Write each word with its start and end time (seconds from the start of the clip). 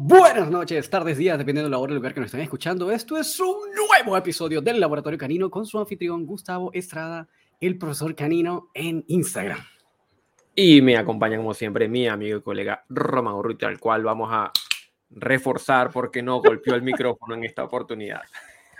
Buenas 0.00 0.50
noches, 0.50 0.88
tardes, 0.88 1.18
días, 1.18 1.38
dependiendo 1.38 1.68
de 1.68 1.70
la 1.70 1.78
hora 1.78 1.92
y 1.92 1.96
lugar 1.96 2.14
que 2.14 2.20
nos 2.20 2.28
estén 2.28 2.40
escuchando. 2.40 2.90
Esto 2.90 3.16
es 3.18 3.38
un 3.40 3.56
nuevo 3.74 4.16
episodio 4.16 4.60
del 4.60 4.80
Laboratorio 4.80 5.18
Canino 5.18 5.50
con 5.50 5.66
su 5.66 5.78
anfitrión 5.78 6.24
Gustavo 6.24 6.70
Estrada, 6.72 7.28
el 7.60 7.76
profesor 7.76 8.14
Canino 8.14 8.70
en 8.74 9.04
Instagram. 9.08 9.58
Y 10.54 10.80
me 10.80 10.96
acompaña, 10.96 11.36
como 11.36 11.54
siempre, 11.54 11.88
mi 11.88 12.08
amigo 12.08 12.38
y 12.38 12.42
colega 12.42 12.84
Román 12.88 13.34
Urrutia, 13.34 13.68
al 13.68 13.78
cual 13.78 14.02
vamos 14.02 14.30
a 14.32 14.50
reforzar 15.10 15.90
porque 15.90 16.22
no 16.22 16.40
golpeó 16.40 16.74
el 16.74 16.82
micrófono 16.82 17.34
en 17.34 17.44
esta 17.44 17.64
oportunidad. 17.64 18.22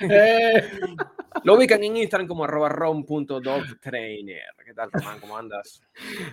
Eh. 0.01 0.71
Lo 1.45 1.55
ubican 1.55 1.83
en 1.85 1.97
Instagram 1.97 2.27
como 2.27 2.45
arroba 2.45 2.69
rom.dogtrainer. 2.69 4.43
¿Qué 4.65 4.75
tal, 4.75 4.91
Román? 4.93 5.21
¿Cómo 5.21 5.37
andas? 5.37 5.83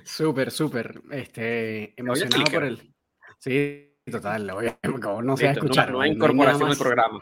Súper, 0.03 0.51
súper. 0.51 1.01
Este, 1.11 1.93
emocionado 1.99 2.43
por 2.45 2.63
el... 2.63 2.94
Sí, 3.39 3.93
total. 4.09 4.51
Como 5.01 5.21
no 5.21 5.37
se 5.37 5.49
escuchar. 5.49 5.91
No, 5.91 6.01
hay 6.01 6.11
incorporación 6.11 6.69
al 6.69 6.77
programa. 6.77 7.19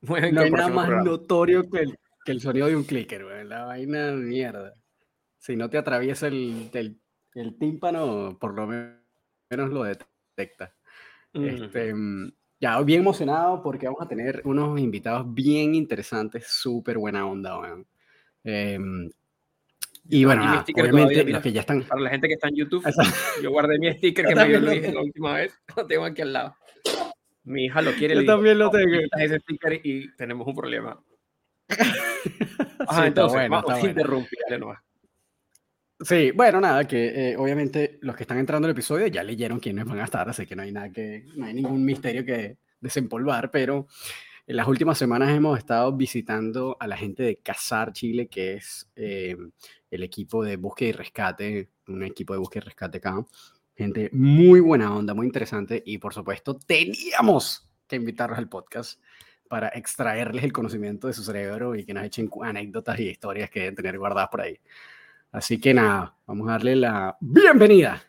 No 0.00 0.14
hay, 0.14 0.32
nada 0.32 0.68
más 0.68 0.88
notorio 1.04 1.68
que 1.68 1.80
el, 1.80 1.98
que 2.24 2.32
el, 2.32 2.40
sonido 2.40 2.66
de 2.66 2.76
un 2.76 2.84
clicker, 2.84 3.22
La 3.44 3.64
vaina 3.64 4.06
de 4.06 4.16
mierda. 4.16 4.74
Si 5.38 5.56
no 5.56 5.70
te 5.70 5.78
atraviesa 5.78 6.28
el, 6.28 6.70
el, 6.72 7.00
el 7.34 7.58
tímpano, 7.58 8.36
por 8.38 8.54
lo 8.54 8.66
menos 8.66 9.70
lo 9.70 9.84
detecta. 9.84 10.74
Este, 11.32 11.94
ya, 12.60 12.80
bien 12.82 13.00
emocionado 13.00 13.62
porque 13.62 13.86
vamos 13.86 14.02
a 14.02 14.08
tener 14.08 14.42
unos 14.44 14.78
invitados 14.80 15.32
bien 15.32 15.74
interesantes, 15.74 16.46
súper 16.48 16.98
buena 16.98 17.26
onda, 17.26 17.58
weón. 17.58 17.86
Em, 18.44 19.10
y 20.10 20.24
bueno, 20.24 20.42
obviamente 20.42 21.24
los 21.24 21.42
que 21.42 21.52
ya 21.52 21.60
están. 21.60 21.82
Para 21.82 22.00
la 22.00 22.10
gente 22.10 22.28
que 22.28 22.34
está 22.34 22.48
en 22.48 22.56
YouTube, 22.56 22.84
yo 23.42 23.50
guardé 23.50 23.78
mi 23.78 23.92
sticker 23.92 24.26
que 24.26 24.34
me 24.34 24.48
dio 24.48 24.60
Luis 24.60 24.92
la 24.92 25.00
última 25.00 25.34
vez, 25.34 25.52
lo 25.76 25.86
tengo 25.86 26.04
aquí 26.04 26.22
al 26.22 26.32
lado. 26.32 26.56
Mi 27.44 27.66
hija 27.66 27.82
lo 27.82 27.92
quiere. 27.92 28.14
Yo 28.14 28.24
también 28.24 28.58
lo 28.58 28.70
tengo. 28.70 29.00
Ese 29.18 29.38
sticker 29.40 29.80
y 29.84 30.14
tenemos 30.16 30.46
un 30.46 30.54
problema. 30.54 30.98
Ajá, 32.88 33.06
entonces, 33.06 33.34
bueno, 33.34 33.62
vamos 33.62 33.84
a 33.84 33.86
interrumpir, 33.86 34.38
Sí, 36.00 36.30
bueno, 36.30 36.60
nada, 36.60 36.86
que 36.86 37.32
eh, 37.32 37.36
obviamente 37.36 37.98
los 38.02 38.14
que 38.14 38.22
están 38.22 38.38
entrando 38.38 38.66
al 38.66 38.72
episodio 38.72 39.08
ya 39.08 39.24
leyeron 39.24 39.58
quiénes 39.58 39.84
van 39.84 39.98
a 39.98 40.04
estar, 40.04 40.28
así 40.28 40.46
que 40.46 40.54
no 40.54 40.62
hay 40.62 40.70
nada 40.70 40.90
que, 40.92 41.26
no 41.34 41.46
hay 41.46 41.54
ningún 41.54 41.84
misterio 41.84 42.24
que 42.24 42.56
desempolvar, 42.80 43.50
pero 43.50 43.88
en 44.48 44.56
las 44.56 44.66
últimas 44.66 44.96
semanas 44.96 45.28
hemos 45.28 45.58
estado 45.58 45.92
visitando 45.92 46.74
a 46.80 46.86
la 46.86 46.96
gente 46.96 47.22
de 47.22 47.36
Cazar 47.36 47.92
Chile, 47.92 48.28
que 48.28 48.54
es 48.54 48.90
eh, 48.96 49.36
el 49.90 50.02
equipo 50.02 50.42
de 50.42 50.56
búsqueda 50.56 50.88
y 50.88 50.92
rescate, 50.92 51.70
un 51.86 52.02
equipo 52.02 52.32
de 52.32 52.38
búsqueda 52.38 52.62
y 52.64 52.68
rescate 52.68 52.96
acá. 52.96 53.26
Gente 53.76 54.08
muy 54.10 54.60
buena 54.60 54.96
onda, 54.96 55.12
muy 55.12 55.26
interesante, 55.26 55.82
y 55.84 55.98
por 55.98 56.14
supuesto 56.14 56.54
teníamos 56.56 57.70
que 57.86 57.96
invitarlos 57.96 58.38
al 58.38 58.48
podcast 58.48 58.98
para 59.50 59.68
extraerles 59.68 60.42
el 60.42 60.52
conocimiento 60.52 61.08
de 61.08 61.12
su 61.12 61.22
cerebro 61.22 61.74
y 61.74 61.84
que 61.84 61.92
nos 61.92 62.04
echen 62.04 62.30
anécdotas 62.42 62.98
y 63.00 63.10
historias 63.10 63.50
que 63.50 63.60
deben 63.60 63.74
tener 63.74 63.98
guardadas 63.98 64.30
por 64.30 64.40
ahí. 64.40 64.58
Así 65.30 65.60
que 65.60 65.74
nada, 65.74 66.16
vamos 66.26 66.48
a 66.48 66.52
darle 66.52 66.74
la 66.74 67.18
bienvenida 67.20 68.02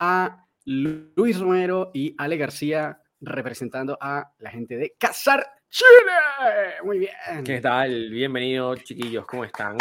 a 0.00 0.44
Luis 0.64 1.38
Romero 1.38 1.92
y 1.94 2.16
Ale 2.18 2.36
García 2.36 3.00
representando 3.20 3.96
a 4.00 4.32
la 4.38 4.50
gente 4.50 4.76
de 4.76 4.96
Cazar 4.98 5.57
Chile. 5.70 6.80
Muy 6.82 6.98
bien. 7.00 7.44
¿Qué 7.44 7.60
tal? 7.60 8.10
Bienvenidos, 8.10 8.82
chiquillos. 8.84 9.26
¿Cómo 9.26 9.44
están? 9.44 9.76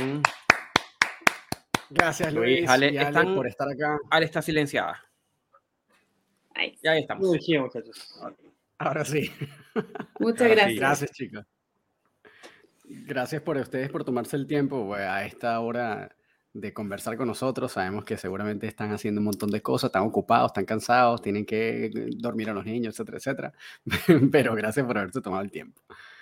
Gracias, 1.90 2.34
Luis. 2.34 2.68
Ale, 2.68 2.92
y 2.92 2.98
Ale 2.98 3.34
por 3.34 3.48
estar 3.48 3.70
acá. 3.70 3.98
Ale 4.10 4.26
está 4.26 4.42
silenciada. 4.42 5.02
Ahí. 6.56 6.78
Ya 6.84 6.98
estamos. 6.98 7.38
Ahora 8.78 9.06
sí. 9.06 9.32
Muchas 10.20 10.50
gracias. 10.50 10.80
Gracias, 10.80 11.12
chicos. 11.12 11.46
Gracias 12.84 13.42
por 13.42 13.56
ustedes 13.56 13.90
por 13.90 14.04
tomarse 14.04 14.36
el 14.36 14.46
tiempo 14.46 14.94
a 14.94 15.26
esta 15.26 15.58
hora 15.62 16.17
de 16.60 16.74
conversar 16.74 17.18
con 17.18 17.28
nosotros. 17.28 17.72
Sabemos 17.72 18.04
que 18.04 18.18
seguramente 18.18 18.68
están 18.68 18.92
haciendo 18.92 19.22
un 19.22 19.26
montón 19.26 19.52
de 19.52 19.62
cosas, 19.62 19.90
están 19.90 20.04
ocupados, 20.04 20.50
están 20.50 20.66
cansados, 20.66 21.22
tienen 21.22 21.46
que 21.46 21.92
dormir 22.18 22.50
a 22.50 22.54
los 22.54 22.66
niños, 22.66 22.94
etcétera, 22.94 23.18
etcétera. 23.18 23.54
Pero 24.32 24.56
gracias 24.56 24.86
por 24.86 24.98
haberse 24.98 25.22
tomado 25.22 25.44
el 25.44 25.52
tiempo. 25.52 25.82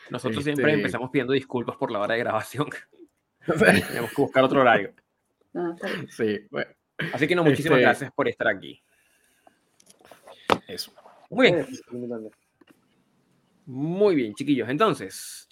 Nosotros 0.09 0.44
siempre 0.44 0.66
este 0.66 0.78
empezamos 0.78 1.09
pidiendo 1.09 1.34
disculpas 1.34 1.78
por 1.78 1.91
la 1.91 2.00
hora 2.00 2.13
de 2.13 2.19
grabación. 2.19 2.68
Tenemos 3.45 4.12
que 4.13 4.22
buscar 4.22 4.44
otro 4.44 4.62
horario. 4.62 4.94
sí, 6.09 6.40
bueno. 6.51 6.72
Así 7.13 7.28
que 7.28 7.35
no, 7.35 7.44
muchísimas 7.44 7.78
este 7.78 7.85
gracias 7.85 8.12
por 8.13 8.28
estar 8.28 8.47
aquí. 8.47 8.81
Eso. 10.68 10.94
Muy 11.29 11.51
bien. 11.51 11.68
Muy 13.66 14.16
bien, 14.16 14.34
chiquillos. 14.35 14.69
Entonces, 14.69 15.50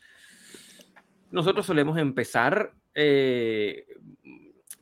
nosotros 1.32 1.66
solemos 1.66 1.98
empezar 1.98 2.74
eh, 2.94 3.86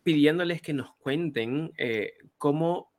pidiéndoles 0.03 0.61
que 0.61 0.73
nos 0.73 0.95
cuenten 0.95 1.71
eh, 1.77 2.13
cómo 2.37 2.91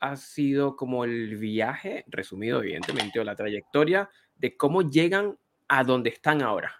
ha 0.00 0.16
sido 0.16 0.76
como 0.76 1.04
el 1.04 1.36
viaje, 1.36 2.04
resumido 2.08 2.62
evidentemente, 2.62 3.18
o 3.20 3.24
la 3.24 3.36
trayectoria 3.36 4.08
de 4.36 4.56
cómo 4.56 4.82
llegan 4.82 5.38
a 5.68 5.84
donde 5.84 6.10
están 6.10 6.42
ahora. 6.42 6.72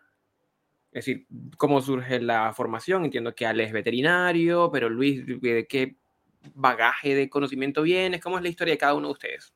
Es 0.93 1.05
decir, 1.05 1.27
cómo 1.59 1.81
surge 1.81 2.21
la 2.21 2.53
formación. 2.55 3.05
Entiendo 3.05 3.35
que 3.35 3.47
Ale 3.47 3.65
es 3.65 3.73
veterinario, 3.73 4.71
pero 4.73 4.89
Luis, 4.89 5.27
¿de 5.27 5.67
qué 5.69 5.97
bagaje 6.55 7.15
de 7.15 7.29
conocimiento 7.29 7.83
vienes? 7.83 8.21
¿Cómo 8.21 8.39
es 8.39 8.43
la 8.43 8.49
historia 8.49 8.73
de 8.73 8.79
cada 8.79 8.95
uno 8.95 9.09
de 9.09 9.13
ustedes? 9.13 9.55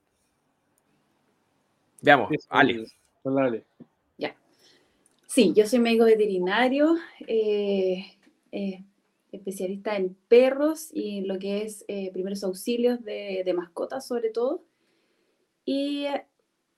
Veamos, 2.02 2.30
Ale. 2.48 2.84
Hola, 3.22 3.44
Ale. 3.44 3.66
Ya. 4.18 4.34
Sí, 5.26 5.52
yo 5.54 5.66
soy 5.66 5.78
médico 5.78 6.04
veterinario. 6.04 6.96
Eh, 7.26 8.18
eh, 8.52 8.84
especialista 9.32 9.96
en 9.96 10.16
perros 10.28 10.90
y 10.92 11.22
lo 11.22 11.38
que 11.38 11.62
es 11.62 11.84
eh, 11.88 12.10
primeros 12.12 12.44
auxilios 12.44 13.02
de, 13.04 13.42
de, 13.44 13.54
mascotas 13.54 14.06
sobre 14.06 14.30
todo. 14.30 14.64
Y 15.64 16.06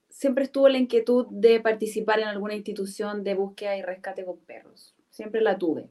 siempre 0.09 0.45
estuvo 0.45 0.69
la 0.69 0.79
inquietud 0.79 1.27
de 1.31 1.61
participar 1.61 2.21
en 2.21 2.29
alguna 2.29 2.55
institución 2.55 3.25
de 3.25 3.35
búsqueda 3.35 3.77
y 3.77 3.83
rescate 3.83 4.25
con 4.25 4.39
perros. 4.39 4.95
Siempre 5.11 5.41
la 5.41 5.59
tuve. 5.59 5.89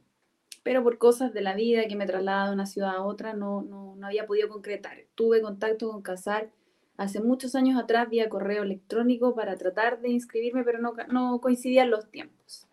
Pero 0.63 0.83
por 0.83 0.97
cosas 0.97 1.33
de 1.33 1.41
la 1.41 1.55
vida 1.55 1.88
que 1.88 1.95
me 1.95 2.05
traslada 2.05 2.47
de 2.47 2.53
una 2.53 2.67
ciudad 2.67 2.95
a 2.95 3.03
otra, 3.03 3.33
no, 3.33 3.63
no, 3.63 3.95
no 3.95 4.07
había 4.07 4.28
podido 4.28 4.47
concretar. 4.47 4.97
Tuve 5.16 5.41
contacto 5.41 5.91
con 5.91 6.01
Casar 6.01 6.51
hace 6.97 7.19
muchos 7.19 7.55
años 7.55 7.81
atrás 7.81 8.09
vía 8.09 8.29
correo 8.29 8.61
electrónico 8.61 9.33
para 9.33 9.55
tratar 9.55 10.01
de 10.01 10.09
inscribirme, 10.09 10.63
pero 10.63 10.78
no, 10.79 10.93
no 11.09 11.41
coincidían 11.41 11.89
los 11.89 12.09
tiempos. 12.11 12.67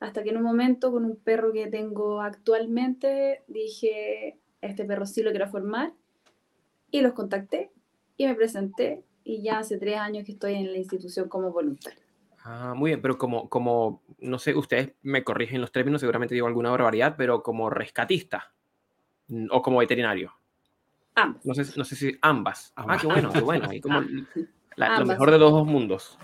Hasta 0.00 0.22
que 0.22 0.30
en 0.30 0.36
un 0.36 0.44
momento 0.44 0.92
con 0.92 1.04
un 1.04 1.16
perro 1.16 1.52
que 1.52 1.66
tengo 1.66 2.20
actualmente 2.20 3.42
dije, 3.48 4.38
este 4.60 4.84
perro 4.84 5.06
sí 5.06 5.22
lo 5.22 5.30
quiero 5.30 5.48
formar. 5.48 5.92
Y 6.90 7.00
los 7.00 7.12
contacté 7.12 7.70
y 8.16 8.26
me 8.26 8.34
presenté 8.34 9.04
y 9.24 9.42
ya 9.42 9.58
hace 9.58 9.76
tres 9.78 9.98
años 9.98 10.24
que 10.24 10.32
estoy 10.32 10.54
en 10.54 10.72
la 10.72 10.78
institución 10.78 11.28
como 11.28 11.52
voluntario. 11.52 12.00
Ah, 12.44 12.72
muy 12.74 12.90
bien, 12.90 13.02
pero 13.02 13.18
como, 13.18 13.48
como, 13.50 14.02
no 14.20 14.38
sé, 14.38 14.54
ustedes 14.54 14.92
me 15.02 15.22
corrigen 15.22 15.60
los 15.60 15.70
términos, 15.70 16.00
seguramente 16.00 16.34
digo 16.34 16.46
alguna 16.46 16.70
barbaridad, 16.70 17.14
pero 17.18 17.42
como 17.42 17.68
rescatista 17.68 18.52
mm, 19.26 19.48
o 19.50 19.60
como 19.60 19.78
veterinario. 19.78 20.32
Ambas. 21.14 21.44
No 21.44 21.54
sé, 21.54 21.64
no 21.76 21.84
sé 21.84 21.96
si 21.96 22.16
ambas. 22.22 22.72
Ah, 22.74 22.96
qué 22.98 23.06
bueno, 23.06 23.30
qué 23.32 23.40
bueno. 23.40 23.70
Y 23.72 23.80
como 23.80 24.00
lo 24.00 25.06
mejor 25.06 25.30
de 25.30 25.38
los 25.38 25.50
dos 25.50 25.66
mundos. 25.66 26.18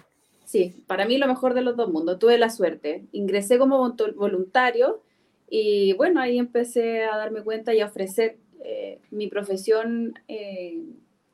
Sí, 0.55 0.85
para 0.87 1.05
mí 1.05 1.19
lo 1.19 1.27
mejor 1.27 1.53
de 1.53 1.63
los 1.63 1.77
dos 1.77 1.91
mundos. 1.91 2.21
Tuve 2.21 2.39
la 2.39 2.49
suerte. 2.49 3.07
Ingresé 3.11 3.59
como 3.59 3.93
voluntario 4.15 5.03
y 5.51 5.95
bueno, 5.95 6.21
ahí 6.21 6.39
empecé 6.39 7.03
a 7.07 7.17
darme 7.17 7.43
cuenta 7.43 7.75
y 7.75 7.81
a 7.81 7.87
ofrecer 7.87 8.39
eh, 8.63 9.01
mi 9.11 9.27
profesión 9.27 10.15
eh, 10.29 10.81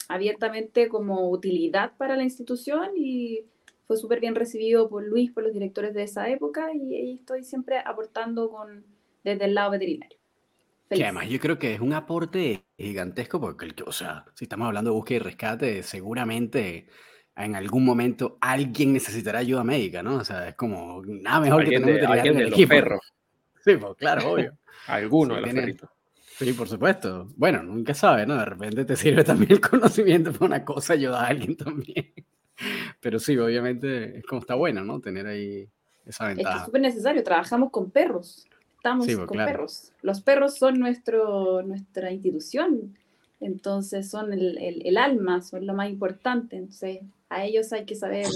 abiertamente 0.08 0.88
como 0.88 1.28
utilidad 1.28 1.93
para 1.99 2.17
la 2.17 2.22
institución 2.22 2.93
y 2.96 3.44
fue 3.87 3.99
súper 3.99 4.20
bien 4.20 4.34
recibido 4.34 4.88
por 4.88 5.05
Luis, 5.05 5.31
por 5.31 5.43
los 5.43 5.52
directores 5.52 5.93
de 5.93 6.05
esa 6.05 6.31
época 6.31 6.72
y 6.72 6.94
ahí 6.94 7.14
estoy 7.17 7.44
siempre 7.44 7.76
aportando 7.84 8.49
con, 8.50 8.87
desde 9.22 9.44
el 9.44 9.55
lado 9.55 9.72
veterinario. 9.72 10.17
Que 10.88 11.05
además 11.05 11.28
yo 11.28 11.38
creo 11.38 11.58
que 11.58 11.75
es 11.75 11.81
un 11.81 11.93
aporte 11.93 12.64
gigantesco 12.78 13.38
porque, 13.38 13.70
o 13.84 13.93
sea, 13.93 14.25
si 14.34 14.46
estamos 14.46 14.67
hablando 14.67 14.93
de 14.93 14.96
búsqueda 14.96 15.17
y 15.17 15.22
rescate, 15.25 15.82
seguramente 15.82 16.87
en 17.37 17.55
algún 17.55 17.85
momento 17.85 18.38
alguien 18.41 18.93
necesitará 18.93 19.41
ayuda 19.41 19.65
médica, 19.65 20.03
¿no? 20.03 20.17
O 20.17 20.25
sea, 20.25 20.49
es 20.49 20.55
como 20.55 21.03
nada 21.05 21.41
mejor 21.41 21.65
que 21.65 21.79
tener 21.79 22.05
un 22.05 22.12
alguien 22.12 22.37
de 22.37 22.50
los 22.50 22.67
perros. 22.67 23.00
Sí, 23.62 23.77
pues 23.77 23.94
claro, 23.99 24.32
obvio. 24.32 24.56
Alguno 24.87 25.35
de 25.35 25.43
los 25.43 25.50
perritos. 25.50 25.91
Sí, 26.38 26.55
por 26.55 26.67
supuesto. 26.67 27.29
Bueno, 27.37 27.62
nunca 27.62 27.93
sabes, 27.93 28.27
¿no? 28.27 28.38
De 28.38 28.47
repente 28.47 28.87
te 28.87 28.97
sirve 28.97 29.23
también 29.23 29.53
el 29.53 29.61
conocimiento 29.61 30.32
para 30.32 30.47
una 30.47 30.65
cosa, 30.65 30.94
ayudar 30.94 31.27
a 31.27 31.29
alguien 31.29 31.55
también. 31.59 32.11
Pero 33.00 33.19
sí, 33.19 33.37
obviamente 33.37 34.17
es 34.17 34.25
como 34.25 34.41
está 34.41 34.55
bueno, 34.55 34.82
¿no? 34.82 34.99
Tener 34.99 35.27
ahí 35.27 35.69
esa 36.06 36.29
ventaja. 36.29 36.61
Es 36.61 36.65
súper 36.65 36.81
necesario. 36.81 37.23
Trabajamos 37.23 37.71
con 37.71 37.91
perros. 37.91 38.47
Estamos 38.77 39.05
pues, 39.05 39.19
con 39.19 39.37
perros. 39.37 39.93
Los 40.00 40.23
perros 40.23 40.56
son 40.56 40.81
nuestro, 40.81 41.61
nuestra 41.61 42.11
institución 42.11 42.97
entonces 43.41 44.09
son 44.11 44.32
el, 44.32 44.59
el, 44.59 44.97
alma, 44.99 45.41
son 45.41 45.67
lo 45.67 45.75
más 45.75 45.88
importante, 45.88 46.56
entonces 46.56 47.00
a 47.31 47.44
ellos 47.44 47.73
hay 47.73 47.87
que 47.87 47.94
saber 47.94 48.27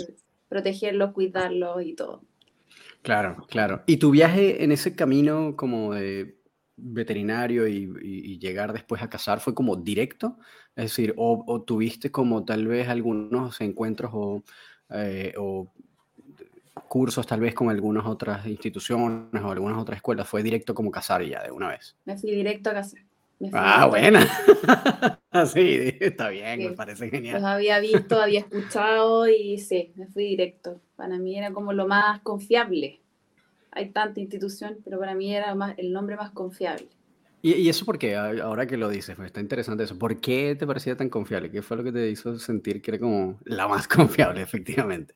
protegerlos, 0.49 1.13
cuidarlos 1.13 1.85
y 1.85 1.95
todo. 1.95 2.23
Claro, 3.03 3.45
claro. 3.49 3.83
¿Y 3.87 3.99
tu 3.99 4.11
viaje 4.11 4.65
en 4.65 4.73
ese 4.73 4.97
camino 4.97 5.57
como 5.57 5.93
de 5.93 6.39
veterinario 6.77 7.69
y, 7.69 8.39
llegar 8.39 8.73
después 8.73 9.03
a 9.03 9.11
cazar 9.11 9.41
fue 9.41 9.55
como 9.55 9.77
directo? 9.77 10.39
Es 10.75 10.85
decir, 10.85 11.13
o, 11.17 11.63
tuviste 11.67 12.11
como 12.11 12.45
tal 12.45 12.67
vez 12.67 12.89
algunos 12.89 13.61
encuentros 13.61 14.11
o, 14.15 14.43
eh, 14.91 15.35
o, 15.37 15.71
cursos 16.89 17.27
tal 17.27 17.41
vez 17.41 17.55
con 17.55 17.71
algunas 17.71 18.07
otras 18.07 18.47
instituciones 18.47 19.43
o 19.43 19.51
algunas 19.51 19.79
otras 19.79 19.97
escuelas, 19.97 20.29
fue 20.29 20.43
directo 20.43 20.75
como 20.75 20.91
cazar 20.91 21.23
ya 21.25 21.43
de 21.43 21.51
una 21.51 21.69
vez. 21.69 21.97
Me 22.05 22.17
fui 22.17 22.31
directo 22.31 22.71
a 22.71 22.75
cazar. 22.75 23.04
Ah, 23.53 23.87
buena. 23.87 24.27
sí, 25.47 25.97
está 26.01 26.29
bien, 26.29 26.65
me 26.65 26.73
parece 26.73 27.11
genial. 27.11 27.41
Los 27.41 27.45
había 27.45 27.81
visto, 27.81 28.21
había 28.21 28.41
escuchado 28.41 29.29
y 29.29 29.59
sí, 29.59 29.93
me 29.97 30.07
fui 30.07 30.25
directo. 30.25 30.81
Para 30.97 31.19
mí 31.19 31.37
era 31.37 31.53
como 31.53 31.73
lo 31.73 31.87
más 31.87 32.21
confiable. 32.21 33.01
Hay 33.73 33.91
tanta 33.91 34.21
institución, 34.21 34.79
pero 34.85 34.99
para 34.99 35.15
mí 35.15 35.35
era 35.35 35.55
más, 35.55 35.75
el 35.79 35.93
nombre 35.93 36.17
más 36.17 36.31
confiable. 36.31 36.89
¿Y, 37.43 37.69
eso 37.69 37.85
por 37.85 37.99
qué? 37.99 38.17
Ahora 38.17 38.67
que 38.67 38.79
lo 38.79 38.89
dices, 38.89 39.17
pues 39.17 39.27
está 39.27 39.41
interesante 39.41 39.85
eso. 39.85 39.99
¿Por 39.99 40.19
qué 40.19 40.57
te 40.59 40.67
parecía 40.67 40.97
tan 40.97 41.11
confiable? 41.11 41.51
¿Qué 41.51 41.61
fue 41.61 41.77
lo 41.77 41.85
que 41.85 41.93
te 41.93 42.09
hizo 42.09 42.39
sentir 42.39 42.81
que 42.81 42.93
era 42.93 43.01
como 43.01 43.39
la 43.45 43.69
más 43.69 43.87
confiable, 43.89 44.41
efectivamente? 44.41 45.15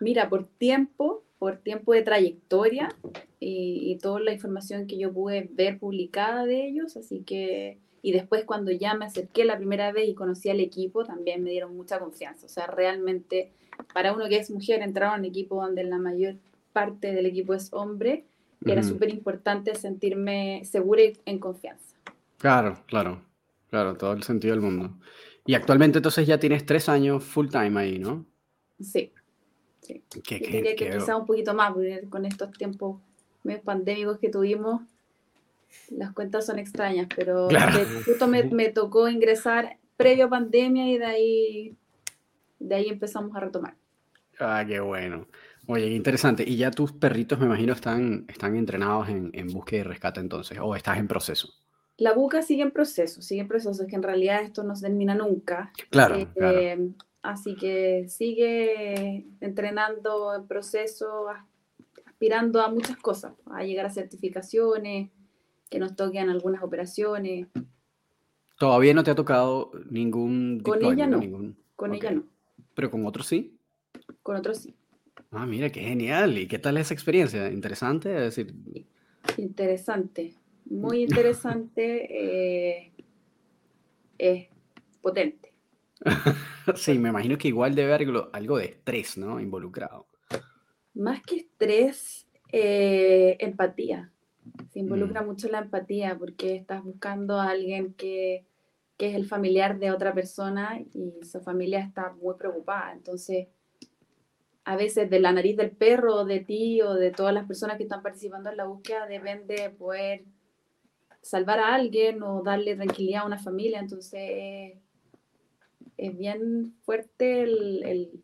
Mira, 0.00 0.30
por 0.30 0.46
tiempo, 0.46 1.25
por 1.38 1.56
tiempo 1.58 1.92
de 1.92 2.02
trayectoria 2.02 2.88
y, 3.40 3.98
toda 4.02 4.20
la 4.20 4.32
información 4.32 4.86
que 4.86 4.98
yo 4.98 5.12
pude 5.12 5.48
ver 5.52 5.78
publicada 5.78 6.44
de 6.46 6.66
ellos, 6.66 6.96
así 6.96 7.20
que, 7.20 7.78
y 8.02 8.12
después 8.12 8.44
cuando 8.44 8.70
ya 8.70 8.94
me 8.94 9.06
acerqué 9.06 9.44
la 9.44 9.56
primera 9.56 9.92
vez 9.92 10.08
y 10.08 10.14
conocí 10.14 10.48
al 10.48 10.60
equipo, 10.60 11.04
también 11.04 11.42
me 11.42 11.50
dieron 11.50 11.76
mucha 11.76 11.98
confianza, 11.98 12.46
o 12.46 12.48
sea, 12.48 12.66
realmente 12.66 13.52
para 13.92 14.12
uno 14.12 14.28
que 14.28 14.36
es 14.36 14.50
mujer, 14.50 14.82
entrar 14.82 15.14
a 15.14 15.18
un 15.18 15.24
equipo 15.24 15.62
donde 15.62 15.84
la 15.84 15.98
mayor 15.98 16.36
parte 16.72 17.12
del 17.12 17.26
equipo 17.26 17.54
es 17.54 17.72
hombre, 17.72 18.24
era 18.64 18.82
súper 18.82 19.10
importante 19.10 19.74
sentirme 19.74 20.62
segura 20.64 21.02
y 21.02 21.16
en 21.24 21.38
confianza. 21.38 21.94
Claro, 22.38 22.78
claro, 22.86 23.22
claro, 23.70 23.96
todo 23.96 24.12
el 24.12 24.22
sentido 24.22 24.54
del 24.54 24.62
mundo. 24.62 24.96
Y 25.44 25.54
actualmente 25.54 25.98
entonces 25.98 26.26
ya 26.26 26.38
tienes 26.38 26.66
tres 26.66 26.88
años 26.88 27.22
full 27.22 27.48
time 27.48 27.78
ahí, 27.80 27.98
¿no? 27.98 28.26
Sí. 28.80 29.12
Sí. 29.86 30.02
Que, 30.24 30.40
que, 30.40 30.90
quizá 30.90 31.16
un 31.16 31.26
poquito 31.26 31.54
más, 31.54 31.72
porque 31.72 32.02
con 32.08 32.24
estos 32.24 32.50
tiempos 32.52 33.00
pandémicos 33.64 34.18
que 34.18 34.28
tuvimos, 34.28 34.82
las 35.90 36.12
cuentas 36.12 36.46
son 36.46 36.58
extrañas, 36.58 37.06
pero 37.14 37.48
justo 38.06 38.26
me, 38.26 38.42
me, 38.44 38.70
tocó 38.70 39.08
ingresar 39.08 39.78
previo 39.96 40.26
a 40.26 40.30
pandemia 40.30 40.88
y 40.88 40.98
de 40.98 41.06
ahí, 41.06 41.76
de 42.58 42.74
ahí 42.74 42.88
empezamos 42.88 43.36
a 43.36 43.40
retomar. 43.40 43.76
Ah, 44.40 44.64
qué 44.66 44.80
bueno. 44.80 45.28
Oye, 45.68 45.88
qué 45.88 45.94
interesante. 45.94 46.44
¿Y 46.46 46.56
ya 46.56 46.72
tus 46.72 46.92
perritos, 46.92 47.38
me 47.38 47.46
imagino, 47.46 47.72
están, 47.72 48.24
están 48.28 48.56
entrenados 48.56 49.08
en, 49.08 49.30
en 49.34 49.46
búsqueda 49.48 49.80
y 49.80 49.84
rescate 49.84 50.20
entonces? 50.20 50.58
¿O 50.60 50.74
estás 50.74 50.98
en 50.98 51.06
proceso? 51.06 51.48
La 51.98 52.12
buca 52.12 52.42
sigue 52.42 52.62
en 52.62 52.72
proceso, 52.72 53.22
sigue 53.22 53.42
en 53.42 53.48
proceso, 53.48 53.82
es 53.82 53.88
que 53.88 53.96
en 53.96 54.02
realidad 54.02 54.42
esto 54.42 54.62
no 54.64 54.74
se 54.74 54.86
termina 54.86 55.14
nunca. 55.14 55.72
Claro, 55.90 56.16
eh, 56.16 56.28
claro. 56.34 56.94
Así 57.26 57.56
que 57.56 58.06
sigue 58.08 59.26
entrenando 59.40 60.32
en 60.32 60.46
proceso, 60.46 61.26
aspirando 62.06 62.60
a 62.60 62.70
muchas 62.70 62.96
cosas, 62.98 63.34
a 63.46 63.64
llegar 63.64 63.84
a 63.84 63.90
certificaciones, 63.90 65.10
que 65.68 65.80
nos 65.80 65.96
toquen 65.96 66.30
algunas 66.30 66.62
operaciones. 66.62 67.48
¿Todavía 68.60 68.94
no 68.94 69.02
te 69.02 69.10
ha 69.10 69.16
tocado 69.16 69.72
ningún 69.90 70.60
Con 70.60 70.84
ella 70.84 71.08
no. 71.08 71.20
Con 71.74 71.94
ella 71.94 72.12
no. 72.12 72.22
¿Pero 72.74 72.92
con 72.92 73.04
otros 73.04 73.26
sí? 73.26 73.58
Con 74.22 74.36
otros 74.36 74.58
sí. 74.58 74.76
Ah, 75.32 75.46
mira, 75.46 75.70
qué 75.70 75.80
genial. 75.80 76.38
¿Y 76.38 76.46
qué 76.46 76.60
tal 76.60 76.76
esa 76.76 76.94
experiencia? 76.94 77.50
¿Interesante? 77.50 78.14
Es 78.14 78.36
decir... 78.36 78.54
Interesante. 79.36 80.34
Muy 80.66 81.02
interesante. 81.02 82.84
eh, 82.84 82.92
es 84.16 84.46
potente. 85.02 85.45
sí, 86.76 86.98
me 86.98 87.08
imagino 87.08 87.38
que 87.38 87.48
igual 87.48 87.74
debe 87.74 87.94
haber 87.94 88.08
algo, 88.32 88.58
de 88.58 88.64
estrés, 88.66 89.16
¿no? 89.16 89.40
Involucrado. 89.40 90.06
Más 90.94 91.22
que 91.22 91.36
estrés, 91.36 92.26
eh, 92.52 93.36
empatía. 93.40 94.12
Se 94.70 94.78
involucra 94.78 95.22
mm. 95.22 95.26
mucho 95.26 95.48
la 95.48 95.58
empatía 95.58 96.16
porque 96.18 96.54
estás 96.54 96.82
buscando 96.82 97.40
a 97.40 97.50
alguien 97.50 97.94
que, 97.94 98.46
que, 98.96 99.08
es 99.08 99.14
el 99.14 99.26
familiar 99.26 99.78
de 99.78 99.90
otra 99.90 100.14
persona 100.14 100.80
y 100.94 101.24
su 101.24 101.40
familia 101.40 101.80
está 101.80 102.12
muy 102.12 102.36
preocupada. 102.36 102.92
Entonces, 102.92 103.48
a 104.64 104.76
veces 104.76 105.08
de 105.10 105.20
la 105.20 105.32
nariz 105.32 105.56
del 105.56 105.70
perro, 105.70 106.16
o 106.16 106.24
de 106.24 106.40
ti 106.40 106.82
o 106.82 106.94
de 106.94 107.10
todas 107.10 107.32
las 107.32 107.46
personas 107.46 107.76
que 107.76 107.84
están 107.84 108.02
participando 108.02 108.50
en 108.50 108.56
la 108.56 108.66
búsqueda 108.66 109.06
depende 109.06 109.70
poder 109.70 110.24
salvar 111.22 111.60
a 111.60 111.74
alguien 111.74 112.22
o 112.22 112.42
darle 112.42 112.74
tranquilidad 112.74 113.22
a 113.22 113.26
una 113.26 113.38
familia. 113.38 113.80
Entonces, 113.80 114.74
es 115.98 116.16
bien 116.16 116.74
fuerte 116.84 117.42
el, 117.42 118.20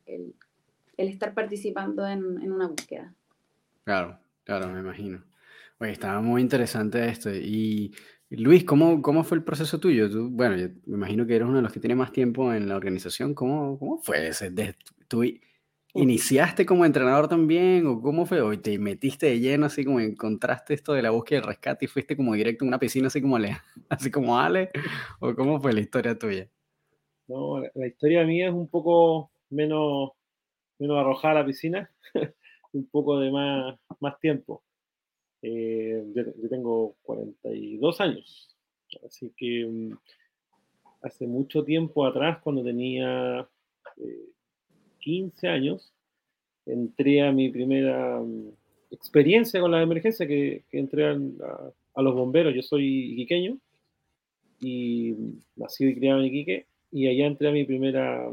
estar 0.97 1.35
participando 1.35 2.07
en, 2.07 2.51
una 2.51 2.69
búsqueda. 2.69 3.15
Claro, 3.85 4.19
claro, 4.45 4.69
me 4.69 4.81
imagino. 4.81 5.25
Oye, 5.79 5.93
estaba 5.93 6.21
muy 6.21 6.41
interesante 6.43 7.09
esto. 7.09 7.31
Y 7.35 7.93
Luis, 8.31 8.65
¿cómo, 8.65 9.03
cómo 9.03 9.25
fue 9.25 9.39
el 9.39 9.45
proceso 9.45 9.79
tuyo? 9.81 10.11
Tú, 10.11 10.31
bueno, 10.31 10.57
yo 10.57 10.69
me 10.87 10.97
imagino 10.97 11.27
que 11.27 11.37
eres 11.37 11.49
uno 11.49 11.57
de 11.57 11.63
los 11.63 11.73
que 11.73 11.81
tiene 11.81 11.97
más 11.97 12.13
tiempo 12.13 12.53
en 12.55 12.69
la 12.69 12.77
organización. 12.77 13.35
¿Cómo, 13.35 13.79
cómo 13.79 13.99
fue 13.99 14.29
ese? 14.29 14.53
¿Tú 15.09 15.25
iniciaste 15.95 16.65
como 16.65 16.85
entrenador 16.85 17.29
también? 17.29 17.87
¿O 17.87 18.01
cómo 18.01 18.25
fue? 18.25 18.41
¿O 18.41 18.59
te 18.59 18.79
metiste 18.79 19.27
de 19.27 19.41
lleno, 19.41 19.67
así 19.67 19.85
como 19.85 20.01
encontraste 20.01 20.75
esto 20.75 20.93
de 20.93 21.03
la 21.03 21.11
búsqueda 21.11 21.41
del 21.41 21.49
rescate 21.49 21.85
y 21.85 21.89
fuiste 21.89 22.17
como 22.17 22.35
directo 22.35 22.65
en 22.65 22.69
una 22.69 22.79
piscina, 22.79 23.09
así 23.09 23.21
como, 23.21 23.37
Ale, 23.37 23.59
así 23.89 24.11
como 24.11 24.39
Ale? 24.39 24.71
¿O 25.21 25.35
cómo 25.35 25.61
fue 25.61 25.73
la 25.73 25.81
historia 25.81 26.19
tuya? 26.19 26.49
No, 27.29 27.61
la, 27.61 27.87
historia 27.87 28.25
mía 28.25 28.49
es 28.49 28.55
un 28.55 28.69
poco 28.69 29.31
menos, 29.51 30.11
menos 30.79 30.99
arrojada 30.99 31.35
a 31.35 31.41
la 31.41 31.47
piscina, 31.47 31.91
un 32.73 32.87
poco 32.87 33.19
de 33.21 33.31
más, 33.31 33.79
más 34.01 34.19
tiempo. 34.19 34.63
Eh, 35.43 36.05
yo, 36.15 36.49
tengo 36.49 36.97
42 37.03 38.01
años, 38.01 38.57
así 39.05 39.33
que 39.37 39.67
mm, 39.67 39.93
hace 41.03 41.27
mucho 41.27 41.65
tiempo 41.65 42.07
atrás, 42.07 42.39
cuando 42.43 42.63
tenía 42.63 43.49
15 45.01 45.47
eh, 45.47 45.51
años, 45.51 45.93
entré 46.67 47.23
a 47.23 47.33
mi 47.33 47.51
primera 47.51 48.21
mm, 48.21 48.51
experiencia 48.91 49.61
con 49.61 49.71
la 49.71 49.83
emergencia, 49.83 50.27
que, 50.27 50.65
entré 50.71 51.07
a, 51.07 51.19
a, 51.95 52.03
los 52.03 52.15
bomberos. 52.15 52.55
Yo 52.55 52.63
soy 52.63 53.13
iquiqueño 53.13 53.59
y 54.61 55.13
mm, 55.13 55.43
nací 55.57 55.85
y 55.87 55.95
criado 55.95 56.21
en 56.21 56.27
Iquique, 56.27 56.67
y 56.93 57.09
allá 57.09 57.27
entré 57.27 57.49
a 57.49 57.53
mi 57.53 57.65
primera 57.65 58.31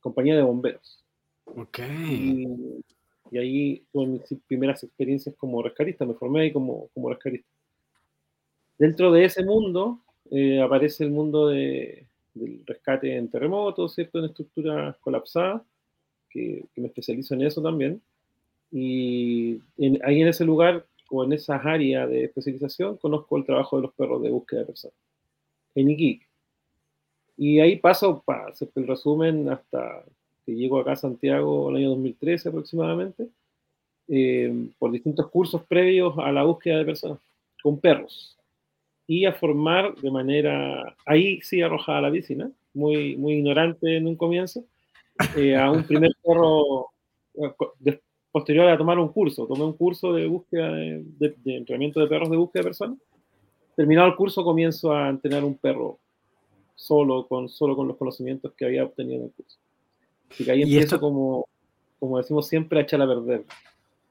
compañía 0.00 0.36
de 0.36 0.42
bomberos. 0.42 1.02
Ok. 1.46 1.78
Y, 1.78 3.38
ahí 3.38 3.84
tuve 3.92 4.06
mis 4.06 4.22
primeras 4.48 4.82
experiencias 4.82 5.36
como 5.36 5.62
rescatista, 5.62 6.04
me 6.04 6.14
formé 6.14 6.42
ahí 6.42 6.52
como, 6.52 6.88
como 6.88 7.08
rescatista. 7.08 7.48
Dentro 8.76 9.12
de 9.12 9.24
ese 9.24 9.44
mundo 9.44 10.00
eh, 10.30 10.60
aparece 10.60 11.04
el 11.04 11.10
mundo 11.10 11.48
de, 11.48 12.06
del 12.34 12.62
rescate 12.66 13.16
en 13.16 13.28
terremotos, 13.28 13.94
¿cierto? 13.94 14.18
En 14.18 14.26
estructuras 14.26 14.96
colapsadas, 14.98 15.62
que, 16.28 16.64
me 16.76 16.88
especializo 16.88 17.34
en 17.34 17.42
eso 17.42 17.62
también. 17.62 18.00
Y 18.72 19.60
ahí 20.02 20.22
en 20.22 20.28
ese 20.28 20.44
lugar 20.44 20.86
o 21.10 21.24
en 21.24 21.32
esas 21.32 21.64
áreas 21.64 22.08
de 22.08 22.24
especialización 22.24 22.96
conozco 22.96 23.36
el 23.36 23.44
trabajo 23.44 23.76
de 23.76 23.82
los 23.82 23.92
perros 23.94 24.22
de 24.22 24.30
búsqueda 24.30 24.60
de 24.60 24.66
personas. 24.66 24.96
En 25.74 25.90
Iquique. 25.90 26.29
Y 27.42 27.58
ahí 27.58 27.76
paso, 27.76 28.22
para 28.22 28.48
hacer 28.48 28.68
el 28.74 28.86
resumen, 28.86 29.48
hasta 29.48 30.04
que 30.44 30.54
llego 30.54 30.78
acá 30.78 30.92
a 30.92 30.96
Santiago 30.96 31.70
el 31.70 31.76
año 31.76 31.88
2013 31.88 32.50
aproximadamente, 32.50 33.28
eh, 34.08 34.68
por 34.78 34.92
distintos 34.92 35.26
cursos 35.30 35.62
previos 35.66 36.18
a 36.18 36.30
la 36.32 36.42
búsqueda 36.42 36.76
de 36.76 36.84
personas 36.84 37.18
con 37.62 37.80
perros. 37.80 38.36
Y 39.06 39.24
a 39.24 39.32
formar 39.32 39.94
de 39.94 40.10
manera, 40.10 40.94
ahí 41.06 41.40
sí 41.40 41.62
arrojada 41.62 41.96
a 41.96 42.02
la 42.02 42.12
piscina, 42.12 42.50
muy, 42.74 43.16
muy 43.16 43.36
ignorante 43.36 43.96
en 43.96 44.06
un 44.06 44.16
comienzo, 44.16 44.62
eh, 45.34 45.56
a 45.56 45.70
un 45.70 45.82
primer 45.84 46.10
perro, 46.22 46.88
posterior 48.30 48.68
a 48.68 48.76
tomar 48.76 48.98
un 48.98 49.08
curso. 49.08 49.46
Tomé 49.46 49.64
un 49.64 49.78
curso 49.78 50.12
de 50.12 50.26
búsqueda, 50.26 50.72
de, 50.72 51.02
de 51.18 51.56
entrenamiento 51.56 52.00
de 52.00 52.06
perros 52.06 52.28
de 52.28 52.36
búsqueda 52.36 52.64
de 52.64 52.68
personas. 52.68 52.98
Terminado 53.74 54.08
el 54.08 54.16
curso, 54.16 54.44
comienzo 54.44 54.92
a 54.92 55.08
entrenar 55.08 55.42
un 55.42 55.56
perro 55.56 55.98
solo 56.80 57.26
con, 57.28 57.48
solo 57.50 57.76
con 57.76 57.86
los 57.88 57.98
conocimientos 57.98 58.54
que 58.56 58.64
había 58.64 58.84
obtenido 58.84 59.18
en 59.18 59.24
el 59.26 59.32
curso. 59.32 59.58
Así 60.30 60.44
que 60.44 60.50
ahí 60.50 60.62
empiezo 60.62 60.98
como, 60.98 61.46
como 61.98 62.16
decimos 62.16 62.48
siempre, 62.48 62.78
a 62.78 62.82
echar 62.82 63.02
a 63.02 63.06
perder. 63.06 63.44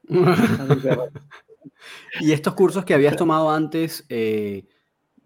y 2.22 2.32
estos 2.32 2.54
cursos 2.54 2.86
que 2.86 2.94
habías 2.94 3.16
tomado 3.16 3.50
antes, 3.50 4.06
eh, 4.10 4.66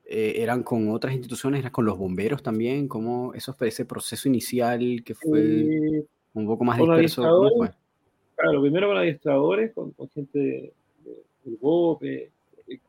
eh, 0.06 0.34
eran 0.38 0.64
con 0.64 0.90
otras 0.90 1.14
instituciones, 1.14 1.60
eran 1.60 1.74
con 1.74 1.86
los 1.86 1.98
bomberos 1.98 2.42
también, 2.42 2.88
como 2.88 3.34
eso, 3.34 3.56
ese 3.60 3.86
proceso 3.86 4.30
inicial 4.30 5.04
que 5.04 5.14
fue 5.14 5.42
Eh, 5.42 6.06
un 6.34 6.48
poco 6.48 6.64
más 6.64 6.78
disperso, 6.78 7.24
¿cómo 7.24 7.50
fue? 7.58 7.72
Claro, 8.38 8.62
primero 8.62 8.88
con 8.88 8.98
adiestradores, 8.98 9.74
con, 9.74 9.92
con 9.92 10.10
gente 10.10 10.40
de- 10.40 10.74
de- 11.04 11.24
del 11.44 11.58
BOPE. 11.60 12.32
eh, 12.68 12.80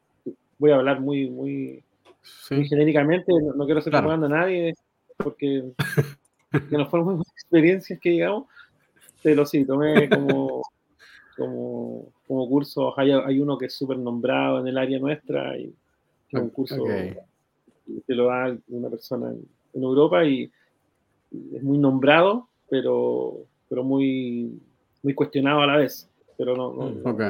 Voy 0.58 0.70
a 0.70 0.76
hablar 0.76 1.00
muy, 1.00 1.28
muy, 1.28 1.82
Sí, 2.24 2.66
genéricamente, 2.66 3.32
no, 3.32 3.54
no 3.54 3.64
quiero 3.64 3.80
hacer 3.80 3.90
Claro. 3.90 4.06
propaganda 4.08 4.26
a 4.26 4.40
nadie, 4.40 4.74
porque 5.16 5.72
que 6.70 6.76
no 6.78 6.86
fueron 6.88 7.06
buenas 7.06 7.28
experiencias 7.32 7.98
que 8.00 8.10
digamos, 8.10 8.46
pero 9.22 9.44
sí, 9.44 9.64
tomé 9.64 10.08
como, 10.08 10.62
como, 11.36 12.12
como 12.26 12.48
cursos, 12.48 12.94
hay, 12.96 13.12
hay 13.12 13.38
uno 13.40 13.58
que 13.58 13.66
es 13.66 13.74
súper 13.74 13.98
nombrado 13.98 14.60
en 14.60 14.68
el 14.68 14.78
área 14.78 14.98
nuestra, 14.98 15.56
y 15.58 15.74
que 16.28 16.36
es 16.36 16.42
un 16.42 16.50
curso 16.50 16.82
Ok. 16.84 16.90
que 18.06 18.14
lo 18.14 18.26
da 18.26 18.56
una 18.68 18.88
persona 18.88 19.30
en, 19.30 19.46
en 19.74 19.82
Europa 19.82 20.24
y, 20.24 20.50
es 21.52 21.62
muy 21.62 21.78
nombrado, 21.78 22.48
pero, 22.68 23.38
pero 23.68 23.82
muy, 23.82 24.60
muy 25.02 25.14
cuestionado 25.14 25.62
a 25.62 25.66
la 25.66 25.76
vez. 25.78 26.08
Pero 26.36 26.56
no, 26.56 26.72
no, 26.72 26.90
no- 26.90 27.10
ok. 27.10 27.22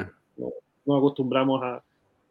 no 0.84 0.96
acostumbramos 0.96 1.62
a, 1.62 1.76
a 1.76 1.82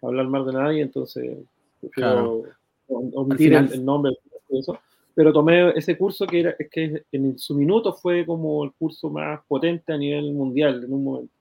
hablar 0.03 0.27
mal 0.27 0.45
de 0.45 0.53
nadie, 0.53 0.81
entonces 0.83 1.39
prefiero 1.87 2.43
om- 2.87 3.11
omitir 3.15 3.53
el, 3.53 3.71
el 3.71 3.85
nombre 3.85 4.13
eso. 4.49 4.77
Pero 5.15 5.31
tomé 5.31 5.71
ese 5.77 5.95
curso 5.97 6.25
que 6.25 6.39
era, 6.39 6.55
es 6.57 6.69
que 6.69 7.03
en 7.11 7.37
su 7.37 7.55
minuto 7.55 7.93
fue 7.93 8.25
como 8.25 8.63
el 8.63 8.71
curso 8.73 9.09
más 9.09 9.41
potente 9.47 9.93
a 9.93 9.97
nivel 9.97 10.33
mundial 10.33 10.83
en 10.83 10.93
un 10.93 11.03
momento, 11.03 11.33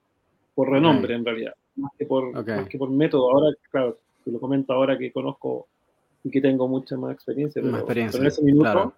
por 0.53 0.69
renombre 0.69 1.15
en 1.15 1.25
realidad, 1.25 1.53
más 1.75 1.91
que 1.97 2.05
por, 2.05 2.25
Ok. 2.37 2.47
más 2.49 2.69
que 2.69 2.77
por 2.77 2.89
método. 2.91 3.31
Ahora, 3.31 3.55
claro, 3.71 3.97
te 4.23 4.31
lo 4.31 4.39
comento 4.39 4.73
ahora 4.73 4.97
que 4.97 5.11
conozco 5.11 5.67
y 6.23 6.29
que 6.29 6.39
tengo 6.39 6.67
mucha 6.67 6.95
más 6.97 7.13
experiencia, 7.13 7.61
pero, 7.61 7.71
Más 7.71 7.81
experiencia, 7.81 8.17
pero 8.19 8.23
en 8.23 8.27
ese 8.31 8.43
minuto, 8.43 8.63
claro. 8.63 8.93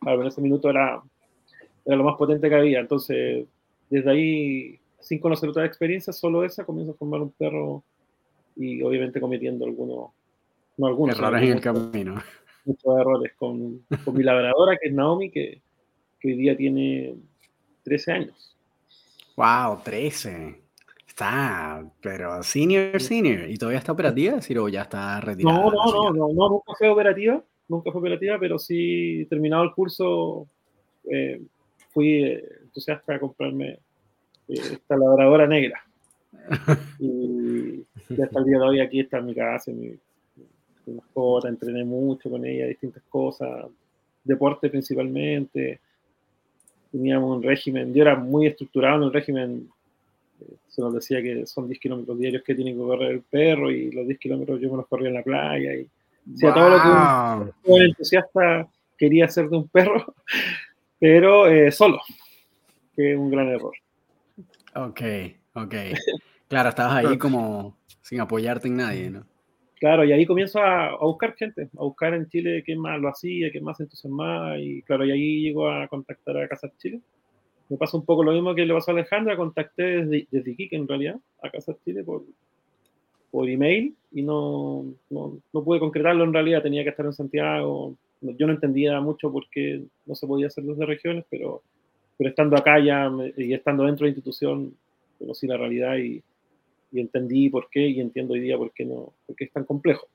claro, 0.00 0.20
en 0.22 0.28
ese 0.28 0.40
minuto 0.40 0.70
era, 0.70 1.02
era 1.84 1.96
lo 1.96 2.04
más 2.04 2.16
potente 2.16 2.48
que 2.48 2.54
había. 2.54 2.78
Entonces, 2.80 3.46
desde 3.90 4.10
ahí, 4.10 4.78
sin 5.00 5.18
conocer 5.18 5.48
otra 5.48 5.66
experiencia, 5.66 6.12
solo 6.12 6.44
esa, 6.44 6.64
comienzo 6.64 6.92
a 6.92 6.96
formar 6.96 7.20
un 7.22 7.30
perro 7.32 7.82
y 8.54 8.80
obviamente 8.82 9.20
cometiendo 9.20 9.64
algunos, 9.64 10.10
no 10.76 10.86
algunos, 10.86 11.18
Errores 11.18 11.42
en 11.42 11.52
el 11.52 11.60
camino. 11.60 12.22
muchos 12.64 12.98
errores 12.98 13.32
con, 13.36 13.80
con 14.04 14.14
mi 14.14 14.22
labradora, 14.22 14.76
que 14.76 14.88
es 14.88 14.94
Naomi, 14.94 15.30
que, 15.30 15.62
que 16.20 16.28
hoy 16.28 16.36
día 16.36 16.56
tiene 16.56 17.16
13 17.84 18.12
años. 18.12 18.56
Wow, 19.36 19.80
13. 19.84 20.60
Está, 21.06 21.82
pero 22.02 22.42
senior, 22.42 23.00
senior. 23.00 23.48
¿Y 23.48 23.56
todavía 23.56 23.78
está 23.78 23.92
operativa? 23.92 24.34
Decir, 24.34 24.58
o 24.58 24.68
ya 24.68 24.82
está 24.82 25.20
retirada. 25.20 25.58
No, 25.58 25.70
no, 25.70 25.84
no, 25.86 26.12
no, 26.12 26.28
no, 26.28 26.48
nunca 26.48 26.74
fue 26.76 26.88
operativa, 26.88 27.42
nunca 27.68 27.90
fue 27.90 28.00
operativa, 28.00 28.38
pero 28.38 28.58
sí, 28.58 29.26
terminado 29.30 29.62
el 29.64 29.72
curso, 29.72 30.46
eh, 31.10 31.40
fui 31.90 32.22
entusiasta 32.22 33.14
a 33.14 33.20
comprarme 33.20 33.78
eh, 34.48 34.60
esta 34.72 34.96
labradora 34.96 35.46
negra. 35.46 35.82
Y, 36.98 37.84
y 38.10 38.22
hasta 38.22 38.38
el 38.38 38.44
día 38.44 38.58
de 38.58 38.64
hoy 38.64 38.80
aquí 38.80 39.00
está 39.00 39.18
en 39.18 39.26
mi 39.26 39.34
casa, 39.34 39.72
mi, 39.72 39.98
mi 40.86 40.94
mascota, 40.94 41.48
entrené 41.48 41.84
mucho 41.84 42.30
con 42.30 42.44
ella, 42.44 42.66
distintas 42.66 43.02
cosas, 43.08 43.66
deporte 44.24 44.68
principalmente. 44.70 45.80
Teníamos 46.90 47.36
un 47.36 47.42
régimen, 47.42 47.92
yo 47.92 48.02
era 48.02 48.16
muy 48.16 48.46
estructurado 48.46 48.96
en 48.98 49.02
el 49.04 49.12
régimen, 49.12 49.68
eh, 50.40 50.54
se 50.68 50.80
nos 50.80 50.94
decía 50.94 51.20
que 51.20 51.46
son 51.46 51.68
10 51.68 51.80
kilómetros 51.80 52.18
diarios 52.18 52.42
que 52.42 52.54
tiene 52.54 52.72
que 52.72 52.78
correr 52.78 53.10
el 53.12 53.20
perro 53.22 53.70
y 53.70 53.90
los 53.90 54.06
10 54.06 54.18
kilómetros 54.18 54.60
yo 54.60 54.70
me 54.70 54.76
los 54.78 54.86
corría 54.86 55.08
en 55.08 55.14
la 55.14 55.22
playa 55.22 55.74
y 55.74 55.88
hacía 56.34 56.54
todo 56.54 56.70
lo 56.70 56.80
que 56.82 56.88
un- 56.88 57.06
Wow. 57.36 57.52
un 57.64 57.82
entusiasta 57.82 58.68
quería 58.96 59.26
hacer 59.26 59.48
de 59.48 59.56
un 59.58 59.68
perro, 59.68 60.14
pero 60.98 61.46
eh, 61.48 61.70
solo, 61.72 62.00
que 62.94 63.12
es 63.12 63.18
un 63.18 63.30
gran 63.30 63.48
error. 63.48 63.74
Ok, 64.74 65.00
ok. 65.54 65.74
Claro, 66.48 66.68
estabas 66.68 67.04
ahí 67.04 67.18
como 67.18 67.76
sin 68.02 68.20
apoyarte 68.20 68.68
en 68.68 68.76
nadie, 68.76 69.10
¿no? 69.10 69.26
Claro, 69.78 70.04
y 70.04 70.12
ahí 70.12 70.24
comienzo 70.24 70.58
a, 70.58 70.88
a 70.88 71.04
buscar 71.04 71.34
gente, 71.34 71.68
a 71.76 71.82
buscar 71.82 72.14
en 72.14 72.28
Chile 72.28 72.62
quién 72.64 72.80
más 72.80 72.98
lo 72.98 73.08
hacía, 73.08 73.50
quién 73.50 73.62
más 73.62 73.76
se 73.76 73.82
entusiasmaba, 73.82 74.58
y 74.58 74.80
claro, 74.82 75.04
y 75.04 75.10
ahí 75.10 75.42
llego 75.42 75.68
a 75.68 75.86
contactar 75.88 76.38
a 76.38 76.48
Casas 76.48 76.72
Chile. 76.78 77.00
Me 77.68 77.76
pasa 77.76 77.98
un 77.98 78.04
poco 78.04 78.22
lo 78.22 78.32
mismo 78.32 78.54
que 78.54 78.64
le 78.64 78.72
pasó 78.72 78.90
a 78.90 78.94
Alejandra, 78.94 79.36
contacté 79.36 79.82
desde, 79.82 80.28
desde 80.30 80.50
Iquique 80.52 80.76
en 80.76 80.88
realidad 80.88 81.16
a 81.42 81.50
Casas 81.50 81.76
Chile 81.84 82.02
por, 82.04 82.22
por 83.30 83.50
email 83.50 83.94
y 84.12 84.22
no, 84.22 84.86
no, 85.10 85.38
no 85.52 85.64
pude 85.64 85.78
concretarlo 85.78 86.24
en 86.24 86.32
realidad, 86.32 86.62
tenía 86.62 86.82
que 86.82 86.90
estar 86.90 87.04
en 87.04 87.12
Santiago. 87.12 87.94
Yo 88.22 88.46
no 88.46 88.54
entendía 88.54 88.98
mucho 89.00 89.30
por 89.30 89.46
qué 89.50 89.82
no 90.06 90.14
se 90.14 90.26
podía 90.26 90.46
hacer 90.46 90.64
desde 90.64 90.86
regiones, 90.86 91.26
pero, 91.28 91.60
pero 92.16 92.30
estando 92.30 92.56
acá 92.56 92.78
ya 92.78 93.10
y 93.36 93.52
estando 93.52 93.84
dentro 93.84 94.04
de 94.04 94.12
la 94.12 94.16
institución, 94.16 94.72
conocí 95.18 95.46
la 95.46 95.58
realidad 95.58 95.98
y, 95.98 96.22
y 96.96 97.00
entendí 97.00 97.48
por 97.48 97.68
qué 97.70 97.88
y 97.88 98.00
entiendo 98.00 98.34
hoy 98.34 98.40
día 98.40 98.56
por 98.56 98.72
qué, 98.72 98.84
no, 98.84 99.12
por 99.26 99.36
qué 99.36 99.44
es 99.44 99.52
tan 99.52 99.64
complejo. 99.64 100.06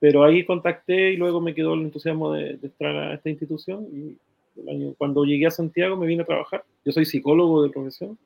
Pero 0.00 0.24
ahí 0.24 0.44
contacté 0.44 1.12
y 1.12 1.16
luego 1.16 1.40
me 1.40 1.54
quedó 1.54 1.74
el 1.74 1.82
entusiasmo 1.82 2.32
de, 2.32 2.56
de 2.56 2.66
entrar 2.66 2.96
a 2.96 3.14
esta 3.14 3.30
institución 3.30 3.86
y 3.92 4.16
el 4.60 4.68
año, 4.68 4.94
cuando 4.98 5.24
llegué 5.24 5.46
a 5.46 5.50
Santiago 5.50 5.96
me 5.96 6.06
vine 6.06 6.22
a 6.22 6.26
trabajar. 6.26 6.64
Yo 6.84 6.92
soy 6.92 7.04
psicólogo 7.04 7.62
de 7.62 7.70
profesión 7.70 8.18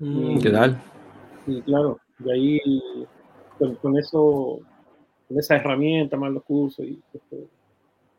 Mm, 0.00 0.40
¿Qué 0.40 0.50
tal? 0.50 0.80
y 1.46 1.60
claro, 1.60 2.00
y 2.24 2.30
ahí 2.30 2.60
con, 3.58 3.74
con 3.76 3.98
eso, 3.98 4.60
con 5.28 5.38
esa 5.38 5.56
herramienta 5.56 6.16
más 6.16 6.32
los 6.32 6.42
cursos 6.42 6.86
y 6.86 6.98
esto, 7.12 7.36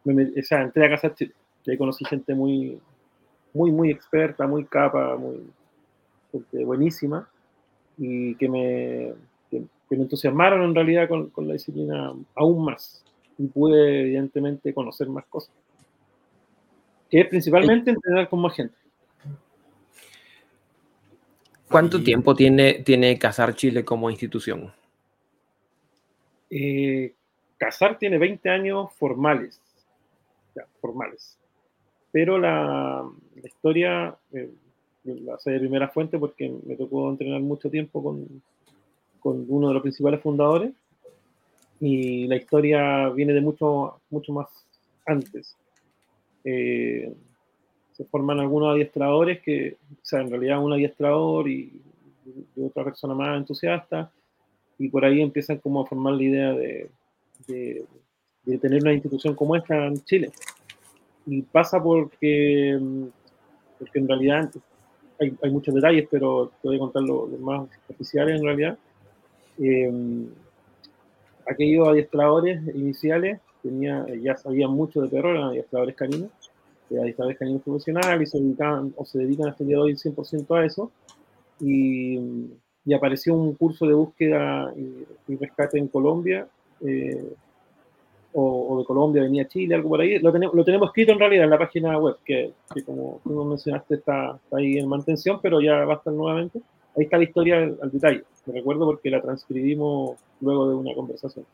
me, 0.03 0.25
o 0.25 0.44
sea, 0.44 0.62
entré 0.62 0.86
a 0.86 0.89
casa 0.89 1.13
y 1.65 1.72
ahí 1.72 1.77
conocí 1.77 2.06
gente 2.06 2.36
muy, 2.36 2.80
muy, 3.51 3.72
muy 3.72 3.89
experta, 3.89 4.46
muy 4.46 4.63
capa, 4.65 5.15
muy 5.18 5.44
buenísima 6.51 7.27
y 7.98 8.36
que 8.36 8.50
me, 8.50 9.13
que, 9.50 9.63
que 9.89 9.95
me 9.95 10.03
entusiasmaron 10.03 10.62
en 10.63 10.75
realidad 10.75 11.07
con, 11.07 11.29
con 11.29 11.48
la 11.48 11.53
disciplina 11.53 12.13
aún 12.36 12.65
más 12.65 13.03
y 13.38 13.48
pude 13.48 14.01
evidentemente 14.01 14.74
conocer 14.74 15.07
más 15.10 15.25
cosas. 15.25 15.53
Que 17.10 17.21
es 17.21 17.27
principalmente 17.27 17.91
entrenar 17.91 18.29
con 18.29 18.41
más 18.41 18.55
gente. 18.55 18.75
¿Cuánto 21.69 22.00
Y- 22.00 22.03
tiempo 22.03 22.36
tiene, 22.36 22.75
tiene 22.86 23.17
Casar 23.17 23.55
Chile 23.55 23.83
como 23.86 24.10
institución? 24.10 24.71
Eh, 26.50 27.13
Casar 27.57 27.98
tiene 27.98 28.17
20 28.17 28.50
años 28.50 28.91
formales, 28.98 29.62
ya, 30.55 30.65
formales. 30.81 31.38
Pero 32.12 32.38
la, 32.38 33.03
la 33.36 33.48
historia 33.48 34.15
eh, 34.33 34.50
la 35.03 35.38
sé 35.39 35.51
de 35.51 35.60
primera 35.60 35.89
fuente 35.89 36.20
porque 36.20 36.53
me 36.65 36.75
tocó 36.75 37.10
entrenar 37.10 37.41
mucho 37.41 37.70
tiempo 37.70 38.03
con, 38.03 38.41
con 39.20 39.46
uno 39.48 39.70
de 39.70 39.74
los 39.74 39.84
principales 39.84 40.22
fundadores 40.22 40.74
y 41.79 42.27
la 42.27 42.36
historia 42.36 43.10
viene 43.10 43.34
de 43.34 43.41
mucho, 43.41 44.00
mucho 44.10 44.31
más 44.34 44.48
antes. 45.05 45.58
Eh, 46.43 47.12
se 47.91 48.05
forman 48.05 48.39
algunos 48.39 48.74
adiestradores 48.74 49.41
que, 49.41 49.77
o 49.91 50.00
sea, 50.03 50.22
en 50.22 50.29
realidad 50.29 50.63
un 50.63 50.74
adiestrador 50.74 51.50
y, 51.50 51.81
otra 52.55 52.84
persona 52.84 53.15
más 53.15 53.36
entusiasta 53.36 54.12
y 54.77 54.88
por 54.88 55.03
ahí 55.03 55.22
empiezan 55.22 55.58
como 55.58 55.81
a 55.81 55.86
formar 55.86 56.13
la 56.13 56.24
idea 56.24 56.53
de, 56.53 56.89
de, 57.48 57.84
de 58.43 58.58
tener 58.60 58.81
una 58.81 58.93
institución 58.93 59.36
como 59.36 59.55
esta 59.55 59.88
en 59.88 60.03
Chile. 60.05 60.31
Y 61.25 61.41
pasa 61.41 61.81
porque, 61.81 62.79
porque 63.79 64.00
en 64.00 64.08
realidad 64.08 64.50
hay, 65.21 65.37
hay 65.41 65.51
muchos 65.51 65.73
detalles, 65.73 66.07
pero 66.09 66.51
te 66.61 66.67
voy 66.67 66.77
a 66.77 66.79
contar 66.79 67.03
los 67.03 67.29
lo 67.29 67.37
más 67.37 67.69
oficiales 67.87 68.39
en 68.39 68.45
realidad. 68.45 68.77
Eh, 69.59 70.25
aquellos 71.47 71.87
adiestradores 71.87 72.61
iniciales 72.75 73.39
tenía, 73.61 74.05
ya 74.21 74.35
sabían 74.35 74.71
mucho 74.71 75.01
de 75.01 75.09
perro, 75.09 75.31
eran 75.31 75.49
adiestradores 75.49 75.95
caninos, 75.95 76.31
eh, 76.89 76.99
adiestradores 76.99 77.37
caninos 77.37 77.61
profesionales 77.61 78.29
y 78.29 78.31
se 78.31 78.39
dedicaban 78.39 78.93
o 78.95 79.05
se 79.05 79.19
dedican 79.19 79.49
hasta 79.49 79.63
el 79.63 79.69
día 79.69 79.77
de 79.77 79.83
hoy 79.83 79.93
100% 79.93 80.59
a 80.59 80.65
eso. 80.65 80.91
Y, 81.59 82.19
y 82.83 82.93
apareció 82.93 83.35
un 83.35 83.53
curso 83.53 83.85
de 83.85 83.93
búsqueda 83.93 84.73
y, 84.75 85.05
y 85.31 85.35
rescate 85.37 85.77
en 85.77 85.87
Colombia, 85.87 86.47
eh, 86.83 87.23
o, 88.33 88.75
o, 88.75 88.79
de 88.79 88.85
Colombia 88.85 89.21
venía 89.23 89.43
a 89.43 89.47
Chile, 89.47 89.75
algo 89.75 89.89
por 89.89 90.01
ahí. 90.01 90.19
Lo, 90.19 90.31
tenemos, 90.31 90.55
lo 90.55 90.63
tenemos 90.63 90.89
escrito 90.89 91.11
en 91.11 91.19
realidad 91.19 91.45
en 91.45 91.50
la 91.50 91.57
página 91.57 91.97
web, 91.97 92.17
que, 92.25 92.53
que 92.73 92.83
como 92.83 93.19
tú 93.23 93.43
mencionaste 93.45 93.95
está, 93.95 94.39
está, 94.43 94.57
ahí 94.57 94.77
en 94.77 94.88
mantención, 94.88 95.39
pero 95.41 95.61
ya 95.61 95.85
va 95.85 95.93
a 95.93 95.97
estar 95.97 96.13
nuevamente. 96.13 96.61
Ahí 96.97 97.03
está 97.03 97.17
la 97.17 97.23
historia 97.23 97.57
al, 97.57 97.77
al, 97.81 97.91
detalle. 97.91 98.23
Me 98.45 98.53
recuerdo 98.53 98.85
porque 98.85 99.09
la 99.09 99.21
transcribimos 99.21 100.17
luego 100.41 100.69
de 100.69 100.75
una 100.75 100.93
conversación. 100.93 101.45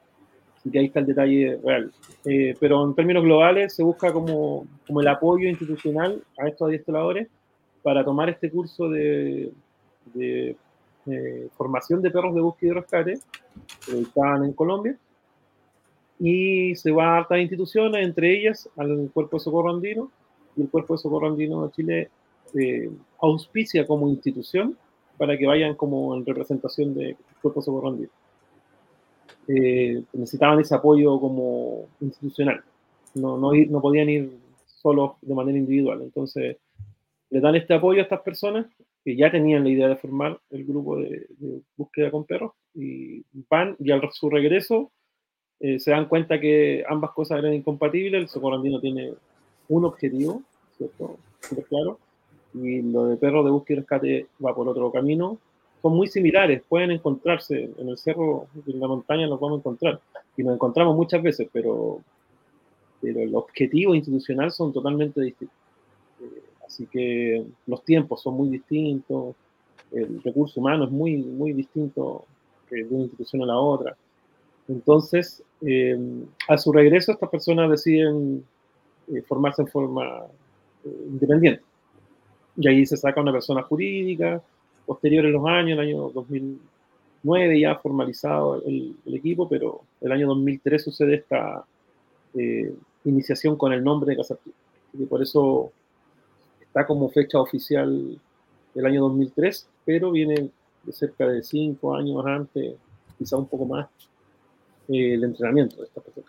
Así 0.57 0.72
que 0.72 0.79
ahí 0.79 0.86
está 0.86 1.00
el 1.00 1.05
detalle 1.05 1.60
real. 1.63 1.91
Eh, 2.25 2.55
pero 2.60 2.84
en 2.84 2.96
términos 2.96 3.24
globales 3.24 3.74
se 3.74 3.84
busca 3.84 4.12
como, 4.12 4.65
como 4.86 5.01
el 5.01 5.07
apoyo 5.07 5.48
institucional 5.48 6.24
a 6.38 6.48
estos 6.48 6.67
adiestradores 6.67 7.27
para 7.84 8.03
tomar 8.03 8.29
este 8.29 8.50
curso 8.50 8.89
de, 8.89 9.51
de 10.13 10.55
eh, 11.05 11.48
formación 11.55 12.01
de 12.01 12.12
perros 12.12 12.36
de 12.36 12.41
búsqueda 12.41 12.72
y 12.72 12.74
rescate 12.74 13.19
que 13.86 14.00
estaban 14.00 14.43
en 14.43 14.53
Colombia 14.53 14.98
y 16.19 16.75
se 16.75 16.91
va 16.91 17.15
a 17.15 17.17
hartas 17.17 17.39
instituciones, 17.39 18.05
entre 18.05 18.38
ellas 18.38 18.69
al 18.75 19.09
Cuerpo 19.13 19.38
de 19.38 19.43
Socorro 19.43 19.71
Andino, 19.71 20.12
y 20.55 20.62
el 20.62 20.69
Cuerpo 20.69 20.95
de 20.95 21.00
Socorro 21.00 21.27
Andino 21.27 21.65
de 21.67 21.71
Chile 21.71 22.09
eh, 22.55 22.89
auspicia 23.19 23.86
como 23.86 24.09
institución 24.09 24.77
para 25.17 25.38
que 25.38 25.45
vayan 25.45 25.75
como 25.75 26.15
en 26.15 26.25
representación 26.25 26.93
del 26.95 27.15
Cuerpo 27.41 27.59
de 27.59 27.65
Socorro 27.65 27.89
Andino. 27.89 28.09
Eh, 29.47 30.03
necesitaban 30.13 30.59
ese 30.59 30.75
apoyo 30.75 31.19
como 31.19 31.88
institucional, 32.01 32.63
no, 33.15 33.38
no, 33.38 33.51
no 33.53 33.81
podían 33.81 34.09
ir 34.09 34.31
solos 34.65 35.13
de 35.21 35.33
manera 35.33 35.57
individual, 35.57 36.01
entonces 36.01 36.57
le 37.29 37.39
dan 37.39 37.55
este 37.55 37.74
apoyo 37.74 38.00
a 38.00 38.03
estas 38.03 38.21
personas 38.21 38.65
que 39.03 39.15
ya 39.15 39.31
tenían 39.31 39.63
la 39.63 39.69
idea 39.69 39.88
de 39.88 39.95
formar 39.95 40.39
el 40.50 40.65
grupo 40.65 40.97
de, 40.97 41.27
búsqueda 41.77 42.12
con 42.12 42.25
perros 42.25 42.51
y 42.74 43.24
van 43.50 43.75
y 43.79 43.91
al 43.91 44.01
su 44.12 44.29
regreso 44.29 44.91
eh, 45.60 45.80
se 45.80 45.92
dan 45.92 46.08
cuenta 46.08 46.40
que 46.40 46.84
ambas 46.88 47.12
cosas 47.12 47.40
eran 47.40 47.54
incompatibles. 47.54 48.22
El 48.22 48.28
socorro 48.28 48.58
andino 48.58 48.80
tiene 48.80 49.14
un 49.70 49.86
objetivo, 49.86 50.42
¿cierto? 50.78 51.18
Súper 51.42 51.66
claro. 51.66 52.00
Y 52.54 52.82
lo 52.82 53.06
de 53.06 53.18
perros 53.18 53.46
de 53.46 53.52
búsqueda 53.52 53.78
y 53.78 53.80
rescate 53.80 54.28
va 54.44 54.56
por 54.56 54.68
otro 54.68 54.92
camino. 54.92 55.38
Son 55.82 55.94
muy 55.96 56.08
similares, 56.08 56.64
pueden 56.68 56.92
encontrarse 56.92 57.70
en 57.78 57.90
el 57.90 57.98
cerro, 57.98 58.48
en 58.66 58.80
la 58.80 58.88
montaña 58.88 59.28
los 59.28 59.40
vamos 59.40 59.58
a 59.58 59.60
encontrar. 59.60 60.00
Y 60.36 60.44
nos 60.44 60.56
encontramos 60.56 60.96
muchas 60.96 61.22
veces, 61.22 61.48
pero, 61.52 62.02
pero 63.02 63.22
el 63.22 63.36
objetivo 63.36 63.96
institucional 63.96 64.52
son 64.52 64.74
totalmente 64.74 65.22
distintos. 65.22 65.56
Eh, 66.22 66.44
así 66.66 66.88
que 66.88 67.46
los 67.68 67.84
tiempos 67.84 68.22
son 68.22 68.36
muy 68.36 68.50
distintos, 68.50 69.36
el 69.92 70.22
recurso 70.22 70.60
humano 70.60 70.86
es 70.86 70.92
muy, 70.92 71.18
muy 71.18 71.54
distinto 71.54 72.26
de 72.70 72.84
una 72.84 73.04
institución 73.04 73.44
a 73.44 73.46
la 73.46 73.58
otra. 73.58 73.96
Entonces, 74.68 75.44
eh, 75.62 75.98
a 76.48 76.58
su 76.58 76.72
regreso, 76.72 77.12
estas 77.12 77.30
personas 77.30 77.70
deciden 77.70 78.44
eh, 79.14 79.22
formarse 79.22 79.64
en 79.64 79.68
forma 79.68 80.26
eh, 80.84 81.06
independiente. 81.08 81.64
Y 82.58 82.68
ahí 82.68 82.86
se 82.86 82.98
saca 82.98 83.22
una 83.22 83.32
persona 83.32 83.64
jurídica. 83.64 84.42
Posterior 84.86 85.26
en 85.26 85.34
los 85.34 85.46
años, 85.46 85.78
el 85.78 85.80
año 85.80 86.10
2009 86.10 87.60
ya 87.60 87.76
formalizado 87.76 88.64
el, 88.66 88.96
equipo, 89.14 89.48
pero 89.50 89.82
el 90.02 90.12
año 90.12 90.28
2003 90.28 90.84
sucede 90.84 91.16
esta 91.16 91.66
iniciación 93.04 93.58
con 93.58 93.74
el 93.74 93.84
nombre 93.84 94.12
de 94.12 94.18
Casartí. 94.18 94.52
Y 94.94 95.06
por 95.06 95.22
eso 95.22 95.72
está 96.62 96.86
como 96.86 97.10
fecha 97.10 97.40
oficial 97.40 98.18
el 98.76 98.86
año 98.86 99.02
2003, 99.02 99.68
pero 99.84 100.12
viene 100.12 100.50
de 100.84 100.94
cerca 100.94 101.28
de 101.28 101.44
cinco 101.44 101.96
años 101.96 102.26
antes, 102.26 102.76
quizá 103.18 103.36
un 103.38 103.48
poco 103.48 103.66
más, 103.66 103.88
el 104.88 105.24
entrenamiento 105.24 105.77
de 105.77 105.84
esta 105.84 106.01
persona. 106.01 106.27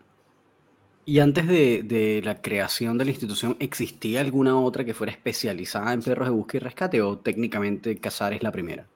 ¿Y 1.09 1.21
antes 1.21 1.47
de, 1.47 2.21
la 2.23 2.43
creación 2.43 2.99
de 2.99 3.07
la 3.07 3.11
institución, 3.12 3.57
existía 3.61 4.21
alguna 4.21 4.61
otra 4.61 4.85
que 4.85 4.93
fuera 4.93 5.11
especializada 5.11 5.95
en 5.95 6.03
perros 6.03 6.29
de 6.29 6.35
búsqueda 6.35 6.61
y 6.61 6.65
rescate 6.65 7.00
o 7.00 7.17
técnicamente 7.17 7.99
Cazar 7.99 8.35
es 8.35 8.43
la 8.43 8.53
primera? 8.53 8.87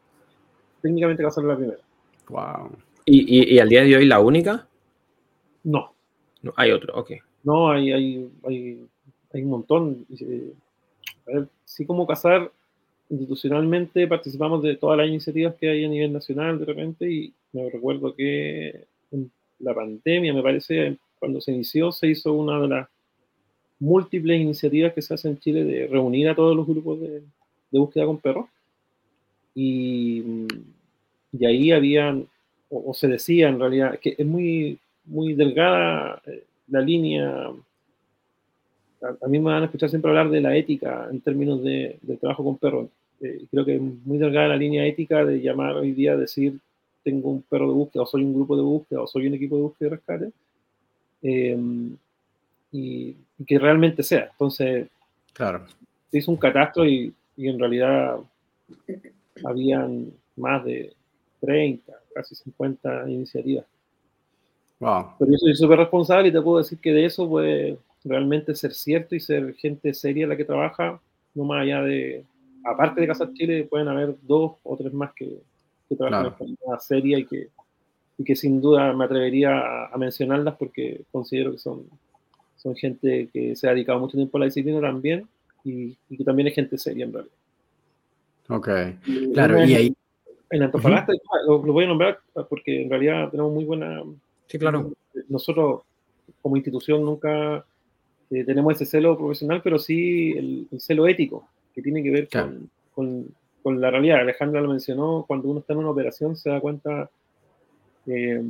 Técnicamente 0.82 1.22
Cazar 1.22 1.44
es 1.44 1.48
la 1.48 1.56
primera. 1.56 1.78
Wow. 2.28 2.76
¿Y, 3.06 3.58
al 3.58 3.68
día 3.68 3.82
de 3.82 3.96
hoy 3.96 4.04
la 4.04 4.20
única? 4.20 4.68
No. 5.64 5.94
no 6.42 6.52
hay 6.56 6.72
otro, 6.72 6.94
ok. 6.96 7.12
No, 7.44 7.70
hay, 7.70 7.92
hay, 7.92 8.30
hay, 8.46 8.86
hay 9.32 9.42
un 9.42 9.48
montón. 9.48 10.06
Eh, 10.10 10.52
a 11.28 11.30
ver, 11.32 11.48
sí 11.64 11.86
como 11.86 12.06
Cazar, 12.06 12.52
institucionalmente 13.08 14.06
participamos 14.06 14.62
de 14.62 14.76
todas 14.76 14.98
las 14.98 15.08
iniciativas 15.08 15.54
que 15.54 15.70
hay 15.70 15.84
a 15.84 15.88
nivel 15.88 16.12
nacional 16.12 16.58
de 16.58 16.64
repente 16.66 17.10
y 17.10 17.32
me 17.52 17.70
recuerdo 17.70 18.14
que 18.14 18.84
la 19.62 19.74
pandemia, 19.74 20.34
me 20.34 20.42
parece, 20.42 20.98
cuando 21.18 21.40
se 21.40 21.52
inició, 21.52 21.92
se 21.92 22.08
hizo 22.08 22.32
una 22.32 22.60
de 22.60 22.68
las 22.68 22.88
múltiples 23.78 24.40
iniciativas 24.40 24.92
que 24.92 25.02
se 25.02 25.14
hacen 25.14 25.32
en 25.32 25.38
Chile 25.38 25.64
de 25.64 25.86
reunir 25.86 26.28
a 26.28 26.34
todos 26.34 26.54
los 26.54 26.66
grupos 26.66 27.00
de, 27.00 27.22
búsqueda 27.70 28.06
con 28.06 28.18
perros. 28.18 28.46
Y, 29.54 30.22
y 31.32 31.46
ahí 31.46 31.72
habían, 31.72 32.26
o, 32.68 32.92
se 32.92 33.08
decía 33.08 33.48
en 33.48 33.58
realidad, 33.58 33.98
que 33.98 34.14
es 34.18 34.26
muy, 34.26 34.78
muy 35.04 35.34
delgada 35.34 36.20
eh, 36.26 36.44
la 36.68 36.80
línea. 36.80 37.50
A, 39.20 39.28
mí 39.28 39.38
me 39.38 39.50
van 39.50 39.62
a 39.62 39.66
escuchar 39.66 39.90
siempre 39.90 40.10
hablar 40.10 40.30
de 40.30 40.40
la 40.40 40.56
ética 40.56 41.08
en 41.10 41.20
términos 41.20 41.62
de, 41.62 41.98
trabajo 42.20 42.44
con 42.44 42.58
perros. 42.58 42.88
Eh, 43.20 43.44
creo 43.50 43.64
que 43.64 43.76
es 43.76 43.80
muy 43.80 44.18
delgada 44.18 44.48
la 44.48 44.56
línea 44.56 44.86
ética 44.86 45.24
de 45.24 45.40
llamar 45.40 45.76
hoy 45.76 45.92
día 45.92 46.12
a 46.12 46.16
decir 46.16 46.58
tengo 47.02 47.30
un 47.30 47.42
perro 47.42 47.68
de 47.68 47.74
búsqueda, 47.74 48.02
o 48.02 48.06
soy 48.06 48.24
un 48.24 48.34
grupo 48.34 48.56
de 48.56 48.62
búsqueda, 48.62 49.02
o 49.02 49.06
soy 49.06 49.26
un 49.26 49.34
equipo 49.34 49.56
de 49.56 49.62
búsqueda 49.62 49.88
y 49.88 49.90
rescate, 49.90 50.32
em, 51.22 51.96
y, 52.70 53.16
que 53.46 53.58
realmente 53.58 54.02
sea. 54.02 54.28
Entonces, 54.30 54.88
claro. 55.32 55.64
se 56.10 56.18
hizo 56.18 56.30
un 56.30 56.36
catastro 56.36 56.86
y, 56.86 57.12
y, 57.36 57.48
en 57.48 57.58
realidad 57.58 58.18
habían 59.44 60.12
más 60.36 60.64
de 60.64 60.92
30, 61.40 61.92
casi 62.14 62.34
50 62.36 63.10
iniciativas. 63.10 63.66
Wow. 64.78 65.14
Pero 65.18 65.32
yo 65.32 65.38
soy 65.38 65.54
súper 65.54 65.78
responsable 65.78 66.28
y 66.28 66.32
te 66.32 66.40
puedo 66.40 66.58
decir 66.58 66.78
que 66.78 66.92
de 66.92 67.04
eso 67.04 67.28
puede 67.28 67.78
realmente 68.04 68.54
ser 68.54 68.74
cierto 68.74 69.14
y 69.14 69.20
ser 69.20 69.54
gente 69.54 69.94
seria 69.94 70.26
la 70.26 70.36
que 70.36 70.44
trabaja, 70.44 71.00
no 71.34 71.44
más 71.44 71.62
allá 71.62 71.82
de, 71.82 72.24
aparte 72.64 73.00
de 73.00 73.06
Casa 73.06 73.30
Chile, 73.32 73.66
pueden 73.68 73.88
haber 73.88 74.16
dos 74.22 74.54
o 74.62 74.76
tres 74.76 74.92
más 74.92 75.12
que, 75.14 75.38
que 75.92 75.96
trabajan 75.96 76.26
en 76.26 76.56
forma 76.56 76.80
seria 76.80 77.18
y 77.18 77.26
que, 77.26 77.48
y 78.18 78.24
que 78.24 78.36
sin 78.36 78.60
duda 78.60 78.92
me 78.92 79.04
atrevería 79.04 79.86
a, 79.86 79.96
mencionarlas 79.98 80.56
porque 80.56 81.02
considero 81.10 81.52
que 81.52 81.58
son, 81.58 81.84
son 82.56 82.74
gente 82.76 83.28
que 83.32 83.54
se 83.56 83.68
ha 83.68 83.72
dedicado 83.72 84.00
mucho 84.00 84.16
tiempo 84.16 84.36
a 84.36 84.40
la 84.40 84.46
disciplina 84.46 84.80
también 84.80 85.26
y, 85.64 85.94
que 86.16 86.24
también 86.24 86.48
es 86.48 86.54
gente 86.54 86.78
seria 86.78 87.04
en 87.04 87.12
realidad. 87.12 87.34
Ok, 88.48 88.68
claro, 89.32 89.64
y 89.64 89.74
ahí... 89.74 89.96
En 90.50 90.62
Antofagasta, 90.62 91.14
lo, 91.46 91.60
voy 91.60 91.84
a 91.84 91.88
nombrar 91.88 92.18
porque 92.50 92.82
en 92.82 92.90
realidad 92.90 93.30
tenemos 93.30 93.54
muy 93.54 93.64
buena... 93.64 94.02
Sí, 94.48 94.58
claro. 94.58 94.92
Nosotros 95.28 95.80
como 96.42 96.56
institución 96.56 97.04
nunca 97.04 97.64
eh, 98.30 98.44
tenemos 98.44 98.74
ese 98.74 98.84
celo 98.84 99.16
profesional, 99.16 99.62
pero 99.64 99.78
sí 99.78 100.32
el, 100.32 100.68
celo 100.78 101.06
ético, 101.06 101.48
que 101.74 101.80
tiene 101.80 102.02
que 102.02 102.10
ver 102.10 102.28
con, 102.28 102.70
con 102.94 103.26
la 103.64 103.90
realidad. 103.90 104.20
Alejandra 104.20 104.60
lo 104.60 104.68
mencionó, 104.68 105.24
cuando 105.26 105.48
uno 105.48 105.60
está 105.60 105.72
en 105.72 105.80
una 105.80 105.90
operación 105.90 106.36
se 106.36 106.50
da 106.50 106.60
cuenta 106.60 107.10
eh, 108.06 108.42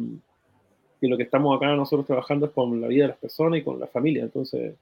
que 1.00 1.08
lo 1.08 1.16
que 1.16 1.24
estamos 1.24 1.56
acá 1.56 1.74
nosotros 1.74 2.06
trabajando 2.06 2.46
es 2.46 2.52
con 2.52 2.80
la 2.80 2.88
vida 2.88 3.04
de 3.04 3.08
las 3.08 3.18
personas 3.18 3.58
y 3.58 3.62
con 3.62 3.78
la 3.78 3.86
familia, 3.86 4.22
entonces 4.22 4.74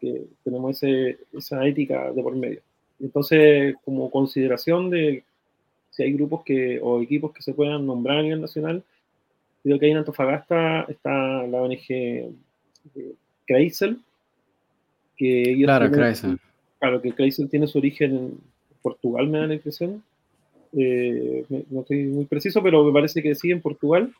que 0.00 0.26
tenemos 0.44 0.82
ese, 0.82 1.18
esa 1.32 1.66
ética 1.66 2.12
de 2.12 2.22
por 2.22 2.36
medio. 2.36 2.60
Entonces, 3.00 3.76
como 3.84 4.10
consideración 4.10 4.90
de 4.90 5.24
si 5.90 6.02
hay 6.02 6.12
grupos 6.12 6.44
que, 6.44 6.78
o 6.82 7.00
equipos 7.00 7.32
que 7.32 7.42
se 7.42 7.54
puedan 7.54 7.86
nombrar 7.86 8.18
a 8.18 8.22
nivel 8.22 8.40
nacional, 8.40 8.82
creo 9.62 9.78
que 9.78 9.86
ahí 9.86 9.92
en 9.92 9.98
Antofagasta 9.98 10.82
está 10.88 11.46
la 11.46 11.62
ONG 11.62 11.90
eh, 11.90 12.32
Kreisel, 13.46 13.98
que 15.16 15.56
claro, 15.64 15.90
Kreisel. 15.90 16.38
Claro, 16.78 17.02
que 17.02 17.12
Kreisel 17.12 17.48
tiene 17.48 17.66
su 17.66 17.78
origen 17.78 18.16
en, 18.16 18.38
Portugal, 18.82 19.28
me 19.28 19.38
da 19.38 19.46
la 19.46 19.54
impresión. 19.54 20.02
Eh, 20.72 21.44
no 21.70 21.80
estoy 21.80 22.04
muy 22.04 22.26
preciso, 22.26 22.62
pero 22.62 22.84
me 22.84 22.92
parece 22.92 23.22
que 23.22 23.34
sí 23.34 23.50
en 23.50 23.60
Portugal. 23.60 24.12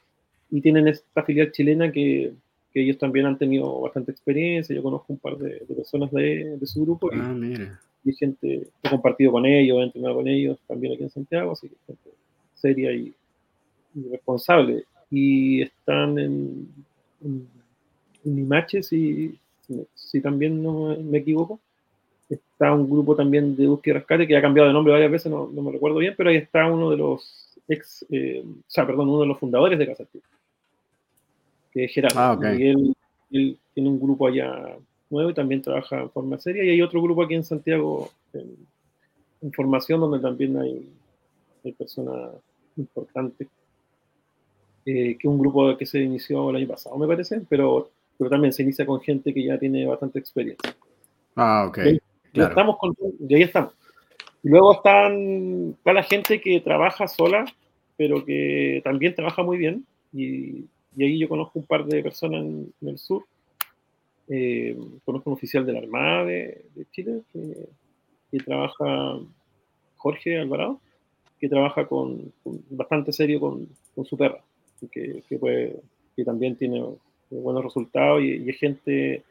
Y 0.50 0.60
tienen 0.60 0.88
esta 0.88 1.22
filial 1.22 1.52
chilena 1.52 1.92
que, 1.92 2.32
que 2.72 2.82
ellos 2.82 2.98
también 2.98 3.26
han 3.26 3.38
tenido 3.38 3.80
bastante 3.80 4.12
experiencia. 4.12 4.74
Yo 4.74 4.82
conozco 4.82 5.12
un 5.12 5.18
par 5.18 5.36
de, 5.36 5.62
personas 5.74 6.10
de, 6.10 6.56
de, 6.56 6.66
su 6.66 6.82
grupo. 6.82 7.10
Ah, 7.12 7.32
y, 7.34 7.38
mira. 7.38 7.80
y 8.04 8.12
gente, 8.14 8.68
he 8.82 8.88
compartido 8.88 9.32
con 9.32 9.46
ellos, 9.46 9.78
he 9.78 9.82
entrenado 9.84 10.16
con 10.16 10.28
ellos 10.28 10.58
también 10.66 10.94
aquí 10.94 11.02
en 11.02 11.10
Santiago, 11.10 11.52
así 11.52 11.68
que 11.68 11.76
gente 11.86 12.10
seria 12.54 12.92
y, 12.92 13.14
responsable. 14.10 14.84
Y 15.10 15.62
están 15.62 16.18
en, 16.18 16.68
en, 17.22 17.48
en 18.24 18.38
Imache, 18.38 18.82
si, 18.82 19.38
si, 19.94 20.20
también 20.20 20.62
no 20.62 20.96
me 20.96 21.18
equivoco 21.18 21.60
está 22.28 22.72
un 22.72 22.88
grupo 22.88 23.16
también 23.16 23.56
de 23.56 23.66
búsqueda 23.66 23.94
y 23.94 23.98
rescate 23.98 24.26
que 24.26 24.36
ha 24.36 24.42
cambiado 24.42 24.68
de 24.68 24.74
nombre 24.74 24.92
varias 24.92 25.10
veces, 25.10 25.30
no, 25.30 25.46
me 25.46 25.72
recuerdo 25.72 25.98
bien, 25.98 26.14
pero 26.16 26.30
ahí 26.30 26.36
está 26.36 26.66
uno 26.66 26.90
de 26.90 26.96
los 26.96 27.58
ex, 27.68 28.04
eh, 28.10 28.42
o 28.44 28.64
sea, 28.66 28.86
perdón, 28.86 29.08
uno 29.08 29.20
de 29.20 29.26
los 29.26 29.38
fundadores 29.38 29.78
de 29.78 29.86
Casa 29.86 30.04
que 31.72 31.84
es 31.84 31.92
Gerardo. 31.92 32.18
Ah, 32.18 32.54
y 32.54 32.68
él, 32.68 33.58
tiene 33.74 33.90
un 33.90 34.00
grupo 34.00 34.26
allá 34.26 34.76
nuevo 35.10 35.30
y 35.30 35.34
también 35.34 35.62
trabaja 35.62 36.00
en 36.00 36.10
forma 36.10 36.38
seria. 36.38 36.64
Y 36.64 36.70
hay 36.70 36.82
otro 36.82 37.00
grupo 37.02 37.22
aquí 37.22 37.34
en 37.34 37.44
Santiago 37.44 38.10
en, 38.32 39.52
formación 39.52 40.00
donde 40.00 40.18
también 40.18 40.56
hay, 40.58 40.88
personas 41.78 42.30
importantes, 42.76 43.46
eh, 44.86 45.16
que 45.18 45.18
es 45.18 45.24
un 45.24 45.38
grupo 45.38 45.76
que 45.76 45.84
se 45.84 46.00
inició 46.00 46.48
el 46.48 46.56
año 46.56 46.68
pasado, 46.68 46.96
me 46.96 47.06
parece, 47.06 47.42
pero, 47.46 47.90
pero 48.16 48.30
también 48.30 48.54
se 48.54 48.62
inicia 48.62 48.86
con 48.86 49.00
gente 49.00 49.34
que 49.34 49.44
ya 49.44 49.58
tiene 49.58 49.86
bastante 49.86 50.18
experiencia. 50.18 50.74
Ah, 51.36 51.66
ok. 51.68 51.78
Estamos 52.32 52.78
con, 52.78 52.94
y 53.20 53.34
ahí 53.34 53.42
estamos. 53.42 53.74
Y 54.42 54.48
luego 54.48 54.74
están, 54.74 55.74
está 55.78 55.92
la 55.92 56.02
gente 56.02 56.40
que 56.40 56.60
trabaja 56.60 57.08
sola, 57.08 57.44
pero 57.96 58.24
que 58.24 58.80
también 58.84 59.14
trabaja 59.14 59.42
muy 59.42 59.58
bien. 59.58 59.84
Y, 60.12 60.64
y 60.98 61.04
ahí 61.04 61.18
yo 61.18 61.28
conozco 61.28 61.60
un 61.60 61.64
par 61.64 61.84
de 61.84 62.02
personas 62.02 62.40
en, 62.40 62.72
el 62.82 62.98
sur. 62.98 63.24
Eh, 64.28 64.76
conozco 65.04 65.30
un 65.30 65.34
oficial 65.34 65.64
de 65.64 65.72
la 65.72 65.78
Armada 65.78 66.24
de, 66.24 66.64
Chile 66.90 67.22
que, 67.32 68.38
trabaja, 68.40 69.20
Jorge 69.96 70.38
Alvarado, 70.38 70.80
que 71.38 71.48
trabaja 71.48 71.86
con, 71.86 72.32
bastante 72.70 73.12
serio 73.12 73.38
con, 73.38 73.68
su 74.04 74.16
perra, 74.16 74.42
que, 74.90 75.22
que, 75.28 76.24
también 76.24 76.56
tiene 76.56 76.84
buenos 77.30 77.62
resultados 77.62 78.20
y, 78.20 78.50
es 78.50 78.58
gente 78.58 79.22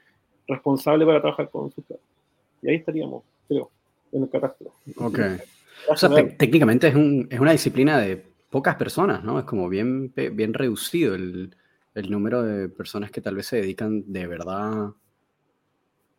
responsable 0.47 1.05
para 1.05 1.19
trabajar 1.19 1.49
con 1.49 1.69
su 1.71 1.81
perra. 1.81 1.99
Y 2.61 2.69
ahí 2.69 2.75
estaríamos, 2.75 3.23
creo, 3.47 3.69
en 4.11 4.23
el 4.23 4.29
catastro. 4.29 4.73
Ok. 4.97 5.19
O 5.89 5.95
sea, 5.95 6.09
técnicamente 6.37 6.87
es, 6.87 6.95
un, 6.95 7.27
es 7.29 7.39
una 7.39 7.51
disciplina 7.51 7.99
de 7.99 8.23
pocas 8.49 8.75
personas, 8.75 9.23
¿no? 9.23 9.39
Es 9.39 9.45
como 9.45 9.69
bien, 9.69 10.13
bien 10.15 10.53
reducido 10.53 11.15
el, 11.15 11.55
el, 11.93 12.11
número 12.11 12.43
de 12.43 12.69
personas 12.69 13.11
que 13.11 13.21
tal 13.21 13.35
vez 13.35 13.47
se 13.47 13.57
dedican 13.57 14.03
de 14.11 14.27
verdad 14.27 14.91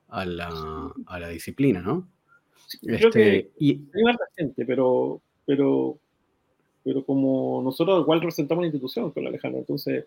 a 0.09 0.25
la, 0.25 0.93
a 1.07 1.21
la 1.21 1.29
disciplina, 1.29 1.81
¿no? 1.81 2.09
creo 2.83 3.11
que 3.11 3.37
este, 3.39 3.51
y, 3.59 3.73
hay 3.95 4.03
más 4.03 4.17
gente, 4.37 4.65
pero, 4.67 5.21
pero, 5.47 5.99
pero 6.85 7.05
como 7.05 7.63
nosotros 7.63 8.03
igual 8.03 8.21
representamos 8.21 8.61
una 8.61 8.67
institución 8.67 9.11
con 9.11 9.25
la 9.25 9.31
Alejandra, 9.31 9.61
entonces 9.61 10.05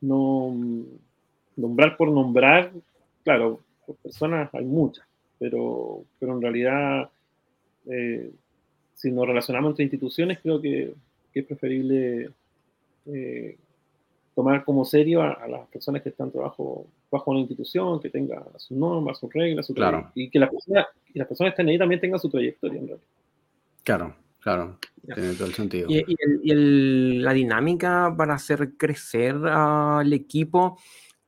no 0.00 0.54
nombrar 1.56 1.96
por 1.96 2.10
nombrar, 2.10 2.72
claro, 3.24 3.60
por 3.86 3.96
personas 3.96 4.50
hay 4.54 4.64
muchas, 4.64 5.05
pero, 5.38 6.04
pero 6.18 6.32
en 6.32 6.42
realidad 6.42 7.10
eh, 7.86 8.30
si 8.96 9.12
nos 9.12 9.26
relacionamos 9.26 9.70
entre 9.70 9.84
instituciones, 9.84 10.38
creo 10.42 10.60
que, 10.60 10.94
es 11.34 11.44
preferible 11.44 12.30
eh, 13.04 13.58
tomar 14.34 14.64
como 14.64 14.86
serio 14.86 15.20
a, 15.20 15.46
las 15.46 15.68
personas 15.68 16.00
que 16.00 16.08
están 16.08 16.30
trabajo, 16.30 16.86
bajo 17.10 17.30
una 17.30 17.40
institución, 17.40 18.00
que 18.00 18.08
tenga 18.08 18.42
sus 18.56 18.74
normas, 18.74 19.18
sus 19.18 19.30
reglas, 19.30 19.66
su 19.66 19.74
claro. 19.74 20.10
y 20.14 20.30
que 20.30 20.38
las 20.38 20.48
personas, 20.48 20.86
y 21.12 21.18
las 21.18 21.28
personas 21.28 21.50
que 21.50 21.60
están 21.60 21.68
ahí 21.68 21.78
también 21.78 22.00
tengan 22.00 22.18
su 22.18 22.30
trayectoria 22.30 22.80
en 22.80 22.88
realidad. 22.88 23.06
Claro, 23.82 24.16
claro, 24.40 24.78
tiene 25.14 25.34
todo 25.34 25.48
el 25.48 25.52
sentido. 25.52 25.88
Y, 25.90 27.20
la 27.20 27.34
dinámica 27.34 28.14
para 28.16 28.32
hacer 28.32 28.78
crecer 28.78 29.36
al 29.44 30.10
equipo 30.10 30.78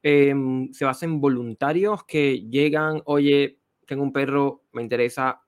em, 0.02 0.72
se 0.72 0.86
basa 0.86 1.04
en 1.04 1.20
voluntarios 1.20 2.02
que 2.04 2.40
llegan, 2.48 3.02
oye, 3.04 3.57
tengo 3.88 4.02
un 4.02 4.12
perro, 4.12 4.64
me 4.72 4.82
interesa 4.82 5.40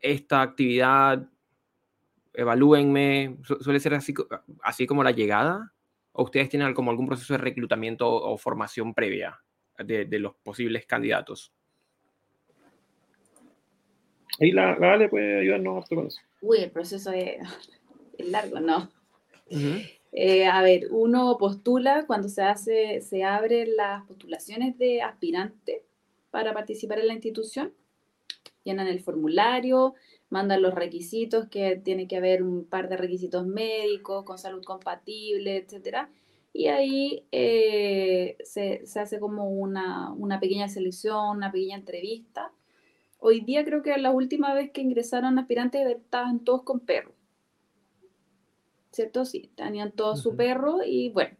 esta 0.00 0.40
actividad, 0.40 1.28
evalúenme, 2.32 3.36
suele 3.60 3.78
ser 3.80 3.94
así, 3.94 4.14
así 4.62 4.86
como 4.86 5.04
la 5.04 5.10
llegada, 5.10 5.74
o 6.12 6.24
ustedes 6.24 6.48
tienen 6.48 6.72
como 6.72 6.90
algún 6.90 7.06
proceso 7.06 7.34
de 7.34 7.38
reclutamiento 7.38 8.08
o 8.08 8.38
formación 8.38 8.94
previa 8.94 9.38
de, 9.78 10.06
los 10.18 10.34
posibles 10.36 10.86
candidatos. 10.86 11.52
Ahí 14.40 14.52
la, 14.52 14.78
la 14.78 14.94
Ale 14.94 15.08
puede 15.10 15.40
ayudarnos 15.40 15.86
con 15.86 16.06
eso. 16.06 16.20
Uy, 16.40 16.58
el 16.58 16.70
proceso 16.70 17.12
es, 17.12 17.36
largo, 18.18 18.58
¿no? 18.58 18.90
Eh, 20.12 20.46
a 20.46 20.62
ver, 20.62 20.88
uno 20.90 21.36
postula 21.38 22.06
cuando 22.06 22.28
se 22.28 22.42
hace, 22.42 23.02
se 23.02 23.22
abren 23.22 23.76
las 23.76 24.02
postulaciones 24.06 24.78
de 24.78 25.02
aspirante 25.02 25.84
para 26.36 26.52
participar 26.52 26.98
en 26.98 27.06
la 27.06 27.14
institución, 27.14 27.72
llenan 28.62 28.88
el 28.88 29.00
formulario, 29.00 29.94
mandan 30.28 30.60
los 30.60 30.74
requisitos, 30.74 31.48
que 31.48 31.76
tiene 31.76 32.06
que 32.06 32.18
haber 32.18 32.42
un 32.42 32.66
par 32.66 32.90
de 32.90 32.98
requisitos 32.98 33.46
médicos, 33.46 34.22
con 34.26 34.36
salud 34.36 34.62
compatible, 34.62 35.56
etcétera. 35.56 36.10
Y 36.52 36.66
ahí 36.66 37.24
eh, 37.32 38.36
se, 38.44 38.82
hace 39.00 39.18
como 39.18 39.48
una, 39.48 40.14
pequeña 40.38 40.68
selección, 40.68 41.38
una 41.38 41.50
pequeña 41.50 41.76
entrevista. 41.76 42.52
Hoy 43.18 43.40
día 43.40 43.64
creo 43.64 43.82
que 43.82 43.96
la 43.96 44.10
última 44.10 44.52
vez 44.52 44.70
que 44.72 44.82
ingresaron 44.82 45.38
aspirantes 45.38 45.86
estaban 45.86 46.40
todos 46.40 46.64
con 46.64 46.80
perro. 46.80 47.14
¿Cierto? 48.90 49.24
Sí, 49.24 49.50
tenían 49.54 49.92
todos 49.92 50.20
su 50.20 50.36
perro 50.36 50.80
y 50.84 51.08
bueno, 51.08 51.34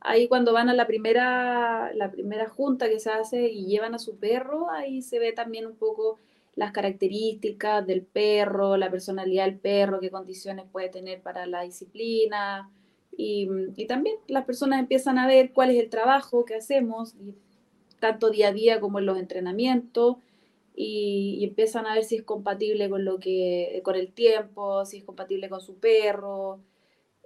ahí 0.00 0.28
cuando 0.28 0.52
van 0.52 0.68
a 0.68 0.74
la 0.74 0.86
primera, 0.86 1.92
la 1.94 2.10
primera 2.10 2.48
junta 2.48 2.88
que 2.88 3.00
se 3.00 3.10
hace 3.10 3.50
y 3.50 3.66
llevan 3.66 3.94
a 3.94 3.98
su 3.98 4.16
perro, 4.16 4.70
ahí 4.70 5.02
se 5.02 5.18
ve 5.18 5.32
también 5.32 5.66
un 5.66 5.76
poco 5.76 6.18
las 6.56 6.72
características 6.72 7.86
del 7.86 8.02
perro, 8.02 8.76
la 8.76 8.90
personalidad 8.90 9.44
del 9.44 9.58
perro, 9.58 10.00
qué 10.00 10.10
condiciones 10.10 10.66
puede 10.70 10.88
tener 10.88 11.20
para 11.22 11.46
la 11.46 11.62
disciplina. 11.62 12.70
Y, 13.16 13.48
también 13.86 14.16
las 14.28 14.44
personas 14.44 14.80
empiezan 14.80 15.18
a 15.18 15.26
ver 15.26 15.52
cuál 15.52 15.70
es 15.70 15.82
el 15.82 15.90
trabajo 15.90 16.44
que 16.44 16.54
hacemos, 16.54 17.14
tanto 17.98 18.30
día 18.30 18.48
a 18.48 18.52
día 18.52 18.80
como 18.80 18.98
en 18.98 19.06
los 19.06 19.18
entrenamientos, 19.18 20.16
y, 20.74 21.44
empiezan 21.44 21.86
a 21.86 21.94
ver 21.94 22.04
si 22.04 22.16
es 22.16 22.22
compatible 22.22 22.88
con, 22.88 23.04
lo 23.04 23.18
que, 23.18 23.80
con 23.84 23.96
el 23.96 24.12
tiempo, 24.12 24.84
si 24.86 24.98
es 24.98 25.04
compatible 25.04 25.48
con 25.48 25.60
su 25.60 25.76
perro, 25.76 26.60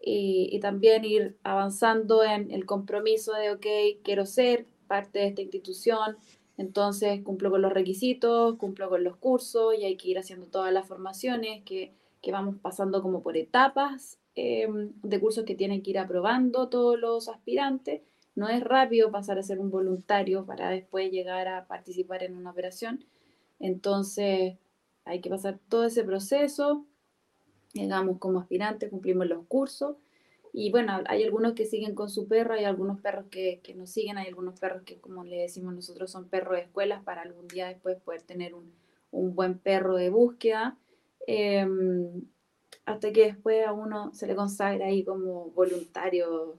y, 0.06 0.58
también 0.60 1.04
ir 1.04 1.36
avanzando 1.42 2.22
en 2.22 2.50
el 2.50 2.66
compromiso 2.66 3.32
de, 3.32 3.52
ok, 3.52 4.02
quiero 4.02 4.26
ser 4.26 4.66
parte 4.86 5.20
de 5.20 5.28
esta 5.28 5.42
institución, 5.42 6.18
entonces 6.58 7.22
cumplo 7.22 7.50
con 7.50 7.62
los 7.62 7.72
requisitos, 7.72 8.56
cumplo 8.56 8.88
con 8.90 9.02
los 9.02 9.16
cursos 9.16 9.74
y 9.78 9.84
hay 9.84 9.96
que 9.96 10.08
ir 10.08 10.18
haciendo 10.18 10.46
todas 10.46 10.72
las 10.72 10.86
formaciones 10.86 11.62
que, 11.64 11.94
vamos 12.30 12.56
pasando 12.62 13.02
como 13.02 13.22
por 13.22 13.36
etapas 13.36 14.18
em, 14.34 14.92
de 15.02 15.20
cursos 15.20 15.44
que 15.44 15.54
tienen 15.54 15.82
que 15.82 15.90
ir 15.90 15.98
aprobando 15.98 16.68
todos 16.68 16.98
los 16.98 17.28
aspirantes. 17.28 18.00
No 18.34 18.48
es 18.48 18.62
rápido 18.62 19.10
pasar 19.10 19.38
a 19.38 19.42
ser 19.42 19.58
un 19.60 19.70
voluntario 19.70 20.46
para 20.46 20.70
después 20.70 21.10
llegar 21.10 21.48
a 21.48 21.66
participar 21.66 22.22
en 22.22 22.36
una 22.36 22.50
operación. 22.50 23.04
Entonces 23.60 24.56
hay 25.04 25.20
que 25.20 25.30
pasar 25.30 25.60
todo 25.68 25.84
ese 25.84 26.02
proceso. 26.02 26.86
Llegamos 27.74 28.18
como 28.18 28.40
aspirantes, 28.40 28.88
cumplimos 28.88 29.26
los 29.26 29.46
cursos 29.46 29.96
y 30.56 30.70
bueno, 30.70 31.02
hay 31.06 31.24
algunos 31.24 31.54
que 31.54 31.66
siguen 31.66 31.96
con 31.96 32.08
su 32.08 32.28
perro, 32.28 32.54
hay 32.54 32.64
algunos 32.64 33.00
perros 33.00 33.24
que, 33.28 33.58
que 33.64 33.74
nos 33.74 33.90
siguen, 33.90 34.18
hay 34.18 34.28
algunos 34.28 34.60
perros 34.60 34.84
que, 34.84 35.00
como 35.00 35.24
le 35.24 35.38
decimos 35.38 35.74
nosotros, 35.74 36.12
son 36.12 36.28
perros 36.28 36.54
de 36.54 36.62
escuelas 36.62 37.02
para 37.02 37.22
algún 37.22 37.48
día 37.48 37.66
después 37.66 38.00
poder 38.00 38.22
tener 38.22 38.54
un, 38.54 38.72
un 39.10 39.34
buen 39.34 39.58
perro 39.58 39.96
de 39.96 40.10
búsqueda. 40.10 40.78
Em, 41.26 42.22
hasta 42.86 43.12
que 43.12 43.24
después 43.24 43.66
a 43.66 43.72
uno 43.72 44.14
se 44.14 44.28
le 44.28 44.36
consagra 44.36 44.86
ahí 44.86 45.02
como 45.02 45.50
voluntario 45.50 46.56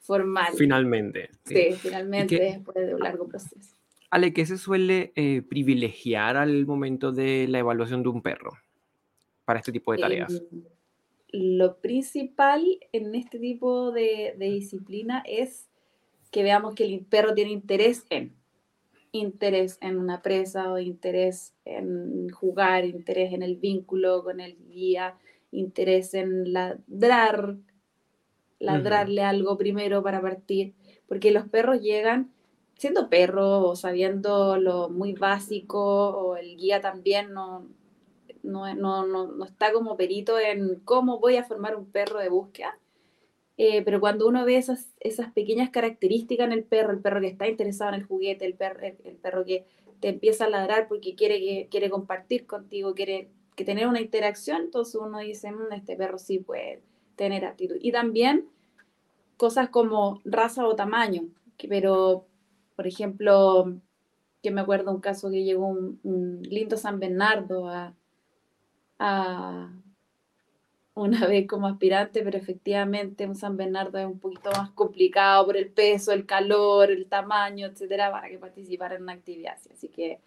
formal. 0.00 0.52
Finalmente. 0.56 1.30
Sí, 1.44 1.70
finalmente, 1.78 2.40
después 2.40 2.84
de 2.84 2.96
un 2.96 3.00
largo 3.00 3.28
proceso. 3.28 3.76
Ale, 4.10 4.32
¿qué 4.32 4.44
se 4.44 4.58
suele 4.58 5.12
eh, 5.14 5.42
privilegiar 5.42 6.36
al 6.36 6.66
momento 6.66 7.12
de 7.12 7.46
la 7.46 7.60
evaluación 7.60 8.02
de 8.02 8.08
un 8.08 8.22
perro 8.22 8.58
para 9.46 9.60
este 9.60 9.72
tipo 9.72 9.92
de 9.92 9.98
tareas? 9.98 10.42
Lo 11.28 11.78
principal 11.78 12.64
en 12.92 13.14
este 13.14 13.38
tipo 13.38 13.92
de, 13.92 14.34
disciplina 14.38 15.22
es 15.26 15.68
que 16.30 16.42
veamos 16.42 16.74
que 16.74 16.84
el 16.84 17.06
perro 17.06 17.32
tiene 17.32 17.52
interés 17.52 18.04
en 18.10 18.34
interés 19.12 19.78
en 19.80 19.96
una 19.96 20.20
presa 20.20 20.70
o 20.70 20.78
interés 20.78 21.54
en 21.64 22.28
jugar, 22.28 22.84
interés 22.84 23.32
en 23.32 23.42
el 23.42 23.56
vínculo 23.56 24.22
con 24.22 24.40
el 24.40 24.58
guía, 24.68 25.14
interés 25.52 26.12
en 26.12 26.52
ladrar, 26.52 27.56
ladrarle 28.58 29.22
algo 29.22 29.56
primero 29.56 30.02
para 30.02 30.20
partir, 30.20 30.74
porque 31.08 31.30
los 31.30 31.48
perros 31.48 31.80
llegan 31.80 32.30
siendo 32.76 33.08
perros 33.08 33.62
o 33.64 33.74
sabiendo 33.74 34.58
lo 34.58 34.90
muy 34.90 35.14
básico 35.14 36.10
o 36.10 36.36
el 36.36 36.56
guía 36.58 36.82
también 36.82 37.32
no, 37.32 37.66
no, 38.46 38.74
no, 38.74 39.06
no, 39.06 39.44
está 39.44 39.72
como 39.72 39.96
perito 39.96 40.38
en 40.38 40.80
cómo 40.80 41.18
voy 41.18 41.36
a 41.36 41.44
formar 41.44 41.76
un 41.76 41.90
perro 41.90 42.20
de 42.20 42.28
búsqueda. 42.28 42.78
Eh, 43.58 43.82
pero 43.82 44.00
cuando 44.00 44.28
uno 44.28 44.44
ve 44.44 44.56
esas, 44.56 44.92
esas 45.00 45.32
pequeñas 45.32 45.70
características 45.70 46.46
en 46.46 46.52
el 46.52 46.64
perro, 46.64 46.92
el 46.92 47.00
perro 47.00 47.20
que 47.20 47.28
está 47.28 47.48
interesado 47.48 47.90
en 47.90 48.00
el 48.00 48.06
juguete, 48.06 48.44
el, 48.44 48.54
perro, 48.54 48.80
el, 48.82 49.16
perro 49.16 49.44
que 49.44 49.66
te 50.00 50.08
empieza 50.08 50.44
a 50.44 50.50
ladrar 50.50 50.88
porque 50.88 51.14
quiere, 51.14 51.40
que, 51.40 51.68
quiere 51.70 51.88
compartir 51.88 52.46
contigo, 52.46 52.94
quiere 52.94 53.30
que 53.54 53.64
tener 53.64 53.88
una 53.88 54.02
interacción, 54.02 54.62
entonces 54.62 54.96
uno 54.96 55.20
dice, 55.20 55.50
mm, 55.52 55.72
este 55.72 55.96
perro 55.96 56.18
sí 56.18 56.38
puede 56.38 56.82
tener 57.16 57.46
actitud. 57.46 57.76
Y 57.80 57.92
también 57.92 58.46
cosas 59.38 59.70
como 59.70 60.20
raza 60.24 60.66
o 60.66 60.76
tamaño, 60.76 61.22
que, 61.56 61.66
pero, 61.66 62.26
por 62.76 62.86
ejemplo, 62.86 63.74
que 64.42 64.50
me 64.50 64.60
acuerdo 64.60 64.92
un 64.92 65.00
caso 65.00 65.30
que 65.30 65.44
llegó 65.44 65.66
un 65.68 66.42
lindo 66.42 66.76
San 66.76 67.00
Bernardo 67.00 67.68
a, 67.68 67.94
una 70.94 71.26
vez 71.26 71.46
como 71.46 71.66
aspirante, 71.66 72.22
pero 72.22 72.38
efectivamente 72.38 73.26
un 73.26 73.34
San 73.34 73.56
Bernardo 73.56 73.98
es 73.98 74.06
un 74.06 74.18
poquito 74.18 74.50
más 74.52 74.70
complicado 74.70 75.44
por 75.44 75.56
el 75.56 75.70
peso, 75.70 76.12
el 76.12 76.24
calor, 76.24 76.90
el 76.90 77.06
tamaño, 77.06 77.66
etcétera, 77.66 78.10
para 78.10 78.28
que 78.28 78.38
participara 78.38 78.96
en 78.96 79.02
una 79.02 79.12
actividad. 79.12 79.58
Así 79.70 79.88
que 79.88 80.20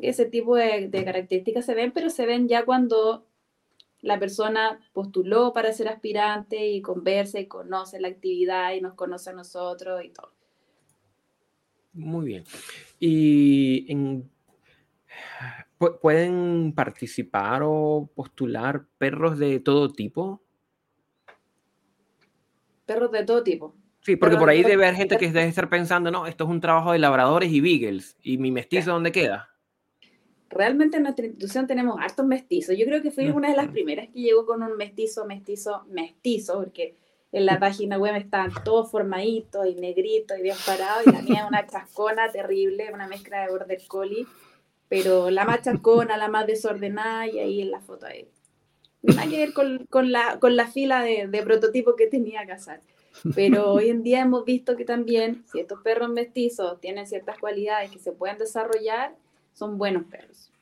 ese 0.00 0.26
tipo 0.26 0.56
de, 0.56 0.90
características 0.90 1.66
se 1.66 1.74
ven, 1.74 1.92
pero 1.92 2.10
se 2.10 2.26
ven 2.26 2.48
ya 2.48 2.64
cuando 2.64 3.26
la 4.00 4.18
persona 4.18 4.80
postuló 4.92 5.52
para 5.52 5.72
ser 5.72 5.88
aspirante 5.88 6.68
y 6.68 6.82
conversa 6.82 7.38
y 7.38 7.46
conoce 7.46 8.00
la 8.00 8.08
actividad 8.08 8.72
y 8.72 8.80
nos 8.80 8.94
conoce 8.94 9.30
a 9.30 9.34
nosotros 9.34 10.04
y 10.04 10.10
todo. 10.10 10.32
Muy 11.92 12.26
bien. 12.26 12.44
¿Y 12.98 13.90
en, 13.92 14.30
pueden 16.00 16.72
participar 16.74 17.62
o 17.64 18.10
postular 18.14 18.84
perros 18.98 19.38
de 19.38 19.60
todo 19.60 19.92
tipo? 19.92 20.42
Perros 22.86 23.12
de 23.12 23.24
todo 23.24 23.42
tipo. 23.42 23.74
Sí, 24.00 24.16
porque 24.16 24.36
por 24.36 24.48
ahí 24.48 24.62
debe 24.62 24.84
haber 24.84 24.96
gente 24.96 25.16
que 25.16 25.30
debe 25.30 25.46
estar 25.46 25.68
pensando, 25.68 26.10
no, 26.10 26.26
esto 26.26 26.44
es 26.44 26.50
un 26.50 26.60
trabajo 26.60 26.92
de 26.92 26.98
labradores 26.98 27.52
y 27.52 27.60
beagles. 27.60 28.16
¿Y 28.22 28.38
mi 28.38 28.50
mestizo 28.50 28.90
dónde 28.90 29.12
queda? 29.12 29.52
realmente 30.52 30.98
en 30.98 31.04
nuestra 31.04 31.26
institución 31.26 31.66
tenemos 31.66 31.98
hartos 31.98 32.26
mestizos. 32.26 32.76
Yo 32.76 32.84
creo 32.84 33.02
que 33.02 33.10
fui 33.10 33.28
una 33.30 33.50
de 33.50 33.56
las 33.56 33.68
primeras 33.68 34.08
que 34.08 34.20
llegó 34.20 34.46
con 34.46 34.62
un 34.62 34.76
mestizo, 34.76 35.24
mestizo, 35.24 35.84
mestizo, 35.88 36.58
porque 36.58 36.96
en 37.32 37.46
la 37.46 37.58
página 37.58 37.98
web 37.98 38.14
estaban 38.16 38.52
todos 38.62 38.90
formaditos 38.90 39.66
y 39.66 39.74
negritos 39.74 40.38
y 40.38 40.42
bien 40.42 40.56
parados, 40.66 41.06
y 41.06 41.12
tenía 41.12 41.46
una 41.46 41.66
chascona 41.66 42.30
terrible, 42.30 42.92
una 42.92 43.08
mezcla 43.08 43.42
de 43.42 43.50
border 43.50 43.80
collie, 43.88 44.26
pero 44.92 45.30
la 45.30 45.46
más 45.46 45.62
chascona, 45.62 46.18
la 46.18 46.28
más 46.28 46.46
desordenada, 46.46 47.26
y 47.26 47.38
ahí 47.38 47.62
en 47.62 47.70
la 47.70 47.80
foto 47.80 48.04
ahí. 48.04 48.28
Nada 49.00 49.26
que 49.26 49.38
ver 49.38 49.54
con, 49.54 49.86
con, 49.86 50.12
la, 50.12 50.38
con 50.38 50.54
la 50.54 50.66
fila 50.66 51.02
de, 51.02 51.28
de 51.28 51.42
prototipos 51.42 51.94
que 51.96 52.08
tenía 52.08 52.44
que 52.44 52.52
hacer. 52.52 52.80
Pero 53.34 53.72
hoy 53.72 53.88
en 53.88 54.02
día 54.02 54.20
hemos 54.20 54.44
visto 54.44 54.76
que 54.76 54.84
también, 54.84 55.46
si 55.50 55.60
estos 55.60 55.80
perros 55.80 56.10
mestizos 56.10 56.78
tienen 56.78 57.06
ciertas 57.06 57.38
cualidades 57.38 57.90
que 57.90 58.00
se 58.00 58.12
pueden 58.12 58.36
desarrollar, 58.36 59.16
son 59.54 59.78
buenos 59.78 60.04
perros. 60.10 60.52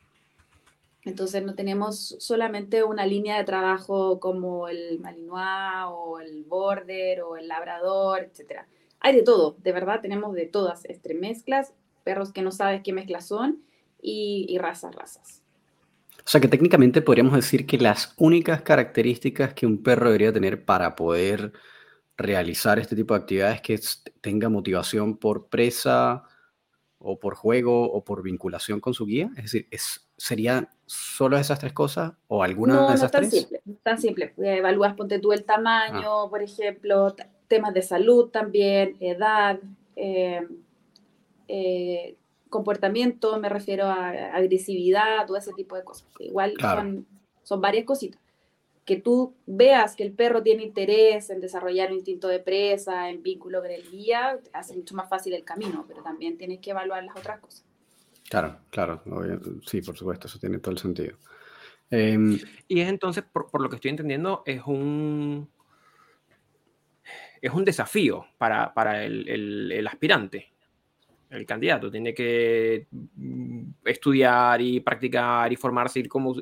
Entonces 1.02 1.42
no 1.42 1.56
tenemos 1.56 2.14
solamente 2.20 2.84
una 2.84 3.06
línea 3.06 3.36
de 3.36 3.42
trabajo 3.42 4.20
como 4.20 4.68
el 4.68 5.00
Malinois 5.00 5.88
o 5.88 6.20
el 6.20 6.44
Border 6.44 7.22
o 7.22 7.36
el 7.36 7.48
Labrador, 7.48 8.20
etc. 8.20 8.60
Hay 9.00 9.12
de 9.12 9.22
todo, 9.22 9.56
de 9.58 9.72
verdad 9.72 10.00
tenemos 10.00 10.34
de 10.34 10.46
todas, 10.46 10.84
entre 10.84 11.14
mezclas, 11.14 11.74
perros 12.04 12.32
que 12.32 12.42
no 12.42 12.52
sabes 12.52 12.82
qué 12.84 12.92
mezclas 12.92 13.26
son 13.26 13.68
y, 14.02 14.56
razas, 14.58 14.94
razas. 14.94 15.42
O 16.18 16.28
sea 16.28 16.40
que 16.40 16.48
técnicamente 16.48 17.02
podríamos 17.02 17.34
decir 17.34 17.66
que 17.66 17.78
las 17.78 18.14
únicas 18.16 18.62
características 18.62 19.54
que 19.54 19.66
un 19.66 19.82
perro 19.82 20.06
debería 20.06 20.32
tener 20.32 20.64
para 20.64 20.94
poder 20.94 21.52
realizar 22.16 22.78
este 22.78 22.94
tipo 22.94 23.14
de 23.14 23.20
actividades 23.20 23.60
que 23.62 23.80
tenga 24.20 24.48
motivación 24.48 25.16
por 25.16 25.48
presa, 25.48 26.24
o 27.00 27.18
por 27.18 27.34
juego 27.34 27.90
o 27.90 28.04
por 28.04 28.22
vinculación 28.22 28.78
con 28.80 28.94
su 28.94 29.06
guía? 29.06 29.30
Es 29.36 29.44
decir, 29.44 29.66
es, 29.70 30.08
¿serían 30.16 30.68
solo 30.86 31.38
esas 31.38 31.58
tres 31.58 31.72
cosas 31.72 32.12
o 32.28 32.42
alguna 32.42 32.88
de 32.88 32.94
esas 32.94 33.02
no 33.02 33.10
tan 33.10 33.20
tres? 33.22 33.32
Simple, 33.32 33.62
tan 33.82 34.00
simple. 34.00 34.34
Evalúas, 34.36 34.94
ponte 34.94 35.18
tú 35.18 35.32
el 35.32 35.44
tamaño, 35.44 36.24
ah. 36.24 36.30
por 36.30 36.42
ejemplo, 36.42 37.16
temas 37.48 37.74
de 37.74 37.82
salud 37.82 38.28
también, 38.28 38.96
edad, 39.00 39.58
eh, 39.96 40.46
eh, 41.48 42.16
comportamiento, 42.50 43.38
me 43.40 43.48
refiero 43.48 43.86
a 43.86 44.08
agresividad, 44.08 45.26
todo 45.26 45.38
ese 45.38 45.52
tipo 45.54 45.76
de 45.76 45.84
cosas. 45.84 46.08
Igual 46.18 46.54
son, 46.60 47.06
son 47.42 47.60
varias 47.60 47.86
cositas 47.86 48.20
que 48.90 48.96
tú 48.96 49.36
veas 49.46 49.94
que 49.94 50.02
el 50.02 50.12
perro 50.12 50.42
tiene 50.42 50.64
interés 50.64 51.30
en 51.30 51.40
desarrollar 51.40 51.90
un 51.90 51.98
instinto 51.98 52.26
de 52.26 52.40
presa, 52.40 53.08
en 53.08 53.22
vínculo 53.22 53.60
con 53.60 53.70
el 53.70 53.88
guía, 53.88 54.40
hace 54.52 54.74
mucho 54.74 54.96
más 54.96 55.08
fácil 55.08 55.32
el 55.34 55.44
camino, 55.44 55.84
pero 55.86 56.02
también 56.02 56.36
tienes 56.36 56.58
que 56.58 56.70
evaluar 56.70 57.04
las 57.04 57.16
otras 57.16 57.38
cosas. 57.38 57.64
Claro, 58.28 58.58
claro, 58.70 59.00
sí, 59.64 59.80
por 59.80 59.96
supuesto, 59.96 60.26
eso 60.26 60.40
tiene 60.40 60.58
todo 60.58 60.72
el 60.72 60.78
sentido. 60.78 61.16
Em, 61.88 62.36
y 62.66 62.80
es 62.80 62.88
entonces, 62.88 63.22
por, 63.22 63.60
lo 63.60 63.68
que 63.68 63.76
estoy 63.76 63.92
entendiendo, 63.92 64.42
es 64.44 64.62
un, 64.66 65.48
es 67.40 67.52
un 67.52 67.64
desafío 67.64 68.26
para, 68.38 68.74
para 68.74 69.04
el, 69.04 69.70
el 69.70 69.86
aspirante 69.86 70.50
el 71.30 71.46
candidato 71.46 71.90
tiene 71.90 72.12
que 72.12 72.88
mm, 72.90 73.70
estudiar 73.84 74.60
y 74.60 74.80
practicar 74.80 75.52
y 75.52 75.56
formarse, 75.56 76.00
ir 76.00 76.08
como, 76.08 76.34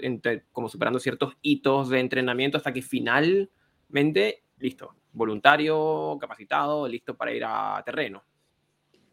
como 0.50 0.68
superando 0.68 0.98
ciertos 0.98 1.36
hitos 1.42 1.90
de 1.90 2.00
entrenamiento 2.00 2.56
hasta 2.56 2.72
que 2.72 2.82
finalmente, 2.82 4.44
listo, 4.58 4.94
voluntario, 5.12 6.16
capacitado, 6.20 6.88
listo 6.88 7.16
para 7.16 7.32
ir 7.32 7.44
a 7.44 7.82
terreno. 7.84 8.24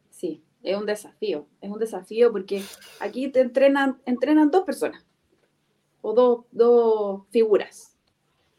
Sí, 0.10 0.42
es 0.64 0.78
un 0.78 0.86
desafío, 0.86 1.48
es 1.60 1.70
un 1.70 1.80
desafío 1.80 2.32
porque 2.32 2.62
aquí 3.02 3.28
te 3.28 3.42
entrenan, 3.42 4.02
entrenan 4.06 4.50
dos 4.50 4.64
personas 4.64 5.06
o 6.02 6.14
dos, 6.14 6.46
dos 6.52 7.24
figuras. 7.32 7.98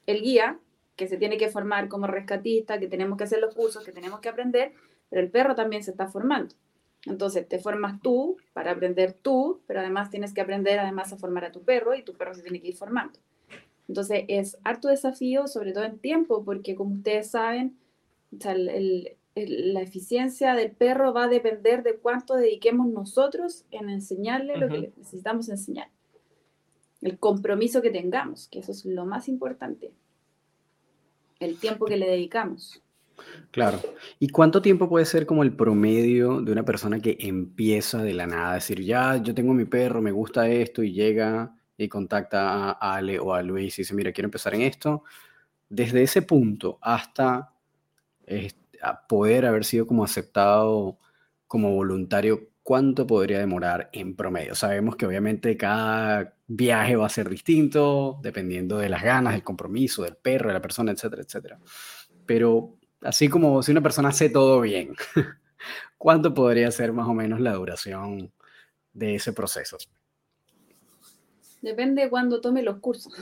El 0.05 0.21
guía, 0.21 0.59
que 0.97 1.09
se 1.09 1.17
tiene 1.17 1.39
que 1.39 1.49
formar 1.49 1.89
como 1.89 2.07
rescatista, 2.07 2.79
que 2.79 2.89
tenemos 2.89 3.17
que 3.17 3.25
hacer 3.25 3.41
los 3.41 3.55
cursos, 3.55 3.85
que 3.85 3.93
tenemos 3.93 4.21
que 4.21 4.29
aprender, 4.29 4.73
pero 5.09 5.23
el 5.23 5.31
perro 5.31 5.55
también 5.55 5.83
se 5.83 5.93
está 5.93 6.09
formando. 6.09 6.55
Entonces 7.07 7.49
te 7.49 7.59
formas 7.59 8.01
tú 8.03 8.37
para 8.53 8.73
aprender 8.73 9.13
tú, 9.13 9.61
pero 9.67 9.81
además 9.81 10.11
tienes 10.11 10.35
que 10.35 10.41
aprender 10.41 10.79
además 10.79 11.13
a 11.13 11.17
formar 11.17 11.45
a 11.45 11.53
tu 11.53 11.63
perro 11.63 11.95
y 11.95 12.03
tu 12.03 12.15
perro 12.15 12.35
se 12.35 12.43
tiene 12.43 12.61
que 12.61 12.69
ir 12.69 12.77
formando. 12.77 13.19
Entonces 13.89 14.25
es 14.29 14.59
harto 14.65 14.89
desafío, 14.89 15.47
sobre 15.47 15.73
todo 15.73 15.85
en 15.85 15.99
tiempo, 15.99 16.45
porque 16.45 16.75
como 16.75 16.97
ustedes 16.97 17.31
saben, 17.31 17.79
la 18.33 19.81
eficiencia 19.81 20.55
del 20.55 20.73
perro 20.73 21.13
va 21.13 21.25
a 21.25 21.29
depender 21.29 21.85
de 21.85 21.97
cuánto 21.97 22.35
dediquemos 22.35 22.89
nosotros 22.89 23.65
en 23.71 23.89
enseñarle 23.89 24.57
lo 24.57 24.69
que 24.69 24.93
necesitamos 24.97 25.49
enseñar. 25.49 25.89
El 27.01 27.19
compromiso 27.19 27.83
que 27.83 27.91
tengamos, 27.91 28.49
que 28.49 28.59
eso 28.59 28.73
es 28.73 28.85
lo 28.85 29.07
más 29.07 29.29
importante. 29.29 29.93
El 31.39 31.59
tiempo 31.59 31.85
que 31.85 31.99
le 31.99 32.07
dedicamos. 32.09 32.83
Claro. 33.51 33.81
¿Y 34.19 34.29
cuánto 34.29 34.61
tiempo 34.63 34.89
puede 34.89 35.05
ser 35.07 35.27
como 35.27 35.43
el 35.43 35.55
promedio 35.57 36.41
de 36.41 36.53
una 36.53 36.65
persona 36.65 37.01
que 37.01 37.17
empieza 37.21 38.03
de 38.03 38.15
la 38.15 38.27
nada? 38.27 38.57
Es 38.59 38.65
decir, 38.69 38.85
ya 38.85 39.17
yo 39.17 39.35
tengo 39.35 39.55
mi 39.55 39.65
perro, 39.65 40.03
me 40.03 40.13
gusta 40.13 40.49
esto 40.49 40.83
y 40.83 40.93
llega 40.93 41.55
y 41.79 41.89
contacta 41.89 42.71
a 42.73 42.95
Ale 42.97 43.19
o 43.19 43.35
a 43.35 43.43
Luis 43.43 43.79
y 43.79 43.83
dice, 43.83 43.95
mira, 43.95 44.13
quiero 44.13 44.27
empezar 44.27 44.55
en 44.55 44.63
esto. 44.63 45.05
Desde 45.69 46.03
ese 46.03 46.23
punto 46.23 46.79
hasta 46.83 47.53
poder 49.09 49.47
haber 49.47 49.65
sido 49.65 49.87
como 49.87 50.05
aceptado 50.05 50.99
como 51.47 51.73
voluntario, 51.75 52.51
¿cuánto 52.63 53.07
podría 53.07 53.39
demorar 53.39 53.89
en 53.93 54.17
promedio? 54.17 54.55
Sabemos 54.55 54.97
que 54.97 55.07
obviamente 55.07 55.57
cada 55.57 56.35
viaje 56.49 56.97
va 56.97 57.07
a 57.07 57.11
ser 57.11 57.29
distinto, 57.29 58.19
dependiendo 58.23 58.79
de 58.79 58.89
las 58.89 59.03
ganas, 59.03 59.33
del 59.35 59.45
compromiso, 59.45 60.03
del 60.03 60.17
perro, 60.17 60.49
de 60.49 60.55
la 60.55 60.63
persona, 60.63 60.93
etcétera, 60.93 61.23
etcétera. 61.23 61.59
Pero 62.27 62.76
Así 63.07 63.29
como 63.29 63.63
si 63.63 63.71
una 63.71 63.83
persona 63.83 64.09
hace 64.09 64.29
todo 64.29 64.61
bien, 64.61 64.95
¿cuánto 65.99 66.35
podría 66.35 66.71
ser 66.73 66.93
más 66.93 67.07
o 67.07 67.15
menos 67.15 67.41
la 67.41 67.55
duración 67.55 68.33
de 68.93 69.15
ese 69.15 69.33
proceso? 69.33 69.79
Depende 71.63 72.03
de 72.03 72.11
cuándo 72.11 72.41
tome 72.41 72.63
los 72.63 72.79
cursos. 72.79 73.13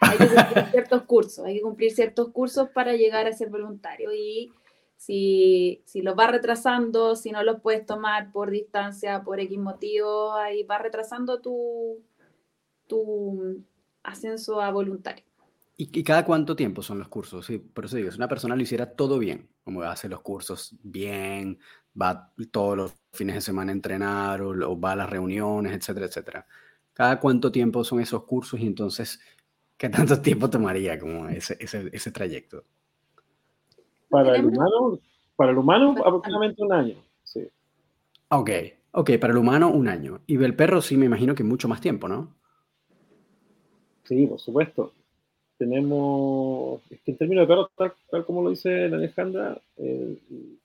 Hay 0.00 0.18
que 0.18 0.26
cumplir 0.26 0.64
ciertos 0.70 1.02
cursos, 1.04 1.44
hay 1.46 1.54
que 1.54 1.62
cumplir 1.62 1.92
ciertos 1.92 2.28
cursos 2.28 2.68
para 2.68 2.92
llegar 2.92 3.26
a 3.26 3.32
ser 3.32 3.48
voluntario 3.48 4.12
y 4.12 4.52
si, 4.98 5.82
si 5.86 6.02
los 6.02 6.16
va 6.18 6.26
retrasando, 6.26 7.16
si 7.16 7.30
no 7.30 7.42
los 7.42 7.60
puedes 7.62 7.86
tomar 7.86 8.32
por 8.32 8.50
distancia, 8.50 9.22
por 9.22 9.40
X 9.40 9.58
motivo, 9.58 10.34
ahí 10.34 10.62
va 10.62 10.76
retrasando 10.76 11.40
tu, 11.40 12.02
tu 12.86 13.64
ascenso 14.02 14.60
a 14.60 14.70
voluntario. 14.70 15.25
¿Y, 15.78 16.02
cada 16.04 16.24
cuánto 16.24 16.56
tiempo 16.56 16.80
son 16.82 16.98
los 16.98 17.08
cursos? 17.08 17.44
Sí, 17.44 17.58
por 17.58 17.84
eso 17.84 17.96
digo, 17.96 18.10
si 18.10 18.16
una 18.16 18.28
persona 18.28 18.56
lo 18.56 18.62
hiciera 18.62 18.92
todo 18.94 19.18
bien, 19.18 19.50
como 19.62 19.82
hace 19.82 20.08
los 20.08 20.22
cursos 20.22 20.74
bien, 20.82 21.58
va 22.00 22.32
todos 22.50 22.76
los 22.78 22.94
fines 23.12 23.34
de 23.34 23.40
semana 23.42 23.72
a 23.72 23.74
entrenar 23.74 24.40
o, 24.40 24.80
va 24.80 24.92
a 24.92 24.96
las 24.96 25.10
reuniones, 25.10 25.74
etcétera, 25.74 26.06
etcétera. 26.06 26.46
¿Cada 26.94 27.20
cuánto 27.20 27.52
tiempo 27.52 27.84
son 27.84 28.00
esos 28.00 28.24
cursos 28.24 28.58
y 28.58 28.66
entonces 28.66 29.20
qué 29.76 29.90
tanto 29.90 30.18
tiempo 30.22 30.48
tomaría 30.48 30.98
como 30.98 31.28
ese, 31.28 31.58
ese, 31.60 31.90
ese 31.92 32.10
trayecto? 32.10 32.64
Para 34.08 34.34
el 34.34 34.46
humano, 34.46 34.98
para 35.36 35.50
el 35.50 35.58
humano 35.58 35.94
aproximadamente 36.06 36.62
un 36.62 36.72
año, 36.72 36.96
sí. 37.22 37.46
Ok, 38.30 38.50
ok, 38.92 39.10
para 39.20 39.34
el 39.34 39.38
humano 39.38 39.70
un 39.70 39.88
año. 39.88 40.22
Y 40.26 40.42
el 40.42 40.56
perro 40.56 40.80
sí 40.80 40.96
me 40.96 41.04
imagino 41.04 41.34
que 41.34 41.44
mucho 41.44 41.68
más 41.68 41.82
tiempo, 41.82 42.08
¿no? 42.08 42.34
Sí, 44.04 44.26
por 44.26 44.40
supuesto 44.40 44.94
tenemos, 45.58 46.80
es 46.90 47.00
que 47.00 47.12
en 47.12 47.16
términos 47.16 47.48
de 47.48 47.54
perro, 47.54 47.70
tal, 48.10 48.24
como 48.24 48.42
lo 48.42 48.50
dice 48.50 48.88
la 48.88 48.96
Alejandra, 48.96 49.58
en 49.76 50.18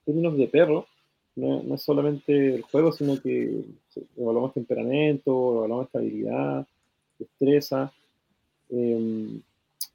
términos 0.06 0.38
de 0.38 0.48
perro, 0.48 0.88
no, 1.36 1.76
es 1.76 1.82
solamente 1.82 2.56
el 2.56 2.62
juego, 2.64 2.92
sino 2.92 3.20
que 3.22 3.64
evaluamos 4.18 4.54
temperamento, 4.54 5.58
evaluamos 5.58 5.86
estabilidad, 5.86 6.68
destreza, 7.18 7.92
em, 8.70 9.42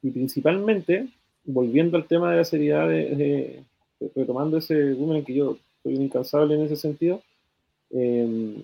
y 0.01 0.11
principalmente, 0.11 1.07
volviendo 1.45 1.97
al 1.97 2.07
tema 2.07 2.31
de 2.31 2.37
la 2.37 2.43
seriedad, 2.43 2.87
de, 2.87 3.63
retomando 4.15 4.57
ese 4.57 4.91
en 4.91 5.25
que 5.25 5.33
yo 5.33 5.57
soy 5.83 5.95
incansable 5.95 6.55
en 6.55 6.61
ese 6.61 6.75
sentido, 6.75 7.21
em, 7.91 8.63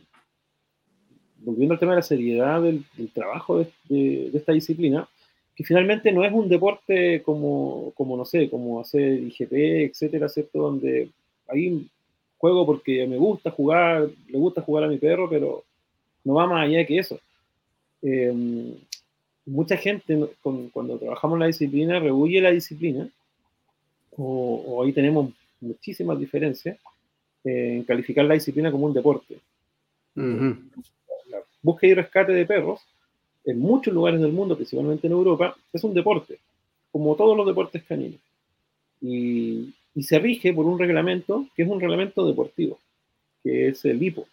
volviendo 1.38 1.74
al 1.74 1.80
tema 1.80 1.93
de 1.93 1.98
la 1.98 2.04
seriedad 2.04 2.62
del, 2.62 2.86
trabajo 3.13 3.65
de, 3.89 4.32
esta 4.34 4.54
disciplina, 4.54 5.08
que 5.56 5.63
finalmente 5.63 6.12
no 6.12 6.24
es 6.24 6.34
un 6.34 6.50
deporte 6.50 7.22
como, 7.24 7.92
como 7.96 8.18
no 8.18 8.26
sé, 8.26 8.50
como 8.50 8.82
hacer 8.82 9.20
IGP, 9.20 9.54
etcétera, 9.89 10.28
¿cierto? 10.28 10.60
Donde 10.60 11.10
ahí 11.48 11.88
juego 12.38 12.66
porque 12.66 13.06
me 13.08 13.18
gusta 13.18 13.52
jugar, 13.52 14.10
le 14.28 14.38
gusta 14.38 14.62
jugar 14.62 14.86
a 14.86 14.88
mi 14.88 14.98
perro, 14.98 15.30
pero 15.30 15.63
no 16.24 16.34
va 16.34 16.48
más 16.48 16.66
allá 16.66 16.86
que 16.86 16.98
eso. 16.98 17.20
Em, 18.02 18.74
mucha 19.46 19.78
gente 19.78 20.30
cuando 20.42 20.98
trabajamos 20.98 21.39
la 21.39 21.48
disciplina 21.48 22.00
rehuye 22.00 22.42
la 22.42 22.52
disciplina, 22.52 23.08
o, 24.18 24.84
ahí 24.84 24.92
tenemos 24.92 25.32
muchísimas 25.62 26.20
diferencias 26.20 26.78
en 27.44 27.84
calificar 27.84 28.26
la 28.26 28.36
disciplina 28.36 28.72
como 28.72 28.86
un 28.86 28.94
deporte. 28.94 29.38
La 30.16 31.39
búsqueda 31.62 31.92
y 31.92 31.96
rescate 31.96 32.32
de 32.32 32.46
perros 32.46 32.82
en 33.45 33.60
muchos 33.60 33.93
lugares 33.93 34.21
del 34.21 34.32
mundo, 34.32 34.56
principalmente 34.56 35.08
en 35.08 35.13
Europa, 35.13 35.56
es 35.71 35.84
un 35.84 35.93
deporte, 35.93 36.39
como 36.91 37.15
todos 37.15 37.36
los 37.36 37.45
deportes 37.45 37.84
caninos. 37.84 38.19
Y, 39.01 39.73
se 40.01 40.17
rige 40.17 40.51
por 40.53 40.65
un 40.65 40.79
reglamento 40.79 41.45
que 41.56 41.62
es 41.62 41.69
un 41.69 41.79
reglamento 41.79 42.25
deportivo, 42.25 42.79
que 43.43 43.67
es 43.67 43.86
el 43.86 44.01
IPO. 44.01 44.25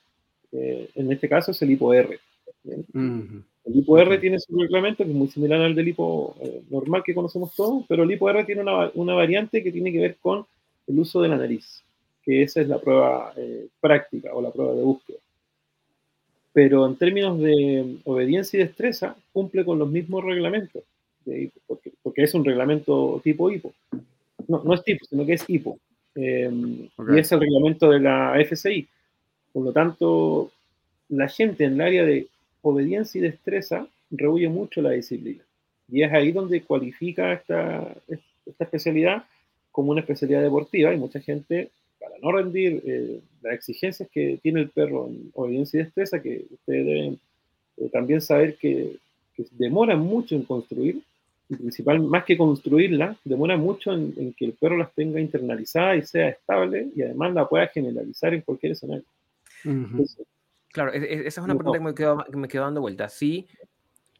Eh, 0.52 0.88
en 0.94 1.12
este 1.12 1.28
caso 1.28 1.50
es 1.50 1.60
el 1.60 1.72
IPO-R. 1.72 2.18
El 2.64 3.44
IPO-R 3.66 4.18
tiene 4.18 4.38
su 4.38 4.58
reglamento 4.58 5.04
que 5.04 5.10
es 5.10 5.16
muy 5.16 5.28
similar 5.28 5.60
al 5.60 5.74
del 5.74 5.88
IPO 5.88 6.36
eh, 6.40 6.62
normal 6.70 7.02
que 7.04 7.14
conocemos 7.14 7.54
todos, 7.54 7.84
pero 7.86 8.04
el 8.04 8.10
IPO-R 8.12 8.44
tiene 8.44 8.62
una, 8.62 8.90
una, 8.94 9.12
variante 9.12 9.62
que 9.62 9.70
tiene 9.70 9.92
que 9.92 10.00
ver 10.00 10.16
con 10.16 10.46
el 10.86 10.98
uso 10.98 11.20
de 11.20 11.28
la 11.28 11.36
nariz, 11.36 11.82
que 12.24 12.42
esa 12.42 12.62
es 12.62 12.68
la 12.68 12.78
prueba 12.78 13.34
eh, 13.36 13.66
práctica 13.82 14.32
o 14.32 14.40
la 14.40 14.50
prueba 14.50 14.72
de 14.72 14.82
búsqueda 14.82 15.18
pero 16.60 16.86
en 16.86 16.94
términos 16.96 17.40
de 17.40 17.96
obediencia 18.04 18.60
y 18.60 18.64
destreza 18.64 19.16
cumple 19.32 19.64
con 19.64 19.78
los 19.78 19.90
mismos 19.90 20.22
reglamentos, 20.22 20.82
porque, 21.66 21.90
porque, 22.02 22.22
es 22.22 22.34
un 22.34 22.44
reglamento 22.44 23.18
tipo 23.24 23.50
HIPO. 23.50 23.72
No, 24.46 24.62
no 24.62 24.74
es 24.74 24.84
tipo, 24.84 25.06
sino 25.06 25.24
que 25.24 25.32
es 25.32 25.48
HIPO. 25.48 25.78
Em, 26.16 26.86
y 27.14 27.18
es 27.18 27.32
el 27.32 27.40
reglamento 27.40 27.90
de 27.90 28.00
la 28.00 28.38
FCI. 28.38 28.86
Por 29.54 29.64
lo 29.64 29.72
tanto, 29.72 30.50
la 31.08 31.28
gente 31.28 31.64
en 31.64 31.72
el 31.72 31.80
área 31.80 32.04
de 32.04 32.26
obediencia 32.60 33.18
y 33.18 33.22
destreza 33.22 33.86
rehuye 34.10 34.50
mucho 34.50 34.82
la 34.82 34.90
disciplina. 34.90 35.42
Y 35.90 36.02
es 36.02 36.12
ahí 36.12 36.30
donde 36.30 36.60
cualifica 36.60 37.32
esta, 37.32 37.90
esta 38.44 38.64
especialidad 38.64 39.24
como 39.72 39.92
una 39.92 40.02
especialidad 40.02 40.42
deportiva 40.42 40.92
y 40.92 40.98
mucha 40.98 41.20
gente 41.20 41.70
no 42.22 42.32
rendir 42.32 42.82
eh, 42.84 43.20
las 43.42 43.54
exigencias 43.54 44.08
que 44.12 44.38
tiene 44.42 44.60
el 44.60 44.70
perro 44.70 45.08
en 45.08 45.30
obediencia 45.34 45.80
y 45.80 45.84
destreza, 45.84 46.20
que 46.20 46.44
ustedes 46.50 46.86
deben 46.86 47.20
eh, 47.76 47.88
también 47.90 48.20
saber 48.20 48.56
que, 48.56 48.96
que 49.34 49.46
demoran 49.52 50.00
mucho 50.00 50.34
en 50.34 50.42
construir, 50.42 51.02
y 51.50 51.56
principal, 51.56 52.00
más 52.00 52.24
que 52.24 52.38
construirla, 52.38 53.16
demora 53.24 53.56
mucho 53.56 53.92
en, 53.92 54.32
que 54.34 54.44
el 54.44 54.52
perro 54.52 54.76
las 54.76 54.94
tenga 54.94 55.20
internalizada 55.20 55.96
y 55.96 56.02
sea 56.02 56.28
estable 56.28 56.88
y 56.94 57.02
además 57.02 57.34
la 57.34 57.48
pueda 57.48 57.66
generalizar 57.66 58.32
en 58.32 58.42
cualquier 58.42 58.72
escenario. 58.72 59.04
claro, 60.68 60.92
esa 60.92 61.26
es 61.26 61.38
una 61.38 61.56
pregunta 61.56 61.78
que 61.78 61.84
me 61.84 61.94
quedo, 61.94 62.24
me 62.34 62.48
quedo 62.48 62.62
dando 62.62 62.80
vuelta. 62.80 63.08
Sí, 63.08 63.48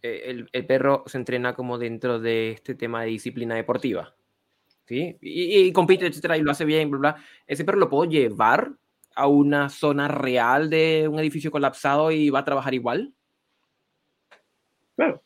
eh, 0.03 0.23
el, 0.25 0.49
el, 0.53 0.67
perro 0.67 1.05
se 1.07 1.19
entrena 1.19 1.55
como 1.55 1.79
dentro 1.79 2.19
de 2.19 2.51
este 2.51 2.75
tema 2.75 3.03
de 3.03 3.11
disciplina 3.11 3.55
deportiva. 3.55 4.13
Y, 4.90 5.72
compite, 5.72 6.07
etcétera, 6.07 6.37
y 6.37 6.42
lo 6.42 6.50
hace 6.50 6.64
bien, 6.64 6.90
bla, 6.90 6.98
bla. 6.98 7.16
Ese 7.46 7.64
perro 7.64 7.79
lo 7.79 7.88
puedo 7.88 8.11
llevar 8.11 8.72
a 9.14 9.26
una 9.26 9.68
zona 9.68 10.09
real 10.09 10.70
de 10.70 11.09
un 11.09 11.18
edificio 11.18 11.50
colapsado 11.50 12.11
y 12.11 12.31
va 12.31 12.40
a 12.40 12.44
trabajar 12.44 12.74
igual. 12.74 13.12
Claro, 14.96 15.22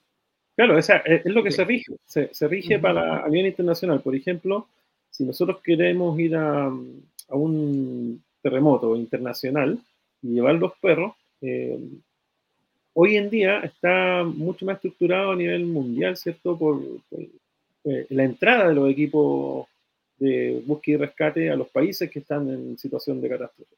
claro, 0.56 0.78
es, 0.78 0.88
lo 1.24 1.42
que 1.42 1.50
se 1.50 1.64
rige. 1.64 1.96
Se, 2.04 2.48
rige 2.48 2.78
para 2.78 3.24
a 3.24 3.28
nivel 3.28 3.46
internacional. 3.46 4.00
Por 4.00 4.14
ejemplo, 4.14 4.68
si 5.10 5.24
nosotros 5.24 5.60
queremos 5.62 6.18
ir 6.18 6.36
a, 6.36 6.66
a 6.66 7.36
un 7.36 8.22
terremoto 8.42 8.96
internacional 8.96 9.78
y 10.22 10.34
llevar 10.34 10.56
los 10.56 10.72
perros, 10.78 11.14
eh, 11.40 11.78
hoy 12.94 13.16
en 13.16 13.30
día 13.30 13.60
está 13.60 14.24
mucho 14.24 14.64
más 14.64 14.76
estructurado 14.76 15.32
a 15.32 15.36
nivel 15.36 15.66
mundial, 15.66 16.16
¿cierto? 16.16 16.56
Por, 16.56 16.80
por, 17.10 17.20
eh, 17.84 18.06
la 18.10 18.24
entrada 18.24 18.68
de 18.68 18.74
los 18.74 18.90
equipos 18.90 19.66
de 20.18 20.62
búsqueda 20.64 20.94
y 20.94 20.98
rescate 20.98 21.50
a 21.50 21.56
los 21.56 21.68
países 21.68 22.10
que 22.10 22.20
están 22.20 22.48
en 22.48 22.78
situación 22.78 23.20
de 23.20 23.28
catástrofe. 23.28 23.74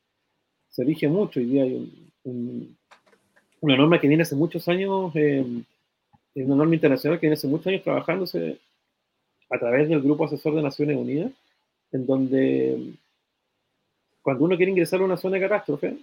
Se 0.69 0.85
rige 0.85 1.09
mucho, 1.09 1.40
hoy 1.40 1.47
día 1.47 1.62
hay 1.64 1.90
una 3.61 3.77
norma 3.77 4.01
que 4.01 4.09
viene 4.09 4.23
hace 4.23 4.37
muchos 4.37 4.69
años, 4.69 5.11
eh, 5.14 5.45
una 6.35 6.55
norma 6.55 6.75
internacional 6.75 7.19
que 7.19 7.27
viene 7.27 7.35
hace 7.35 7.49
muchos 7.49 7.66
años 7.69 7.83
trabajándose 7.83 8.59
a 9.51 9.59
través 9.59 9.88
del 9.88 10.03
Grupo 10.03 10.25
Asesor 10.25 10.55
de 10.55 10.62
Naciones 10.62 10.97
Unidas, 10.97 11.33
en 11.92 12.07
donde 12.07 12.92
cuando 14.23 14.45
uno 14.45 14.57
quiere 14.57 14.73
ingresar 14.73 15.01
a 15.01 15.05
una 15.05 15.16
zona 15.16 15.37
de 15.37 15.42
catástrofe, 15.42 15.97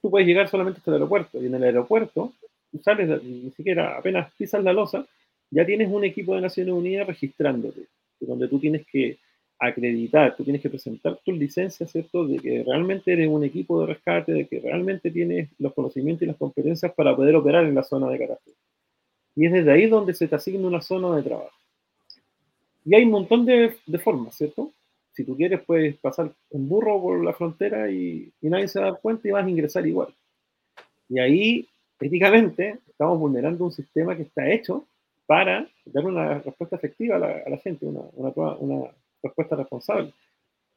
tú 0.00 0.10
puedes 0.10 0.28
llegar 0.28 0.48
solamente 0.48 0.78
hasta 0.78 0.90
el 0.90 0.96
aeropuerto, 0.96 1.42
y 1.42 1.46
en 1.46 1.54
el 1.54 1.64
aeropuerto, 1.64 2.32
sales, 2.82 3.22
ni 3.22 3.50
siquiera 3.50 3.98
apenas 3.98 4.32
pisas 4.34 4.62
la 4.62 4.72
losa, 4.72 5.06
ya 5.54 5.64
tienes 5.64 5.88
un 5.88 6.02
equipo 6.02 6.34
de 6.34 6.40
Naciones 6.40 6.74
Unidas 6.74 7.06
registrándote, 7.06 7.82
donde 8.18 8.48
tú 8.48 8.58
tienes 8.58 8.84
que 8.86 9.18
acreditar, 9.56 10.34
tú 10.36 10.42
tienes 10.42 10.60
que 10.60 10.68
presentar 10.68 11.16
tus 11.24 11.38
licencias, 11.38 11.92
¿cierto? 11.92 12.26
De 12.26 12.38
que 12.38 12.64
realmente 12.64 13.12
eres 13.12 13.28
un 13.28 13.44
equipo 13.44 13.80
de 13.80 13.86
rescate, 13.86 14.32
de 14.32 14.48
que 14.48 14.58
realmente 14.58 15.12
tienes 15.12 15.48
los 15.60 15.72
conocimientos 15.72 16.22
y 16.22 16.26
las 16.26 16.36
competencias 16.36 16.92
para 16.92 17.14
poder 17.14 17.36
operar 17.36 17.64
en 17.66 17.74
la 17.76 17.84
zona 17.84 18.10
de 18.10 18.18
catástrofe. 18.18 18.58
Y 19.36 19.46
es 19.46 19.52
desde 19.52 19.70
ahí 19.70 19.86
donde 19.86 20.12
se 20.14 20.26
te 20.26 20.34
asigna 20.34 20.66
una 20.66 20.80
zona 20.80 21.14
de 21.14 21.22
trabajo. 21.22 21.56
Y 22.84 22.96
hay 22.96 23.04
un 23.04 23.10
montón 23.10 23.46
de, 23.46 23.76
formas, 24.02 24.34
¿cierto? 24.34 24.72
Si 25.12 25.22
tú 25.22 25.36
quieres, 25.36 25.62
puedes 25.62 25.96
pasar 25.98 26.32
un 26.50 26.68
burro 26.68 27.00
por 27.00 27.24
la 27.24 27.32
frontera 27.32 27.88
y, 27.92 28.32
y 28.40 28.48
nadie 28.48 28.66
se 28.66 28.80
da 28.80 28.92
cuenta 28.94 29.28
y 29.28 29.30
vas 29.30 29.46
a 29.46 29.50
ingresar 29.50 29.86
igual. 29.86 30.12
Y 31.08 31.20
ahí, 31.20 31.68
éticamente, 32.00 32.80
estamos 32.88 33.20
vulnerando 33.20 33.64
un 33.64 33.72
sistema 33.72 34.16
que 34.16 34.22
está 34.22 34.50
hecho 34.50 34.84
para 35.26 35.66
dar 35.86 36.04
una 36.04 36.38
respuesta 36.40 36.76
efectiva 36.76 37.16
a 37.16 37.48
la, 37.48 37.58
gente, 37.58 37.86
una, 37.86 38.90
respuesta 39.22 39.56
responsable. 39.56 40.12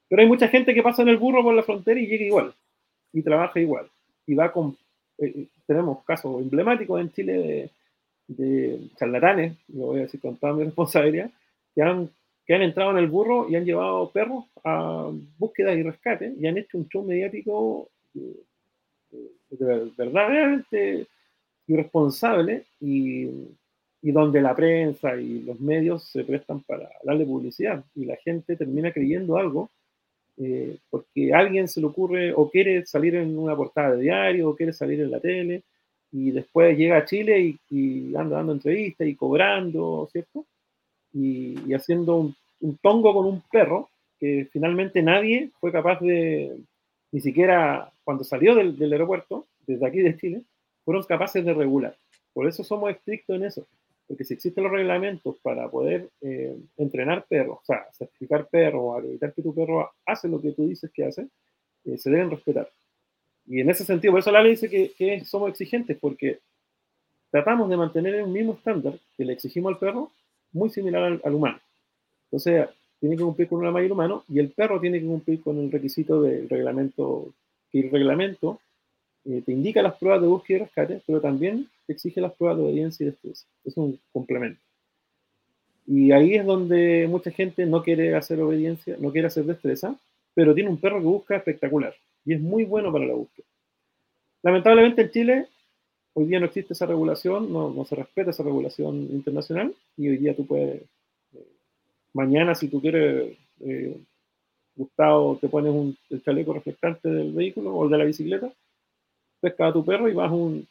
Pero 0.07 0.21
hay 0.21 0.27
mucha 0.27 0.47
gente 0.47 0.73
que 0.73 0.83
pasa 0.83 1.01
en 1.01 1.09
el 1.09 1.17
burro 1.17 1.43
por 1.43 1.53
la 1.53 1.63
frontera 1.63 1.99
y 1.99 2.07
llega 2.07 2.25
igual, 2.25 2.53
y 3.11 3.21
trabaja 3.21 3.59
igual, 3.59 3.87
y 4.25 4.35
va 4.35 4.51
con... 4.51 4.77
Eh, 5.17 5.33
eh, 5.35 5.47
tenemos 5.65 6.03
casos 6.05 6.41
emblemáticos 6.41 7.01
en 7.01 7.11
Chile 7.11 7.71
de, 8.27 8.89
charlatanes, 8.95 9.57
lo 9.69 9.87
voy 9.87 9.99
a 9.99 10.03
decir 10.03 10.21
con 10.21 10.37
toda 10.37 10.53
mi 10.53 10.63
responsabilidad, 10.65 11.29
que 11.75 11.81
han, 11.81 12.09
entrado 12.47 12.91
en 12.91 12.97
el 12.97 13.07
burro 13.07 13.49
y 13.49 13.55
han 13.55 13.65
llevado 13.65 14.09
perros 14.11 14.45
a 14.63 15.11
búsqueda 15.37 15.73
y 15.73 15.83
rescate 15.83 16.33
y 16.39 16.47
han 16.47 16.57
hecho 16.57 16.77
un 16.77 16.87
show 16.87 17.03
mediático 17.03 17.89
eh, 18.15 19.91
verdaderamente 19.97 21.07
irresponsable 21.67 22.63
y 22.79 23.27
y 24.01 24.11
donde 24.11 24.41
la 24.41 24.55
prensa 24.55 25.15
y 25.15 25.41
los 25.41 25.59
medios 25.59 26.03
se 26.03 26.23
prestan 26.23 26.61
para 26.61 26.89
darle 27.03 27.25
publicidad 27.25 27.83
y 27.95 28.05
la 28.05 28.15
gente 28.17 28.55
termina 28.55 28.91
creyendo 28.91 29.37
algo 29.37 29.69
eh, 30.37 30.77
porque 30.91 31.33
a 31.33 31.39
alguien 31.39 31.67
se 31.67 31.81
le 31.81 31.87
ocurre 31.87 32.31
o 32.31 32.49
quiere 32.49 32.85
salir 32.85 33.15
en 33.15 33.37
una 33.37 33.55
portada 33.55 33.95
de 33.95 34.03
diario 34.03 34.49
o 34.49 34.55
quiere 34.55 34.71
salir 34.71 35.01
en 35.01 35.09
la 35.09 35.19
tele 35.19 35.63
y 36.11 36.29
después 36.31 36.77
llega 36.77 36.97
a 36.97 37.05
Chile 37.05 37.57
y, 37.69 38.15
anda 38.15 38.37
dando 38.37 38.53
entrevistas 38.53 39.07
y 39.07 39.15
cobrando, 39.15 40.07
¿cierto? 40.11 40.45
Y, 41.11 41.73
haciendo 41.73 42.33
un, 42.61 42.77
tongo 42.77 43.13
con 43.13 43.25
un 43.25 43.41
perro 43.51 43.89
que 44.19 44.47
finalmente 44.51 45.01
nadie 45.01 45.51
fue 45.59 45.71
capaz 45.71 45.99
de, 45.99 46.55
ni 47.11 47.19
siquiera 47.19 47.91
cuando 48.03 48.23
salió 48.23 48.55
del, 48.55 48.77
del 48.77 48.93
aeropuerto, 48.93 49.45
desde 49.65 49.85
aquí 49.85 49.99
de 49.99 50.17
Chile, 50.17 50.41
fueron 50.85 51.03
capaces 51.03 51.43
de 51.43 51.53
regular. 51.53 51.95
Por 52.33 52.47
eso 52.47 52.63
somos 52.63 52.91
estrictos 52.91 53.35
en 53.35 53.43
eso 53.45 53.67
porque 54.07 54.23
si 54.23 54.33
existen 54.33 54.63
los 54.63 54.71
reglamentos 54.71 55.37
para 55.41 55.69
poder 55.69 56.09
eh, 56.21 56.55
entrenar 56.77 57.25
perros, 57.27 57.59
o 57.61 57.65
sea, 57.65 57.87
certificar 57.91 58.47
perros, 58.47 58.97
acreditar 58.97 59.33
que 59.33 59.41
tu 59.41 59.53
perro 59.53 59.91
hace 60.05 60.29
lo 60.29 60.41
que 60.41 60.53
tú 60.53 60.67
dices 60.67 60.89
que 60.93 61.05
hace, 61.05 61.27
eh, 61.83 61.97
se 61.97 62.09
deben 62.09 62.31
respetar. 62.31 62.69
Y 63.47 63.61
en 63.61 63.69
ese 63.69 63.83
sentido, 63.83 64.13
por 64.13 64.19
eso 64.19 64.31
la 64.31 64.41
ley 64.41 64.51
dice 64.51 64.69
que, 64.69 65.25
somos 65.25 65.49
exigentes, 65.49 65.97
porque 65.99 66.39
tratamos 67.31 67.69
de 67.69 67.77
mantener 67.77 68.23
un 68.23 68.31
mismo 68.31 68.53
estándar 68.53 68.93
que 69.17 69.25
le 69.25 69.33
exigimos 69.33 69.73
al 69.73 69.79
perro, 69.79 70.11
muy 70.53 70.69
similar 70.69 71.19
al, 71.23 71.33
humano. 71.33 71.59
Entonces, 72.25 72.67
tiene 72.99 73.17
que 73.17 73.23
cumplir 73.23 73.47
con 73.49 73.59
una 73.59 73.71
mayor 73.71 73.91
humano 73.91 74.23
y 74.29 74.39
el 74.39 74.51
perro 74.51 74.79
tiene 74.79 74.99
que 74.99 75.05
cumplir 75.05 75.41
con 75.41 75.57
el 75.59 75.71
requisito 75.71 76.21
del 76.21 76.49
reglamento, 76.49 77.33
que 77.71 77.81
el 77.81 77.91
reglamento 77.91 78.59
eh, 79.29 79.41
te 79.45 79.51
indica 79.51 79.81
las 79.81 79.95
pruebas 79.95 80.21
de 80.21 80.27
búsqueda 80.27 80.57
y 80.57 80.61
rescate, 80.61 81.01
pero 81.05 81.19
también 81.19 81.67
te 81.85 81.93
exige 81.93 82.21
las 82.21 82.33
pruebas 82.33 82.57
de 82.57 82.63
obediencia 82.63 83.03
y 83.03 83.09
destreza. 83.09 83.45
Es 83.65 83.75
un 83.75 83.99
complemento. 84.13 84.61
Y 85.85 86.11
ahí 86.11 86.35
es 86.35 86.45
donde 86.45 87.07
mucha 87.09 87.31
gente 87.31 87.65
no 87.65 87.83
quiere 87.83 88.15
hacer 88.15 88.39
obediencia, 88.39 88.95
no 88.99 89.11
quiere 89.11 89.27
hacer 89.27 89.45
destreza, 89.45 89.95
pero 90.33 90.53
tiene 90.53 90.69
un 90.69 90.77
perro 90.77 90.99
que 90.99 91.05
busca 91.05 91.35
espectacular 91.35 91.93
y 92.25 92.33
es 92.33 92.41
muy 92.41 92.63
bueno 92.63 92.91
para 92.91 93.05
la 93.05 93.13
búsqueda. 93.13 93.45
Lamentablemente 94.43 95.01
en 95.01 95.11
Chile, 95.11 95.47
hoy 96.13 96.25
día 96.25 96.39
no 96.39 96.45
existe 96.45 96.73
esa 96.73 96.85
regulación, 96.85 97.51
no, 97.51 97.85
se 97.85 97.95
respeta 97.95 98.31
esa 98.31 98.43
regulación 98.43 98.95
internacional 98.95 99.73
y 99.97 100.09
hoy 100.09 100.17
día 100.17 100.35
tú 100.35 100.45
puedes, 100.45 100.83
eh, 101.33 101.47
mañana 102.13 102.53
si 102.53 102.67
tú 102.67 102.81
quieres, 102.81 103.37
eh, 103.61 103.97
Gustavo, 104.75 105.37
te 105.41 105.49
pones 105.49 105.73
un, 105.73 105.97
el 106.09 106.21
chaleco 106.21 106.53
reflectante 106.53 107.09
del 107.09 107.33
vehículo 107.33 107.75
o 107.75 107.89
de 107.89 107.97
la 107.97 108.03
bicicleta, 108.03 108.51
pescas 109.39 109.69
a 109.69 109.73
tu 109.73 109.83
perro 109.83 110.09
y 110.09 110.13
vas 110.13 110.29
a 110.29 110.33
un, 110.33 110.67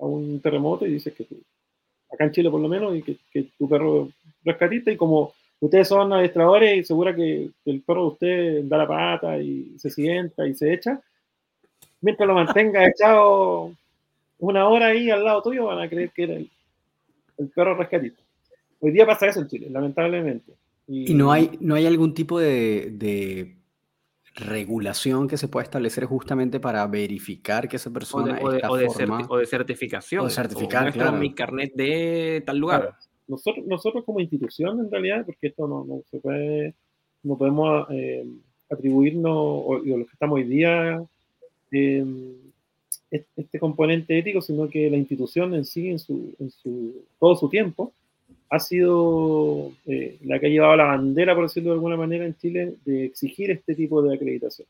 a 0.00 0.04
un 0.04 0.40
terremoto 0.40 0.86
y 0.86 0.94
dices 0.94 1.12
que 1.14 1.24
tú, 1.24 1.36
acá 2.10 2.24
en 2.24 2.32
Chile 2.32 2.50
por 2.50 2.60
lo 2.60 2.68
menos, 2.68 2.96
y 2.96 3.02
que, 3.02 3.16
que 3.32 3.48
tu 3.58 3.68
perro 3.68 4.08
rescatista 4.44 4.90
y 4.90 4.96
como 4.96 5.32
ustedes 5.60 5.88
son 5.88 6.12
adiestradores 6.12 6.78
y 6.78 6.84
segura 6.84 7.14
que, 7.14 7.50
el 7.64 7.80
perro 7.82 8.02
de 8.02 8.08
usted 8.08 8.64
da 8.64 8.78
la 8.78 8.88
pata 8.88 9.38
y 9.38 9.74
se 9.78 9.90
sienta 9.90 10.46
y 10.46 10.54
se 10.54 10.72
echa, 10.72 11.00
mientras 12.00 12.26
lo 12.26 12.34
mantenga 12.34 12.86
echado 12.88 13.72
una 14.38 14.68
hora 14.68 14.86
ahí 14.88 15.10
al 15.10 15.24
lado 15.24 15.42
tuyo, 15.42 15.66
van 15.66 15.80
a 15.80 15.88
creer 15.88 16.10
que 16.10 16.22
era 16.24 16.34
el, 16.34 16.50
el 17.38 17.48
perro 17.48 17.76
rescatista. 17.76 18.20
Hoy 18.80 18.90
día 18.90 19.06
pasa 19.06 19.26
eso 19.26 19.40
en 19.40 19.48
Chile, 19.48 19.68
lamentablemente. 19.70 20.52
Y, 20.86 21.12
¿Y 21.12 21.14
no, 21.14 21.32
hay, 21.32 21.56
no 21.60 21.74
hay 21.74 21.86
algún 21.86 22.12
tipo 22.12 22.38
de, 22.38 22.90
de, 22.92 23.56
regulación 24.34 25.28
que 25.28 25.36
se 25.36 25.48
pueda 25.48 25.64
establecer 25.64 26.04
justamente 26.06 26.60
para 26.60 26.86
verificar 26.86 27.68
que 27.68 27.76
esa 27.76 27.90
persona 27.90 28.38
o 28.42 28.50
de, 28.50 28.56
está 28.56 28.70
o 28.70 28.76
de, 28.76 28.86
formada? 28.90 29.26
o 29.28 29.36
de 29.38 29.46
certificación. 29.46 30.26
O 30.26 30.30
certificar, 30.30 30.88
o 30.88 30.92
claro. 30.92 31.16
mi 31.16 31.32
carnet 31.32 31.72
de 31.74 32.42
tal 32.44 32.58
lugar. 32.58 32.80
Claro. 32.80 32.96
Nosotros, 33.26 33.66
nosotros 33.66 34.04
como 34.04 34.20
institución, 34.20 34.80
en 34.80 34.90
realidad, 34.90 35.24
porque 35.24 35.46
esto 35.46 35.66
no, 35.66 35.84
no 35.84 36.02
se 36.10 36.18
puede, 36.18 36.74
no 37.22 37.38
podemos 37.38 37.86
eh, 37.90 38.26
atribuirnos, 38.68 39.32
o, 39.32 39.66
o, 39.66 39.78
los 39.78 40.06
que 40.06 40.12
estamos 40.12 40.36
hoy 40.36 40.44
día, 40.44 41.02
eh, 41.72 42.04
este 43.10 43.58
componente 43.58 44.18
ético, 44.18 44.40
sino 44.40 44.68
que 44.68 44.90
la 44.90 44.96
institución 44.96 45.54
en 45.54 45.64
sí, 45.64 45.88
en, 45.88 45.98
su, 45.98 46.34
en 46.38 46.50
su, 46.50 47.04
todo 47.18 47.36
su 47.36 47.48
tiempo, 47.48 47.92
ha 48.54 48.60
sido 48.60 49.72
eh, 49.86 50.16
la 50.24 50.38
que 50.38 50.46
ha 50.46 50.50
llevado 50.50 50.76
la 50.76 50.84
bandera, 50.84 51.34
por 51.34 51.44
decirlo 51.44 51.70
de 51.70 51.74
alguna 51.74 51.96
manera, 51.96 52.24
en 52.24 52.36
Chile, 52.36 52.76
de 52.84 53.06
exigir 53.06 53.50
este 53.50 53.74
tipo 53.74 54.00
de 54.00 54.14
acreditación. 54.14 54.68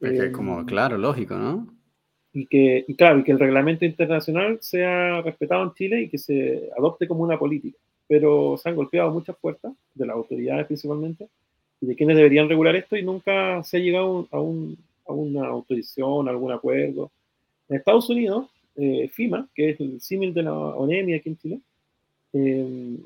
Eh, 0.00 0.32
como, 0.32 0.64
claro, 0.64 0.96
lógico, 0.96 1.36
¿no? 1.36 1.68
Y 2.32 2.46
que, 2.46 2.84
y 2.88 2.94
claro, 2.94 3.20
y 3.20 3.24
que 3.24 3.32
el 3.32 3.38
reglamento 3.38 3.84
internacional 3.84 4.58
sea 4.60 5.20
respetado 5.20 5.62
en 5.64 5.74
Chile 5.74 6.02
y 6.02 6.08
que 6.08 6.18
se 6.18 6.70
adopte 6.76 7.06
como 7.06 7.22
una 7.22 7.38
política. 7.38 7.78
Pero 8.08 8.56
se 8.56 8.68
han 8.68 8.76
golpeado 8.76 9.10
muchas 9.10 9.36
puertas, 9.36 9.72
de 9.94 10.06
las 10.06 10.16
autoridades 10.16 10.66
principalmente, 10.66 11.28
y 11.80 11.86
de 11.86 11.96
quienes 11.96 12.16
deberían 12.16 12.48
regular 12.48 12.74
esto, 12.74 12.96
y 12.96 13.02
nunca 13.02 13.62
se 13.64 13.76
ha 13.76 13.80
llegado 13.80 14.28
a, 14.30 14.40
un, 14.40 14.78
a 15.06 15.12
una 15.12 15.46
autorización, 15.46 16.26
a 16.26 16.30
algún 16.30 16.52
acuerdo. 16.52 17.12
En 17.68 17.76
Estados 17.76 18.08
Unidos, 18.08 18.46
eh, 18.76 19.08
FIMA, 19.12 19.46
que 19.54 19.70
es 19.70 19.80
el 19.80 20.00
símil 20.00 20.32
de 20.32 20.42
la 20.42 20.54
ONEMI 20.54 21.14
aquí 21.14 21.28
en 21.28 21.36
Chile, 21.36 21.60
eh, 22.34 22.96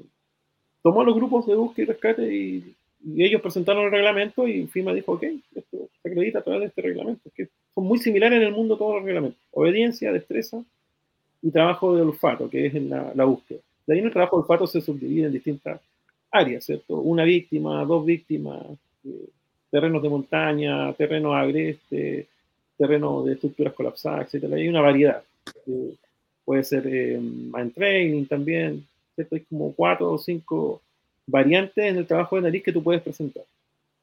tomó 0.82 1.04
los 1.04 1.14
grupos 1.14 1.46
de 1.46 1.54
búsqueda 1.54 1.84
y 1.84 1.86
rescate 1.86 2.34
y, 2.34 2.74
ellos 3.16 3.40
presentaron 3.40 3.84
el 3.84 3.92
reglamento 3.92 4.48
y 4.48 4.66
FIMA 4.66 4.92
dijo, 4.92 5.12
ok, 5.12 5.22
esto 5.54 5.88
se 6.02 6.08
acredita 6.08 6.40
a 6.40 6.42
través 6.42 6.62
de 6.62 6.66
este 6.66 6.82
reglamento. 6.82 7.30
Que 7.32 7.48
son 7.72 7.84
muy 7.84 7.98
similares 7.98 8.40
en 8.40 8.48
el 8.48 8.52
mundo 8.52 8.76
todos 8.76 8.96
los 8.96 9.04
reglamentos. 9.04 9.40
Obediencia, 9.52 10.12
destreza 10.12 10.64
y 11.40 11.50
trabajo 11.52 11.94
de 11.94 12.02
olfato, 12.02 12.50
que 12.50 12.66
es 12.66 12.74
en 12.74 12.90
la, 12.90 13.24
búsqueda. 13.24 13.60
De 13.86 13.94
ahí 13.94 14.00
en 14.00 14.06
el 14.06 14.12
trabajo 14.12 14.36
de 14.36 14.42
olfato 14.42 14.66
se 14.66 14.80
subdivide 14.80 15.26
en 15.26 15.32
distintas 15.32 15.80
áreas, 16.32 16.64
¿cierto? 16.64 16.96
Una 16.96 17.22
víctima, 17.22 17.84
dos 17.84 18.04
víctimas, 18.04 18.66
eh, 19.04 19.28
terrenos 19.70 20.02
de 20.02 20.08
montaña, 20.08 20.92
terrenos 20.94 21.36
agrestes, 21.36 22.26
terreno 22.76 23.22
de 23.22 23.34
estructuras 23.34 23.74
colapsadas, 23.74 24.34
etc. 24.34 24.52
Hay 24.54 24.68
una 24.68 24.80
variedad. 24.80 25.22
Eh, 25.68 25.94
puede 26.44 26.64
ser 26.64 26.84
mind 26.84 27.74
training 27.74 28.24
también, 28.26 28.84
¿cierto? 29.18 29.34
Hay 29.34 29.42
como 29.42 29.74
cuatro 29.74 30.12
o 30.12 30.18
cinco 30.18 30.80
variantes 31.26 31.84
en 31.84 31.96
el 31.96 32.06
trabajo 32.06 32.36
de 32.36 32.42
nariz 32.42 32.62
que 32.62 32.72
tú 32.72 32.82
puedes 32.82 33.02
presentar. 33.02 33.44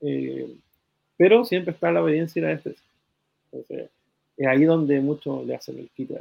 Eh, 0.01 0.55
pero 1.17 1.45
siempre 1.45 1.73
está 1.73 1.91
la 1.91 2.03
obediencia 2.03 2.39
y 2.39 2.43
la 2.43 2.49
destreza. 2.49 2.81
Entonces, 3.51 3.89
es 4.37 4.47
ahí 4.47 4.63
donde 4.63 4.99
muchos 4.99 5.45
le 5.45 5.55
hacen 5.55 5.79
el 5.79 5.89
kit. 5.89 6.11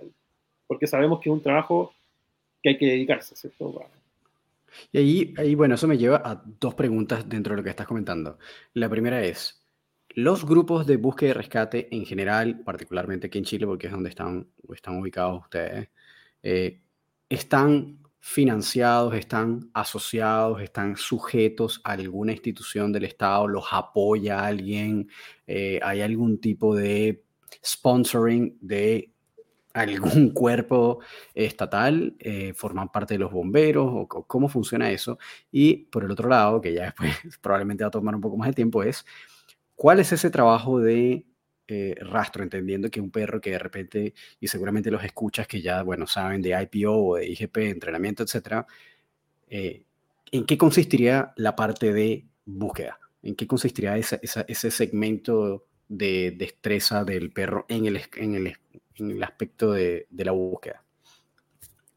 Porque 0.66 0.86
sabemos 0.86 1.20
que 1.20 1.28
es 1.28 1.32
un 1.32 1.42
trabajo 1.42 1.92
que 2.62 2.70
hay 2.70 2.78
que 2.78 2.86
dedicarse, 2.86 3.36
¿cierto? 3.36 3.84
Y 4.92 4.98
ahí, 4.98 5.34
ahí, 5.36 5.54
bueno, 5.54 5.74
eso 5.74 5.86
me 5.86 5.98
lleva 5.98 6.22
a 6.24 6.42
dos 6.60 6.74
preguntas 6.74 7.28
dentro 7.28 7.52
de 7.52 7.58
lo 7.58 7.64
que 7.64 7.70
estás 7.70 7.86
comentando. 7.86 8.38
La 8.72 8.88
primera 8.88 9.22
es, 9.22 9.64
los 10.10 10.44
grupos 10.46 10.86
de 10.86 10.96
búsqueda 10.96 11.30
y 11.30 11.32
rescate 11.32 11.88
en 11.94 12.06
general, 12.06 12.60
particularmente 12.60 13.26
aquí 13.26 13.38
en 13.38 13.44
Chile, 13.44 13.66
porque 13.66 13.88
es 13.88 13.92
donde 13.92 14.10
están, 14.10 14.48
están 14.72 14.98
ubicados 14.98 15.42
ustedes, 15.42 15.88
eh, 16.42 16.80
están 17.28 17.98
financiados, 18.26 19.14
están 19.14 19.70
asociados, 19.74 20.62
están 20.62 20.96
sujetos 20.96 21.82
a 21.84 21.92
alguna 21.92 22.32
institución 22.32 22.90
del 22.90 23.04
Estado, 23.04 23.46
los 23.46 23.66
apoya 23.70 24.46
alguien, 24.46 25.10
eh, 25.46 25.78
hay 25.82 26.00
algún 26.00 26.40
tipo 26.40 26.74
de 26.74 27.22
sponsoring 27.62 28.56
de 28.62 29.12
algún 29.74 30.30
cuerpo 30.32 31.00
estatal, 31.34 32.16
eh, 32.18 32.54
forman 32.54 32.90
parte 32.90 33.12
de 33.12 33.18
los 33.18 33.30
bomberos, 33.30 33.88
o, 33.88 34.00
o, 34.10 34.26
cómo 34.26 34.48
funciona 34.48 34.90
eso. 34.90 35.18
Y 35.52 35.84
por 35.86 36.02
el 36.02 36.10
otro 36.10 36.30
lado, 36.30 36.62
que 36.62 36.72
ya 36.72 36.84
después 36.84 37.12
probablemente 37.42 37.84
va 37.84 37.88
a 37.88 37.90
tomar 37.90 38.14
un 38.14 38.22
poco 38.22 38.38
más 38.38 38.48
de 38.48 38.54
tiempo, 38.54 38.82
es 38.82 39.04
¿Cuál 39.76 40.00
es 40.00 40.12
ese 40.12 40.30
trabajo 40.30 40.78
de 40.78 41.26
eh, 41.68 41.94
rastro? 42.00 42.42
Entendiendo 42.42 42.90
que 42.90 43.00
un 43.00 43.10
perro 43.10 43.40
que 43.40 43.50
de 43.50 43.58
repente, 43.58 44.14
y 44.40 44.48
seguramente 44.48 44.90
los 44.90 45.04
escuchas 45.04 45.46
que 45.46 45.60
ya, 45.60 45.82
bueno, 45.82 46.06
saben 46.06 46.42
de 46.42 46.68
IPO 46.70 46.92
o 46.92 47.16
de 47.16 47.26
IGP, 47.26 47.56
entrenamiento, 47.58 48.22
etcétera, 48.22 48.66
eh, 49.48 49.84
¿en 50.32 50.44
qué 50.46 50.58
consistiría 50.58 51.32
la 51.36 51.54
parte 51.56 51.92
de 51.92 52.26
búsqueda? 52.44 52.98
¿En 53.22 53.34
qué 53.36 53.46
consistiría 53.46 53.96
esa, 53.96 54.18
esa, 54.22 54.44
ese 54.48 54.70
segmento 54.70 55.66
de 55.88 56.34
destreza 56.36 57.04
del 57.04 57.30
perro 57.32 57.66
en 57.68 57.86
el, 57.86 58.00
en 58.16 58.34
el, 58.34 58.56
en 58.96 59.10
el 59.10 59.22
aspecto 59.22 59.72
de, 59.72 60.06
de 60.10 60.24
la 60.24 60.32
búsqueda? 60.32 60.84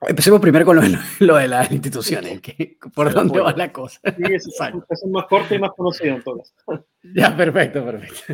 Empecemos 0.01 0.39
primero 0.39 0.63
con 0.63 0.75
lo 0.75 0.81
de, 0.83 0.95
lo 1.19 1.37
de 1.37 1.47
las 1.47 1.71
instituciones, 1.71 2.39
que, 2.41 2.77
por 2.93 3.11
dónde 3.11 3.31
bueno. 3.31 3.45
va 3.45 3.53
la 3.53 3.71
cosa. 3.71 3.99
Sí, 4.03 4.23
es, 4.33 4.47
es 4.47 5.05
más 5.07 5.25
corto 5.25 5.55
y 5.55 5.59
más 5.59 5.71
conocido 5.75 6.15
en 6.15 6.23
todas. 6.23 6.53
Ya, 7.15 7.35
perfecto, 7.37 7.85
perfecto. 7.85 8.33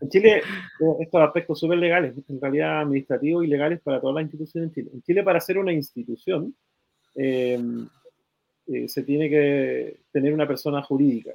En 0.00 0.10
Chile, 0.10 0.42
estos 1.00 1.22
aspectos 1.22 1.58
súper 1.58 1.78
legales, 1.78 2.14
en 2.28 2.40
realidad 2.40 2.82
administrativos 2.82 3.44
y 3.44 3.48
legales 3.48 3.80
para 3.80 4.00
todas 4.00 4.16
las 4.16 4.24
instituciones 4.24 4.68
en 4.68 4.74
Chile. 4.74 4.90
En 4.92 5.02
Chile, 5.02 5.22
para 5.22 5.40
ser 5.40 5.58
una 5.58 5.72
institución, 5.72 6.54
eh, 7.14 7.58
eh, 8.66 8.88
se 8.88 9.02
tiene 9.02 9.30
que 9.30 9.96
tener 10.12 10.34
una 10.34 10.46
persona 10.46 10.82
jurídica. 10.82 11.32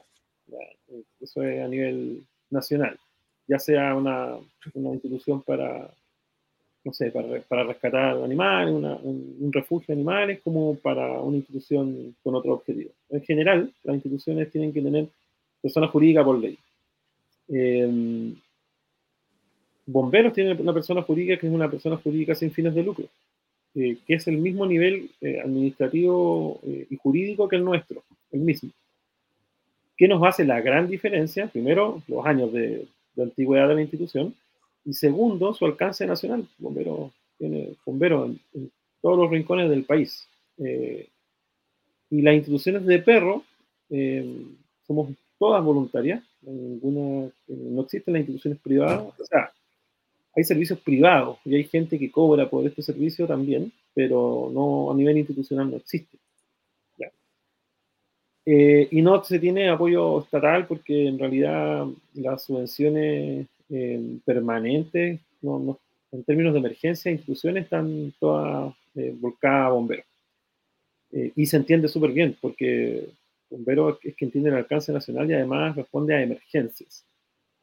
Eso 1.20 1.43
es 1.43 1.64
a 1.64 1.68
nivel 1.68 2.24
nacional. 2.49 2.99
Ya 3.47 3.57
sea 3.57 3.95
una, 3.95 4.38
institución 4.76 5.41
para 5.41 5.89
no 6.84 6.93
sé, 6.93 7.12
para, 7.12 7.64
rescatar 7.64 8.18
animales, 8.24 8.74
un, 8.74 9.51
refugio 9.53 9.88
de 9.88 10.01
animales, 10.01 10.41
como 10.43 10.76
para 10.76 11.22
una 11.22 11.38
institución 11.38 12.16
con 12.24 12.36
otro 12.36 12.53
objetivo. 12.53 12.91
En 13.09 13.22
general, 13.22 13.72
las 13.84 13.95
instituciones 13.95 14.51
tienen 14.51 14.74
que 14.74 14.82
tener 14.82 15.07
persona 15.62 15.88
jurídica 15.88 16.24
por 16.24 16.39
ley. 16.39 16.57
Eh, 17.49 18.34
bomberos 19.86 20.34
tienen 20.34 20.60
una 20.60 20.74
persona 20.74 21.02
jurídica 21.02 21.38
que 21.38 21.48
es 21.48 21.54
una 21.54 21.70
persona 21.70 21.98
jurídica 21.98 22.36
sin 22.36 22.52
fines 22.52 22.74
de 22.76 22.84
lucro, 22.84 23.06
eh, 23.76 23.98
que 24.06 24.16
es 24.16 24.28
el 24.28 24.38
mismo 24.38 24.66
nivel 24.66 25.10
eh, 25.22 25.40
administrativo 25.40 26.60
y 26.64 26.96
jurídico 26.98 27.48
que 27.48 27.56
el 27.58 27.66
nuestro, 27.66 28.04
el 28.32 28.42
mismo. 28.42 28.70
¿Qué 29.98 30.08
nos 30.08 30.24
hace 30.24 30.46
la 30.46 30.62
gran 30.62 30.88
diferencia? 30.88 31.48
Primero, 31.48 32.02
los 32.08 32.26
años 32.26 32.52
de, 32.52 32.88
antigüedad 33.18 33.68
de 33.68 33.76
la 33.76 33.82
institución, 33.82 34.34
y 34.84 34.94
segundo, 34.94 35.54
su 35.54 35.66
alcance 35.66 36.08
nacional. 36.08 36.48
Bombero 36.58 37.12
tiene 37.38 37.76
bomberos 37.86 38.30
en, 38.30 38.40
en, 38.56 38.72
todos 39.00 39.18
los 39.18 39.30
rincones 39.30 39.70
del 39.70 39.84
país. 39.84 40.28
Eh, 40.58 41.08
y 42.10 42.22
las 42.22 42.36
instituciones 42.36 42.86
de 42.86 43.00
perro 43.00 43.44
eh, 43.90 44.44
somos 44.86 45.10
todas 45.40 45.64
voluntarias. 45.64 46.24
Ninguna, 46.42 47.28
eh, 47.28 47.32
no 47.48 47.82
existen 47.82 48.14
las 48.14 48.22
instituciones 48.22 48.60
privadas. 48.60 49.02
O 49.20 49.26
sea, 49.26 49.52
hay 50.36 50.44
servicios 50.44 50.80
privados 50.80 51.38
y 51.46 51.56
hay 51.56 51.64
gente 51.66 52.00
que 52.00 52.12
cobra 52.12 52.50
por 52.50 52.66
este 52.66 52.82
servicio 52.82 53.28
también, 53.28 53.72
pero 53.94 54.50
no 54.54 54.92
a 54.92 54.96
nivel 54.96 55.18
institucional 55.18 55.70
no 55.70 55.78
existe. 55.78 56.18
y 58.44 59.02
no 59.02 59.24
se 59.24 59.40
tiene 59.40 59.70
apoyo 59.70 60.20
estatal 60.22 60.66
porque 60.68 61.08
en 61.08 61.20
realidad 61.20 61.86
las 62.16 62.44
subvenciones 62.44 63.48
eh, 63.70 64.20
permanentes, 64.26 65.20
no, 65.42 65.60
no, 65.60 65.80
en 66.12 66.24
términos 66.24 66.54
de 66.54 66.60
emergencia, 66.60 67.12
instituciones 67.12 67.66
están 67.66 68.14
todas 68.20 68.74
eh, 68.96 69.14
volcadas 69.18 69.68
a 69.68 69.70
bomberos. 69.70 70.06
Eh, 71.12 71.32
y 71.36 71.46
se 71.46 71.58
entiende 71.58 71.88
súper 71.88 72.12
bien, 72.12 72.38
porque 72.42 73.08
bombero 73.50 74.00
es 74.02 74.16
quien 74.16 74.32
tiene 74.32 74.50
el 74.50 74.56
alcance 74.56 74.92
nacional 74.92 75.30
y 75.30 75.34
además 75.34 75.76
responde 75.76 76.16
a 76.16 76.22
emergencias. 76.22 77.06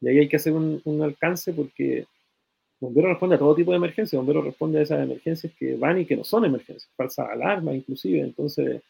Y 0.00 0.08
ahí 0.08 0.18
hay 0.18 0.28
que 0.28 0.36
hacer 0.36 0.52
un, 0.52 0.80
un 0.84 1.02
alcance 1.02 1.52
porque 1.52 2.06
Bombero 2.80 3.08
responde 3.08 3.34
a 3.34 3.38
todo 3.38 3.54
tipo 3.54 3.72
de 3.72 3.78
emergencias, 3.78 4.18
Bombero 4.18 4.42
responde 4.42 4.78
a 4.78 4.82
esas 4.82 5.02
emergencias 5.02 5.52
que 5.58 5.76
van 5.76 6.00
y 6.00 6.04
que 6.04 6.16
no 6.16 6.24
son 6.24 6.44
emergencias, 6.44 6.88
falsas 6.96 7.28
alarmas 7.28 7.74
inclusive, 7.74 8.20
entonces 8.20 8.82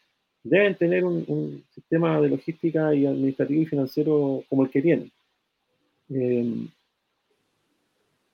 deben 0.43 0.75
tener 0.75 1.03
un, 1.03 1.63
sistema 1.73 2.21
de 2.21 2.29
logística 2.29 2.93
y 2.93 3.05
administrativo 3.05 3.61
y 3.61 3.65
financiero 3.65 4.43
como 4.47 4.63
el 4.63 4.69
que 4.69 4.81
tienen. 4.81 5.11
Eh, 6.09 6.67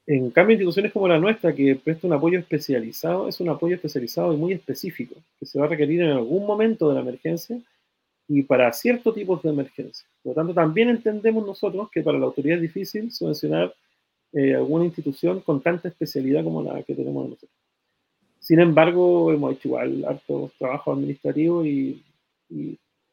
en 0.08 0.30
cambio, 0.30 0.54
instituciones 0.54 0.92
como 0.92 1.08
la 1.08 1.18
nuestra, 1.18 1.54
que 1.54 1.76
presta 1.76 2.06
un 2.06 2.14
apoyo 2.14 2.38
especializado, 2.38 3.28
es 3.28 3.40
un 3.40 3.50
apoyo 3.50 3.76
especializado 3.76 4.34
y 4.34 4.38
muy 4.38 4.54
específico, 4.54 5.16
que 5.40 5.48
se 5.48 5.58
va 5.58 5.66
a 5.66 5.70
requerir 5.70 6.02
en 6.02 6.12
algún 6.12 6.46
momento 6.46 6.90
de 6.90 6.96
la 6.96 7.02
emergencia 7.02 7.60
y 8.28 8.44
para 8.44 8.72
ciertos 8.72 9.16
tipos 9.16 9.42
de 9.42 9.50
emergencia. 9.50 10.06
Por 10.22 10.32
lo 10.32 10.36
tanto, 10.36 10.54
también 10.54 10.90
entendemos 10.90 11.46
nosotros 11.46 11.90
que 11.92 12.04
para 12.04 12.20
la 12.20 12.26
autoridad 12.26 12.58
es 12.58 12.62
difícil 12.62 13.12
subvencionar 13.12 13.74
eh, 14.36 14.54
alguna 14.54 14.84
institución 14.84 15.40
con 15.40 15.62
tanta 15.62 15.88
especialidad 15.88 16.44
como 16.44 16.62
la 16.62 16.84
que 16.84 16.94
tenemos 16.94 17.30
nosotros. 17.30 17.50
Sin 18.38 18.60
embargo, 18.60 19.32
hemos 19.32 19.54
hecho 19.54 19.70
igual 19.70 20.04
harto 20.06 20.52
trabajo 20.60 20.92
administrativo 20.92 21.66
y, 21.66 22.04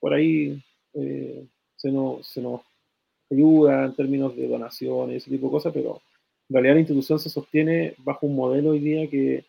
por 0.01 0.13
ahí 0.13 0.61
eh, 0.95 1.47
se, 1.77 1.93
nos, 1.93 2.27
se 2.27 2.43
nos 2.43 2.61
ayuda 3.31 3.87
en 3.87 3.95
términos 3.95 4.37
de 4.37 4.49
donaciones 4.49 5.23
ese 5.23 5.31
tipo 5.31 5.47
de 5.47 5.53
cosas, 5.53 5.73
pero 5.73 6.03
en 6.49 6.55
realidad 6.55 6.75
la 6.75 6.81
institución 6.81 7.21
se 7.21 7.31
sostiene 7.31 7.95
bajo 7.99 8.27
un 8.27 8.35
modelo 8.35 8.71
hoy 8.71 8.81
día 8.81 9.09
que, 9.09 9.45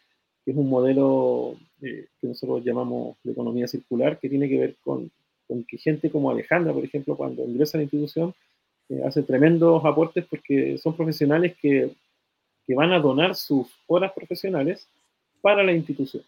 es 0.46 0.56
un 0.56 0.70
modelo 0.70 1.56
eh, 1.82 2.06
que 2.22 2.28
nosotros 2.28 2.64
llamamos 2.64 3.18
de 3.24 3.32
economía 3.32 3.68
circular, 3.68 4.20
que 4.20 4.30
tiene 4.30 4.48
que 4.48 4.60
ver 4.60 4.76
con, 4.84 5.12
que 5.68 5.78
gente 5.80 6.12
como 6.12 6.30
Alejandra, 6.30 6.72
por 6.72 6.86
ejemplo, 6.86 7.18
cuando 7.18 7.44
ingresa 7.44 7.78
a 7.78 7.80
la 7.80 7.84
institución, 7.84 8.34
eh, 8.94 9.02
hace 9.06 9.24
tremendos 9.24 9.84
aportes 9.86 10.26
porque 10.26 10.78
son 10.78 10.96
profesionales 10.96 11.56
que, 11.62 11.92
que, 12.66 12.76
van 12.76 12.92
a 12.92 13.00
donar 13.00 13.36
sus 13.36 13.68
horas 13.88 14.12
profesionales 14.14 14.88
para 15.42 15.64
la 15.64 15.74
institución. 15.74 16.24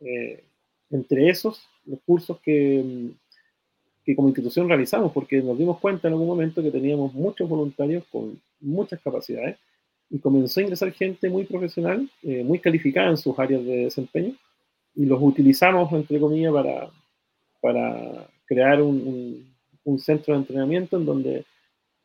Eh, 0.00 0.42
entre 0.90 1.28
esos, 1.28 1.62
los 1.86 2.00
cursos 2.00 2.38
que, 2.40 3.10
que 4.04 4.16
como 4.16 4.28
institución 4.28 4.68
realizamos, 4.68 5.12
porque 5.12 5.42
nos 5.42 5.58
dimos 5.58 5.78
cuenta 5.78 6.08
en 6.08 6.14
algún 6.14 6.28
momento 6.28 6.62
que 6.62 6.70
teníamos 6.70 7.12
muchos 7.14 7.48
voluntarios 7.48 8.04
con 8.10 8.40
muchas 8.60 9.00
capacidades 9.00 9.58
y 10.10 10.18
comenzó 10.18 10.60
a 10.60 10.62
ingresar 10.62 10.92
gente 10.92 11.28
muy 11.28 11.44
profesional, 11.44 12.08
eh, 12.22 12.42
muy 12.42 12.58
calificada 12.58 13.10
en 13.10 13.16
sus 13.16 13.38
áreas 13.38 13.64
de 13.64 13.84
desempeño, 13.84 14.34
y 14.94 15.04
los 15.04 15.20
utilizamos, 15.22 15.92
entre 15.92 16.18
comillas, 16.18 16.52
para, 16.52 16.90
para 17.60 18.28
crear 18.46 18.82
un, 18.82 19.46
un, 19.84 19.98
centro 19.98 20.34
de 20.34 20.40
entrenamiento 20.40 20.96
en 20.96 21.04
donde 21.04 21.44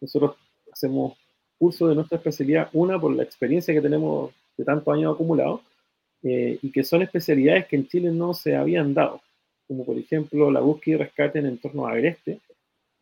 nosotros 0.03 0.35
hacemos 0.71 1.17
curso 1.57 1.87
de 1.87 1.95
nuestra 1.95 2.17
especialidad, 2.17 2.69
una 2.73 2.99
por 2.99 3.15
la 3.15 3.23
experiencia 3.23 3.73
que 3.73 3.81
tenemos 3.81 4.31
de 4.57 4.65
tantos 4.65 4.93
años 4.93 5.13
acumulados, 5.13 5.61
eh, 6.21 6.59
y 6.61 6.71
que 6.71 6.83
son 6.83 7.01
especialidades 7.01 7.67
que 7.67 7.75
en 7.75 7.87
Chile 7.87 8.11
no 8.11 8.33
se 8.33 8.55
habían 8.55 8.93
dado, 8.93 9.21
como 9.67 9.85
por 9.85 9.97
ejemplo 9.97 10.51
la 10.51 10.59
búsqueda 10.59 10.95
y 10.95 10.99
rescate 10.99 11.39
en 11.39 11.47
entornos 11.47 11.89
agrestes, 11.89 12.39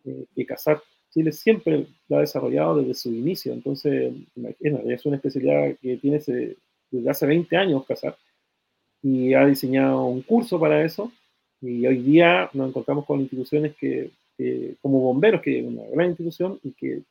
eh, 0.06 0.26
y 0.36 0.46
cazar 0.46 0.82
Chile 1.12 1.32
siempre 1.32 1.88
lo 2.08 2.18
ha 2.18 2.22
desarrollado 2.22 2.78
desde 2.78 2.94
su 2.94 3.10
inicio. 3.10 3.54
Entonces, 3.54 4.14
es 4.60 5.06
una 5.06 5.18
especialidad 5.18 5.76
que 5.82 5.98
tiene 5.98 6.20
desde 6.20 7.10
hace 7.10 7.26
20 7.26 7.58
años 7.58 7.86
cazar 7.86 8.18
y 9.04 9.34
ha 9.34 9.46
diseñado 9.46 10.06
un 10.06 10.22
curso 10.22 10.60
para 10.60 10.84
eso. 10.84 11.12
Y 11.62 11.86
hoy 11.86 11.98
día 11.98 12.50
nos 12.54 12.70
encontramos 12.70 13.06
con 13.06 13.20
instituciones 13.20 13.76
que, 13.76 14.10
como 14.82 15.00
bomberos, 15.00 15.42
que 15.42 15.60
es 15.60 15.66
una 15.66 15.84
gran 15.92 16.10
institución 16.10 16.60
y 16.64 16.72
que 16.72 17.02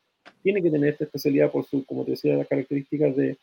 tiene 0.42 0.62
que 0.62 0.70
tener 0.70 0.90
esta 0.90 1.04
especialidad 1.04 1.50
por 1.50 1.64
su, 1.64 1.84
como 1.84 2.04
te 2.04 2.12
decía, 2.12 2.36
las 2.36 2.48
características 2.48 3.16
de, 3.16 3.36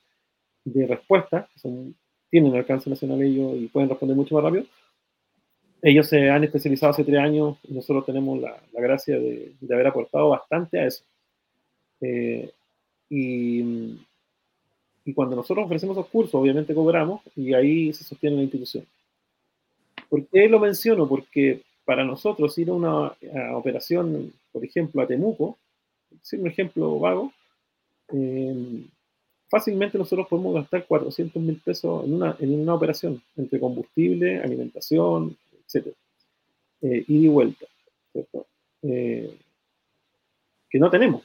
de 0.66 0.88
respuesta, 0.88 1.48
que 1.54 1.60
son, 1.60 1.96
tienen 2.30 2.56
alcance 2.56 2.90
nacional 2.90 3.22
ellos 3.22 3.56
y 3.56 3.68
pueden 3.68 3.90
responder 3.90 4.16
mucho 4.16 4.36
más 4.36 4.44
rápido 4.44 4.66
ellos 5.82 6.08
se 6.08 6.30
han 6.30 6.44
especializado 6.44 6.92
hace 6.92 7.04
tres 7.04 7.20
años 7.20 7.58
y 7.64 7.74
nosotros 7.74 8.06
tenemos 8.06 8.40
la, 8.40 8.60
gracia 8.74 9.20
de, 9.20 9.54
haber 9.72 9.88
aportado 9.88 10.30
bastante 10.30 10.80
a 10.80 10.88
eso. 10.88 11.04
Eh, 12.02 12.52
y, 13.10 13.96
y, 15.06 15.14
cuando 15.14 15.36
nosotros 15.36 15.66
ofrecemos 15.66 15.96
los 15.96 16.08
cursos, 16.08 16.36
obviamente 16.36 16.74
cobramos 16.74 17.22
y 17.36 17.54
ahí 17.54 17.94
se 17.94 18.04
sostiene 18.04 18.38
la 18.38 18.44
institución. 18.44 18.86
¿Por 20.10 20.26
qué 20.28 20.48
lo 20.48 20.60
menciono? 20.60 21.08
Porque 21.08 21.62
para 21.88 22.04
nosotros 22.04 22.58
ir 22.58 22.70
a 22.70 22.74
una 22.74 23.14
operación, 23.56 24.34
por 24.52 24.66
ejemplo, 24.66 25.02
a 25.02 25.08
Temuco, 25.08 25.58
sin 26.22 26.42
un 26.42 26.48
ejemplo 26.48 27.00
vago, 27.00 27.32
eh, 28.12 28.84
fácilmente 29.50 29.98
nosotros 29.98 30.28
podemos 30.28 30.54
gastar 30.54 30.86
400 30.86 31.42
mil 31.42 31.62
pesos 31.64 32.04
en 32.04 32.16
una, 32.16 32.36
en 32.42 32.60
una 32.60 32.74
operación, 32.74 33.22
entre 33.38 33.58
combustible, 33.62 34.42
alimentación, 34.42 35.38
etc. 35.66 35.88
Eh, 36.82 37.06
y 37.08 37.26
vuelta, 37.30 37.66
eh, 38.82 39.34
que 40.70 40.80
no 40.80 40.90
tenemos, 40.90 41.24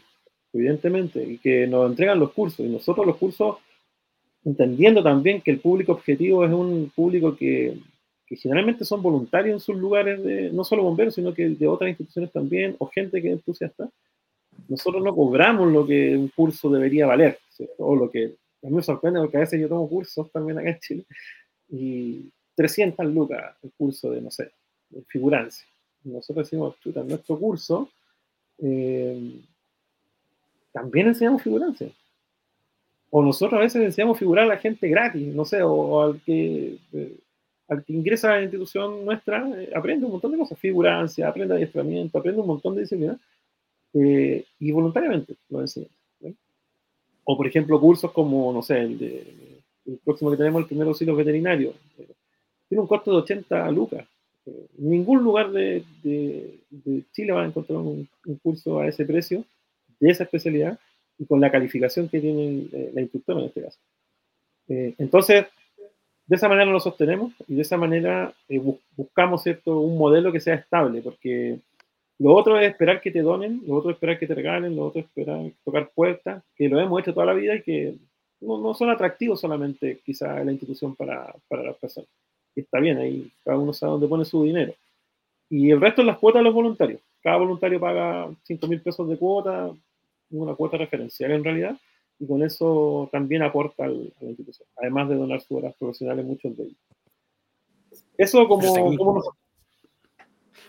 evidentemente, 0.53 1.25
y 1.25 1.39
que 1.39 1.67
nos 1.67 1.91
entregan 1.91 2.21
los 2.21 2.31
cursos. 2.31 2.65
Y 2.65 2.69
nosotros 2.69 3.05
los 3.05 3.17
cursos, 3.17 3.57
entendiendo 4.45 5.03
también 5.03 5.41
que 5.41 5.51
el 5.51 5.59
público 5.59 5.91
objetivo 5.91 6.45
es 6.45 6.53
un 6.53 6.93
público 6.95 7.37
que, 7.37 7.77
generalmente 8.37 8.85
son 8.85 9.03
voluntarios 9.03 9.55
en 9.55 9.61
sus 9.61 9.77
lugares, 9.77 10.23
de, 10.23 10.51
no 10.51 10.65
solo 10.65 10.83
bomberos, 10.83 11.15
sino 11.15 11.35
que 11.35 11.49
de 11.49 11.67
otras 11.67 11.91
instituciones 11.91 12.31
también, 12.33 12.77
o 12.79 12.87
gente 12.87 13.21
que 13.21 13.29
es 13.29 13.35
entusiasta, 13.35 13.89
nosotros 14.69 15.03
no 15.03 15.15
cobramos 15.15 15.71
lo 15.73 15.87
que 15.87 16.17
un 16.17 16.29
curso 16.29 16.71
debería 16.71 17.07
valer, 17.07 17.39
o 17.79 17.97
lo 17.97 18.11
que 18.11 18.35
a 18.63 18.69
mí 18.69 18.77
me 18.77 18.83
sorprende 18.83 19.21
porque 19.21 19.37
a 19.37 19.41
veces 19.41 19.61
yo 19.61 19.69
tomo 19.69 19.89
cursos 19.89 20.31
también 20.31 20.59
acá 20.59 20.71
en 20.71 20.79
Chile 20.79 21.05
y 21.69 22.31
300 22.55 23.07
lucas 23.07 23.57
el 23.63 23.73
curso 23.73 24.11
de, 24.11 24.21
no 24.21 24.31
sé, 24.31 24.51
de 24.91 25.03
figurancia. 25.03 25.67
Nosotros 26.05 26.47
decimos, 26.47 26.79
chuta, 26.81 27.01
en 27.01 27.09
nuestro 27.09 27.39
curso 27.39 27.89
eh, 28.59 29.41
también 30.73 31.09
enseñamos 31.09 31.43
figurancia. 31.43 31.89
O 33.11 33.23
nosotros 33.23 33.59
a 33.59 33.63
veces 33.63 33.83
enseñamos 33.83 34.19
figurar 34.19 34.45
a 34.45 34.55
la 34.55 34.59
gente 34.59 34.89
gratis, 34.89 35.35
no 35.35 35.45
sé, 35.45 35.63
o, 35.63 36.01
al, 36.01 36.21
que, 36.23 36.79
eh, 36.93 37.17
al 37.73 37.85
que 37.85 37.93
ingresa 37.93 38.33
a 38.33 38.37
la 38.37 38.43
institución 38.43 39.05
nuestra, 39.05 39.49
eh, 39.61 39.71
aprende 39.75 40.07
un 40.07 40.13
montón 40.13 40.33
de 40.33 40.39
cosas, 40.39 40.59
figurancia, 40.59 41.29
aprende 41.29 41.55
adiestramiento, 41.55 42.19
aprende 42.19 42.41
un 42.41 42.47
montón 42.47 42.75
de 42.75 42.83
disciplinas, 42.83 43.19
y 43.95 44.73
voluntariamente 44.73 45.35
lo 45.51 45.61
enseñamos. 45.61 45.95
O 47.25 47.37
por 47.37 47.47
ejemplo, 47.47 47.81
cursos 47.81 48.11
como, 48.11 48.53
no 48.53 48.63
sé, 48.63 48.81
el, 48.81 48.99
de, 48.99 49.61
el 49.87 49.99
próximo 49.99 50.31
que 50.31 50.37
tenemos, 50.37 50.63
el 50.63 50.67
primer 50.67 50.87
auxilio 50.87 51.15
veterinario, 51.15 51.75
tiene 52.69 52.81
un 52.81 52.89
costo 52.89 53.11
de 53.11 53.19
80 53.19 53.71
lucas. 53.71 54.07
En 54.47 54.91
ningún 54.91 55.23
lugar 55.23 55.53
de, 55.53 55.85
Chile 57.13 57.33
va 57.33 57.43
a 57.43 57.47
encontrar 57.47 57.79
un, 57.79 58.09
curso 58.43 58.81
a 58.81 58.89
ese 58.89 59.05
precio, 59.05 59.45
de 60.01 60.11
esa 60.11 60.25
especialidad, 60.25 60.79
y 61.19 61.27
con 61.27 61.41
la 61.41 61.51
calificación 61.51 62.09
que 62.09 62.21
tiene 62.21 62.67
eh, 62.73 62.91
la 62.95 63.03
instructora 63.03 63.41
en 63.41 63.47
este 63.47 63.63
caso. 63.63 63.79
Eh, 64.69 64.95
entonces, 64.99 65.47
de 66.33 66.37
esa 66.37 66.49
manera 66.49 66.71
lo 66.71 66.81
sostenemos 66.81 67.35
y 67.47 67.57
de 67.57 67.61
esa 67.61 67.77
manera 67.77 68.33
eh, 68.49 68.59
buscamos 68.97 69.43
¿cierto? 69.43 69.79
un 69.81 69.99
modelo 69.99 70.33
que 70.33 70.41
sea 70.41 70.55
estable, 70.55 71.03
porque 71.03 71.59
lo 72.19 72.35
otro 72.35 72.59
es 72.59 72.71
esperar 72.71 73.03
que 73.03 73.11
te 73.11 73.21
donen, 73.21 73.61
lo 73.67 73.77
otro 73.77 73.91
es 73.91 73.97
esperar 73.97 74.19
que 74.19 74.27
te 74.27 74.35
regalen, 74.35 74.75
lo 74.75 74.87
otro 74.87 75.01
es 75.01 75.07
esperar 75.07 75.51
tocar 75.63 75.91
puertas, 75.95 76.43
que 76.57 76.71
lo 76.71 76.81
hemos 76.81 77.01
hecho 77.01 77.13
toda 77.13 77.27
la 77.27 77.35
vida 77.35 77.55
y 77.57 77.63
que 77.63 77.95
no, 78.41 78.57
no 78.57 78.73
son 78.73 78.89
atractivos 78.89 79.43
solamente 79.43 80.01
quizá 80.07 80.43
la 80.43 80.53
institución 80.53 80.97
para, 80.97 81.35
para 81.49 81.65
las 81.65 81.77
personas 81.77 82.09
está 82.57 82.81
bien, 82.81 82.97
ahí 82.97 83.31
cada 83.45 83.59
uno 83.59 83.73
sabe 83.73 83.93
dónde 83.93 84.09
pone 84.09 84.25
su 84.25 84.43
dinero. 84.45 84.75
Y 85.51 85.71
el 85.71 85.81
resto 85.83 86.01
es 86.01 86.07
las 86.07 86.19
cuotas 86.19 86.41
de 86.41 86.45
los 86.45 86.55
voluntarios. 86.55 87.01
Cada 87.23 87.37
voluntario 87.37 87.79
paga 87.79 88.31
5 88.45 88.67
mil 88.67 88.81
pesos 88.81 89.07
de 89.07 89.19
cuota, 89.19 89.71
una 90.31 90.55
cuota 90.55 90.79
referencial 90.79 91.31
en 91.33 91.45
realidad, 91.45 91.77
y 92.19 92.27
con 92.27 92.43
eso 92.43 93.09
también 93.11 93.43
aporta 93.43 93.85
a 93.85 93.89
la 93.89 94.11
institución, 94.21 94.69
además 94.77 95.09
de 95.09 95.17
donar 95.17 95.41
sus 95.41 95.59
horas 95.59 95.75
profesionales, 95.79 96.25
muchos 96.25 96.57
de 96.57 96.65
ellos. 96.65 96.79
Eso 98.17 98.47
como... 98.47 99.23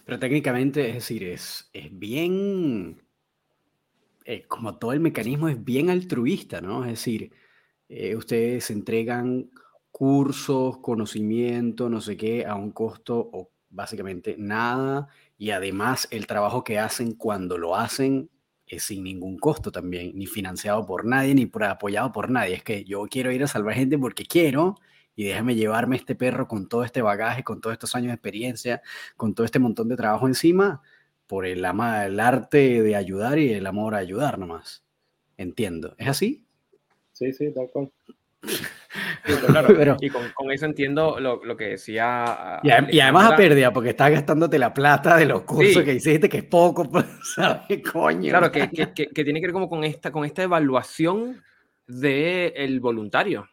Pero, 0.05 0.19
técnicamente, 0.19 0.89
es 0.89 0.95
decir, 0.95 1.23
es, 1.23 1.69
es 1.71 1.97
bien, 1.97 3.01
eh, 4.25 4.43
como 4.47 4.77
todo 4.77 4.91
el 4.91 4.99
mecanismo 4.99 5.47
es 5.47 5.63
bien 5.63 5.89
altruista, 5.89 6.59
¿no? 6.59 6.83
Es 6.83 6.91
decir, 6.91 7.31
eh, 7.87 8.15
ustedes 8.15 8.69
entregan 8.69 9.49
cursos, 9.91 10.79
conocimiento, 10.79 11.89
no 11.89 12.01
sé 12.01 12.17
qué, 12.17 12.45
a 12.45 12.55
un 12.55 12.71
costo 12.71 13.29
o 13.31 13.51
básicamente 13.69 14.35
nada. 14.37 15.07
Y 15.37 15.51
además 15.51 16.07
el 16.11 16.27
trabajo 16.27 16.63
que 16.63 16.79
hacen 16.79 17.13
cuando 17.13 17.57
lo 17.57 17.75
hacen 17.75 18.29
es 18.67 18.83
sin 18.83 19.03
ningún 19.03 19.37
costo 19.37 19.71
también, 19.71 20.11
ni 20.15 20.25
financiado 20.25 20.85
por 20.85 21.05
nadie, 21.05 21.35
ni 21.35 21.49
apoyado 21.61 22.11
por 22.11 22.29
nadie. 22.29 22.55
Es 22.55 22.63
que 22.63 22.83
yo 22.83 23.05
quiero 23.09 23.31
ir 23.31 23.43
a 23.43 23.47
salvar 23.47 23.75
gente 23.75 23.97
porque 23.97 24.25
quiero 24.25 24.75
y 25.15 25.25
déjame 25.25 25.55
llevarme 25.55 25.95
este 25.95 26.15
perro 26.15 26.47
con 26.47 26.67
todo 26.67 26.83
este 26.83 27.01
bagaje, 27.01 27.43
con 27.43 27.61
todos 27.61 27.73
estos 27.73 27.93
años 27.95 28.07
de 28.07 28.15
experiencia, 28.15 28.81
con 29.15 29.33
todo 29.35 29.45
este 29.45 29.59
montón 29.59 29.89
de 29.89 29.95
trabajo 29.95 30.27
encima, 30.27 30.81
por 31.27 31.45
el, 31.45 31.65
el 31.65 32.19
arte 32.19 32.81
de 32.81 32.95
ayudar 32.95 33.37
y 33.39 33.53
el 33.53 33.65
amor 33.67 33.95
a 33.95 33.99
ayudar 33.99 34.39
nomás. 34.39 34.83
Entiendo. 35.37 35.95
¿Es 35.97 36.07
así? 36.07 36.45
Sí, 37.11 37.33
sí. 37.33 37.53
claro, 39.47 39.97
y 39.99 40.09
con, 40.09 40.29
con, 40.33 40.51
eso 40.51 40.65
entiendo 40.65 41.19
lo, 41.19 41.43
lo 41.43 41.55
que 41.55 41.69
decía. 41.69 42.59
Y, 42.63 42.95
y, 42.97 42.99
además 42.99 43.31
a 43.31 43.35
pérdida, 43.35 43.71
porque 43.71 43.89
estás 43.89 44.11
gastándote 44.11 44.59
la 44.59 44.73
plata 44.73 45.17
de 45.17 45.25
los 45.25 45.43
cursos 45.43 45.83
que 45.83 45.93
hiciste, 45.93 46.29
que 46.29 46.39
es 46.39 46.43
poco, 46.43 46.83
pues, 46.91 47.05
¿sabes? 47.35 47.81
Coño. 47.91 48.29
Claro, 48.29 48.51
que, 48.51 48.69
que, 48.69 49.07
que, 49.07 49.23
tiene 49.23 49.39
que 49.39 49.47
ver 49.47 49.53
como 49.53 49.69
con 49.69 49.83
esta, 49.83 50.11
con 50.11 50.25
esta 50.25 50.43
evaluación 50.43 51.41
del 51.87 52.53
el 52.55 52.79
voluntario. 52.79 53.47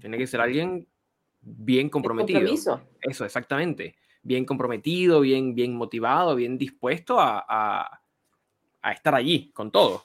Tiene 0.00 0.18
que 0.18 0.26
ser 0.26 0.40
alguien 0.40 0.86
bien 1.40 1.88
comprometido. 1.88 2.80
Eso, 3.00 3.24
exactamente. 3.24 3.96
Bien 4.22 4.44
comprometido, 4.44 5.20
bien, 5.20 5.54
bien 5.54 5.74
motivado, 5.74 6.36
bien 6.36 6.56
dispuesto 6.56 7.18
a, 7.18 7.44
a, 7.48 8.00
a 8.80 8.92
estar 8.92 9.14
allí 9.14 9.50
con 9.52 9.70
todo. 9.70 10.04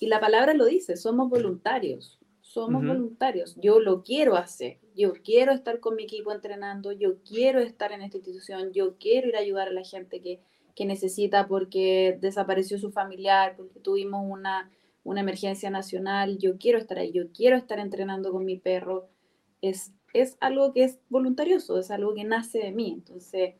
Y 0.00 0.06
la 0.06 0.18
palabra 0.18 0.54
lo 0.54 0.64
dice, 0.64 0.96
somos 0.96 1.28
voluntarios 1.28 2.18
somos 2.54 2.86
voluntarios. 2.86 3.56
Yo 3.56 3.80
lo 3.80 4.04
quiero 4.04 4.36
hacer. 4.36 4.78
Yo 4.94 5.12
quiero 5.24 5.50
estar 5.50 5.80
con 5.80 5.96
mi 5.96 6.04
equipo 6.04 6.30
entrenando. 6.30 6.92
Yo 6.92 7.16
quiero 7.24 7.58
estar 7.58 7.90
en 7.90 8.00
esta 8.00 8.18
institución. 8.18 8.72
Yo 8.72 8.96
quiero 8.96 9.26
ir 9.26 9.34
a 9.34 9.40
ayudar 9.40 9.66
a 9.66 9.72
la 9.72 9.82
gente 9.82 10.20
que, 10.20 10.40
que 10.76 10.84
necesita 10.84 11.48
porque 11.48 12.16
desapareció 12.20 12.78
su 12.78 12.92
familiar, 12.92 13.56
porque 13.56 13.80
tuvimos 13.80 14.24
una, 14.24 14.70
una 15.02 15.20
emergencia 15.20 15.68
nacional. 15.68 16.38
Yo 16.38 16.56
quiero 16.56 16.78
estar 16.78 16.96
ahí. 16.96 17.10
Yo 17.10 17.32
quiero 17.32 17.56
estar 17.56 17.80
entrenando 17.80 18.30
con 18.30 18.44
mi 18.44 18.56
perro. 18.56 19.08
Es, 19.60 19.92
es 20.12 20.36
algo 20.38 20.72
que 20.72 20.84
es 20.84 21.00
voluntarioso, 21.08 21.80
es 21.80 21.90
algo 21.90 22.14
que 22.14 22.22
nace 22.22 22.58
de 22.58 22.70
mí. 22.70 22.92
Entonces, 22.92 23.54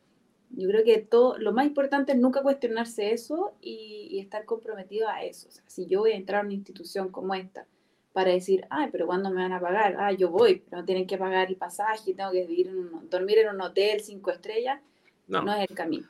yo 0.51 0.69
creo 0.69 0.85
que 0.85 0.99
todo, 0.99 1.37
lo 1.37 1.51
más 1.51 1.65
importante 1.65 2.13
es 2.13 2.17
nunca 2.17 2.41
cuestionarse 2.41 3.11
eso 3.11 3.57
y, 3.59 4.07
y 4.09 4.19
estar 4.19 4.45
comprometido 4.45 5.09
a 5.09 5.25
eso. 5.25 5.49
O 5.49 5.51
sea, 5.51 5.65
si 5.67 5.85
yo 5.85 5.99
voy 5.99 6.11
a 6.11 6.15
entrar 6.15 6.43
a 6.43 6.45
una 6.45 6.53
institución 6.53 7.09
como 7.09 7.35
esta, 7.35 7.67
para 8.15 8.31
decir, 8.31 8.65
ay, 8.69 8.87
pero 8.93 9.07
¿cuándo 9.07 9.29
me 9.29 9.41
van 9.41 9.51
a 9.51 9.59
pagar? 9.59 9.97
Ah, 9.99 10.13
yo 10.13 10.29
voy, 10.29 10.63
pero 10.69 10.77
no 10.77 10.85
tienen 10.85 11.05
que 11.05 11.17
pagar 11.17 11.49
el 11.49 11.57
pasaje, 11.57 12.13
tengo 12.13 12.31
que 12.31 12.47
vivir 12.47 12.69
en 12.69 13.09
dormir 13.09 13.39
en 13.39 13.49
un 13.49 13.59
hotel 13.59 13.99
cinco 13.99 14.31
estrellas. 14.31 14.79
No. 15.27 15.41
no 15.41 15.53
es 15.53 15.69
el 15.69 15.75
camino. 15.75 16.07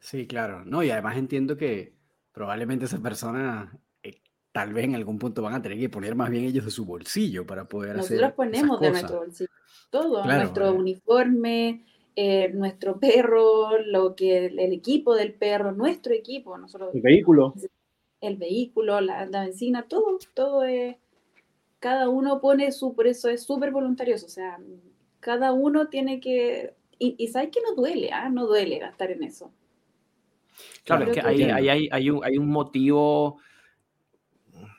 Sí, 0.00 0.26
claro. 0.26 0.64
No, 0.64 0.82
y 0.82 0.90
además 0.90 1.16
entiendo 1.16 1.56
que 1.56 1.92
probablemente 2.32 2.86
esas 2.86 2.98
personas 2.98 3.72
eh, 4.02 4.22
tal 4.50 4.72
vez 4.72 4.86
en 4.86 4.96
algún 4.96 5.20
punto 5.20 5.40
van 5.40 5.54
a 5.54 5.62
tener 5.62 5.78
que 5.78 5.88
poner 5.88 6.16
más 6.16 6.30
bien 6.30 6.42
ellos 6.42 6.64
de 6.64 6.72
su 6.72 6.84
bolsillo 6.84 7.46
para 7.46 7.68
poder 7.68 7.94
Nosotros 7.94 8.06
hacer. 8.06 8.20
Nosotros 8.20 8.36
ponemos 8.36 8.80
de 8.80 8.90
nuestro 8.90 9.18
bolsillo 9.18 9.50
todo, 9.90 10.24
nuestro 10.24 10.66
eh. 10.66 10.70
uniforme, 10.72 11.84
eh, 12.16 12.50
nuestro 12.52 12.98
perro, 12.98 13.78
lo 13.78 14.16
que 14.16 14.46
el 14.46 14.72
equipo 14.72 15.14
del 15.14 15.32
perro, 15.32 15.70
nuestro 15.70 16.12
equipo, 16.12 16.58
nosotros. 16.58 16.92
El 16.92 17.02
vehículo 17.02 17.54
el 18.22 18.36
vehículo, 18.36 19.00
la, 19.02 19.26
benzina, 19.26 19.82
todo, 19.82 20.18
todo 20.32 20.64
es, 20.64 20.96
cada 21.80 22.08
uno 22.08 22.40
pone 22.40 22.72
su, 22.72 22.94
por 22.94 23.06
eso 23.06 23.28
es 23.28 23.42
súper 23.42 23.70
voluntarioso, 23.70 24.26
o 24.26 24.30
sea, 24.30 24.58
cada 25.20 25.52
uno 25.52 25.88
tiene 25.88 26.20
que, 26.20 26.74
y, 26.98 27.16
y 27.18 27.28
sabes 27.28 27.50
que 27.50 27.60
no 27.60 27.74
duele, 27.74 28.10
¿ah? 28.12 28.30
no 28.30 28.46
duele 28.46 28.78
gastar 28.78 29.10
en 29.10 29.24
eso. 29.24 29.52
Claro, 30.84 31.10
es 31.10 31.12
que 31.12 31.20
hay, 31.20 31.42
hay, 31.42 31.88
hay, 31.90 32.10
un, 32.10 32.24
hay 32.24 32.38
un 32.38 32.48
motivo 32.48 33.38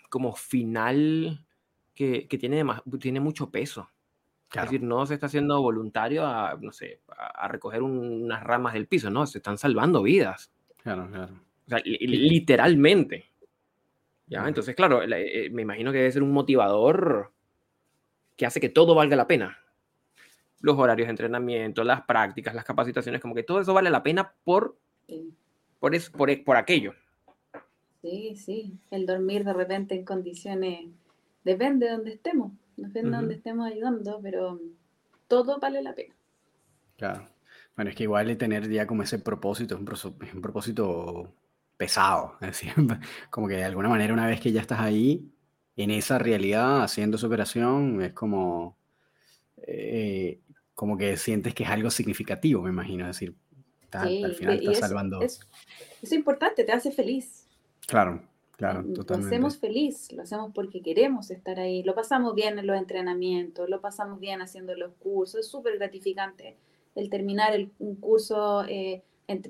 como 0.10 0.34
final 0.36 1.46
que, 1.94 2.28
que 2.28 2.38
tiene, 2.38 2.64
tiene 3.00 3.20
mucho 3.20 3.50
peso. 3.50 3.90
Es 4.54 4.62
decir, 4.62 4.84
no 4.84 5.04
se 5.08 5.16
está 5.16 5.26
haciendo 5.26 5.60
voluntario 5.62 6.28
a, 6.28 6.56
no 6.62 6.72
sé, 6.72 7.02
a, 7.08 7.48
recoger 7.48 7.82
unas 7.82 8.44
ramas 8.44 8.74
del 8.74 8.88
piso, 8.88 9.10
no, 9.10 9.26
se 9.26 9.40
están 9.40 9.58
salvando 9.58 10.04
vidas. 10.04 10.52
Claro, 10.78 11.08
claro. 11.10 11.34
O 11.66 11.70
sea, 11.70 11.82
literalmente. 11.84 13.33
¿Ya? 14.28 14.48
Entonces, 14.48 14.76
claro, 14.76 15.02
eh, 15.04 15.50
me 15.52 15.62
imagino 15.62 15.92
que 15.92 16.00
debe 16.00 16.12
ser 16.12 16.24
un 16.24 16.32
motivador 16.32 17.32
que 18.36 18.46
hace 18.46 18.60
que 18.60 18.70
todo 18.70 18.96
valga 18.96 19.16
la 19.16 19.28
pena. 19.28 19.60
Los 20.62 20.78
horarios 20.78 21.08
de 21.08 21.12
entrenamiento, 21.12 21.84
las 21.84 22.04
prácticas, 22.04 22.56
las 22.56 22.64
capacitaciones, 22.64 23.22
como 23.22 23.36
que 23.36 23.44
todo 23.44 23.60
eso 23.60 23.74
vale 23.74 23.90
la 23.90 24.02
pena 24.02 24.34
por, 24.44 24.78
por, 25.80 25.94
eso, 25.94 26.12
por, 26.14 26.44
por 26.44 26.56
aquello. 26.56 26.94
Sí, 28.02 28.36
sí. 28.36 28.80
El 28.92 29.06
dormir 29.06 29.44
de 29.44 29.54
repente 29.54 29.96
en 29.96 30.06
condiciones 30.06 30.88
depende 31.44 31.88
de 31.88 31.92
donde 31.92 32.14
estemos, 32.14 32.54
depende 32.78 33.12
de 33.12 33.18
donde 33.18 33.36
estemos 33.36 33.68
ayudando, 33.68 34.20
pero 34.22 34.60
todo 35.28 35.60
vale 35.60 35.82
la 35.82 35.94
pena. 35.94 36.16
Claro. 36.98 37.28
Bueno, 37.76 37.90
es 37.90 37.96
que 37.96 38.04
igual 38.04 38.36
tener 38.38 38.70
ya 38.70 38.86
como 38.88 39.04
ese 39.04 39.20
propósito, 39.20 39.76
es 39.76 40.34
un 40.34 40.42
propósito 40.42 41.34
pesado. 41.78 42.38
Es 42.42 42.64
como 43.30 43.48
que 43.48 43.56
de 43.56 43.66
alguna 43.66 43.90
manera 43.90 44.14
una 44.14 44.28
vez 44.28 44.40
que 44.40 44.52
ya 44.52 44.62
estás 44.62 44.80
ahí, 44.80 45.30
en 45.76 45.92
esa 45.92 46.20
realidad, 46.20 46.84
haciendo 46.84 47.18
su 47.18 47.26
operación, 47.26 48.02
es 48.02 48.14
como, 48.14 48.78
eh, 49.58 50.40
como 50.76 50.98
que 50.98 51.18
sientes 51.18 51.54
que 51.54 51.64
es 51.64 51.70
algo 51.70 51.90
significativo, 51.90 52.62
me 52.62 52.70
imagino. 52.70 53.10
Es 53.10 53.20
decir, 53.20 53.36
al 53.92 54.36
final 54.36 54.60
estás 54.60 54.80
salvando. 54.80 55.22
Es, 55.22 55.40
es, 56.02 56.12
importante, 56.12 56.64
te 56.64 56.72
hace 56.72 56.92
feliz. 56.92 57.48
Claro, 57.88 58.22
claro, 58.56 58.84
totalmente. 58.94 59.14
Lo 59.14 59.48
hacemos 59.48 59.58
feliz, 59.58 60.12
lo 60.12 60.24
hacemos 60.24 60.52
porque 60.54 60.82
queremos 60.82 61.32
estar 61.32 61.60
ahí. 61.60 61.84
Lo 61.84 61.96
pasamos 61.96 62.36
bien 62.36 62.60
en 62.60 62.68
los 62.68 62.78
entrenamientos, 62.78 63.70
lo 63.70 63.82
pasamos 63.82 64.20
bien 64.20 64.42
haciendo 64.42 64.76
los 64.76 64.94
cursos. 64.94 65.42
Es 65.42 65.48
súper 65.48 65.78
gratificante 65.78 66.56
el 66.96 67.10
terminar 67.10 67.54
el, 67.56 67.72
un 67.80 67.96
curso. 67.96 68.64
Eh, 68.68 69.04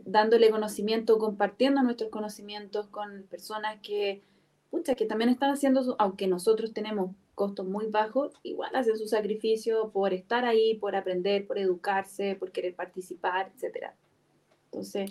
dándole 0.05 0.49
conocimiento, 0.49 1.17
compartiendo 1.17 1.81
nuestros 1.81 2.09
conocimientos 2.09 2.87
con 2.87 3.23
personas 3.29 3.79
que, 3.81 4.21
pucha, 4.69 4.95
que 4.95 5.05
también 5.05 5.29
están 5.29 5.51
haciendo, 5.51 5.95
aunque 5.99 6.27
nosotros 6.27 6.73
tenemos 6.73 7.11
costos 7.35 7.65
muy 7.65 7.87
bajos, 7.87 8.33
igual 8.43 8.75
hacen 8.75 8.97
su 8.97 9.07
sacrificio 9.07 9.89
por 9.91 10.13
estar 10.13 10.45
ahí, 10.45 10.75
por 10.75 10.95
aprender, 10.95 11.47
por 11.47 11.57
educarse, 11.57 12.35
por 12.35 12.51
querer 12.51 12.75
participar, 12.75 13.51
etc. 13.55 13.87
Entonces, 14.65 15.09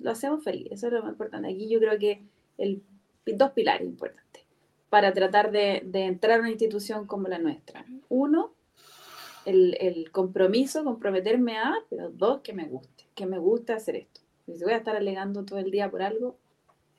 lo 0.00 0.10
hacemos 0.10 0.42
feliz, 0.42 0.68
eso 0.72 0.88
es 0.88 0.92
lo 0.92 1.02
más 1.02 1.12
importante. 1.12 1.48
Aquí 1.48 1.68
yo 1.68 1.78
creo 1.78 1.98
que 1.98 2.22
el, 2.58 2.82
dos 3.24 3.52
pilares 3.52 3.86
importantes 3.86 4.42
para 4.90 5.14
tratar 5.14 5.52
de, 5.52 5.82
de 5.86 6.04
entrar 6.04 6.38
a 6.38 6.40
una 6.40 6.50
institución 6.50 7.06
como 7.06 7.28
la 7.28 7.38
nuestra. 7.38 7.86
Uno, 8.08 8.52
el, 9.46 9.76
el, 9.80 10.10
compromiso, 10.10 10.84
comprometerme 10.84 11.56
a, 11.56 11.74
pero 11.88 12.10
dos, 12.10 12.40
que 12.42 12.52
me 12.52 12.66
guste 12.66 13.01
que 13.14 13.26
me 13.26 13.38
gusta 13.38 13.76
hacer 13.76 13.96
esto. 13.96 14.20
Si 14.46 14.62
voy 14.64 14.72
a 14.72 14.78
estar 14.78 14.96
alegando 14.96 15.44
todo 15.44 15.58
el 15.58 15.70
día 15.70 15.90
por 15.90 16.02
algo, 16.02 16.36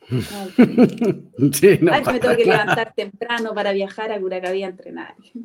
no, 0.09 1.53
sí, 1.53 1.80
no 1.82 1.93
Ay, 1.93 2.03
me 2.05 2.20
tengo 2.20 2.36
que 2.36 2.45
levantar 2.45 2.93
temprano 2.93 3.53
para 3.53 3.72
viajar 3.72 4.11
a 4.11 4.20
Curacaví 4.20 4.64
a 4.64 4.68
entrenar. 4.68 5.16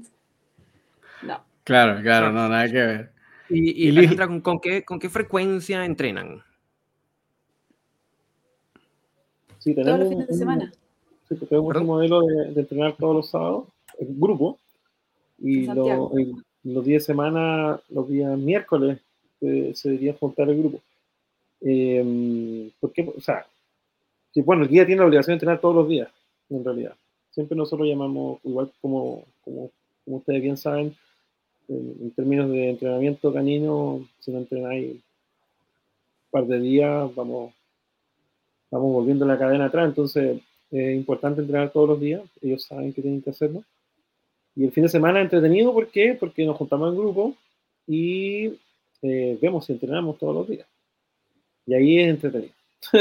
No. 1.21 1.43
Claro, 1.65 2.01
claro, 2.01 2.31
no, 2.31 2.49
nada 2.49 2.69
que 2.69 2.75
ver. 2.75 3.13
¿Y, 3.51 3.89
y 3.89 4.17
¿con, 4.17 4.41
con, 4.41 4.61
qué, 4.61 4.85
con 4.85 5.01
qué 5.01 5.09
frecuencia 5.09 5.85
entrenan? 5.85 6.45
Sí, 9.59 9.75
tenemos 9.75 9.99
todos 9.99 9.99
los 9.99 10.09
fines 10.11 10.29
de 10.29 10.35
semana. 10.35 10.73
Sí, 11.29 11.35
tenemos 11.35 11.77
un 11.77 11.87
modelo 11.87 12.23
de, 12.23 12.53
de, 12.53 12.61
entrenar 12.61 12.95
todos 12.97 13.17
los 13.17 13.31
sábados, 13.31 13.65
en 13.99 14.21
grupo, 14.21 14.61
y 15.41 15.67
lo, 15.67 16.13
los 16.63 16.85
días 16.85 17.03
de 17.03 17.07
semana, 17.07 17.81
los 17.89 18.09
días 18.09 18.39
miércoles, 18.39 19.01
se 19.41 19.89
debería 19.89 20.15
juntar 20.15 20.49
el 20.49 20.59
grupo. 20.59 20.81
Eh, 21.61 22.71
porque, 22.81 23.03
o 23.17 23.21
sea, 23.21 23.47
que, 24.33 24.43
bueno, 24.43 24.63
el 24.63 24.69
guía 24.69 24.87
tiene 24.87 25.01
la 25.01 25.07
obligación 25.07 25.33
de 25.33 25.35
entrenar 25.35 25.61
todos 25.61 25.75
los 25.75 25.89
días, 25.89 26.09
en 26.51 26.65
realidad. 26.65 26.95
Siempre 27.31 27.57
nosotros 27.57 27.89
llamamos, 27.89 28.41
igual 28.45 28.73
como, 28.81 29.25
como, 29.45 29.71
ustedes 30.07 30.43
bien 30.43 30.57
saben, 30.57 30.95
en, 31.69 32.11
términos 32.13 32.51
de 32.51 32.71
entrenamiento 32.71 33.33
canino, 33.33 34.09
si 34.21 34.31
no 34.31 34.39
entrenáis 34.39 34.93
un 34.93 35.01
par 36.31 36.47
de 36.47 36.59
días, 36.61 37.15
vamos, 37.15 37.53
vamos 38.71 38.93
volviendo 38.93 39.27
la 39.27 39.39
cadena 39.39 39.67
atrás. 39.67 39.89
Entonces, 39.89 40.41
es 40.71 40.97
importante 40.97 41.41
entrenar 41.41 41.71
todos 41.71 41.89
los 41.89 42.01
días. 42.01 42.23
Ellos 42.43 42.65
saben 42.65 42.93
que 42.93 43.03
tienen 43.03 43.23
que 43.23 43.31
hacerlo. 43.31 43.63
Y 44.57 44.65
el 44.65 44.73
fin 44.73 44.83
de 44.83 44.89
semana 44.89 45.21
entretenido, 45.21 45.73
¿por 45.73 45.89
qué? 45.89 46.17
Porque 46.19 46.45
nos 46.45 46.57
juntamos 46.57 46.91
en 46.91 46.99
grupo 46.99 47.35
y 47.87 48.55
eh, 49.03 49.39
vemos 49.41 49.67
si 49.67 49.73
entrenamos 49.73 50.19
todos 50.19 50.35
los 50.35 50.49
días. 50.49 50.67
Y 51.67 51.75
ahí 51.75 51.99
es 51.99 52.09
entretenido. 52.11 52.55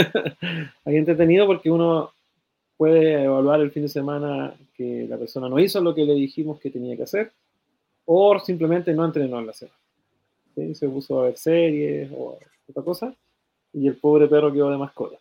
ahí 0.85 0.95
es 0.95 0.99
entretenido 0.99 1.45
porque 1.45 1.71
uno 1.71 2.11
puede 2.75 3.23
evaluar 3.23 3.61
el 3.61 3.71
fin 3.71 3.83
de 3.83 3.89
semana 3.89 4.55
que 4.75 5.07
la 5.09 5.17
persona 5.17 5.49
no 5.49 5.59
hizo 5.59 5.81
lo 5.81 5.95
que 5.95 6.05
le 6.05 6.13
dijimos 6.13 6.59
que 6.59 6.69
tenía 6.69 6.95
que 6.95 7.03
hacer 7.03 7.31
o 8.05 8.39
simplemente 8.39 8.93
no 8.93 9.05
entrenó 9.05 9.39
en 9.39 9.47
la 9.47 9.53
semana. 9.53 9.77
Se 10.73 10.89
puso 10.89 11.19
a 11.19 11.25
ver 11.25 11.37
series 11.37 12.11
o 12.15 12.39
otra 12.67 12.83
cosa 12.83 13.13
y 13.73 13.87
el 13.87 13.95
pobre 13.97 14.27
perro 14.27 14.51
quedó 14.51 14.71
de 14.71 14.77
mascota. 14.77 15.17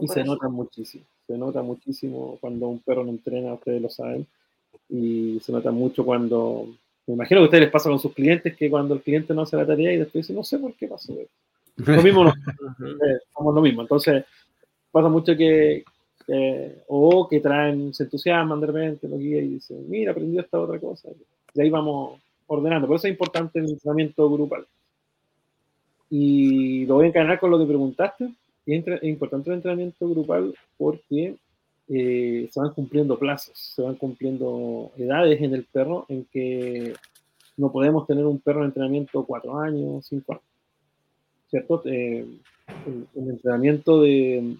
Y 0.00 0.08
se 0.08 0.24
nota 0.24 0.48
muchísimo, 0.48 1.04
se 1.26 1.38
nota 1.38 1.62
muchísimo 1.62 2.38
cuando 2.40 2.68
un 2.68 2.80
perro 2.80 3.04
no 3.04 3.10
entrena, 3.10 3.54
ustedes 3.54 3.80
lo 3.80 3.88
saben, 3.88 4.26
y 4.88 5.40
se 5.40 5.52
nota 5.52 5.70
mucho 5.70 6.04
cuando 6.04 6.68
me 7.06 7.14
imagino 7.14 7.40
que 7.40 7.42
a 7.42 7.44
ustedes 7.44 7.64
les 7.64 7.70
pasa 7.70 7.88
con 7.88 8.00
sus 8.00 8.12
clientes 8.12 8.56
que 8.56 8.68
cuando 8.68 8.94
el 8.94 9.00
cliente 9.00 9.32
no 9.32 9.42
hace 9.42 9.56
la 9.56 9.66
tarea 9.66 9.92
y 9.92 9.98
después 9.98 10.26
dice, 10.26 10.34
no 10.34 10.42
sé 10.42 10.58
por 10.58 10.74
qué 10.74 10.88
pasó. 10.88 11.14
Lo 11.76 12.02
mismo, 12.02 12.24
no, 12.24 12.30
eh, 13.06 13.18
somos 13.36 13.54
lo 13.54 13.60
mismo. 13.60 13.82
Entonces, 13.82 14.24
pasa 14.90 15.08
mucho 15.08 15.36
que, 15.36 15.84
o 16.88 17.28
que 17.28 17.40
traen, 17.40 17.94
se 17.94 18.04
entusiasman 18.04 18.60
de 18.60 18.66
repente 18.66 19.08
los 19.08 19.18
guías 19.18 19.44
y 19.44 19.48
dicen, 19.48 19.88
mira, 19.88 20.10
aprendió 20.10 20.40
esta 20.40 20.58
otra 20.58 20.80
cosa. 20.80 21.10
Y 21.54 21.60
ahí 21.60 21.70
vamos 21.70 22.20
ordenando. 22.48 22.86
Por 22.88 22.96
eso 22.96 23.06
es 23.06 23.12
importante 23.12 23.60
el 23.60 23.70
entrenamiento 23.70 24.28
grupal. 24.30 24.66
Y 26.10 26.86
lo 26.86 26.96
voy 26.96 27.06
a 27.06 27.08
encadenar 27.08 27.38
con 27.38 27.50
lo 27.50 27.58
que 27.58 27.66
preguntaste. 27.66 28.32
Es 28.66 29.02
importante 29.04 29.50
el 29.50 29.56
entrenamiento 29.56 30.08
grupal 30.08 30.54
porque 30.76 31.36
eh, 31.88 32.48
se 32.50 32.60
van 32.60 32.72
cumpliendo 32.72 33.18
plazos, 33.18 33.56
se 33.56 33.82
van 33.82 33.94
cumpliendo 33.94 34.90
edades 34.96 35.40
en 35.40 35.54
el 35.54 35.64
perro 35.64 36.06
en 36.08 36.24
que 36.24 36.94
no 37.56 37.70
podemos 37.70 38.06
tener 38.06 38.26
un 38.26 38.40
perro 38.40 38.60
en 38.60 38.66
entrenamiento 38.66 39.24
cuatro 39.24 39.58
años, 39.58 40.06
cinco 40.06 40.32
años. 40.32 40.44
¿Cierto? 41.48 41.82
Eh, 41.84 42.26
entrenamiento 43.14 44.02
de, 44.02 44.56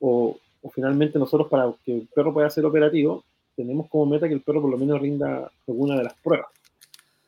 o, 0.00 0.38
o, 0.62 0.70
finalmente 0.70 1.18
nosotros 1.18 1.48
para 1.48 1.72
que 1.84 1.96
el 1.96 2.08
perro 2.14 2.32
pueda 2.32 2.48
ser 2.48 2.64
operativo, 2.64 3.24
tenemos 3.56 3.88
como 3.88 4.06
meta 4.06 4.28
que 4.28 4.34
el 4.34 4.40
perro 4.40 4.62
por 4.62 4.70
lo 4.70 4.78
menos 4.78 5.00
rinda 5.00 5.50
alguna 5.66 5.96
de 5.96 6.04
las 6.04 6.14
pruebas 6.14 6.46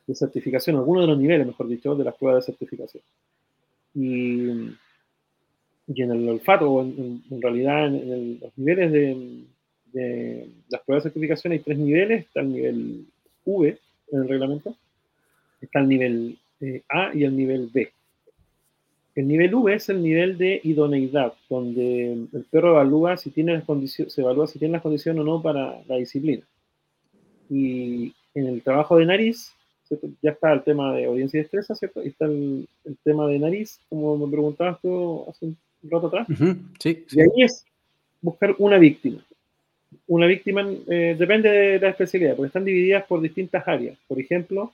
de 0.07 0.15
certificación, 0.15 0.77
alguno 0.77 1.01
de 1.01 1.07
los 1.07 1.17
niveles, 1.17 1.47
mejor 1.47 1.67
dicho, 1.67 1.95
de 1.95 2.03
las 2.03 2.15
pruebas 2.15 2.45
de 2.45 2.51
certificación. 2.53 3.03
Y 3.93 4.69
y 5.87 6.01
en 6.01 6.11
el 6.11 6.29
olfato, 6.29 6.81
en, 6.81 7.23
en, 7.29 7.41
realidad 7.41 7.87
en, 7.87 8.39
los 8.39 8.57
niveles 8.57 8.91
de, 8.91 10.47
las 10.69 10.81
pruebas 10.81 11.03
de 11.03 11.09
certificación 11.09 11.53
hay 11.53 11.59
tres 11.59 11.77
niveles, 11.77 12.25
está 12.25 12.41
el 12.41 12.51
nivel 12.51 13.05
V 13.45 13.77
en 14.11 14.19
el 14.19 14.27
reglamento, 14.27 14.75
está 15.61 15.79
el 15.79 15.87
nivel 15.87 16.37
eh, 16.61 16.81
A 16.89 17.11
y 17.13 17.23
el 17.23 17.35
nivel 17.35 17.69
B. 17.73 17.91
El 19.13 19.27
nivel 19.29 19.55
V 19.55 19.73
es 19.73 19.87
el 19.87 20.03
nivel 20.03 20.37
de 20.37 20.59
idoneidad, 20.63 21.33
donde 21.49 22.11
el 22.11 22.45
perro 22.51 22.71
evalúa 22.71 23.15
si 23.15 23.29
tiene 23.29 23.53
las 23.53 23.63
condiciones, 23.63 24.13
se 24.13 24.21
evalúa 24.21 24.47
si 24.47 24.59
tiene 24.59 24.73
las 24.73 24.81
condiciones 24.81 25.21
o 25.21 25.23
no 25.23 25.41
para 25.41 25.81
la 25.87 25.95
disciplina. 25.95 26.43
Y 27.49 28.13
en 28.33 28.47
el 28.47 28.61
trabajo 28.61 28.97
de 28.97 29.05
nariz, 29.05 29.53
ya 30.21 30.31
está 30.31 30.51
el 30.51 30.63
tema 30.63 30.93
de 30.93 31.05
audiencia 31.05 31.37
y 31.37 31.43
destreza, 31.43 31.75
¿cierto? 31.75 32.03
Y 32.03 32.07
está 32.07 32.25
el, 32.25 32.67
el, 32.83 32.97
tema 33.03 33.27
de 33.27 33.39
nariz, 33.39 33.79
como 33.87 34.17
me 34.17 34.29
preguntabas 34.29 34.81
tú 34.81 35.25
hace 35.29 35.45
un 35.45 35.57
rato 35.89 36.07
atrás. 36.07 36.27
sí, 36.79 37.05
Y 37.11 37.21
ahí 37.21 37.43
es 37.43 37.65
buscar 38.21 38.55
una 38.57 38.77
víctima. 38.77 39.23
Una 40.07 40.25
víctima 40.25 40.67
eh, 40.87 41.15
depende 41.17 41.49
de 41.49 41.79
la 41.79 41.89
especialidad, 41.89 42.35
porque 42.35 42.47
están 42.47 42.65
divididas 42.65 43.05
por 43.05 43.21
distintas 43.21 43.67
áreas. 43.67 43.97
Por 44.07 44.19
ejemplo, 44.19 44.71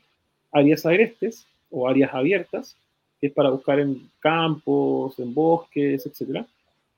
áreas 0.51 0.85
agrestes 0.85 1.45
o 1.69 1.87
áreas 1.87 2.13
abiertas, 2.13 2.75
que 3.19 3.27
es 3.27 3.33
para 3.33 3.49
buscar 3.49 3.79
en 3.79 4.09
campos, 4.19 5.17
en 5.19 5.33
bosques, 5.33 6.05
etc. 6.05 6.45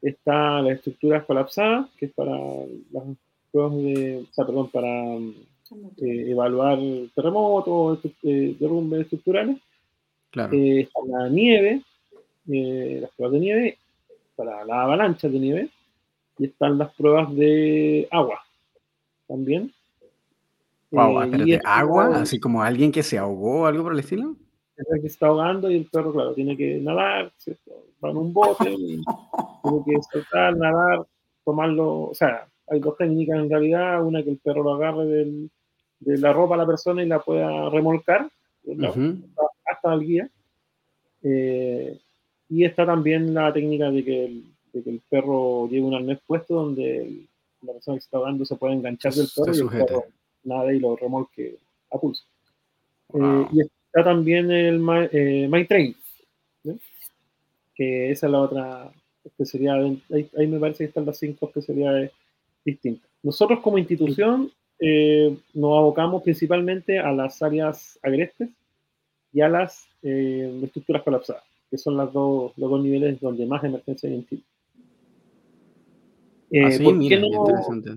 Está 0.01 0.61
las 0.61 0.77
estructuras 0.77 1.25
colapsadas, 1.25 1.89
que 1.97 2.07
es 2.07 2.11
para 2.13 2.35
las 2.91 3.03
pruebas 3.51 3.75
de, 3.77 4.25
o 4.29 4.33
sea, 4.33 4.45
perdón, 4.45 4.69
para 4.69 5.15
eh, 5.97 6.31
evaluar 6.31 6.79
terremotos, 7.15 7.99
eh, 8.23 8.55
derrumbes 8.59 9.01
estructurales. 9.01 9.57
Claro. 10.31 10.51
está 10.53 10.99
la 11.05 11.29
nieve, 11.29 11.81
las 12.47 13.11
pruebas 13.11 13.33
de 13.33 13.39
nieve, 13.39 13.77
para 14.35 14.65
la 14.65 14.83
avalancha 14.83 15.27
de 15.27 15.39
nieve 15.39 15.69
y 16.37 16.45
están 16.45 16.77
las 16.77 16.93
pruebas 16.93 17.33
de 17.35 18.07
agua 18.11 18.41
también. 19.27 19.71
Wow, 20.91 21.23
eh, 21.23 21.59
agua, 21.65 22.21
así 22.21 22.39
como 22.39 22.61
alguien 22.61 22.91
que 22.91 23.01
se 23.01 23.17
ahogó 23.17 23.61
o 23.61 23.65
algo 23.65 23.83
por 23.83 23.93
el 23.93 23.99
estilo. 23.99 24.35
que 24.75 25.01
se 25.01 25.07
está 25.07 25.27
ahogando 25.27 25.71
y 25.71 25.77
el 25.77 25.85
perro, 25.85 26.13
claro, 26.13 26.33
tiene 26.33 26.55
que 26.55 26.77
nadar, 26.77 27.31
va 28.03 28.11
en 28.11 28.17
un 28.17 28.31
bote, 28.31 28.71
y 28.71 29.01
tiene 29.63 29.83
que 29.85 30.01
saltar, 30.11 30.55
nadar, 30.55 31.05
tomarlo, 31.43 32.09
o 32.09 32.13
sea, 32.13 32.47
hay 32.67 32.79
dos 32.79 32.95
técnicas 32.95 33.39
en 33.39 33.49
realidad, 33.49 34.03
una 34.03 34.23
que 34.23 34.29
el 34.29 34.37
perro 34.37 34.63
lo 34.63 34.75
agarre 34.75 35.05
del, 35.05 35.49
de 35.99 36.17
la 36.19 36.31
ropa 36.31 36.55
a 36.55 36.59
la 36.59 36.67
persona 36.67 37.03
y 37.03 37.07
la 37.07 37.19
pueda 37.19 37.69
remolcar, 37.69 38.29
hasta 39.65 39.93
el 39.93 39.99
guía. 40.01 40.29
Eh, 41.23 41.99
y 42.53 42.65
está 42.65 42.85
también 42.85 43.33
la 43.33 43.51
técnica 43.51 43.89
de 43.89 44.03
que 44.03 44.25
el, 44.25 44.43
de 44.73 44.83
que 44.83 44.89
el 44.91 45.01
perro 45.09 45.67
lleve 45.67 45.87
un 45.87 45.95
arnés 45.95 46.19
puesto 46.27 46.53
donde 46.53 47.25
la 47.63 47.73
persona 47.73 47.95
que 47.95 48.01
se 48.01 48.05
está 48.05 48.17
ahogando 48.17 48.45
se 48.45 48.55
puede 48.57 48.75
enganchar 48.75 49.11
del 49.11 49.27
perro 49.35 49.55
y 49.55 49.59
el 49.59 49.69
perro 49.69 50.05
nada 50.43 50.71
y 50.71 50.79
lo 50.79 50.95
remolque 50.95 51.57
a 51.91 51.97
pulso. 51.97 52.23
Eh, 53.15 53.47
y 53.53 53.61
está 53.61 54.03
también 54.03 54.51
el 54.51 54.77
My, 54.77 55.07
eh, 55.11 55.65
Train, 55.67 55.95
que 57.73 58.11
esa 58.11 58.27
es 58.27 58.31
la 58.31 58.41
otra 58.41 58.91
especialidad. 59.23 59.83
Ahí, 60.11 60.29
ahí, 60.37 60.45
me 60.45 60.59
parece 60.59 60.83
que 60.83 60.89
están 60.89 61.07
las 61.07 61.17
cinco 61.17 61.47
especialidades 61.47 62.11
distintas. 62.63 63.09
Nosotros 63.23 63.61
como 63.61 63.79
institución 63.79 64.51
eh, 64.77 65.35
nos 65.55 65.75
abocamos 65.75 66.21
principalmente 66.21 66.99
a 66.99 67.11
las 67.11 67.41
áreas 67.41 67.97
agrestes 68.03 68.49
y 69.31 69.41
a 69.41 69.49
las 69.49 69.87
eh, 70.03 70.61
estructuras 70.63 71.01
colapsadas 71.01 71.52
que 71.73 71.79
son 71.79 71.97
las 71.97 72.13
dos, 72.13 72.51
los 72.55 72.69
dos 72.69 72.83
niveles 72.83 73.19
donde 73.19 73.47
más 73.47 73.63
emergencia 73.63 74.07
hay 74.07 74.13
en 74.17 74.27
Chile. 74.27 74.41
Eh, 76.51 76.65
ah, 76.65 76.83
¿Por 76.83 76.99
qué 76.99 77.19
no, 77.19 77.29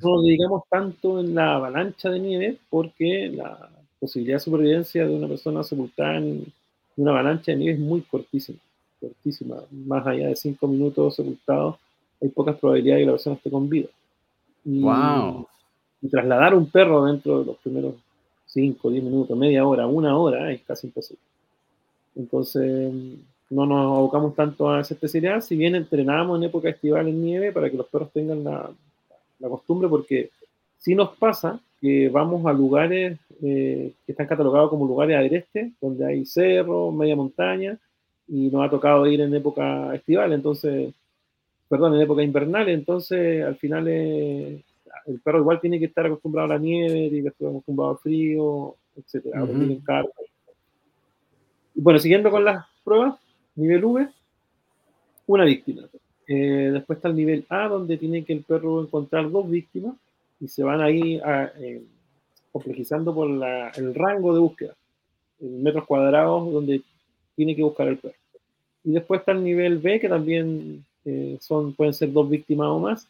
nos 0.03 0.25
dedicamos 0.25 0.63
tanto 0.71 1.21
en 1.21 1.35
la 1.35 1.57
avalancha 1.57 2.09
de 2.09 2.19
nieve? 2.19 2.57
Porque 2.71 3.29
la 3.29 3.69
posibilidad 4.01 4.37
de 4.37 4.41
supervivencia 4.41 5.07
de 5.07 5.15
una 5.15 5.29
persona 5.29 5.63
sepultada 5.63 6.17
en 6.17 6.51
una 6.97 7.11
avalancha 7.11 7.53
de 7.53 7.59
nieve 7.59 7.75
es 7.75 7.79
muy 7.79 8.01
cortísima, 8.01 8.59
cortísima. 8.99 9.57
Más 9.71 10.07
allá 10.07 10.29
de 10.29 10.37
cinco 10.37 10.69
minutos 10.69 11.17
sepultados, 11.17 11.77
hay 12.23 12.31
pocas 12.31 12.57
probabilidades 12.57 13.01
de 13.01 13.03
que 13.03 13.07
la 13.09 13.13
persona 13.13 13.37
esté 13.37 13.51
con 13.51 13.69
vida. 13.69 13.89
Y, 14.65 14.81
wow. 14.81 15.47
y 16.01 16.09
trasladar 16.09 16.55
un 16.55 16.71
perro 16.71 17.05
dentro 17.05 17.41
de 17.41 17.45
los 17.45 17.59
primeros 17.59 17.93
5, 18.47 18.91
10 18.91 19.05
minutos, 19.05 19.37
media 19.37 19.67
hora, 19.67 19.87
una 19.87 20.17
hora, 20.17 20.51
es 20.51 20.63
casi 20.63 20.87
imposible. 20.87 21.21
Entonces, 22.15 22.91
no 23.51 23.67
nos 23.67 23.97
abocamos 23.97 24.35
tanto 24.35 24.71
a 24.71 24.81
esa 24.81 24.95
especialidad, 24.95 25.41
si 25.41 25.57
bien 25.57 25.75
entrenamos 25.75 26.39
en 26.39 26.45
época 26.45 26.69
estival 26.69 27.09
en 27.09 27.23
nieve 27.23 27.53
para 27.53 27.71
que 27.71 27.77
los 27.77 27.87
perros 27.87 28.11
tengan 28.13 28.43
la, 28.43 28.71
la 29.39 29.49
costumbre, 29.49 29.89
porque 29.89 30.31
si 30.79 30.95
nos 30.95 31.17
pasa 31.17 31.61
que 31.81 32.09
vamos 32.09 32.47
a 32.47 32.53
lugares 32.53 33.19
eh, 33.43 33.93
que 34.05 34.13
están 34.13 34.27
catalogados 34.27 34.71
como 34.71 34.87
lugares 34.87 35.17
agrestes, 35.17 35.73
donde 35.81 36.07
hay 36.07 36.25
cerro, 36.25 36.91
media 36.91 37.17
montaña, 37.17 37.79
y 38.29 38.49
nos 38.49 38.67
ha 38.67 38.71
tocado 38.71 39.07
ir 39.07 39.21
en 39.21 39.35
época 39.35 39.95
estival, 39.95 40.33
entonces, 40.33 40.93
perdón, 41.69 41.95
en 41.95 42.01
época 42.01 42.23
invernal, 42.23 42.69
entonces 42.69 43.45
al 43.45 43.57
final 43.57 43.87
el 43.89 45.21
perro 45.23 45.41
igual 45.41 45.61
tiene 45.61 45.79
que 45.79 45.85
estar 45.85 46.07
acostumbrado 46.07 46.47
a 46.47 46.55
la 46.55 46.59
nieve, 46.59 47.09
tiene 47.09 47.23
que 47.23 47.29
estar 47.29 47.49
acostumbrado 47.49 47.93
al 47.93 47.99
frío, 47.99 48.75
etc. 48.97 49.27
Bueno, 51.75 51.99
siguiendo 51.99 52.31
con 52.31 52.45
las 52.45 52.65
pruebas, 52.83 53.17
Nivel 53.57 53.85
V, 53.85 54.09
una 55.27 55.45
víctima. 55.45 55.83
Eh, 56.29 56.71
después 56.73 56.99
está 56.99 57.09
el 57.09 57.17
nivel 57.17 57.47
A, 57.49 57.69
donde 57.69 57.97
tiene 57.97 58.25
que 58.25 58.33
el 58.33 58.43
perro 58.43 58.83
encontrar 58.83 59.31
dos 59.31 59.49
víctimas 59.49 59.95
y 60.41 60.49
se 60.49 60.63
van 60.63 60.81
ahí 60.81 61.19
a, 61.19 61.53
eh, 61.59 61.83
complejizando 62.53 63.15
por 63.15 63.29
el 63.29 63.95
rango 63.95 64.35
de 64.35 64.41
búsqueda, 64.41 64.75
en 65.41 65.63
metros 65.63 65.87
cuadrados 65.87 66.53
donde 66.53 66.83
tiene 67.35 67.55
que 67.55 67.63
buscar 67.63 67.89
el 67.89 67.99
perro. 67.99 68.15
Y 68.85 68.93
después 68.93 69.21
está 69.21 69.33
el 69.33 69.43
nivel 69.43 69.79
B, 69.79 70.01
que 70.01 70.09
también 70.09 70.85
eh, 71.05 71.39
son, 71.41 71.73
pueden 71.73 71.95
ser 71.95 72.13
dos 72.13 72.29
víctimas 72.29 72.69
o 72.69 72.79
más, 72.79 73.09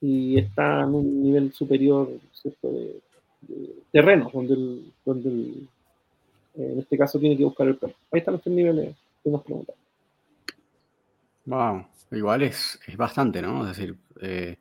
y 0.00 0.38
está 0.38 0.82
en 0.82 0.94
un 0.94 1.22
nivel 1.22 1.52
superior 1.52 2.08
De, 2.62 3.00
terreno, 3.90 4.30
donde, 4.32 4.54
el, 4.54 4.92
donde 5.04 5.30
en 6.56 6.78
este 6.78 6.96
caso 6.98 7.18
tiene 7.18 7.36
que 7.36 7.44
buscar 7.44 7.66
el 7.66 7.76
perro. 7.76 7.94
Ahí 8.12 8.18
están 8.18 8.34
los 8.34 8.42
tres 8.42 8.54
niveles 8.54 8.94
que 9.22 9.30
nos 9.30 9.42
preguntan. 9.42 9.76
Wow, 11.46 11.86
igual 12.12 12.42
es, 12.42 12.78
es 12.86 12.96
bastante, 12.96 13.42
¿no? 13.42 13.62
Es 13.62 13.76
decir, 13.76 13.96
eh, 14.20 14.56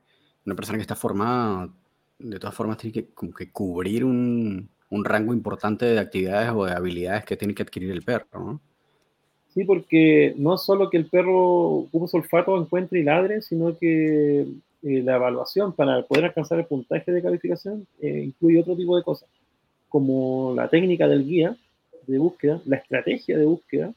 una 0.45 0.55
persona 0.55 0.78
que 0.78 0.84
está 0.84 0.95
formada, 0.95 1.70
de 2.18 2.39
todas 2.39 2.55
formas, 2.55 2.78
tiene 2.78 2.93
que, 2.93 3.07
como 3.14 3.34
que 3.34 3.51
cubrir 3.51 4.03
un, 4.03 4.70
un, 4.89 5.05
rango 5.05 5.34
importante 5.34 5.86
de 5.86 5.99
actividades 5.99 6.51
o 6.51 6.66
de 6.66 6.72
habilidades 6.72 7.26
que 7.26 7.38
tiene 7.38 7.53
que 7.53 7.64
adquirir 7.64 7.91
el 7.91 8.01
perro, 8.01 8.26
¿no? 8.34 8.62
Sí, 9.53 9.64
porque 9.64 10.34
no 10.38 10.57
solo 10.57 10.89
que 10.89 10.97
el 10.97 11.07
perro 11.07 11.88
su 11.91 12.18
olfato, 12.18 12.60
encuentre 12.60 12.99
y 12.99 13.03
ladre, 13.03 13.41
sino 13.41 13.78
que 13.78 14.41
eh, 14.41 15.03
la 15.03 15.16
evaluación 15.16 15.74
para 15.74 16.03
poder 16.03 16.26
alcanzar 16.26 16.60
el 16.60 16.66
puntaje 16.66 17.12
de 17.12 17.22
calificación 17.22 17.86
eh, 17.99 18.24
incluye 18.26 18.62
otro 18.62 18.76
tipo 18.76 18.95
de 18.95 19.03
cosas, 19.03 19.28
como 19.89 20.53
la 20.55 20.70
técnica 20.70 21.07
del 21.07 21.26
guía 21.26 21.57
de 22.05 22.18
búsqueda, 22.20 22.62
la 22.66 22.78
estrategia 22.78 23.38
de 23.38 23.45
búsqueda, 23.45 23.91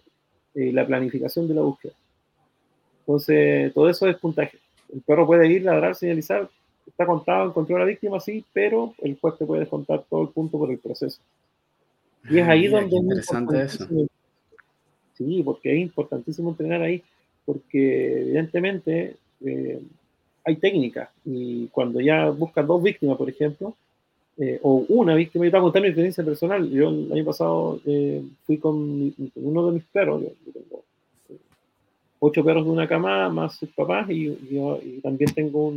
eh, 0.55 0.72
la 0.72 0.86
planificación 0.86 1.48
de 1.48 1.55
la 1.55 1.62
búsqueda. 1.62 1.94
Entonces, 3.00 3.72
todo 3.74 3.88
eso 3.88 4.07
es 4.07 4.16
puntaje. 4.16 4.59
El 4.92 5.00
perro 5.00 5.26
puede 5.26 5.50
ir, 5.50 5.62
ladrar, 5.62 5.94
señalizar, 5.94 6.48
está 6.86 7.07
contado, 7.07 7.48
encontró 7.48 7.76
a 7.76 7.80
la 7.80 7.84
víctima, 7.84 8.20
sí, 8.20 8.44
pero 8.53 8.94
el 9.03 9.18
juez 9.18 9.36
te 9.38 9.46
puede 9.46 9.61
descontar 9.61 10.05
todo 10.09 10.22
el 10.22 10.28
punto 10.28 10.59
por 10.59 10.70
el 10.70 10.78
proceso. 10.78 11.18
Y 12.28 12.38
es 12.38 12.48
ahí 12.48 12.68
donde 12.68 12.96
es 12.96 13.03
interesante 13.03 13.62
eso. 13.62 13.86
Sí, 15.14 15.42
porque 15.44 15.74
es 15.74 15.80
importantísimo 15.80 16.50
entrenar 16.50 16.82
ahí, 16.82 17.03
porque 17.44 18.22
evidentemente 18.22 19.16
eh, 19.44 19.80
hay 20.44 20.57
técnicas 20.57 21.11
y 21.24 21.66
cuando 21.68 22.00
ya 22.00 22.30
buscas 22.30 22.66
dos 22.66 22.82
víctimas, 22.82 23.16
por 23.16 23.28
ejemplo, 23.28 23.74
eh, 24.38 24.58
o 24.62 24.86
una 24.88 25.14
víctima, 25.14 25.44
yo 25.44 25.50
te 25.50 25.56
voy 25.56 25.60
a 25.60 25.62
contar 25.62 25.82
mi 25.82 25.88
experiencia 25.88 26.24
personal. 26.24 26.68
Yo 26.70 26.88
el 26.88 27.12
año 27.12 27.24
pasado 27.24 27.80
eh, 27.84 28.22
fui 28.46 28.58
con, 28.58 29.14
uno 29.34 29.66
de 29.66 29.72
mis 29.72 29.84
perros, 29.84 30.22
yo, 30.22 30.52
tengo 30.52 30.84
eh, 31.28 31.38
ocho 32.18 32.42
perros 32.42 32.64
de 32.64 32.70
una 32.70 32.88
cama 32.88 33.28
más 33.28 33.56
sus 33.56 33.68
papás 33.70 34.08
y, 34.10 34.36
yo, 34.50 34.80
también 35.02 35.34
tengo 35.34 35.74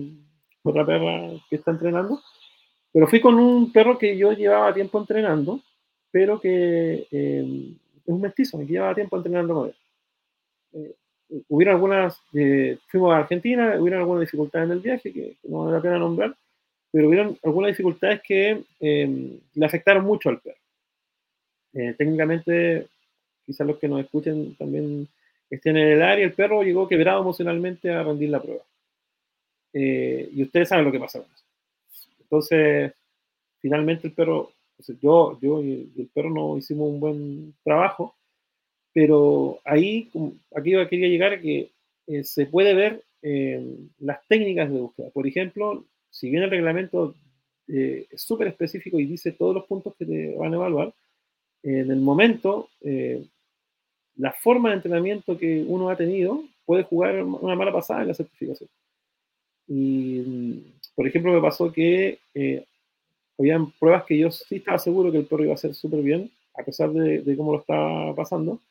otra 0.64 0.86
perra 0.86 1.32
que 1.50 1.58
está 1.58 1.72
entrenando. 1.72 2.22
Pero 2.94 3.08
fui 3.08 3.20
con 3.20 3.36
un 3.36 3.74
perro 3.74 3.98
que 3.98 4.18
yo 4.18 4.32
llevaba 4.32 4.74
tiempo 4.74 5.00
entrenando, 5.00 5.60
pero 6.12 6.40
que 6.40 7.06
es 7.12 7.44
un 8.06 8.22
mestizo, 8.22 8.58
que 8.60 8.66
llevaba 8.66 8.96
tiempo 8.96 9.18
entrenando 9.18 9.54
con 9.54 9.68
él. 9.68 10.96
hubieron 11.50 11.76
algunas, 11.76 12.18
fuimos 12.88 13.14
a 13.14 13.18
Argentina, 13.18 13.76
hubieron 13.78 14.00
algunas 14.00 14.22
dificultades 14.22 14.68
en 14.68 14.72
el 14.72 14.80
viaje 14.80 15.12
que 15.12 15.36
no 15.44 15.66
vale 15.66 15.74
la 15.74 15.82
pena 15.82 16.00
nombrar, 16.00 16.38
pero 16.96 17.10
hubieron 17.10 17.38
algunas 17.44 17.72
dificultades 17.72 18.22
que 18.22 18.64
em, 18.80 19.38
le 19.54 19.66
afectaron 19.66 20.06
mucho 20.06 20.30
al 20.30 20.40
perro. 20.40 20.56
Eh, 21.74 21.94
técnicamente, 21.98 22.88
quizás 23.46 23.68
los 23.68 23.80
que 23.80 23.90
nos 23.90 24.00
escuchen 24.00 24.56
también 24.56 25.06
estén 25.50 25.76
en 25.76 25.90
el 25.90 26.02
área, 26.02 26.24
el 26.24 26.32
perro 26.32 26.64
llegó 26.64 26.88
quebrado 26.88 27.20
emocionalmente 27.20 27.92
a 27.92 28.02
rendir 28.02 28.30
la 28.30 28.42
prueba. 28.42 28.64
Eh, 29.74 30.30
y 30.32 30.44
ustedes 30.44 30.70
saben 30.70 30.86
lo 30.86 30.92
que 30.94 31.02
pasa 31.02 31.20
con 31.20 31.28
eso. 31.34 31.44
Entonces, 32.22 32.94
finalmente 33.60 34.08
el 34.08 34.14
perro, 34.14 34.54
yo, 35.02 35.38
yo 35.42 35.62
y 35.62 35.92
el 35.98 36.08
perro 36.14 36.30
no 36.30 36.58
hicimos 36.58 36.90
un 36.90 37.02
buen 37.02 37.54
trabajo, 37.66 38.16
pero 38.94 39.60
ahí, 39.66 40.10
aquí 40.56 40.72
quería 40.90 41.10
llegar 41.10 41.42
que 41.42 41.72
eh, 42.08 42.24
se 42.24 42.46
puede 42.46 42.74
ver 42.74 43.04
em, 43.22 43.90
las 44.00 44.26
técnicas 44.30 44.72
de 44.72 44.80
búsqueda. 44.80 45.10
Por 45.10 45.28
ejemplo, 45.28 45.84
si 46.16 46.30
bien 46.30 46.44
el 46.44 46.50
reglamento 46.50 47.14
eh, 47.68 48.08
es 48.10 48.22
súper 48.22 48.48
específico 48.48 48.98
y 48.98 49.06
dice 49.06 49.34
todos 49.34 49.54
los 49.54 49.66
puntos 49.66 49.94
que 50.00 50.06
te 50.06 50.34
van 50.38 50.54
a 50.54 50.56
evaluar, 50.56 50.94
en 51.62 51.92
el 51.92 52.00
momento, 52.00 52.70
eh, 52.82 53.26
la 54.16 54.32
forma 54.32 54.70
de 54.70 54.76
entrenamiento 54.76 55.38
que 55.38 55.66
uno 55.68 55.90
ha 55.90 55.98
tenido 55.98 56.42
puede 56.66 56.84
jugar 56.84 57.22
una 57.22 57.56
mala 57.56 57.74
pasada 57.74 58.04
en 58.04 58.08
la 58.08 58.14
certificación. 58.14 58.70
Y, 59.68 60.64
por 60.96 61.06
ejemplo, 61.06 61.34
me 61.34 61.42
pasó 61.42 61.70
que 61.74 62.20
eh, 62.34 62.64
habían 63.38 63.72
pruebas 63.72 64.06
que 64.06 64.18
yo 64.18 64.32
sí 64.32 64.56
estaba 64.56 64.80
seguro 64.80 65.12
que 65.12 65.18
el 65.18 65.26
perro 65.26 65.44
iba 65.44 65.52
a 65.52 65.56
hacer 65.56 65.74
súper 65.76 66.02
bien, 66.02 66.32
a 66.54 66.64
pesar 66.64 66.92
de, 66.92 67.36
cómo 67.36 67.52
lo 67.52 67.60
estaba 67.60 68.16
pasando, 68.16 68.62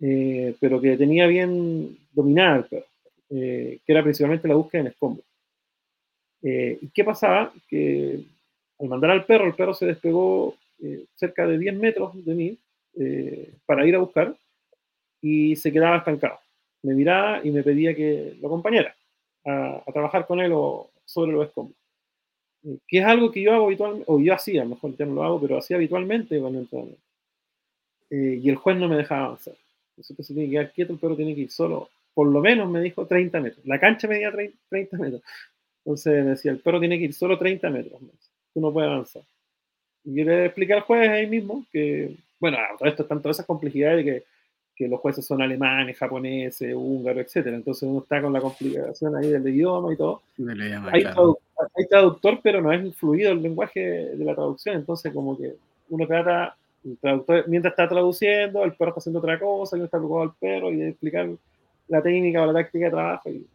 pero 0.00 0.80
que 0.80 0.96
tenía 0.96 1.28
bien 1.28 1.96
dominada 2.12 2.56
el 2.56 2.64
perro, 2.64 2.86
que 3.28 3.80
era 3.86 4.02
principalmente 4.02 4.48
la 4.48 4.56
búsqueda 4.56 4.80
en 4.80 4.86
escombros. 4.88 5.31
Eh, 6.42 6.78
¿Y 6.80 6.88
qué 6.88 7.04
pasaba? 7.04 7.52
Que 7.68 8.20
al 8.78 8.88
mandar 8.88 9.10
al 9.10 9.24
perro, 9.24 9.46
el 9.46 9.54
perro 9.54 9.74
se 9.74 9.86
despegó 9.86 10.56
eh, 10.82 11.04
cerca 11.14 11.46
de 11.46 11.58
10 11.58 11.76
metros 11.76 12.24
de 12.24 12.34
mí 12.34 12.58
eh, 12.98 13.54
para 13.64 13.86
ir 13.86 13.94
a 13.94 14.00
buscar 14.00 14.34
y 15.20 15.54
se 15.56 15.72
quedaba 15.72 15.98
estancado. 15.98 16.38
Me 16.82 16.94
miraba 16.94 17.40
y 17.44 17.50
me 17.50 17.62
pedía 17.62 17.94
que 17.94 18.36
lo 18.40 18.48
acompañara 18.48 18.94
a, 19.46 19.82
trabajar 19.92 20.26
con 20.26 20.40
él 20.40 20.50
o 20.52 20.90
sobre 21.04 21.32
los 21.32 21.46
escombros. 21.46 21.76
que 22.88 22.98
es 22.98 23.04
algo 23.04 23.30
que 23.30 23.42
yo 23.42 23.52
hago 23.52 23.66
habitualmente, 23.66 24.04
o 24.08 24.18
yo 24.20 24.34
hacía, 24.34 24.64
mejor 24.64 24.96
ya 24.96 25.06
no 25.06 25.14
lo 25.14 25.24
hago, 25.24 25.40
pero 25.40 25.58
hacía 25.58 25.76
habitualmente 25.76 26.40
cuando 26.40 26.60
entrenamiento. 26.60 27.00
y 28.10 28.48
el 28.48 28.56
juez 28.56 28.76
no 28.76 28.88
me 28.88 28.96
dejaba 28.96 29.26
avanzar. 29.26 29.54
Entonces 29.96 30.26
se 30.26 30.34
tiene 30.34 30.48
que 30.48 30.52
quedar 30.52 30.72
quieto, 30.72 30.92
el 30.92 30.98
perro 30.98 31.16
tiene 31.16 31.34
que 31.34 31.42
ir 31.42 31.50
solo, 31.50 31.88
por 32.14 32.26
lo 32.26 32.40
menos 32.40 32.68
me 32.68 32.80
dijo 32.80 33.06
30 33.06 33.40
metros. 33.40 33.64
La 33.66 33.78
cancha 33.78 34.08
medía 34.08 34.32
30 34.32 34.96
metros. 34.98 35.22
Entonces 35.84 36.24
decía, 36.24 36.52
el 36.52 36.60
perro 36.60 36.78
tiene 36.78 36.98
que 36.98 37.04
ir 37.04 37.14
solo 37.14 37.38
30 37.38 37.68
metros, 37.70 38.00
tú 38.54 38.60
no 38.60 38.72
puedes 38.72 38.90
avanzar. 38.90 39.22
Y 40.04 40.14
yo 40.14 40.24
le 40.24 40.46
expliqué 40.46 40.74
al 40.74 40.80
juez 40.82 41.08
ahí 41.08 41.26
mismo 41.26 41.64
que, 41.72 42.16
bueno, 42.38 42.58
todo 42.78 42.88
esto 42.88 43.02
están 43.02 43.20
todas 43.20 43.36
esas 43.36 43.46
complejidades 43.46 44.04
de 44.04 44.12
que, 44.12 44.24
que, 44.76 44.88
los 44.88 45.00
jueces 45.00 45.24
son 45.26 45.42
alemanes, 45.42 45.98
japoneses, 45.98 46.72
húngaros, 46.74 47.24
etc. 47.24 47.48
Entonces 47.48 47.82
uno 47.88 48.00
está 48.00 48.22
con 48.22 48.32
la 48.32 48.40
complicación 48.40 49.16
ahí 49.16 49.28
del 49.28 49.48
idioma 49.48 49.92
y 49.92 49.96
todo. 49.96 50.22
hay, 50.92 51.04
hay, 51.04 51.86
traductor, 51.88 52.40
pero 52.42 52.60
no 52.60 52.72
es 52.72 52.94
fluido 52.96 53.32
el 53.32 53.42
lenguaje 53.42 53.80
de 53.80 54.24
la 54.24 54.34
traducción, 54.34 54.76
entonces 54.76 55.12
como 55.12 55.36
que 55.36 55.54
uno 55.88 56.06
trata, 56.06 56.56
el 56.84 56.96
traductor, 56.98 57.44
mientras 57.48 57.72
está 57.72 57.88
traduciendo, 57.88 58.64
el 58.64 58.74
perro 58.74 58.90
está 58.90 59.00
haciendo 59.00 59.18
otra 59.18 59.38
cosa, 59.38 59.76
y 59.76 59.80
uno 59.80 59.84
está 59.86 59.98
preocupado 59.98 60.22
al 60.24 60.34
perro 60.38 60.72
y 60.72 60.76
de 60.76 60.88
explicar 60.90 61.28
la 61.88 62.02
técnica 62.02 62.42
o 62.42 62.46
la 62.46 62.52
táctica 62.54 62.86
de 62.86 62.90
trabajo. 62.90 63.30
Y, 63.30 63.46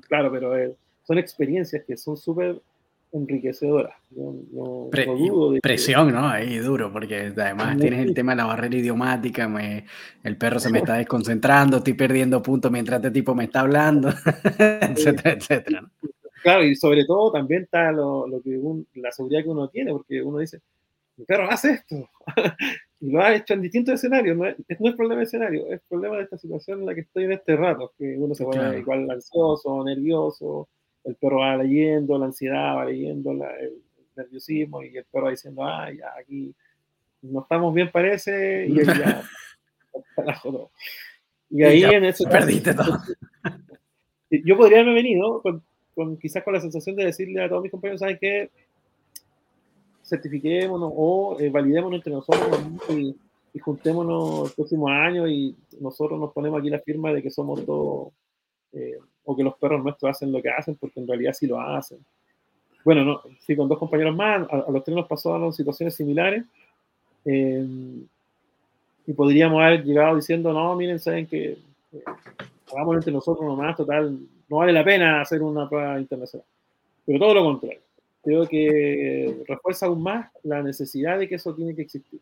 claro, 0.00 0.30
pero... 0.30 0.56
es 0.56 0.72
son 1.08 1.16
experiencias 1.16 1.84
que 1.86 1.96
son 1.96 2.18
súper 2.18 2.60
enriquecedoras. 3.12 3.94
presión, 5.62 6.12
¿no? 6.12 6.28
Ahí 6.28 6.58
duro, 6.58 6.92
porque 6.92 7.32
además 7.34 7.78
tienes 7.78 8.00
el 8.00 8.12
tema 8.12 8.32
de 8.32 8.36
la 8.36 8.44
barrera 8.44 8.76
idiomática, 8.76 9.50
el 10.22 10.36
perro 10.36 10.60
se 10.60 10.70
me 10.70 10.80
está 10.80 10.96
desconcentrando, 10.96 11.78
estoy 11.78 11.94
perdiendo 11.94 12.42
puntos 12.42 12.70
mientras 12.70 12.98
este 12.98 13.10
tipo 13.10 13.34
me 13.34 13.44
está 13.44 13.60
hablando, 13.60 14.10
etcétera, 14.58 15.32
etcétera. 15.32 15.90
Claro, 16.42 16.64
y 16.64 16.76
sobre 16.76 17.06
todo 17.06 17.32
también 17.32 17.62
está 17.62 17.90
lo, 17.90 18.26
que 18.44 18.60
la 19.00 19.10
seguridad 19.10 19.42
que 19.42 19.48
uno 19.48 19.68
tiene, 19.68 19.92
porque 19.92 20.22
uno 20.22 20.40
dice, 20.40 20.60
mi 21.16 21.24
perro 21.24 21.50
hace 21.50 21.70
esto, 21.70 22.10
y 23.00 23.10
lo 23.10 23.22
ha 23.22 23.34
hecho 23.34 23.54
en 23.54 23.62
distintos 23.62 23.94
escenarios, 23.94 24.36
no 24.36 24.44
es, 24.44 24.56
no 24.78 24.90
es 24.90 24.94
problema 24.94 25.20
de 25.20 25.24
escenario, 25.24 25.72
es 25.72 25.80
problema 25.88 26.18
de 26.18 26.24
esta 26.24 26.36
situación 26.36 26.80
en 26.80 26.86
la 26.86 26.94
que 26.94 27.00
estoy 27.00 27.24
en 27.24 27.32
este 27.32 27.56
rato, 27.56 27.94
que 27.96 28.14
uno 28.18 28.34
se 28.34 28.44
pone 28.44 28.78
igual 28.78 29.10
ansioso, 29.10 29.82
nervioso, 29.82 30.68
el 31.04 31.14
perro 31.16 31.40
va 31.40 31.56
leyendo, 31.56 32.18
la 32.18 32.26
ansiedad 32.26 32.76
va 32.76 32.84
leyendo, 32.84 33.32
el 33.32 33.82
nerviosismo 34.16 34.82
y 34.82 34.96
el 34.96 35.04
perro 35.04 35.26
va 35.26 35.30
diciendo, 35.30 35.64
ah, 35.64 35.90
ya 35.92 36.12
aquí 36.18 36.54
no 37.22 37.42
estamos 37.42 37.74
bien 37.74 37.90
parece, 37.90 38.66
y 38.68 38.84
ya, 38.84 39.22
Y 41.50 41.62
ahí 41.62 41.82
en 41.82 42.04
ese 42.04 42.26
Perdiste 42.26 42.74
todo. 42.74 42.98
Yo 44.44 44.56
podría 44.56 44.80
haberme 44.80 44.94
venido 44.94 45.42
con, 45.94 46.16
quizás 46.18 46.44
con 46.44 46.52
la 46.52 46.60
sensación 46.60 46.94
de 46.96 47.06
decirle 47.06 47.42
a 47.42 47.48
todos 47.48 47.62
mis 47.62 47.72
compañeros, 47.72 48.00
¿saben 48.00 48.18
qué? 48.20 48.50
Certifiquémonos 50.04 50.92
o 50.94 51.36
eh, 51.40 51.48
validémonos 51.48 51.98
entre 51.98 52.12
nosotros 52.12 52.60
y, 52.90 53.16
juntémonos 53.60 54.50
el 54.50 54.54
próximo 54.54 54.88
año 54.88 55.26
y 55.26 55.56
nosotros 55.80 56.20
nos 56.20 56.32
ponemos 56.32 56.60
aquí 56.60 56.70
la 56.70 56.78
firma 56.78 57.12
de 57.12 57.20
que 57.20 57.30
somos 57.30 57.66
todos 57.66 58.12
eh, 58.72 58.98
o 59.30 59.36
que 59.36 59.44
los 59.44 59.56
perros 59.56 59.84
nuestros 59.84 60.10
hacen 60.10 60.32
lo 60.32 60.40
que 60.40 60.48
hacen, 60.48 60.74
porque 60.76 61.00
en 61.00 61.06
realidad 61.06 61.34
sí 61.34 61.46
lo 61.46 61.60
hacen. 61.60 61.98
Bueno, 62.82 63.04
no, 63.04 63.20
sí, 63.40 63.54
con 63.54 63.68
dos 63.68 63.78
compañeros 63.78 64.16
más, 64.16 64.48
a, 64.50 64.70
los 64.70 64.82
tres 64.82 64.96
nos 64.96 65.06
pasaron 65.06 65.52
situaciones 65.52 65.94
similares. 65.94 66.44
Eh, 67.26 67.62
y 69.06 69.12
podríamos 69.12 69.62
haber 69.62 69.84
llegado 69.84 70.16
diciendo, 70.16 70.50
no, 70.50 70.74
miren, 70.76 70.98
saben 70.98 71.26
que 71.26 71.58
eh, 71.92 72.04
entre 72.94 73.12
nosotros 73.12 73.44
nomás, 73.44 73.76
total, 73.76 74.18
no 74.48 74.56
vale 74.56 74.72
la 74.72 74.82
pena 74.82 75.20
hacer 75.20 75.42
una 75.42 75.68
prueba 75.68 76.00
internacional. 76.00 76.46
Pero 77.04 77.18
todo 77.18 77.34
lo 77.34 77.44
contrario. 77.44 77.80
Creo 78.24 78.46
que 78.46 79.42
refuerza 79.46 79.86
aún 79.86 80.02
más 80.02 80.30
la 80.42 80.62
necesidad 80.62 81.18
de 81.18 81.28
que 81.28 81.34
eso 81.34 81.54
tiene 81.54 81.74
que 81.74 81.82
existir. 81.82 82.20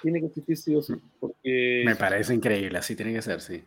Tiene 0.00 0.20
que 0.20 0.26
existir 0.26 0.56
sí 0.56 0.74
o 0.74 0.80
sí. 0.80 0.94
Porque... 1.20 1.82
Me 1.84 1.96
parece 1.96 2.32
increíble, 2.32 2.78
así 2.78 2.96
tiene 2.96 3.12
que 3.12 3.20
ser, 3.20 3.42
sí 3.42 3.62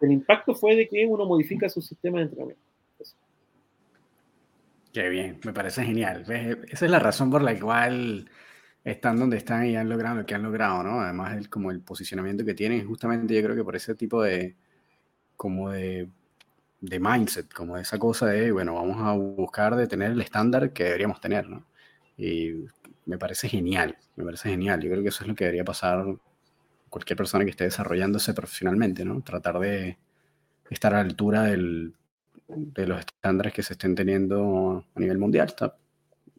el 0.00 0.12
impacto 0.12 0.54
fue 0.54 0.76
de 0.76 0.88
que 0.88 1.06
uno 1.06 1.26
modifica 1.26 1.68
su 1.68 1.80
sistema 1.80 2.18
de 2.18 2.24
entrenamiento. 2.24 2.62
Qué 4.92 5.08
bien, 5.08 5.40
me 5.44 5.52
parece 5.52 5.84
genial. 5.84 6.24
Esa 6.68 6.84
es 6.84 6.90
la 6.90 7.00
razón 7.00 7.28
por 7.30 7.42
la 7.42 7.58
cual 7.58 8.30
están 8.84 9.18
donde 9.18 9.38
están 9.38 9.66
y 9.66 9.76
han 9.76 9.88
logrado 9.88 10.16
lo 10.16 10.26
que 10.26 10.34
han 10.36 10.42
logrado, 10.44 10.84
¿no? 10.84 11.00
Además, 11.00 11.36
el, 11.36 11.48
como 11.48 11.72
el 11.72 11.80
posicionamiento 11.80 12.44
que 12.44 12.54
tienen, 12.54 12.86
justamente 12.86 13.34
yo 13.34 13.42
creo 13.42 13.56
que 13.56 13.64
por 13.64 13.74
ese 13.74 13.96
tipo 13.96 14.22
de, 14.22 14.54
como 15.36 15.70
de, 15.70 16.08
de 16.80 17.00
mindset, 17.00 17.52
como 17.52 17.76
de 17.76 17.82
esa 17.82 17.98
cosa 17.98 18.26
de, 18.26 18.52
bueno, 18.52 18.74
vamos 18.74 18.98
a 19.00 19.12
buscar 19.14 19.74
de 19.74 19.88
tener 19.88 20.12
el 20.12 20.20
estándar 20.20 20.72
que 20.72 20.84
deberíamos 20.84 21.20
tener, 21.20 21.48
¿no? 21.48 21.66
Y 22.16 22.66
me 23.06 23.18
parece 23.18 23.48
genial, 23.48 23.96
me 24.16 24.24
parece 24.24 24.50
genial. 24.50 24.80
Yo 24.80 24.90
creo 24.90 25.02
que 25.02 25.08
eso 25.08 25.24
es 25.24 25.28
lo 25.28 25.34
que 25.34 25.44
debería 25.44 25.64
pasar 25.64 26.04
cualquier 26.94 27.16
persona 27.16 27.44
que 27.44 27.50
esté 27.50 27.64
desarrollándose 27.64 28.34
profesionalmente, 28.34 29.04
¿no? 29.04 29.20
Tratar 29.20 29.58
de 29.58 29.98
estar 30.70 30.94
a 30.94 30.98
la 30.98 31.02
altura 31.02 31.42
del, 31.42 31.92
de 32.46 32.86
los 32.86 33.00
estándares 33.00 33.52
que 33.52 33.64
se 33.64 33.72
estén 33.72 33.96
teniendo 33.96 34.86
a 34.94 35.00
nivel 35.00 35.18
mundial. 35.18 35.48
Está, 35.48 35.76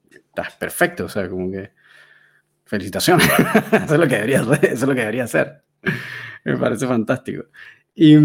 está 0.09 0.47
perfecto, 0.57 1.05
o 1.05 1.09
sea, 1.09 1.29
como 1.29 1.51
que 1.51 1.71
felicitaciones. 2.63 3.27
eso, 3.73 3.95
es 3.95 3.99
lo 3.99 4.07
que 4.07 4.15
debería, 4.15 4.39
eso 4.39 4.53
es 4.61 4.81
lo 4.83 4.95
que 4.95 5.01
debería 5.01 5.25
hacer. 5.25 5.61
Me 6.45 6.55
parece 6.55 6.87
fantástico. 6.87 7.47
Y 7.93 8.15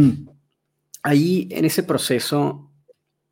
ahí 1.03 1.49
en 1.51 1.65
ese 1.65 1.83
proceso 1.83 2.71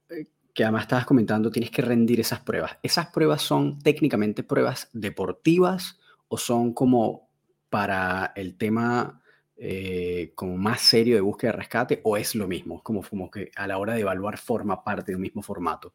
eh, 0.08 0.26
que 0.52 0.64
además 0.64 0.82
estabas 0.82 1.06
comentando, 1.06 1.52
tienes 1.52 1.70
que 1.70 1.82
rendir 1.82 2.18
esas 2.18 2.40
pruebas. 2.40 2.78
¿Esas 2.82 3.06
pruebas 3.10 3.42
son 3.42 3.78
técnicamente 3.78 4.42
pruebas 4.42 4.90
deportivas 4.92 6.00
o 6.26 6.36
son 6.36 6.74
como 6.74 7.27
para 7.70 8.32
el 8.36 8.56
tema 8.56 9.20
eh, 9.56 10.32
como 10.34 10.56
más 10.56 10.82
serio 10.82 11.14
de 11.14 11.20
búsqueda 11.20 11.52
de 11.52 11.58
rescate 11.58 12.00
o 12.04 12.16
es 12.16 12.34
lo 12.34 12.46
mismo? 12.46 12.82
Como, 12.82 13.02
como 13.02 13.30
que 13.30 13.50
a 13.56 13.66
la 13.66 13.78
hora 13.78 13.94
de 13.94 14.00
evaluar 14.00 14.38
forma 14.38 14.82
parte 14.82 15.12
del 15.12 15.20
mismo 15.20 15.42
formato. 15.42 15.92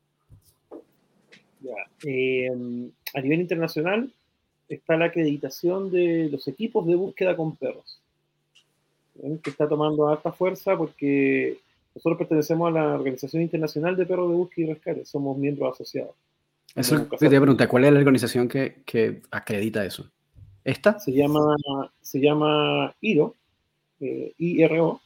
Eh, 2.05 2.49
a 3.13 3.21
nivel 3.21 3.39
internacional 3.39 4.11
está 4.67 4.97
la 4.97 5.05
acreditación 5.05 5.91
de 5.91 6.29
los 6.29 6.47
equipos 6.47 6.85
de 6.85 6.95
búsqueda 6.95 7.35
con 7.35 7.55
perros, 7.55 8.01
¿eh? 9.21 9.37
que 9.41 9.49
está 9.49 9.67
tomando 9.67 10.09
alta 10.09 10.31
fuerza 10.31 10.77
porque 10.77 11.59
nosotros 11.95 12.17
pertenecemos 12.17 12.67
a 12.69 12.71
la 12.71 12.95
Organización 12.95 13.43
Internacional 13.43 13.95
de 13.95 14.05
Perros 14.05 14.29
de 14.29 14.35
Búsqueda 14.35 14.65
y 14.65 14.73
Rescate, 14.73 15.05
somos 15.05 15.37
miembros 15.37 15.73
asociados. 15.73 16.15
Eso 16.75 17.05
te 17.05 17.29
pregunta, 17.29 17.67
¿cuál 17.67 17.85
es 17.85 17.93
la 17.93 17.99
organización 17.99 18.47
que, 18.47 18.81
que, 18.83 19.21
acredita 19.29 19.85
eso? 19.85 20.09
¿Esta? 20.63 20.97
Se 20.99 21.11
llama, 21.11 21.55
se 22.01 22.19
llama 22.19 22.95
IRO, 23.01 23.35
eh, 23.99 24.33
IRO, 24.37 25.01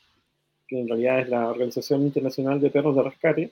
que 0.68 0.80
en 0.80 0.88
realidad 0.88 1.22
es 1.22 1.30
la 1.30 1.50
Organización 1.50 2.04
Internacional 2.04 2.60
de 2.60 2.70
Perros 2.70 2.96
de 2.96 3.04
Rescate, 3.04 3.52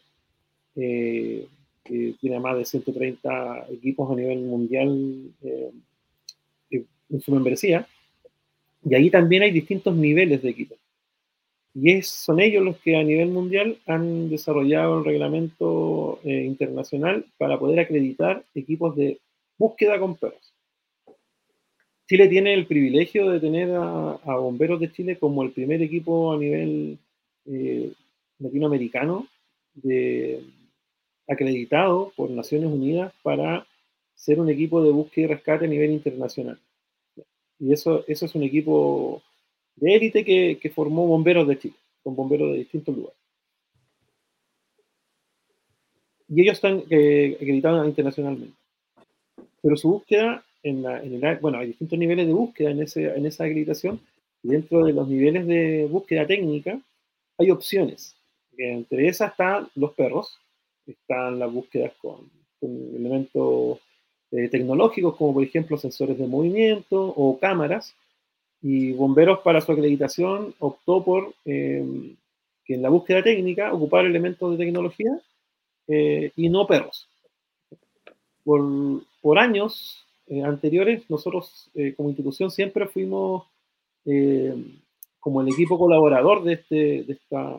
eh, 0.75 1.47
que 1.83 2.15
tiene 2.19 2.39
más 2.39 2.57
de 2.57 2.65
130 2.65 3.67
equipos 3.71 4.11
a 4.11 4.15
nivel 4.15 4.39
mundial 4.41 5.31
eh, 5.41 5.71
en 6.71 7.21
su 7.21 7.31
membresía. 7.31 7.87
Y 8.83 8.93
ahí 8.93 9.09
también 9.09 9.43
hay 9.43 9.51
distintos 9.51 9.95
niveles 9.95 10.43
de 10.43 10.49
equipos. 10.49 10.77
Y 11.73 11.91
es, 11.91 12.07
son 12.07 12.39
ellos 12.39 12.63
los 12.63 12.77
que 12.77 12.95
a 12.95 13.03
nivel 13.03 13.29
mundial 13.29 13.77
han 13.87 14.29
desarrollado 14.29 14.99
el 14.99 15.05
reglamento 15.05 16.19
internacional 16.23 17.25
para 17.37 17.59
poder 17.59 17.79
acreditar 17.79 18.43
equipos 18.53 18.95
de 18.95 19.19
búsqueda 19.57 19.99
con 19.99 20.15
perros. 20.15 20.54
Chile 22.07 22.27
tiene 22.27 22.53
el 22.53 22.67
privilegio 22.67 23.29
de 23.29 23.39
tener 23.39 23.71
a, 23.73 24.19
Bomberos 24.37 24.79
de 24.79 24.91
Chile 24.91 25.17
como 25.17 25.43
el 25.43 25.51
primer 25.51 25.81
equipo 25.81 26.33
a 26.33 26.37
nivel 26.37 26.99
eh, 27.45 27.91
latinoamericano 28.39 29.27
de, 29.73 30.43
acreditado 31.27 32.11
por 32.15 32.29
Naciones 32.29 32.71
Unidas 32.71 33.13
para 33.23 33.65
ser 34.13 34.39
un 34.39 34.49
equipo 34.49 34.83
de 34.83 34.91
búsqueda 34.91 35.25
y 35.25 35.27
rescate 35.29 35.65
a 35.65 35.69
nivel 35.69 35.91
internacional. 35.91 36.59
Y 37.59 37.73
eso, 37.73 38.03
eso 38.07 38.25
es 38.25 38.35
un 38.35 38.43
equipo 38.43 39.21
de 39.75 39.95
élite 39.95 40.23
que, 40.23 40.59
que 40.61 40.69
formó 40.69 41.07
bomberos 41.07 41.47
de 41.47 41.59
Chile, 41.59 41.75
con 42.03 42.15
bomberos 42.15 42.51
de 42.51 42.59
distintos 42.59 42.95
lugares. 42.95 43.17
Y 46.27 46.41
ellos 46.41 46.53
están 46.53 46.83
eh, 46.89 47.35
acreditados 47.35 47.87
internacionalmente. 47.87 48.55
Pero 49.61 49.77
su 49.77 49.89
búsqueda, 49.89 50.43
en, 50.65 50.81
la, 50.81 51.01
en 51.01 51.23
el, 51.23 51.37
bueno, 51.37 51.59
hay 51.59 51.67
distintos 51.67 51.97
niveles 51.97 52.25
de 52.25 52.33
búsqueda 52.33 52.71
en, 52.71 52.81
ese, 52.81 53.05
en 53.15 53.25
esa 53.25 53.43
acreditación. 53.43 54.01
Y 54.43 54.49
dentro 54.49 54.83
de 54.83 54.93
los 54.93 55.07
niveles 55.07 55.45
de 55.45 55.87
búsqueda 55.89 56.25
técnica 56.25 56.79
hay 57.37 57.51
opciones. 57.51 58.15
Entre 58.57 59.07
esas 59.07 59.31
están 59.31 59.69
los 59.75 59.93
perros, 59.93 60.39
están 60.87 61.39
las 61.39 61.51
búsquedas 61.51 61.93
con, 62.01 62.29
elementos 62.61 63.79
eh, 64.31 64.49
tecnológicos, 64.49 65.15
como 65.15 65.35
por 65.35 65.43
ejemplo 65.43 65.77
sensores 65.77 66.17
de 66.17 66.25
movimiento 66.25 66.99
o 66.99 67.37
cámaras, 67.37 67.93
y 68.61 68.93
Bomberos 68.93 69.39
para 69.39 69.61
su 69.61 69.71
acreditación 69.71 70.55
optó 70.57 71.03
por 71.03 71.35
em, 71.45 72.15
que 72.63 72.73
en 72.73 72.81
la 72.81 72.89
búsqueda 72.89 73.21
técnica 73.21 73.71
ocupar 73.71 74.05
elementos 74.05 74.51
de 74.51 74.65
tecnología 74.65 75.19
eh, 75.87 76.31
y 76.35 76.49
no 76.49 76.65
perros. 76.65 77.07
Por, 78.43 79.03
por 79.21 79.37
años 79.37 80.04
eh, 80.27 80.43
anteriores, 80.43 81.09
nosotros 81.09 81.71
como 81.95 82.09
institución 82.09 82.51
siempre 82.51 82.87
fuimos 82.87 83.45
em, 84.05 84.79
como 85.19 85.41
el 85.41 85.49
equipo 85.49 85.77
colaborador 85.77 86.43
de, 86.43 86.53
este, 86.53 87.03
de 87.03 87.13
esta, 87.13 87.57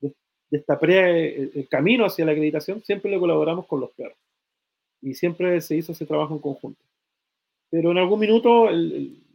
de 0.00 0.58
esta 0.58 0.78
pre, 0.78 1.50
el 1.54 1.68
camino 1.68 2.04
hacia 2.04 2.24
la 2.24 2.32
acreditación, 2.32 2.82
siempre 2.82 3.10
le 3.10 3.18
colaboramos 3.18 3.66
con 3.66 3.80
los 3.80 3.90
perros. 3.90 4.18
Y 5.00 5.14
siempre 5.14 5.60
se 5.60 5.76
hizo 5.76 5.92
ese 5.92 6.06
trabajo 6.06 6.34
en 6.34 6.40
conjunto. 6.40 6.80
Pero 7.70 7.90
en 7.90 7.98
algún 7.98 8.20
minuto 8.20 8.68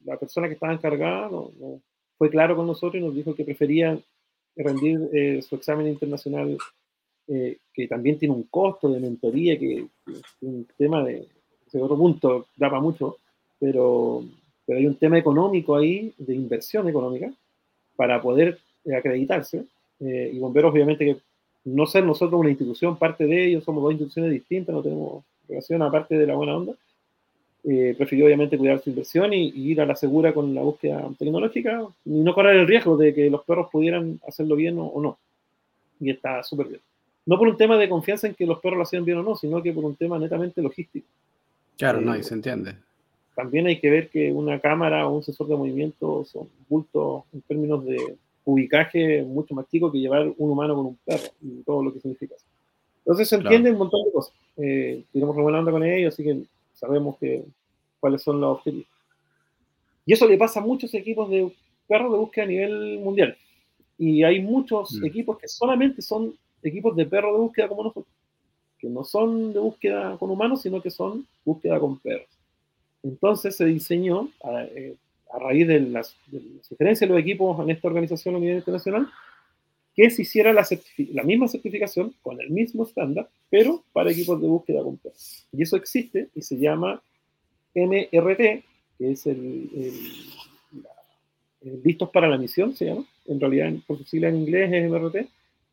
la 0.06 0.18
persona 0.18 0.48
que 0.48 0.54
estaba 0.54 0.74
encargada 0.74 1.30
no, 1.30 1.52
fue 2.18 2.30
claro 2.30 2.56
con 2.56 2.68
nosotros 2.68 3.02
y 3.02 3.06
nos 3.06 3.16
dijo 3.16 3.36
que 3.36 3.44
prefería 3.44 4.00
rendir 4.56 5.10
eh, 5.14 5.42
su 5.42 5.56
examen 5.56 5.88
internacional, 5.88 6.58
eh, 7.28 7.58
que 7.74 7.88
también 7.88 8.20
tiene 8.20 8.36
un 8.36 8.44
costo 8.44 8.90
de 8.90 9.00
mentoría, 9.00 9.58
que, 9.58 9.88
es 10.08 10.22
un 10.42 10.68
tema 10.78 11.04
de, 11.04 11.28
ese 11.72 11.84
otro 11.84 11.98
punto, 11.98 12.48
da 12.58 12.70
para 12.70 12.82
mucho, 12.82 13.18
pero, 13.60 14.24
pero 14.66 14.80
hay 14.80 14.86
un 14.86 14.96
tema 14.96 15.18
económico 15.18 15.76
ahí, 15.76 16.14
de 16.18 16.36
inversión 16.36 16.90
económica, 16.90 17.32
para 17.96 18.22
poder 18.22 18.60
acreditarse 18.96 19.66
eh, 20.00 20.32
y 20.34 20.40
bomberos, 20.40 20.74
obviamente, 20.74 21.06
que 21.06 21.18
no 21.66 21.86
ser 21.86 22.04
nosotros 22.04 22.40
una 22.40 22.50
institución, 22.50 22.98
parte 22.98 23.26
de 23.26 23.46
ellos, 23.46 23.64
somos 23.64 23.84
dos 23.84 23.92
instituciones 23.92 24.32
distintas, 24.32 24.74
no 24.74 24.82
tenemos 24.82 25.24
relación 25.48 25.82
aparte 25.82 26.18
de 26.18 26.26
la 26.26 26.36
buena 26.36 26.58
onda. 26.58 26.74
Eh, 27.64 27.94
prefirió 27.96 28.26
obviamente 28.26 28.58
cuidar 28.58 28.80
su 28.82 28.90
inversión 28.90 29.34
y, 29.34 29.50
ir 29.50 29.82
a 29.82 29.86
la 29.86 29.96
segura 29.96 30.34
con 30.34 30.56
la 30.56 30.62
búsqueda 30.62 31.08
tecnológica 31.20 31.86
y 32.06 32.10
no 32.10 32.34
correr 32.34 32.56
el 32.56 32.68
riesgo 32.68 32.98
de 32.98 33.14
que 33.14 33.30
los 33.30 33.44
perros 33.44 33.70
pudieran 33.72 34.20
hacerlo 34.28 34.56
bien 34.56 34.78
o, 34.80 35.00
no. 35.00 35.20
Y 36.00 36.10
está 36.10 36.42
súper 36.42 36.68
bien. 36.70 36.82
No 37.28 37.38
por 37.38 37.48
un 37.48 37.58
tema 37.58 37.78
de 37.78 37.88
confianza 37.88 38.26
en 38.26 38.34
que 38.34 38.48
los 38.48 38.60
perros 38.60 38.78
lo 38.78 38.84
hacían 38.84 39.06
bien 39.06 39.20
o 39.20 39.24
no, 39.24 39.36
sino 39.36 39.62
que 39.62 39.72
por 39.72 39.86
un 39.86 39.96
tema 39.96 40.18
netamente 40.18 40.60
logístico. 40.60 41.06
Claro, 41.82 42.00
no, 42.00 42.16
y 42.16 42.20
eh, 42.20 42.24
se 42.24 42.36
entiende. 42.36 42.76
También 43.36 43.66
hay 43.66 43.80
que 43.80 43.90
ver 43.90 44.10
que 44.12 44.32
una 44.32 44.60
cámara 44.60 45.08
o 45.08 45.16
un 45.16 45.24
sensor 45.24 45.48
de 45.48 45.56
movimiento 45.56 46.24
son 46.26 46.48
bultos 46.70 47.24
en 47.34 47.42
términos 47.42 47.84
de 47.84 48.18
ubicaje 48.46 49.24
mucho 49.24 49.56
más 49.56 49.68
chico 49.68 49.92
que 49.92 49.98
llevar 49.98 50.32
un 50.38 50.52
humano 50.52 50.76
con 50.76 50.86
un 50.86 50.98
perro 51.04 51.32
y 51.42 51.64
todo 51.64 51.82
lo 51.82 51.92
que 51.92 52.00
significa 52.00 52.36
Entonces 53.00 53.28
se 53.28 53.38
entiende 53.38 53.72
un 53.72 53.80
montón 53.80 54.06
de 54.06 54.12
cosas. 54.12 54.36
Eh, 54.58 55.04
tenemos 55.12 55.36
buena 55.36 55.58
onda 55.58 55.72
con 55.72 55.84
ellos, 55.84 56.14
así 56.14 56.24
que 56.24 56.44
sabemos 56.76 57.18
que, 57.18 57.44
cuáles 58.00 58.22
son 58.22 58.40
los 58.40 58.58
objetivos. 58.58 58.86
Y 60.06 60.14
eso 60.14 60.28
le 60.28 60.38
pasa 60.38 60.60
a 60.60 60.64
muchos 60.64 60.94
equipos 60.94 61.32
de 61.32 61.52
perros 61.88 62.12
de 62.12 62.20
búsqueda 62.20 62.46
a 62.46 62.48
nivel 62.48 63.00
mundial. 63.00 63.36
Y 63.98 64.22
hay 64.22 64.40
muchos 64.40 64.94
mm. 65.02 65.06
equipos 65.06 65.40
que 65.40 65.48
solamente 65.48 66.04
son 66.04 66.36
equipos 66.62 66.96
de 66.96 67.08
perros 67.08 67.34
de 67.34 67.40
búsqueda 67.40 67.68
como 67.68 67.86
nosotros, 67.86 68.14
que 68.82 68.90
no 68.90 69.04
son 69.04 69.54
de 69.54 69.60
búsqueda 69.60 70.18
con 70.18 70.32
humanos, 70.32 70.64
sino 70.64 70.82
que 70.82 70.90
son 70.90 71.28
búsqueda 71.46 71.80
con 71.80 72.00
perros. 72.00 72.28
Entonces 73.04 73.56
se 73.56 73.66
diseñó, 73.66 74.30
eh, 74.76 74.96
a 75.32 75.40
raíz 75.40 75.68
de 75.68 75.80
las, 75.80 76.18
de 76.28 76.40
de 76.40 77.08
los 77.08 77.20
equipos 77.20 77.60
en 77.62 77.70
esta 77.70 77.88
organización 77.88 78.36
a 78.36 78.40
nivel 78.40 78.58
internacional, 78.58 79.08
que 79.96 80.10
se 80.10 80.24
hiciera 80.24 80.52
la, 80.52 80.66
misma 81.24 81.48
certificación 81.48 82.14
con 82.22 82.42
el 82.42 82.50
mismo 82.50 82.84
estándar, 82.84 83.30
pero 83.50 83.84
para 83.94 84.12
equipos 84.12 84.42
de 84.42 84.48
búsqueda 84.48 84.84
con 84.84 84.98
perros. 84.98 85.46
Y 85.52 85.62
eso 85.62 85.76
existe 85.76 86.30
y 86.34 86.42
se 86.42 86.58
llama 86.58 87.02
MRT, 87.76 88.64
que 88.98 89.12
es 89.12 89.28
el, 89.28 89.70
listos 91.84 92.10
para 92.10 92.28
la 92.28 92.38
misión, 92.38 92.76
se 92.76 92.86
llama. 92.86 93.06
En 93.28 93.40
realidad, 93.40 93.72
por 93.86 93.98
su 93.98 94.06
sigla 94.06 94.30
en 94.30 94.38
inglés 94.38 94.72
es 94.74 94.90
MRT. 94.90 95.28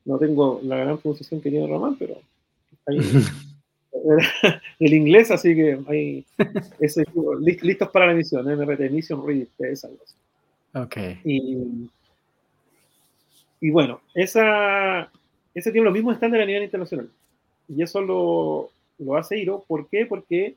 No 0.05 0.19
tengo 0.19 0.61
la 0.63 0.77
gran 0.77 0.99
pronunciación 0.99 1.41
que 1.41 1.51
tiene 1.51 1.67
Ramán, 1.67 1.97
pero 1.97 2.21
ahí 2.89 2.99
el 4.79 4.95
inglés, 4.95 5.31
así 5.31 5.55
que 5.55 6.25
ese, 6.81 7.05
listos 7.61 7.91
para 7.91 8.07
la 8.07 8.15
misión, 8.15 8.47
MRT, 8.47 8.91
Mission 8.91 9.27
Ready, 9.27 9.49
es 9.59 9.85
algo 9.85 9.99
así. 10.05 10.15
Ok. 10.75 10.97
Y, 11.25 11.91
y 13.61 13.71
bueno, 13.71 14.01
esa, 14.15 15.11
ese 15.55 15.73
tiene 15.73 15.85
los 15.85 15.95
mismos 15.95 16.15
estándares 16.15 16.45
a 16.45 16.47
nivel 16.47 16.65
internacional. 16.65 17.11
Y 17.69 17.83
eso 17.83 18.01
lo, 18.01 18.71
lo 18.99 19.17
hace 19.17 19.39
IRO. 19.39 19.65
¿Por 19.67 19.89
qué? 19.89 20.07
Porque 20.07 20.55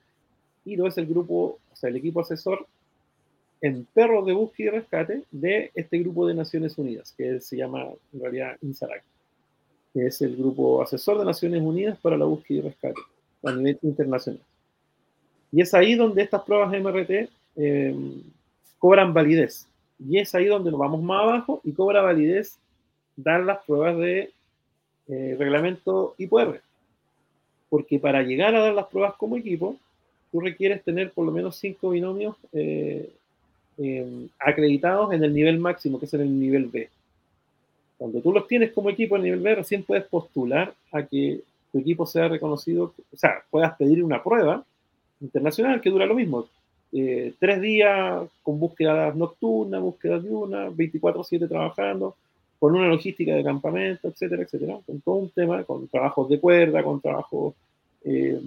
IRO 0.66 0.88
es 0.88 0.98
el 0.98 1.08
grupo, 1.08 1.60
o 1.72 1.76
sea, 1.76 1.90
el 1.90 1.96
equipo 1.96 2.22
asesor 2.22 2.68
en 3.62 3.86
perros 3.94 4.26
de 4.26 4.34
búsqueda 4.34 4.68
y 4.68 4.72
rescate 4.72 5.24
de 5.32 5.72
este 5.76 6.00
grupo 6.00 6.28
de 6.28 6.34
Naciones 6.34 6.78
Unidas, 6.78 7.14
que 7.16 7.40
se 7.40 7.58
llama 7.58 7.86
en 8.14 8.20
realidad 8.20 8.58
INSARAC, 8.62 9.04
que 9.94 10.08
es 10.08 10.22
el 10.22 10.36
grupo 10.36 10.82
asesor 10.82 11.20
de 11.20 11.26
Naciones 11.26 11.62
Unidas 11.62 11.98
para 12.00 12.18
la 12.18 12.26
búsqueda 12.26 12.60
y 12.60 12.62
rescate 12.62 13.02
a 13.44 13.52
nivel 13.52 13.80
internacional. 13.82 14.42
Y 15.52 15.62
es 15.62 15.74
ahí 15.74 15.96
donde 15.96 16.24
estas 16.24 16.44
pruebas 16.44 16.72
MRT 16.72 17.30
eh, 17.58 17.96
cobran 18.80 19.14
validez. 19.14 19.68
Y 20.00 20.18
es 20.18 20.34
ahí 20.34 20.46
donde 20.46 20.72
nos 20.72 20.80
vamos 20.80 21.02
más 21.02 21.22
abajo 21.22 21.62
y 21.64 21.74
cobra 21.74 22.02
validez 22.02 22.58
dar 23.16 23.42
las 23.42 23.64
pruebas 23.66 23.98
de 23.98 24.32
eh, 25.10 25.36
reglamento 25.38 26.16
IPR. 26.18 26.62
Porque 27.70 28.00
para 28.00 28.24
llegar 28.24 28.56
a 28.56 28.62
dar 28.62 28.74
las 28.74 28.88
pruebas 28.88 29.16
como 29.16 29.38
equipo, 29.38 29.76
tú 30.32 30.40
requieres 30.40 30.84
tener 30.84 31.12
por 31.12 31.26
lo 31.26 31.32
menos 31.32 31.58
cinco 31.58 31.90
binomios 31.90 32.36
eh, 32.54 33.10
acreditados 34.40 35.14
en 35.14 35.24
el 35.24 35.34
nivel 35.34 35.60
máximo, 35.60 36.00
que 36.00 36.06
es 36.06 36.14
en 36.14 36.22
el 36.22 36.40
nivel 36.40 36.68
B. 36.68 36.90
Cuando 38.02 38.20
tú 38.20 38.34
los 38.34 38.48
tienes 38.48 38.72
como 38.72 38.90
equipo 38.90 39.16
el 39.16 39.22
nivel 39.22 39.42
B, 39.42 39.54
recién 39.54 39.84
puedes 39.84 40.06
postular 40.06 40.74
a 40.92 41.04
que 41.04 41.42
tu 41.72 41.78
equipo 41.78 42.08
sea 42.08 42.28
reconocido, 42.28 42.96
o 43.14 43.16
sea, 43.16 43.44
puedas 43.52 43.78
pedir 43.78 44.04
una 44.04 44.24
prueba 44.24 44.66
internacional 45.20 45.80
que 45.80 45.92
dura 45.92 46.08
lo 46.08 46.16
mismo. 46.16 46.48
Eh, 46.92 47.36
tres 47.38 47.62
días 47.62 48.24
con 48.42 48.60
búsqueda 48.60 49.14
nocturna, 49.14 49.78
búsqueda 49.78 50.18
diurna, 50.18 50.72
24-7 50.72 51.48
trabajando, 51.48 52.16
con 52.58 52.74
una 52.76 52.88
logística 52.88 53.36
de 53.36 53.44
campamento, 53.44 54.08
etcétera, 54.08 54.42
etcétera, 54.42 54.80
con 54.84 55.00
todo 55.02 55.16
un 55.18 55.30
tema, 55.30 55.64
con 55.64 55.88
trabajos 55.88 56.28
de 56.28 56.40
cuerda, 56.40 56.84
con 56.84 57.00
trabajos 57.02 57.54
eh, 58.04 58.42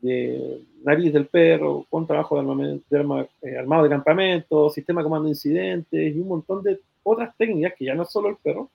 de 0.00 0.60
nariz 0.82 1.12
del 1.12 1.26
perro, 1.26 1.84
con 1.90 2.06
trabajo 2.06 2.36
de, 2.36 2.40
armamento, 2.40 2.84
de 2.88 3.50
eh, 3.50 3.58
armado 3.58 3.82
de 3.82 3.90
campamento, 3.90 4.70
sistema 4.70 5.02
de 5.02 5.04
comando 5.04 5.24
de 5.26 5.32
incidentes 5.32 6.16
y 6.16 6.18
un 6.18 6.28
montón 6.28 6.62
de 6.62 6.80
otras 7.02 7.36
técnicas 7.36 7.74
que 7.76 7.84
ya 7.84 7.94
no 7.94 8.04
es 8.04 8.10
solo 8.10 8.30
el 8.30 8.36
perro, 8.36 8.70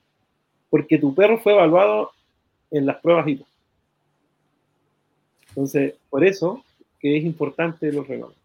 porque 0.69 0.97
tu 0.97 1.13
perro 1.13 1.39
fue 1.39 1.53
evaluado 1.53 2.11
en 2.71 2.85
las 2.85 2.97
pruebas 2.97 3.27
ITO. 3.27 3.45
Entonces, 5.49 5.95
por 6.09 6.23
eso 6.23 6.63
que 6.99 7.17
es 7.17 7.23
importante 7.23 7.91
los 7.91 8.07
regalos. 8.07 8.35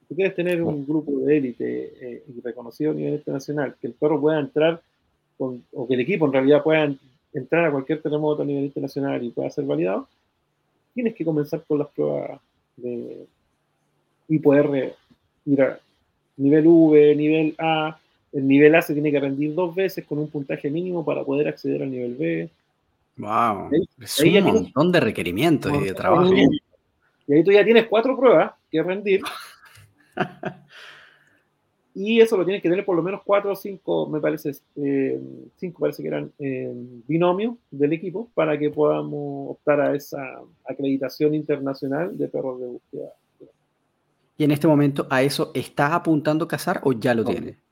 Si 0.00 0.06
tú 0.06 0.14
quieres 0.14 0.34
tener 0.34 0.62
un 0.62 0.86
grupo 0.86 1.18
de 1.18 1.36
élite 1.36 1.92
eh, 2.00 2.24
y 2.28 2.40
reconocido 2.40 2.92
a 2.92 2.94
nivel 2.94 3.14
internacional, 3.14 3.74
que 3.80 3.88
el 3.88 3.94
perro 3.94 4.20
pueda 4.20 4.38
entrar, 4.40 4.80
o 5.38 5.86
que 5.88 5.94
el 5.94 6.00
equipo 6.00 6.26
en 6.26 6.32
realidad 6.32 6.62
pueda 6.62 6.94
entrar 7.32 7.64
a 7.64 7.72
cualquier 7.72 8.00
terremoto 8.00 8.42
a 8.42 8.44
nivel 8.46 8.64
internacional 8.64 9.22
y 9.22 9.30
pueda 9.30 9.50
ser 9.50 9.64
validado, 9.64 10.08
tienes 10.94 11.14
que 11.14 11.24
comenzar 11.24 11.64
con 11.66 11.80
las 11.80 11.88
pruebas 11.88 12.40
de 12.76 13.26
IPR, 14.28 14.94
ir 15.46 15.62
a 15.62 15.80
nivel 16.36 16.66
V, 16.66 17.16
nivel 17.16 17.54
A. 17.58 17.98
El 18.34 18.48
nivel 18.48 18.74
A 18.74 18.82
se 18.82 18.92
tiene 18.92 19.12
que 19.12 19.20
rendir 19.20 19.54
dos 19.54 19.74
veces 19.74 20.04
con 20.04 20.18
un 20.18 20.28
puntaje 20.28 20.68
mínimo 20.68 21.04
para 21.04 21.24
poder 21.24 21.48
acceder 21.48 21.82
al 21.82 21.90
nivel 21.90 22.14
B. 22.16 22.50
Wow, 23.16 23.70
es 24.00 24.20
un 24.20 24.42
montón 24.42 24.90
de 24.90 25.00
requerimientos 25.00 25.72
y 25.72 25.84
de 25.84 25.94
trabajo. 25.94 26.34
Y 27.26 27.32
ahí 27.32 27.44
tú 27.44 27.52
ya 27.52 27.64
tienes 27.64 27.86
cuatro 27.86 28.16
pruebas 28.16 28.52
que 28.70 28.82
rendir. 28.82 29.22
y 31.94 32.20
eso 32.20 32.36
lo 32.36 32.44
tienes 32.44 32.60
que 32.60 32.68
tener 32.68 32.84
por 32.84 32.96
lo 32.96 33.02
menos 33.02 33.22
cuatro 33.24 33.52
o 33.52 33.56
cinco, 33.56 34.08
me 34.08 34.20
parece, 34.20 34.52
eh, 34.76 35.20
cinco 35.56 35.80
parece 35.80 36.02
que 36.02 36.08
eran 36.08 36.32
eh, 36.40 36.72
binomios 37.06 37.54
del 37.70 37.92
equipo 37.92 38.28
para 38.34 38.58
que 38.58 38.70
podamos 38.70 39.52
optar 39.52 39.80
a 39.80 39.94
esa 39.94 40.40
acreditación 40.68 41.34
internacional 41.34 42.18
de 42.18 42.28
perros 42.28 42.60
de 42.60 42.66
búsqueda. 42.66 43.12
¿Y 44.36 44.42
en 44.42 44.50
este 44.50 44.66
momento 44.66 45.06
a 45.08 45.22
eso 45.22 45.52
está 45.54 45.94
apuntando 45.94 46.48
Casar 46.48 46.80
o 46.82 46.92
ya 46.92 47.14
lo 47.14 47.24
tiene? 47.24 47.63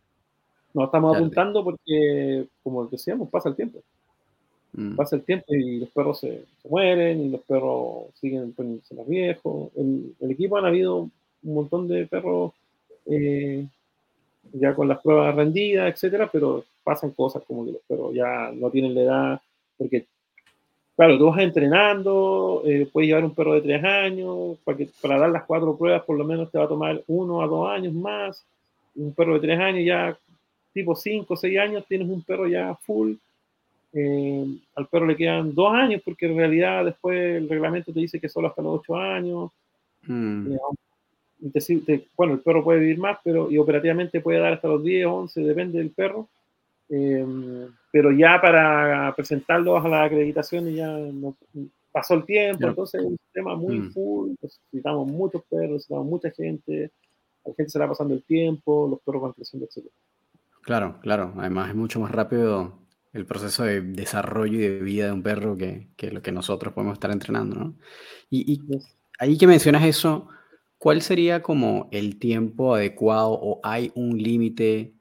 No, 0.75 0.85
estamos 0.85 1.17
apuntando 1.17 1.63
porque, 1.63 2.47
como 2.63 2.87
decíamos, 2.87 3.29
pasa 3.29 3.49
el 3.49 3.57
tiempo. 3.57 3.81
Mm. 4.73 4.97
Pasa 4.97 5.17
el 5.17 5.23
tiempo 5.23 5.55
y 5.55 5.81
los 5.81 5.91
perros 5.91 6.21
se, 6.21 6.45
mueren 6.69 7.21
y 7.21 7.29
los 7.29 7.43
perros 7.43 8.07
siguen 8.15 8.53
poniéndose 8.53 8.95
más 8.95 9.07
viejos. 9.07 9.71
En 9.77 10.15
el 10.21 10.31
equipo 10.31 10.57
han 10.57 10.65
habido 10.65 10.97
un 10.99 11.55
montón 11.55 11.89
de 11.89 12.07
perros 12.07 12.53
eh, 13.07 13.67
ya 14.53 14.75
con 14.75 14.89
las 14.89 15.01
pruebas 15.01 15.35
rendidas, 15.35 15.93
etcétera, 15.93 16.29
pero 16.31 16.65
pasan 16.83 17.11
cosas 17.11 17.43
como 17.47 17.65
que 17.65 17.73
los 17.73 17.83
perros 17.83 18.15
ya 18.15 18.51
no 18.53 18.71
tienen 18.71 18.95
la 18.95 19.01
edad, 19.01 19.41
porque, 19.79 20.07
claro, 20.97 21.19
tú 21.19 21.27
vas 21.27 21.41
entrenando, 21.41 22.63
eh, 22.65 22.89
puedes 22.93 23.09
llevar 23.09 23.25
un 23.25 23.35
perro 23.35 23.55
de 23.55 23.63
tres 23.63 23.85
años, 23.85 24.59
para, 24.65 24.79
que, 24.79 24.89
para 25.01 25.19
dar 25.19 25.31
las 25.31 25.45
cuatro 25.45 25.77
pruebas 25.77 26.03
por 26.03 26.19
lo 26.19 26.25
menos 26.25 26.51
te 26.51 26.59
va 26.59 26.65
a 26.65 26.69
tomar 26.69 27.03
uno 27.07 27.43
a 27.43 27.47
dos 27.47 27.69
años 27.69 27.93
más, 27.95 28.45
un 28.95 29.15
perro 29.15 29.35
de 29.35 29.41
tres 29.41 29.59
años 29.59 29.85
ya, 29.85 30.17
tipo 30.73 30.95
cinco 30.95 31.35
o 31.35 31.37
seis 31.37 31.59
años, 31.59 31.85
tienes 31.87 32.09
un 32.09 32.23
perro 32.23 32.47
ya 32.49 32.75
full, 32.75 33.15
eh, 33.95 34.47
al 34.75 34.87
perro 34.89 35.07
le 35.07 35.17
quedan 35.17 35.55
dos 35.55 35.73
años 35.75 36.01
porque 36.03 36.27
en 36.27 36.37
realidad 36.37 36.85
después 36.85 37.37
el 37.37 37.49
reglamento 37.49 37.93
te 37.93 38.01
dice 38.01 38.19
que 38.19 38.29
solo 38.29 38.49
hasta 38.49 38.63
los 38.63 38.81
ocho 38.81 38.97
años. 38.97 39.51
Mm. 40.07 40.55
Eh, 40.55 42.07
bueno, 42.17 42.35
el 42.35 42.41
perro 42.41 42.65
puede 42.65 42.81
vivir 42.81 42.99
más, 42.99 43.19
pero 43.23 43.51
y 43.51 43.59
operativamente 43.59 44.21
puede 44.21 44.39
dar 44.39 44.55
hasta 44.55 44.69
los 44.69 44.83
10, 44.83 45.07
11, 45.07 45.41
depende 45.43 45.79
del 45.79 45.91
perro. 45.91 46.29
Eh, 46.89 47.27
pero 47.91 48.13
ya 48.13 48.41
para 48.41 49.13
presentarlos 49.15 49.85
a 49.85 49.89
la 49.89 50.05
acreditación 50.05 50.73
ya 50.75 50.89
no, 50.89 51.37
pasó 51.91 52.15
el 52.15 52.25
tiempo, 52.25 52.67
entonces 52.67 53.01
es 53.01 53.07
un 53.07 53.19
sistema 53.19 53.57
muy 53.57 53.79
mm. 53.79 53.93
full, 53.93 54.31
necesitamos 54.41 55.07
muchos 55.07 55.43
perros, 55.49 55.73
necesitamos 55.73 56.07
mucha 56.07 56.31
gente, 56.31 56.91
la 57.45 57.55
gente 57.55 57.71
se 57.71 57.79
va 57.79 57.89
pasando 57.89 58.15
el 58.15 58.23
tiempo, 58.23 58.89
los 58.89 59.01
perros 59.01 59.23
van 59.23 59.33
creciendo, 59.33 59.67
etc. 59.67 59.87
Claro, 60.63 61.01
claro, 61.01 61.35
además 61.39 61.71
es 61.71 61.75
mucho 61.75 61.99
más 62.01 62.13
rápido 62.13 62.79
el 63.13 63.27
proceso 63.27 63.65
de 63.65 63.81
desarrollo 63.81 64.55
y 64.59 64.63
de 64.63 64.81
vida 64.81 65.07
de 65.07 65.13
un 65.13 65.23
perro 65.23 65.57
que, 65.57 65.89
que 65.97 66.11
lo 66.13 66.23
que 66.23 66.31
nosotros 66.33 66.73
podemos 66.73 66.95
estar 66.95 67.11
entrenando, 67.11 67.57
¿no? 67.57 67.75
Y, 68.31 68.53
y, 68.53 68.61
ahí 69.19 69.37
que 69.37 69.47
mencionas 69.49 69.85
eso, 69.85 70.29
¿cuál 70.79 71.03
sería 71.03 71.43
como 71.43 71.89
el 71.93 72.19
tiempo 72.19 72.75
adecuado 72.77 73.33
o 73.33 73.61
hay 73.65 73.91
un 73.97 74.17
límite 74.23 74.95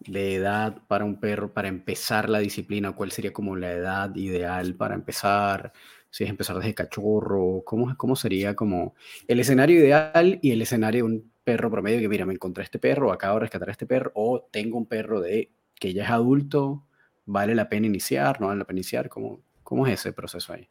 de 0.00 0.34
edad 0.36 0.82
para 0.88 1.04
un 1.04 1.20
perro 1.20 1.52
para 1.54 1.68
empezar 1.68 2.28
la 2.28 2.40
disciplina? 2.40 2.92
¿Cuál 2.92 3.12
sería 3.12 3.32
como 3.32 3.56
la 3.56 3.72
edad 3.72 4.14
ideal 4.16 4.74
para 4.76 4.94
empezar? 4.96 5.72
Si 6.10 6.24
es 6.24 6.30
empezar 6.30 6.56
desde 6.58 6.74
cachorro, 6.74 7.62
¿cómo, 7.64 7.96
cómo 7.96 8.16
sería 8.16 8.54
como 8.56 8.94
el 9.28 9.40
escenario 9.40 9.78
ideal 9.80 10.38
y 10.42 10.50
el 10.52 10.62
escenario 10.62 11.06
de 11.06 11.12
un 11.14 11.32
perro 11.46 11.70
promedio 11.70 12.00
que, 12.00 12.08
mira, 12.08 12.26
me 12.26 12.34
encontré 12.34 12.64
este 12.64 12.78
perro, 12.78 13.12
acabo 13.12 13.36
de 13.36 13.40
rescatar 13.40 13.70
este 13.70 13.86
perro, 13.86 14.10
o 14.14 14.40
tengo 14.50 14.76
un 14.76 14.86
perro 14.86 15.20
de 15.20 15.50
que 15.78 15.94
ya 15.94 16.04
es 16.04 16.10
adulto, 16.10 16.82
¿Vale 17.26 17.56
la 17.56 17.68
pena 17.68 17.86
iniciar? 17.86 18.40
¿No 18.40 18.46
vale 18.46 18.60
la 18.60 18.64
pena 18.64 18.78
iniciar? 18.78 19.08
¿Cómo, 19.08 19.40
cómo 19.64 19.86
es 19.86 19.94
ese 19.94 20.12
proceso 20.12 20.52
ahí? 20.52 20.66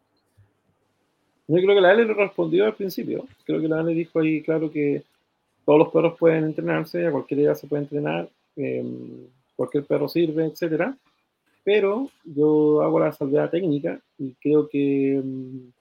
Yo 1.48 1.58
creo 1.58 1.76
que 1.76 1.82
la 1.82 1.92
Ale 1.92 2.06
lo 2.06 2.14
respondió 2.14 2.66
al 2.66 2.74
principio. 2.74 3.28
Creo 3.44 3.60
que 3.60 3.68
la 3.68 3.82
Ale 3.82 3.94
dijo 3.94 4.20
ahí, 4.20 4.42
claro, 4.42 4.72
que 4.72 5.04
todos 5.66 5.80
los 5.80 5.90
perros 5.90 6.18
pueden 6.18 6.46
entrenarse, 6.46 7.06
a 7.06 7.12
cualquier 7.12 7.42
edad 7.42 7.56
se 7.56 7.68
puede 7.68 7.84
entrenar, 7.84 8.30
em, 8.56 9.28
cualquier 9.56 9.84
perro 9.84 10.08
sirve, 10.08 10.46
etcétera. 10.46 10.96
Pero 11.64 12.10
yo 12.24 12.82
hago 12.82 13.00
la 13.00 13.12
salvedad 13.12 13.50
técnica 13.50 14.00
y 14.18 14.32
creo 14.42 14.70
que 14.70 15.16
em, 15.16 15.72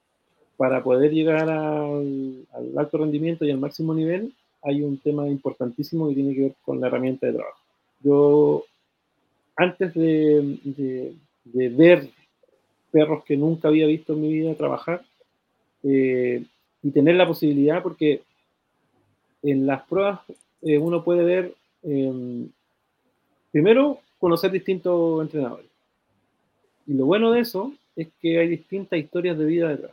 para 0.57 0.83
poder 0.83 1.13
llegar 1.13 1.49
al, 1.49 2.47
alto 2.77 2.99
rendimiento 2.99 3.45
y 3.45 3.51
al 3.53 3.59
máximo 3.59 3.95
nivel 3.95 4.33
hay 4.65 4.83
un 4.83 4.99
tema 4.99 5.29
importantísimo 5.29 6.09
que 6.09 6.15
tiene 6.15 6.35
que 6.35 6.41
ver 6.41 6.55
con 6.65 6.81
la 6.81 6.87
herramienta 6.87 7.27
de 7.27 7.35
trabajo. 7.35 7.59
Yo 8.03 8.65
antes 9.57 9.95
de, 9.95 11.15
ver 11.45 12.09
perros 12.91 13.25
que 13.25 13.37
nunca 13.37 13.69
había 13.69 13.87
visto 13.87 14.15
en 14.15 14.23
mi 14.23 14.33
vida 14.33 14.55
trabajar 14.55 15.05
eh, 15.83 16.45
y 16.83 16.91
tener 16.91 17.17
la 17.17 17.27
posibilidad, 17.27 17.83
porque 17.83 18.23
en 19.43 19.67
las 19.67 19.83
pruebas 19.87 20.21
eh, 20.63 20.79
uno 20.79 21.05
puede 21.05 21.25
ver, 21.25 21.55
em, 21.83 22.49
primero, 23.53 23.99
conocer 24.19 24.51
distintos 24.51 25.21
entrenadores. 25.23 25.67
Y 26.87 26.95
lo 26.95 27.07
bueno 27.07 27.31
de 27.33 27.41
eso 27.41 27.73
es 27.97 28.09
que 28.21 28.39
hay 28.39 28.49
distintas 28.49 28.99
historias 28.99 29.39
de 29.39 29.45
vida 29.45 29.69
detrás, 29.69 29.93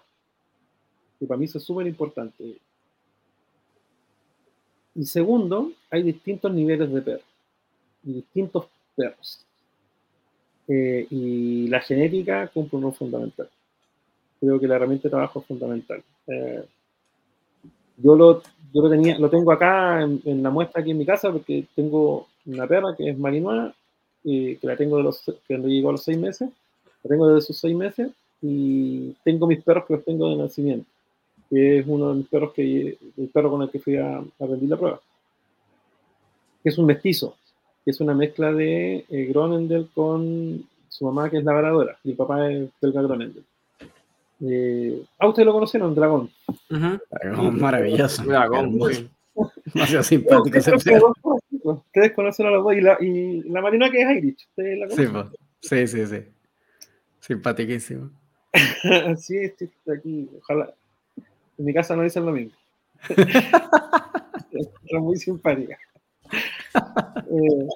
que 1.20 1.26
para 1.26 1.38
mí 1.38 1.46
eso 1.46 1.58
es 1.58 1.64
súper 1.64 1.88
importante. 1.88 2.58
Y 4.96 5.06
segundo, 5.06 5.72
hay 5.90 6.04
distintos 6.04 6.54
niveles 6.54 6.92
de 6.92 7.02
perros 7.02 7.26
y 8.04 8.14
distintos 8.14 8.66
perros. 8.96 9.46
Eh, 10.68 11.08
y 11.10 11.68
la 11.68 11.82
genética 11.82 12.48
cumple 12.48 12.78
un 12.78 12.84
rol 12.84 12.94
fundamental. 12.94 13.50
Creo 14.40 14.60
que 14.60 14.68
la 14.68 14.76
herramienta 14.76 15.04
de 15.04 15.12
trabajo 15.12 15.40
es 15.40 15.46
fundamental. 15.46 16.04
Eh, 16.28 16.64
yo 17.98 18.16
lo, 18.16 18.42
yo 18.74 18.82
lo, 18.82 18.90
tenía, 18.90 19.18
lo 19.20 19.30
tengo 19.30 19.52
acá 19.52 20.02
en, 20.02 20.44
la 20.44 20.50
muestra 20.50 20.82
aquí 20.82 20.92
en 20.92 20.98
mi 20.98 21.06
casa 21.06 21.32
porque 21.32 21.66
tengo 21.76 22.28
una 22.46 22.68
perra 22.68 22.96
que 22.96 23.10
es 23.10 23.18
Malinois, 23.18 23.74
que 24.24 24.60
la 24.62 24.76
tengo 24.76 24.98
de 24.98 25.04
los, 25.04 25.22
que 25.48 25.58
llegó 25.58 25.90
a 25.90 25.94
los 25.94 26.04
seis 26.04 26.18
meses, 26.18 26.50
la 27.04 27.10
tengo 27.10 27.28
desde 27.28 27.48
sus 27.48 27.60
seis 27.60 27.76
meses 27.76 28.12
y 28.42 29.12
tengo 29.24 29.48
mis 29.48 29.62
perros 29.64 29.86
que 29.86 29.94
los 29.94 30.06
tengo 30.06 30.30
de 30.30 30.38
nacimiento, 30.38 30.90
que 31.52 31.80
es 31.80 31.86
uno 31.86 32.10
de 32.10 32.16
mis 32.16 32.28
perros 32.28 32.54
que, 32.54 32.98
el 33.18 33.28
perro 33.28 33.52
con 33.52 33.62
el 33.62 33.70
que 33.70 33.80
fui 33.80 33.98
a, 33.98 34.20
a 34.20 34.46
rendir 34.46 34.70
la 34.70 34.78
prueba, 34.78 35.02
que 36.64 36.70
es 36.70 36.78
un 36.78 36.86
mestizo, 36.86 37.36
que 37.84 37.92
es 37.92 38.00
una 38.00 38.14
mezcla 38.14 38.54
de 38.54 39.06
eh, 39.10 39.26
Gronendel 39.26 39.90
con 39.94 40.64
su 40.88 41.06
mamá, 41.06 41.30
que 41.30 41.40
es 41.40 41.44
labradora, 41.44 41.98
y 42.06 42.12
el 42.12 42.16
papá 42.16 42.50
es 42.50 42.70
belga 42.82 43.02
Gronendel. 43.02 43.44
Eh, 44.44 45.04
¿A 45.20 45.28
ustedes 45.28 45.46
lo 45.46 45.54
conocieron? 45.54 45.94
Dragón. 45.94 46.32
Dragón, 46.70 47.60
maravilloso. 47.60 48.24
Dragón, 48.24 48.78
muy 48.78 49.10
demasiado 49.74 50.04
simpático. 50.04 50.58
Ustedes 51.64 52.14
conocen 52.14 52.48
a 52.48 52.52
los 52.52 52.64
dos 52.64 52.74
y 52.74 52.82
la, 52.82 52.98
y 53.00 53.42
la 53.50 53.62
marina 53.62 53.92
que 53.92 54.02
es 54.02 54.10
Irish. 54.18 54.48
¿Ustedes 54.50 54.80
la 54.80 54.88
conocen? 54.88 55.38
Sí, 55.60 55.88
sí, 55.88 56.06
sí, 56.06 56.08
sí. 56.08 56.24
Simpaticísimo. 57.20 58.10
sí, 59.18 59.38
estoy 59.38 59.70
aquí. 59.96 60.30
Ojalá. 60.40 60.74
En 61.62 61.66
mi 61.66 61.76
casa 61.76 61.96
no 61.96 62.02
dicen 62.02 62.26
lo 62.26 62.32
mismo. 62.32 62.58
es 64.56 65.00
muy 65.00 65.16
simpática. 65.16 65.78
Eh, 67.30 67.68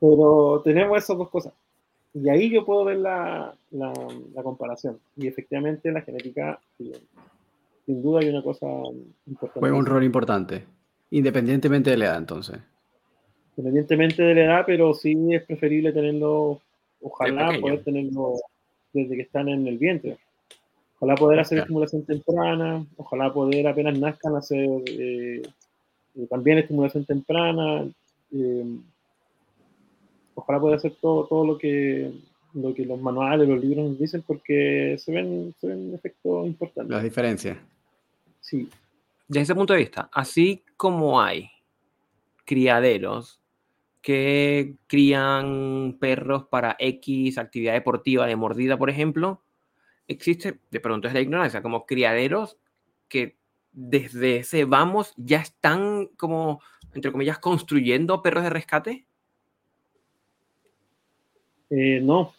pero 0.00 0.62
tenemos 0.64 0.96
esas 0.96 1.18
dos 1.18 1.28
cosas. 1.28 1.52
Y 2.14 2.30
ahí 2.30 2.48
yo 2.48 2.64
puedo 2.64 2.86
ver 2.86 2.96
la, 2.96 3.52
la, 3.72 4.42
comparación. 4.42 4.98
Y 5.18 5.26
efectivamente 5.26 5.92
la 5.92 6.00
genética, 6.00 6.58
sin 7.84 8.02
duda 8.02 8.20
hay 8.20 8.30
una 8.30 8.42
cosa 8.42 8.66
importante. 9.26 9.60
Juega 9.60 9.76
un 9.76 9.84
rol 9.84 10.02
importante, 10.02 10.64
independientemente 11.10 11.90
de 11.90 11.98
la 11.98 12.06
edad 12.06 12.16
entonces. 12.16 12.58
Independientemente 13.58 14.22
de 14.22 14.34
la 14.34 14.44
edad, 14.44 14.64
pero 14.66 14.94
sí 14.94 15.14
es 15.30 15.42
preferible 15.42 15.92
tenerlo, 15.92 16.62
ojalá 17.02 17.52
poder 17.60 17.84
tenerlo 17.84 18.36
desde 18.94 19.14
que 19.14 19.22
están 19.22 19.50
en 19.50 19.66
el 19.66 19.76
vientre. 19.76 20.16
Ojalá 21.00 21.14
poder 21.14 21.40
hacer 21.40 21.58
estimulación 21.58 22.04
temprana, 22.04 22.84
ojalá 22.96 23.32
poder 23.32 23.68
apenas 23.68 23.96
nazcan 23.98 24.34
hacer 24.34 24.68
eh, 24.88 25.42
también 26.28 26.58
estimulación 26.58 27.04
temprana, 27.04 27.88
eh, 28.32 28.78
ojalá 30.34 30.58
poder 30.58 30.76
hacer 30.76 30.96
todo, 31.00 31.26
todo 31.26 31.46
lo, 31.46 31.56
que, 31.56 32.10
lo 32.54 32.74
que 32.74 32.84
los 32.84 33.00
manuales, 33.00 33.48
los 33.48 33.60
libros 33.60 33.90
nos 33.90 33.98
dicen, 33.98 34.24
porque 34.26 34.96
se 34.98 35.12
ven, 35.12 35.54
se 35.60 35.68
ven 35.68 35.94
efectos 35.94 36.46
importantes. 36.46 36.90
Las 36.90 37.04
diferencias. 37.04 37.58
Sí. 38.40 38.68
Desde 39.28 39.42
ese 39.42 39.54
punto 39.54 39.74
de 39.74 39.80
vista, 39.80 40.10
así 40.12 40.64
como 40.76 41.20
hay 41.20 41.48
criaderos 42.44 43.40
que 44.00 44.74
crían 44.86 45.96
perros 46.00 46.46
para 46.46 46.74
X 46.78 47.38
actividad 47.38 47.74
deportiva 47.74 48.26
de 48.26 48.36
mordida, 48.36 48.76
por 48.76 48.90
ejemplo, 48.90 49.42
existe, 50.08 50.58
de 50.70 50.80
pronto 50.80 51.06
es 51.06 51.14
la 51.14 51.20
ignorancia, 51.20 51.62
como 51.62 51.86
criaderos 51.86 52.56
que 53.08 53.36
desde 53.72 54.38
ese 54.38 54.64
vamos 54.64 55.14
ya 55.16 55.38
están 55.38 56.06
como, 56.16 56.60
entre 56.94 57.12
comillas, 57.12 57.38
construyendo 57.38 58.22
perros 58.22 58.42
de 58.42 58.50
rescate. 58.50 59.04
Eh, 61.70 62.00
no, 62.02 62.32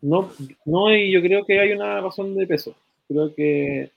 no, 0.00 0.30
no, 0.64 0.94
y 0.94 1.10
yo 1.10 1.20
creo 1.20 1.44
que 1.44 1.60
hay 1.60 1.72
una 1.72 2.00
razón 2.00 2.34
de 2.36 2.46
peso. 2.46 2.74
Creo 3.08 3.34
que 3.34 3.90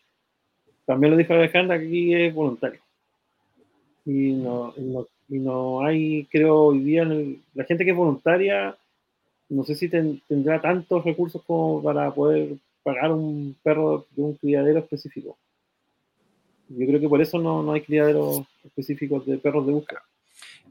también 0.85 1.11
lo 1.11 1.17
dijo 1.17 1.33
Alejandra, 1.33 1.79
que 1.79 1.85
aquí 1.85 2.13
es 2.13 2.33
voluntario. 2.33 2.81
Y 4.03 4.33
no, 4.33 4.73
y 5.29 5.39
no 5.39 5.85
hay, 5.85 6.25
creo, 6.25 6.55
hoy 6.55 6.79
día, 6.79 7.05
la 7.53 7.63
gente 7.65 7.85
que 7.85 7.91
es 7.91 7.97
voluntaria, 7.97 8.75
no 9.47 9.63
sé 9.63 9.75
si 9.75 9.89
tendrá 9.89 10.59
tantos 10.59 11.05
recursos 11.05 11.41
como 11.43 11.83
para 11.83 12.11
poder 12.11 12.57
pagar 12.83 13.11
un 13.11 13.55
perro 13.63 14.07
de 14.11 14.21
un 14.21 14.35
criadero 14.35 14.79
específico. 14.79 15.37
Yo 16.69 16.87
creo 16.87 16.99
que 16.99 17.09
por 17.09 17.21
eso 17.21 17.37
no, 17.37 17.61
no 17.63 17.73
hay 17.73 17.81
criaderos 17.81 18.43
específicos 18.63 19.25
de 19.25 19.37
perros 19.37 19.65
de 19.67 19.73
búsqueda. 19.73 20.03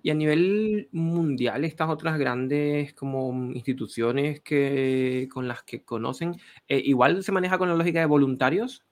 Y 0.03 0.11
a 0.11 0.15
nivel 0.15 0.89
mundial, 0.93 1.65
estas 1.65 1.91
otras 1.91 2.19
grandes 2.19 2.95
como 2.95 3.32
instituciones 3.53 4.41
que, 4.41 5.28
con 5.31 5.47
las 5.47 5.62
que 5.62 5.82
conocen, 5.82 6.37
eh, 6.69 6.81
¿igual 6.82 7.23
se 7.23 7.32
maneja 7.32 7.59
con 7.59 7.69
la 7.69 7.74
lógica 7.74 8.01
de 8.01 8.07
voluntarios? 8.07 8.82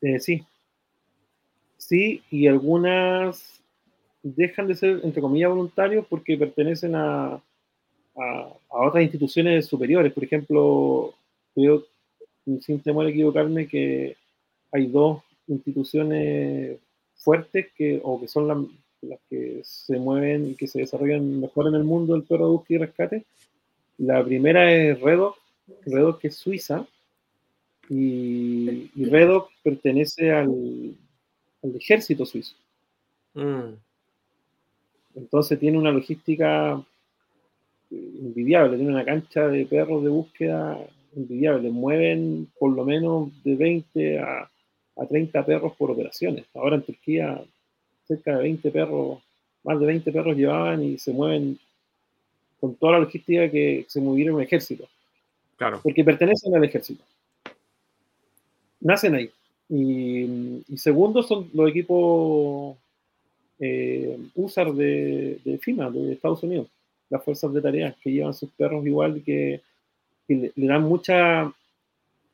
Eh, 0.00 0.20
sí, 0.20 0.42
sí, 1.76 2.22
y 2.30 2.46
algunas 2.46 3.62
dejan 4.22 4.68
de 4.68 4.76
ser, 4.76 5.00
entre 5.02 5.20
comillas, 5.20 5.50
voluntarios 5.50 6.06
porque 6.06 6.38
pertenecen 6.38 6.94
a, 6.94 7.42
a, 8.16 8.52
otras 8.68 9.02
instituciones 9.02 9.66
superiores. 9.66 10.12
Por 10.12 10.24
ejemplo, 10.24 11.14
creo, 11.54 11.84
sin 12.60 12.80
temor 12.80 13.06
a 13.06 13.10
equivocarme, 13.10 13.66
que 13.66 14.16
hay 14.72 14.86
dos 14.86 15.22
instituciones 15.46 16.78
fuertes 17.16 17.68
que, 17.76 18.00
o 18.02 18.20
que 18.20 18.28
son 18.28 18.48
las, 18.48 19.18
que 19.28 19.60
se 19.64 19.98
mueven 19.98 20.50
y 20.50 20.54
que 20.54 20.66
se 20.66 20.80
desarrollan 20.80 21.40
mejor 21.40 21.68
en 21.68 21.74
el 21.74 21.84
mundo 21.84 22.14
del 22.14 22.24
perro 22.24 22.46
de 22.46 22.52
búsqueda 22.52 22.76
y 22.76 22.80
rescate. 22.80 23.24
La 23.98 24.24
primera 24.24 24.72
es 24.72 25.00
Redoc, 25.00 25.36
Redoc 25.86 26.20
que 26.20 26.28
es 26.28 26.36
suiza, 26.36 26.86
y, 27.88 28.90
y 28.94 29.04
Redoc 29.06 29.50
pertenece 29.62 30.30
al, 30.30 30.94
al 31.62 31.76
ejército 31.76 32.26
suizo. 32.26 32.54
Mm. 33.34 33.74
Entonces 35.14 35.58
tiene 35.58 35.78
una 35.78 35.90
logística 35.90 36.82
envidiable, 37.90 38.76
tiene 38.76 38.92
una 38.92 39.04
cancha 39.04 39.48
de 39.48 39.66
perros 39.66 40.02
de 40.02 40.10
búsqueda 40.10 40.78
envidiable, 41.16 41.70
mueven 41.70 42.48
por 42.58 42.72
lo 42.72 42.84
menos 42.84 43.30
de 43.44 43.56
20 43.56 44.18
a, 44.18 44.50
a 44.96 45.06
30 45.06 45.44
perros 45.44 45.72
por 45.76 45.90
operaciones. 45.90 46.44
Ahora 46.54 46.76
en 46.76 46.82
Turquía 46.82 47.42
cerca 48.06 48.36
de 48.36 48.42
20 48.42 48.70
perros, 48.70 49.18
más 49.64 49.78
de 49.78 49.86
20 49.86 50.12
perros 50.12 50.36
llevaban 50.36 50.82
y 50.82 50.98
se 50.98 51.12
mueven 51.12 51.58
con 52.60 52.74
toda 52.74 52.92
la 52.92 53.00
logística 53.00 53.50
que 53.50 53.84
se 53.88 54.00
movieron 54.00 54.34
en 54.34 54.40
el 54.40 54.46
ejército. 54.46 54.88
Claro. 55.56 55.80
Porque 55.82 56.04
pertenecen 56.04 56.54
al 56.54 56.64
ejército. 56.64 57.04
Nacen 58.80 59.14
ahí. 59.14 59.30
Y, 59.68 60.76
segundo 60.76 61.22
son 61.22 61.50
los 61.52 61.68
equipos 61.68 62.76
eh, 63.60 64.18
USAR 64.34 64.72
de, 64.72 65.38
de, 65.44 65.58
FIMA, 65.58 65.90
de 65.90 66.12
Estados 66.12 66.42
Unidos, 66.42 66.68
las 67.10 67.24
fuerzas 67.24 67.52
de 67.52 67.62
tareas, 67.62 67.96
que 68.02 68.12
llevan 68.12 68.34
sus 68.34 68.50
perros 68.50 68.86
igual 68.86 69.22
que, 69.24 69.60
le, 70.28 70.52
dan 70.56 70.82
mucha, 70.82 71.52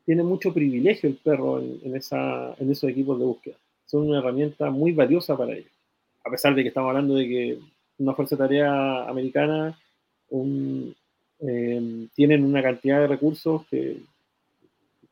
tiene 0.04 0.22
mucho 0.22 0.52
privilegio 0.52 1.08
el 1.08 1.16
perro 1.16 1.60
en, 1.60 1.94
esa, 1.96 2.54
en 2.58 2.70
esos 2.70 2.90
equipos 2.90 3.18
de 3.18 3.24
búsqueda. 3.24 3.56
Son 3.86 4.08
una 4.08 4.18
herramienta 4.18 4.70
muy 4.70 4.92
valiosa 4.92 5.36
para 5.36 5.52
ellos. 5.52 5.70
A 6.24 6.30
pesar 6.30 6.54
de 6.54 6.62
que 6.62 6.68
estamos 6.68 6.88
hablando 6.88 7.14
de 7.14 7.28
que 7.28 7.58
una 7.98 8.14
fuerza 8.14 8.34
de 8.34 8.42
tarea 8.42 9.08
americana 9.08 9.78
eh, 11.40 12.08
tienen 12.14 12.44
una 12.44 12.62
cantidad 12.62 13.00
de 13.00 13.06
recursos 13.06 13.66
que 13.70 13.98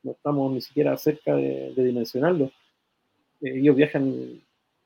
no 0.03 0.13
estamos 0.13 0.53
ni 0.53 0.61
siquiera 0.61 0.97
cerca 0.97 1.35
de, 1.35 1.73
dimensionarlo. 1.77 2.47
Eh, 3.41 3.59
ellos 3.59 3.77
viajan 3.77 4.41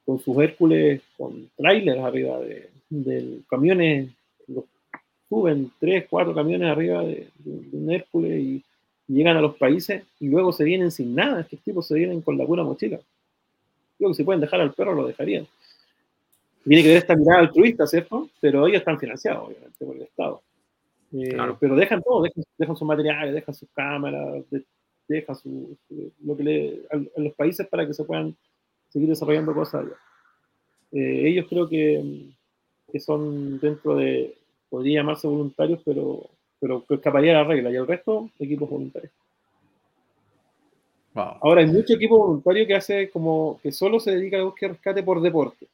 con 0.05 0.21
sus 0.21 0.37
Hércules, 0.39 1.03
con 1.17 1.51
trailers 1.57 2.01
arriba 2.01 2.39
de, 2.41 3.41
camiones, 3.49 4.09
los 4.09 4.15
suben 5.29 5.71
tres, 5.79 6.07
cuatro 6.09 6.35
camiones 6.35 6.71
arriba 6.71 7.03
de, 7.03 7.29
un 7.45 7.91
Hércules 7.91 8.41
y, 8.41 8.65
llegan 9.09 9.37
a 9.37 9.41
los 9.41 9.57
países 9.57 10.03
y 10.19 10.27
luego 10.29 10.53
se 10.53 10.65
vienen 10.65 10.91
sin 10.91 11.15
nada. 11.15 11.41
Estos 11.41 11.61
tipos 11.61 11.87
se 11.87 11.95
vienen 11.95 12.23
con 12.23 12.37
la 12.37 12.45
pura 12.45 12.65
mochila. 12.65 12.99
Creo 13.97 14.11
que 14.11 14.17
si 14.17 14.25
pueden 14.25 14.41
dejar 14.41 14.61
al 14.61 14.75
perro, 14.75 14.95
lo 14.95 15.07
dejarían. 15.07 15.47
Tiene 16.65 16.83
que 16.83 16.89
ver 16.89 16.97
esta 16.97 17.15
mirada 17.15 17.43
altruista, 17.43 17.87
¿cierto? 17.87 18.29
Pero 18.41 18.67
ellos 18.67 18.81
están 18.81 18.99
financiados, 18.99 19.47
obviamente, 19.47 19.85
por 19.85 19.95
el 19.95 20.03
Estado. 20.03 20.43
Eh, 21.13 21.37
pero 21.61 21.77
dejan 21.77 22.03
todo, 22.03 22.23
dejan, 22.23 22.43
dejan 22.59 22.77
sus 22.77 22.89
materiales, 22.89 23.33
dejan 23.33 23.55
sus 23.55 23.69
cámaras, 23.73 24.45
deja 25.09 25.35
su, 25.35 25.77
lo 26.25 26.37
que 26.37 26.43
le, 26.43 26.81
a, 26.91 27.21
los 27.21 27.33
países 27.35 27.67
para 27.69 27.87
que 27.87 27.95
se 27.95 28.05
puedan 28.05 28.35
seguir 28.89 29.09
desarrollando 29.09 29.55
cosas 29.55 29.87
eh, 30.93 31.23
ellos 31.29 31.47
creo 31.49 31.69
que, 31.69 32.31
que, 32.91 33.01
son 33.01 33.59
dentro 33.61 33.97
de, 33.97 34.37
podría 34.69 35.01
llamarse 35.01 35.27
voluntarios, 35.27 35.81
pero, 35.85 36.29
pero 36.59 36.85
escaparía 36.89 37.33
la 37.33 37.45
regla, 37.45 37.71
y 37.71 37.77
el 37.77 37.87
resto, 37.87 38.31
equipos 38.39 38.69
voluntarios. 38.69 39.13
Ahora, 41.15 41.63
hay 41.63 41.67
mucho 41.67 41.95
equipo 41.95 42.19
voluntario 42.19 42.67
que 42.67 42.75
hace 42.75 43.09
como 43.11 43.59
que 43.63 43.73
solo 43.73 43.99
se 43.99 44.11
dedica 44.11 44.39
a 44.39 44.43
búsqueda 44.43 44.71
y 44.71 44.73
rescate 44.75 45.03
por 45.03 45.23
deporte, 45.23 45.67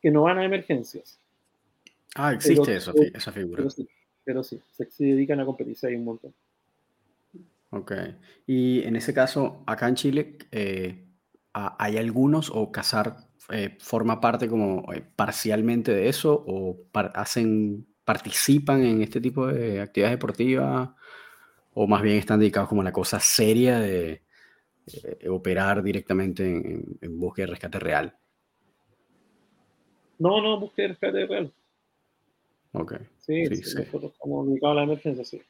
que 0.00 0.10
no 0.10 0.22
van 0.22 0.38
a 0.38 0.44
emergencias. 0.44 1.18
Ah, 2.14 2.32
existe 2.32 2.76
eso, 2.76 2.92
esa 2.94 3.32
figura. 3.32 3.56
Pero 3.56 3.70
sí, 3.70 3.88
pero 4.22 4.42
sí 4.44 4.60
se, 4.76 4.88
se 4.88 5.04
dedican 5.04 5.40
a 5.40 5.44
competir, 5.44 5.76
hay 5.82 5.96
un 5.96 6.04
montón. 6.04 6.32
Ok. 7.70 7.92
Y 8.46 8.82
en 8.82 8.96
ese 8.96 9.12
caso, 9.12 9.62
acá 9.66 9.88
en 9.88 9.94
Chile, 9.94 10.38
eh, 10.52 11.04
¿hay 11.52 11.96
algunos 11.96 12.50
o 12.54 12.70
cazar 12.70 13.16
eh, 13.50 13.76
forma 13.80 14.20
parte 14.20 14.48
como 14.48 14.92
eh, 14.92 15.02
parcialmente 15.16 15.92
de 15.92 16.08
eso 16.08 16.44
o 16.46 16.76
hacen, 17.14 17.86
participan 18.04 18.82
en 18.82 19.02
este 19.02 19.20
tipo 19.20 19.46
de 19.46 19.80
actividades 19.80 20.16
deportivas 20.16 20.90
o 21.74 21.86
más 21.86 22.02
bien 22.02 22.16
están 22.16 22.40
dedicados 22.40 22.68
como 22.68 22.82
a 22.82 22.84
la 22.84 22.92
cosa 22.92 23.18
seria 23.20 23.78
de 23.80 24.22
operar 25.28 25.82
directamente 25.82 26.44
en, 27.00 27.18
búsqueda 27.18 27.46
y 27.46 27.50
rescate 27.50 27.78
real? 27.78 28.14
No, 30.18 30.40
no, 30.40 30.58
búsqueda 30.58 30.86
y 30.86 30.88
rescate 30.88 31.26
real. 31.26 31.52
Ok. 32.72 32.94
Sí, 33.18 33.46
sí, 33.46 33.76
nosotros 33.76 34.12
estamos 34.12 34.48
dedicados 34.48 34.72
a 34.72 34.80
la 34.80 34.82
emergencia, 34.84 35.24
sí. 35.24 35.40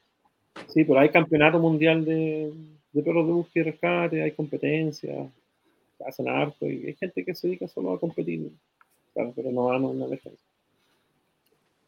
Sí, 0.67 0.83
pero 0.83 0.99
hay 0.99 1.09
campeonato 1.09 1.59
mundial 1.59 2.05
de, 2.05 2.53
perros 2.93 3.27
de 3.27 3.33
búsqueda 3.33 3.63
y 3.63 3.71
rescate, 3.71 4.23
hay 4.23 4.31
competencias, 4.31 5.29
hacen 6.05 6.27
harto 6.27 6.69
y 6.69 6.87
hay 6.87 6.95
gente 6.95 7.23
que 7.23 7.35
se 7.35 7.47
dedica 7.47 7.67
solo 7.67 7.93
a 7.93 7.99
competir, 7.99 8.51
pero 9.13 9.51
no 9.51 9.65
van 9.65 9.83
a 9.83 9.87
una 9.87 10.07
defensa. 10.07 10.43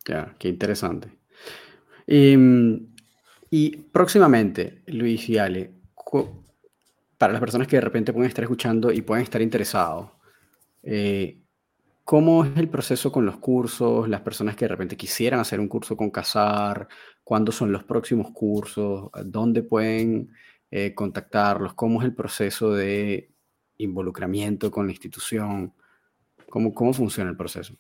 Ya, 0.08 0.36
qué 0.38 0.50
interesante. 0.50 1.10
Em, 2.06 2.88
y, 3.50 3.78
próximamente, 3.78 4.84
Luis 4.88 5.28
y 5.30 5.38
Ale, 5.38 5.72
para 7.18 7.34
las 7.34 7.40
personas 7.40 7.68
que 7.68 7.78
de 7.78 7.82
repente 7.82 8.14
pueden 8.14 8.30
estar 8.30 8.44
escuchando 8.44 8.92
y 8.92 9.02
pueden 9.02 9.24
estar 9.24 9.42
interesados, 9.42 10.12
eh, 10.84 11.40
¿Cómo 12.06 12.46
es 12.46 12.56
el 12.58 12.70
proceso 12.70 13.12
con 13.12 13.26
los 13.26 13.38
cursos? 13.38 14.08
Las 14.08 14.22
personas 14.22 14.56
que 14.56 14.66
de 14.66 14.70
repente 14.70 14.96
quisieran 14.96 15.40
hacer 15.40 15.60
un 15.60 15.68
curso 15.68 15.98
con 15.98 16.12
Casar, 16.12 16.88
¿cuándo 17.24 17.52
son 17.52 17.72
los 17.72 17.84
próximos 17.84 18.30
cursos? 18.32 19.10
¿Dónde 19.26 19.64
pueden 19.64 20.30
eh, 20.70 20.94
contactarlos? 20.94 21.74
¿Cómo 21.74 22.00
es 22.00 22.06
el 22.06 22.14
proceso 22.14 22.72
de 22.74 23.32
involucramiento 23.78 24.72
con 24.72 24.86
la 24.86 24.92
institución? 24.92 25.74
¿Cómo, 26.50 26.74
cómo 26.74 26.94
funciona 26.94 27.30
el 27.30 27.38
proceso? 27.38 27.76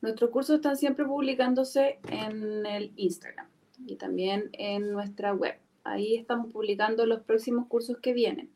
Nuestros 0.00 0.30
cursos 0.30 0.56
están 0.56 0.76
siempre 0.76 1.04
publicándose 1.04 1.98
en 2.08 2.64
el 2.66 2.92
Instagram. 2.96 3.48
y 3.86 3.96
también 3.96 4.50
en 4.52 4.90
nuestra 4.90 5.32
web. 5.32 5.54
Ahí 5.84 6.16
estamos 6.16 6.52
publicando 6.52 7.06
los 7.06 7.20
próximos 7.22 7.66
cursos 7.68 7.98
que 7.98 8.12
vienen. 8.12 8.50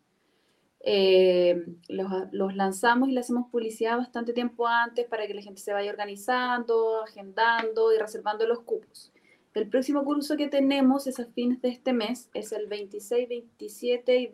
Eh, 0.80 1.64
los, 1.88 2.10
los, 2.32 2.56
lanzamos 2.56 3.08
y 3.08 3.12
le 3.12 3.20
hacemos 3.20 3.48
publicidad 3.50 3.96
bastante 3.96 4.32
tiempo 4.32 4.66
antes 4.66 5.06
para 5.06 5.28
que 5.28 5.34
la 5.34 5.42
gente 5.42 5.60
se 5.60 5.72
vaya 5.72 5.90
organizando, 5.90 7.02
agendando 7.04 7.94
y 7.94 7.98
reservando 7.98 8.46
los 8.48 8.60
cupos. 8.60 9.12
El 9.54 9.68
próximo 9.68 10.02
curso 10.04 10.36
que 10.36 10.48
tenemos 10.48 11.06
es 11.06 11.20
a 11.20 11.26
fines 11.26 11.60
de 11.60 11.68
este 11.68 11.92
mes, 11.92 12.30
es 12.34 12.52
el 12.52 12.66
26, 12.66 13.28
27 13.28 14.16
y 14.16 14.26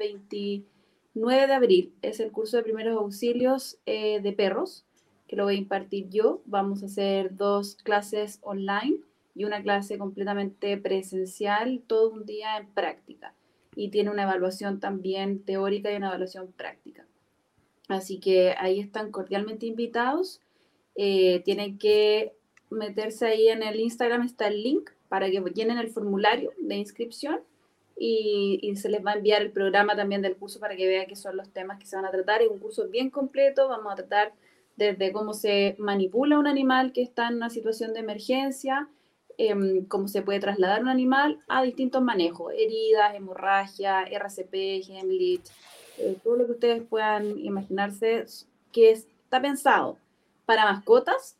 29 1.18 1.46
de 1.48 1.52
abril. 1.52 1.92
Es 2.00 2.20
el 2.20 2.30
curso 2.30 2.56
de 2.56 2.62
primeros 2.62 2.96
auxilios 2.96 3.78
eh, 3.86 4.20
de 4.20 4.32
perros, 4.32 4.84
que 5.26 5.34
lo 5.34 5.44
voy 5.44 5.56
a 5.56 5.58
impartir 5.58 6.08
yo. 6.10 6.42
Vamos 6.46 6.82
a 6.82 6.86
hacer 6.86 7.36
dos 7.36 7.74
clases 7.82 8.38
online 8.42 8.98
y 9.34 9.44
una 9.44 9.60
clase 9.60 9.98
completamente 9.98 10.76
presencial, 10.76 11.82
todo 11.88 12.10
un 12.10 12.24
día 12.24 12.56
en 12.56 12.68
práctica. 12.68 13.34
Y 13.74 13.88
tiene 13.88 14.10
una 14.10 14.22
evaluación 14.22 14.78
también 14.78 15.40
teórica 15.40 15.92
y 15.92 15.96
una 15.96 16.08
evaluación 16.08 16.52
práctica. 16.52 17.04
Así 17.88 18.20
que 18.20 18.54
ahí 18.56 18.78
están 18.78 19.10
cordialmente 19.10 19.66
invitados. 19.66 20.40
Eh, 20.94 21.42
tienen 21.44 21.78
que 21.78 22.32
meterse 22.70 23.26
ahí 23.26 23.48
en 23.48 23.64
el 23.64 23.80
Instagram, 23.80 24.22
está 24.22 24.46
el 24.46 24.62
link 24.62 24.90
para 25.08 25.28
que 25.30 25.42
llenen 25.52 25.78
el 25.78 25.88
formulario 25.88 26.52
de 26.58 26.76
inscripción 26.76 27.40
y, 27.98 28.74
se 28.76 28.88
les 28.88 29.04
va 29.04 29.12
a 29.12 29.14
enviar 29.14 29.42
el 29.42 29.50
programa 29.50 29.96
también 29.96 30.22
del 30.22 30.36
curso 30.36 30.60
para 30.60 30.76
que 30.76 30.86
vean 30.86 31.06
qué 31.06 31.16
son 31.16 31.36
los 31.36 31.50
temas 31.50 31.78
que 31.78 31.86
se 31.86 31.96
van 31.96 32.04
a 32.04 32.10
tratar. 32.10 32.42
Es 32.42 32.48
un 32.48 32.58
curso 32.58 32.88
bien 32.88 33.10
completo, 33.10 33.68
vamos 33.68 33.92
a 33.92 33.96
tratar 33.96 34.32
desde 34.76 35.12
cómo 35.12 35.34
se 35.34 35.74
manipula 35.78 36.38
un 36.38 36.46
animal 36.46 36.92
que 36.92 37.02
está 37.02 37.28
en 37.28 37.36
una 37.36 37.50
situación 37.50 37.92
de 37.94 38.00
emergencia, 38.00 38.88
em, 39.36 39.84
cómo 39.86 40.06
se 40.06 40.22
puede 40.22 40.40
trasladar 40.40 40.82
un 40.82 40.88
animal 40.88 41.40
a 41.48 41.62
distintos 41.62 42.02
manejos, 42.02 42.52
heridas, 42.52 43.14
hemorragia, 43.14 44.02
RCP, 44.04 44.82
Hemlit, 44.88 45.46
eh, 45.98 46.16
todo 46.22 46.36
lo 46.36 46.46
que 46.46 46.52
ustedes 46.52 46.82
puedan 46.84 47.38
imaginarse 47.38 48.24
que 48.72 48.92
está 48.92 49.40
pensado 49.40 49.98
para 50.46 50.64
mascotas 50.64 51.36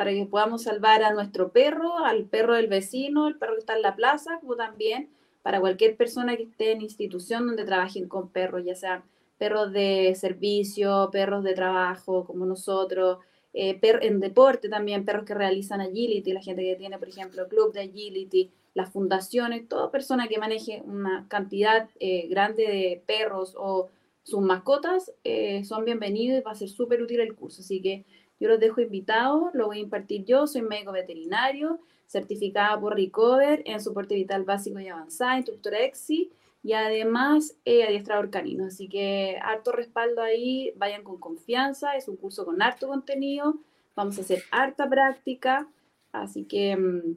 para 0.00 0.12
que 0.12 0.24
podamos 0.24 0.62
salvar 0.62 1.02
a 1.02 1.12
nuestro 1.12 1.52
perro, 1.52 1.98
al 1.98 2.24
perro 2.24 2.54
del 2.54 2.68
vecino, 2.68 3.28
el 3.28 3.36
perro 3.36 3.52
que 3.52 3.58
está 3.58 3.76
en 3.76 3.82
la 3.82 3.96
plaza, 3.96 4.38
como 4.40 4.56
también 4.56 5.10
para 5.42 5.60
cualquier 5.60 5.96
persona 5.96 6.36
que 6.36 6.44
esté 6.44 6.72
en 6.72 6.82
institución 6.82 7.46
donde 7.46 7.64
trabajen 7.64 8.08
con 8.08 8.28
perros, 8.28 8.64
ya 8.64 8.74
sean 8.74 9.02
perros 9.38 9.72
de 9.72 10.14
servicio, 10.16 11.08
perros 11.10 11.42
de 11.42 11.54
trabajo, 11.54 12.24
como 12.24 12.44
nosotros, 12.44 13.18
eh, 13.52 13.78
en 13.82 14.20
deporte 14.20 14.68
también, 14.68 15.04
perros 15.04 15.24
que 15.24 15.34
realizan 15.34 15.80
agility, 15.80 16.32
la 16.32 16.42
gente 16.42 16.62
que 16.62 16.76
tiene, 16.76 16.98
por 16.98 17.08
ejemplo, 17.08 17.48
club 17.48 17.72
de 17.72 17.80
agility, 17.80 18.50
las 18.74 18.90
fundaciones, 18.90 19.68
toda 19.68 19.90
persona 19.90 20.28
que 20.28 20.38
maneje 20.38 20.82
una 20.84 21.26
cantidad 21.28 21.88
eh, 21.98 22.28
grande 22.28 22.62
de 22.64 23.02
perros 23.06 23.54
o 23.56 23.88
sus 24.22 24.40
mascotas, 24.40 25.12
eh, 25.24 25.64
son 25.64 25.84
bienvenidos 25.84 26.40
y 26.40 26.42
va 26.42 26.52
a 26.52 26.54
ser 26.54 26.68
súper 26.68 27.02
útil 27.02 27.20
el 27.20 27.34
curso. 27.34 27.62
Así 27.62 27.80
que 27.80 28.04
yo 28.38 28.48
los 28.48 28.60
dejo 28.60 28.80
invitados, 28.80 29.50
lo 29.54 29.66
voy 29.66 29.78
a 29.78 29.82
impartir 29.82 30.24
yo, 30.24 30.46
soy 30.46 30.62
médico 30.62 30.92
veterinario, 30.92 31.80
certificada 32.10 32.78
por 32.80 32.96
Recover 32.96 33.62
en 33.66 33.80
soporte 33.80 34.16
vital 34.16 34.42
básico 34.42 34.80
y 34.80 34.88
avanzado, 34.88 35.36
instructora 35.36 35.78
EXI 35.78 36.32
y 36.64 36.72
además 36.72 37.54
eh, 37.64 37.84
adiestrador 37.84 38.30
canino. 38.30 38.66
Así 38.66 38.88
que 38.88 39.38
harto 39.40 39.70
respaldo 39.70 40.20
ahí, 40.20 40.72
vayan 40.76 41.04
con 41.04 41.18
confianza, 41.18 41.96
es 41.96 42.08
un 42.08 42.16
curso 42.16 42.44
con 42.44 42.60
harto 42.62 42.88
contenido, 42.88 43.54
vamos 43.94 44.18
a 44.18 44.22
hacer 44.22 44.42
harta 44.50 44.88
práctica, 44.88 45.68
así 46.10 46.44
que 46.44 46.76
mm, 46.76 47.16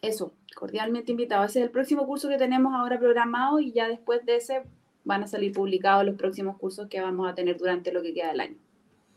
eso, 0.00 0.32
cordialmente 0.56 1.12
invitado. 1.12 1.44
Ese 1.44 1.58
es 1.60 1.66
el 1.66 1.70
próximo 1.70 2.06
curso 2.06 2.30
que 2.30 2.38
tenemos 2.38 2.72
ahora 2.74 2.98
programado 2.98 3.60
y 3.60 3.72
ya 3.72 3.88
después 3.88 4.24
de 4.24 4.36
ese 4.36 4.62
van 5.04 5.22
a 5.22 5.28
salir 5.28 5.52
publicados 5.52 6.06
los 6.06 6.14
próximos 6.14 6.56
cursos 6.56 6.88
que 6.88 7.02
vamos 7.02 7.30
a 7.30 7.34
tener 7.34 7.58
durante 7.58 7.92
lo 7.92 8.00
que 8.00 8.14
queda 8.14 8.28
del 8.28 8.40
año. 8.40 8.56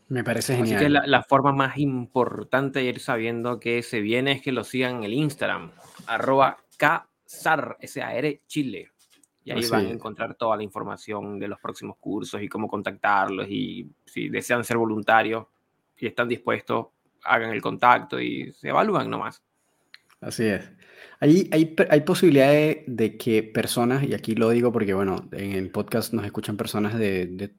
Me 0.08 0.22
parece 0.22 0.56
genial. 0.56 0.76
Así 0.76 0.84
que 0.84 0.90
la, 0.90 1.22
forma 1.22 1.52
más 1.52 1.78
importante 1.78 2.78
de 2.78 2.84
ir 2.86 3.00
sabiendo 3.00 3.58
que 3.58 3.82
se 3.82 4.00
viene 4.00 4.32
es 4.32 4.42
que 4.42 4.52
lo 4.52 4.62
sigan 4.62 4.96
en 4.96 5.04
el 5.04 5.12
Instagram, 5.14 5.72
arroba 6.06 6.58
KSAR, 6.76 7.76
S-A-R, 7.80 8.42
Chile. 8.46 8.90
Y 9.42 9.52
ahí 9.52 9.66
van 9.68 9.86
a 9.86 9.90
encontrar 9.90 10.34
toda 10.34 10.56
la 10.56 10.62
información 10.62 11.38
de 11.38 11.48
los 11.48 11.60
próximos 11.60 11.96
cursos 11.98 12.42
y 12.42 12.48
cómo 12.48 12.68
contactarlos. 12.68 13.48
Y 13.48 13.88
si 14.04 14.28
desean 14.28 14.64
ser 14.64 14.76
voluntarios 14.76 15.46
y 15.98 16.06
están 16.06 16.28
dispuestos, 16.28 16.86
hagan 17.24 17.50
el 17.50 17.62
contacto 17.62 18.20
y 18.20 18.52
se 18.52 18.68
evalúan 18.68 19.10
nomás. 19.10 19.42
Así 20.20 20.46
es. 20.46 20.68
Hay, 21.20 21.48
hay, 21.52 21.74
hay 21.90 22.00
posibilidades 22.02 22.78
de 22.86 23.16
que 23.16 23.42
personas, 23.42 24.04
y 24.04 24.14
aquí 24.14 24.34
lo 24.34 24.50
digo 24.50 24.72
porque, 24.72 24.94
bueno, 24.94 25.28
en 25.32 25.52
el 25.52 25.70
podcast 25.70 26.12
nos 26.12 26.24
escuchan 26.24 26.56
personas 26.56 26.98
de, 26.98 27.26
de 27.26 27.54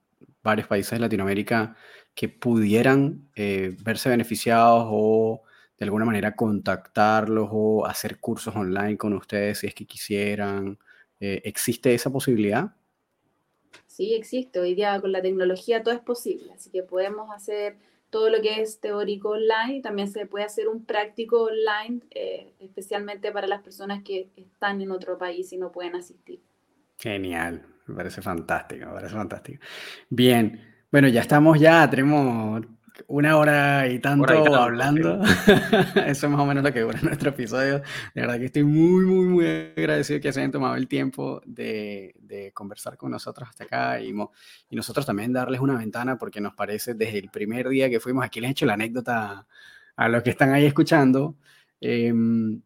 varios 0.48 0.68
países 0.68 0.92
de 0.92 1.00
Latinoamérica 1.00 1.76
que 2.16 2.30
pudieran 2.30 3.30
eh, 3.36 3.76
verse 3.84 4.08
beneficiados 4.10 4.86
o 4.90 5.44
de 5.78 5.84
alguna 5.84 6.06
manera 6.06 6.36
contactarlos 6.36 7.50
o 7.52 7.86
hacer 7.86 8.20
cursos 8.20 8.56
online 8.56 8.98
con 8.98 9.14
ustedes 9.14 9.60
si 9.60 9.68
es 9.68 9.76
que 9.76 9.86
quisieran. 9.86 10.80
Eh, 11.20 11.42
¿Existe 11.44 11.94
esa 11.94 12.10
posibilidad? 12.10 12.74
Sí, 13.88 14.14
existe. 14.14 14.60
Hoy 14.60 14.74
día 14.74 15.02
con 15.02 15.12
la 15.12 15.22
tecnología 15.22 15.84
todo 15.84 15.94
es 15.94 16.00
posible, 16.00 16.54
así 16.54 16.70
que 16.72 16.82
podemos 16.82 17.30
hacer 17.36 17.78
todo 18.10 18.30
lo 18.30 18.42
que 18.42 18.62
es 18.62 18.80
teórico 18.80 19.32
online, 19.32 19.82
también 19.82 20.08
se 20.08 20.26
puede 20.26 20.46
hacer 20.46 20.70
un 20.70 20.86
práctico 20.86 21.44
online, 21.44 22.00
eh, 22.12 22.54
especialmente 22.60 23.34
para 23.34 23.48
las 23.48 23.62
personas 23.62 24.02
que 24.02 24.30
están 24.38 24.80
en 24.80 24.92
otro 24.92 25.18
país 25.18 25.52
y 25.52 25.58
no 25.58 25.74
pueden 25.74 25.96
asistir. 25.96 26.40
Genial, 26.98 27.66
me 27.88 27.96
parece 27.96 28.22
fantástico, 28.22 28.86
me 28.88 28.94
parece 28.94 29.16
fantástico. 29.16 29.64
Bien, 30.10 30.62
bueno, 30.92 31.08
ya 31.08 31.22
estamos 31.22 31.60
ya, 31.60 31.90
tenemos 31.90 32.62
una 33.08 33.38
hora 33.38 33.88
y 33.88 34.00
tanto, 34.00 34.56
hablando. 34.56 35.22
Eso 35.96 36.28
es 36.28 36.30
más 36.32 36.42
o 36.42 36.46
menos 36.46 36.64
lo 36.64 36.74
que 36.74 36.82
dura 36.82 37.00
nuestro 37.02 37.30
episodio. 37.30 37.82
De 38.14 38.22
verdad 38.22 38.38
que 38.38 38.46
estoy 38.46 38.64
muy, 38.64 39.06
muy, 39.06 39.26
muy 39.28 39.46
agradecido 39.46 40.20
que 40.20 40.32
se 40.34 40.40
hayan 40.40 40.52
tomado 40.52 40.76
el 40.76 40.88
tiempo 40.88 41.42
de, 41.46 42.16
de 42.20 42.52
conversar 42.54 42.98
con 42.98 43.12
nosotros 43.12 43.48
hasta 43.50 43.66
acá 43.66 44.02
y, 44.02 44.14
y, 44.70 44.76
nosotros 44.76 45.06
también 45.06 45.34
darles 45.34 45.62
una 45.62 45.78
ventana 45.78 46.18
porque 46.18 46.42
nos 46.42 46.54
parece 46.56 46.94
desde 46.94 47.20
el 47.20 47.30
primer 47.30 47.70
día 47.70 47.90
que 47.90 48.00
fuimos, 48.00 48.26
aquí 48.26 48.42
les 48.42 48.50
he 48.50 48.52
hecho 48.52 48.66
la 48.66 48.74
anécdota 48.74 49.46
a 49.96 50.10
los 50.10 50.24
que 50.24 50.32
están 50.32 50.54
ahí 50.54 50.66
escuchando. 50.66 51.36
Em, 51.80 52.62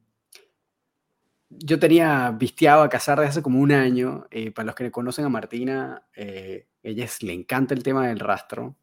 yo 1.60 1.80
tenía 1.80 2.32
vistiado 2.32 2.84
a 2.84 2.90
casar 2.90 3.20
desde 3.20 3.30
hace 3.30 3.42
como 3.42 3.60
un 3.60 3.72
año. 3.72 4.28
Eh, 4.32 4.52
para 4.52 4.68
los 4.68 4.76
que 4.76 4.92
conocen 4.92 5.26
a 5.26 5.30
Martina, 5.30 6.04
eh, 6.16 6.68
ella 6.84 7.08
le 7.22 7.34
encanta 7.34 7.74
el 7.74 7.84
tema 7.84 8.08
del 8.08 8.20
rastro 8.20 8.78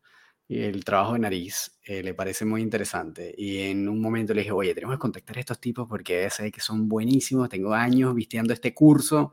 y 0.47 0.63
el 0.63 0.85
trabajo 0.85 1.13
de 1.13 1.19
nariz. 1.19 1.79
Eh, 1.85 2.03
le 2.03 2.15
parece 2.15 2.45
muy 2.45 2.63
interesante. 2.63 3.35
Y 3.37 3.61
en 3.61 3.89
un 3.89 4.01
momento 4.01 4.33
le 4.35 4.41
dije, 4.41 4.53
oye, 4.53 4.75
tenemos 4.75 4.97
que 4.97 5.01
contactar 5.01 5.37
a 5.37 5.41
estos 5.41 5.61
tipos 5.61 5.87
porque 5.89 6.29
sé 6.31 6.51
que 6.51 6.61
son 6.61 6.89
buenísimos. 6.89 7.49
Tengo 7.49 7.75
años 7.75 8.15
vistiendo 8.15 8.53
este 8.53 8.75
curso. 8.75 9.33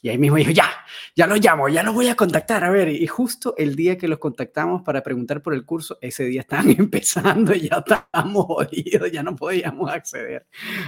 Y 0.00 0.08
ahí 0.08 0.18
mismo 0.18 0.36
dijo, 0.36 0.50
ya, 0.50 0.70
ya 1.14 1.26
los 1.26 1.38
llamo, 1.40 1.68
ya 1.68 1.82
los 1.82 1.94
voy 1.94 2.08
a 2.08 2.14
contactar. 2.14 2.64
A 2.64 2.70
ver, 2.70 2.88
y 2.88 3.06
justo 3.06 3.54
el 3.58 3.76
día 3.76 3.98
que 3.98 4.08
los 4.08 4.18
contactamos 4.18 4.82
para 4.82 5.02
preguntar 5.02 5.42
por 5.42 5.54
el 5.54 5.64
curso, 5.64 5.98
ese 6.00 6.24
día 6.24 6.42
estaban 6.42 6.70
empezando 6.78 7.54
y 7.54 7.68
ya 7.68 7.84
estábamos 7.86 8.46
jodidos, 8.46 9.12
ya 9.12 9.22
no 9.22 9.36
podíamos 9.36 9.90
acceder. 9.90 10.46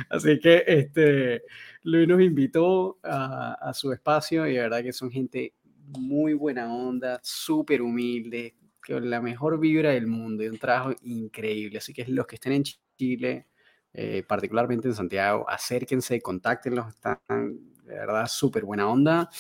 Así 0.09 0.39
que, 0.41 0.65
este 0.67 1.43
Luis 1.87 2.09
nos 2.09 2.21
invitó 2.21 2.99
a, 3.05 3.73
su 3.73 3.93
espacio 3.93 4.45
y 4.49 4.55
de 4.55 4.61
verdad 4.63 4.83
que 4.83 4.93
son 4.93 5.09
gente 5.09 5.55
muy 5.97 6.35
buena 6.35 6.75
onda, 6.75 7.21
súper 7.23 7.81
humilde, 7.81 8.57
con 8.85 9.09
la 9.09 9.21
mejor 9.21 9.61
vibra 9.61 9.91
del 9.91 10.09
mundo 10.09 10.43
y 10.43 10.49
un 10.49 10.59
trabajo 10.59 10.93
increíble. 11.03 11.79
Así 11.79 11.93
que 11.93 12.05
los 12.09 12.27
que 12.27 12.35
estén 12.35 12.55
en 12.55 12.65
Chile, 12.65 13.47
eh, 13.93 14.25
particularmente 14.27 14.89
en 14.89 14.95
Santiago, 14.97 15.49
acérquense, 15.49 16.21
contáctenlos, 16.21 16.89
están 16.89 17.21
de 17.29 17.95
verdad 17.95 18.27
súper 18.27 18.65
buena 18.65 18.89
onda. 18.89 19.31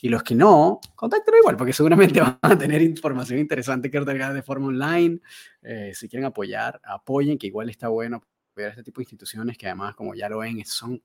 Y 0.00 0.08
los 0.08 0.24
que 0.24 0.34
no, 0.34 0.80
contáctenlo 0.96 1.38
igual, 1.38 1.56
porque 1.56 1.72
seguramente 1.72 2.20
van 2.20 2.36
a 2.40 2.58
tener 2.58 2.82
información 2.82 3.38
interesante 3.38 3.88
que 3.92 4.00
otorgar 4.00 4.34
de 4.34 4.42
forma 4.42 4.66
online. 4.66 5.20
Eh, 5.62 5.92
si 5.94 6.08
quieren 6.08 6.26
apoyar, 6.26 6.80
apoyen, 6.82 7.38
que 7.38 7.46
igual 7.46 7.70
está 7.70 7.86
bueno 7.86 8.24
apoyar 8.50 8.70
este 8.70 8.82
tipo 8.82 8.98
de 8.98 9.04
instituciones 9.04 9.56
que 9.56 9.66
además, 9.66 9.94
como 9.94 10.16
ya 10.16 10.28
lo 10.28 10.38
ven, 10.38 10.64
son 10.64 11.00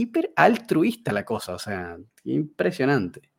hiper 0.00 0.32
altruista 0.36 1.12
la 1.12 1.24
cosa, 1.24 1.54
o 1.54 1.58
sea, 1.58 1.96
impresionante. 2.24 3.30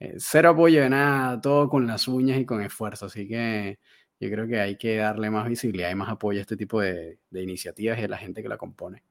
Eh, 0.00 0.14
cero 0.18 0.50
apoyo 0.50 0.82
de 0.82 0.90
nada, 0.90 1.40
todo 1.40 1.68
con 1.68 1.86
las 1.86 2.08
uñas 2.08 2.38
y 2.38 2.46
con 2.46 2.62
esfuerzo, 2.62 3.06
así 3.06 3.28
que 3.28 3.78
yo 4.20 4.30
creo 4.30 4.46
que 4.46 4.60
hay 4.60 4.76
que 4.76 4.96
darle 4.96 5.30
más 5.30 5.48
visibilidad 5.48 5.90
y 5.90 5.94
más 5.94 6.08
apoyo 6.08 6.38
a 6.38 6.42
este 6.42 6.56
tipo 6.56 6.80
de, 6.80 7.18
iniciativas 7.32 7.98
y 7.98 8.04
a 8.04 8.08
la 8.08 8.16
gente 8.16 8.42
que 8.42 8.48
la 8.48 8.56
compone. 8.56 9.02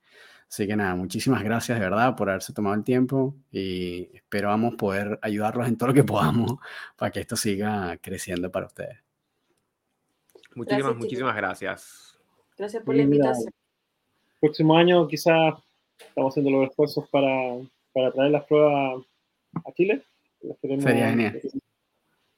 Así 0.50 0.66
que 0.66 0.76
nada, 0.76 0.96
muchísimas 0.96 1.44
gracias 1.44 1.78
de 1.78 1.84
verdad 1.84 2.16
por 2.16 2.30
haberse 2.30 2.54
tomado 2.54 2.74
el 2.76 2.84
tiempo 2.84 3.36
y 3.52 4.10
esperamos 4.14 4.76
poder 4.76 5.20
ayudarlos 5.22 5.68
en 5.68 5.78
todo 5.78 5.90
lo 5.90 5.94
que 5.94 6.06
podamos 6.06 6.56
para 6.96 7.12
que 7.12 7.20
esto 7.20 7.36
siga 7.36 7.98
creciendo 8.02 8.50
para 8.50 8.68
ustedes. 8.68 8.98
Muchísimas, 10.56 10.96
muchísimas 10.96 11.36
gracias. 11.36 12.18
Gracias 12.58 12.82
por 12.82 12.96
la 12.96 13.04
invitación. 13.04 13.54
próximo 14.40 14.76
año 14.78 15.08
quizás 15.08 15.54
estamos 16.00 16.34
haciendo 16.34 16.52
los 16.52 16.70
esfuerzos 16.70 17.08
para, 17.10 17.56
para 17.94 18.12
traer 18.12 18.32
las 18.32 18.46
pruebas 18.46 19.04
a 19.66 19.72
Chile. 19.74 20.02
Sería 20.62 21.10
genial. 21.10 21.42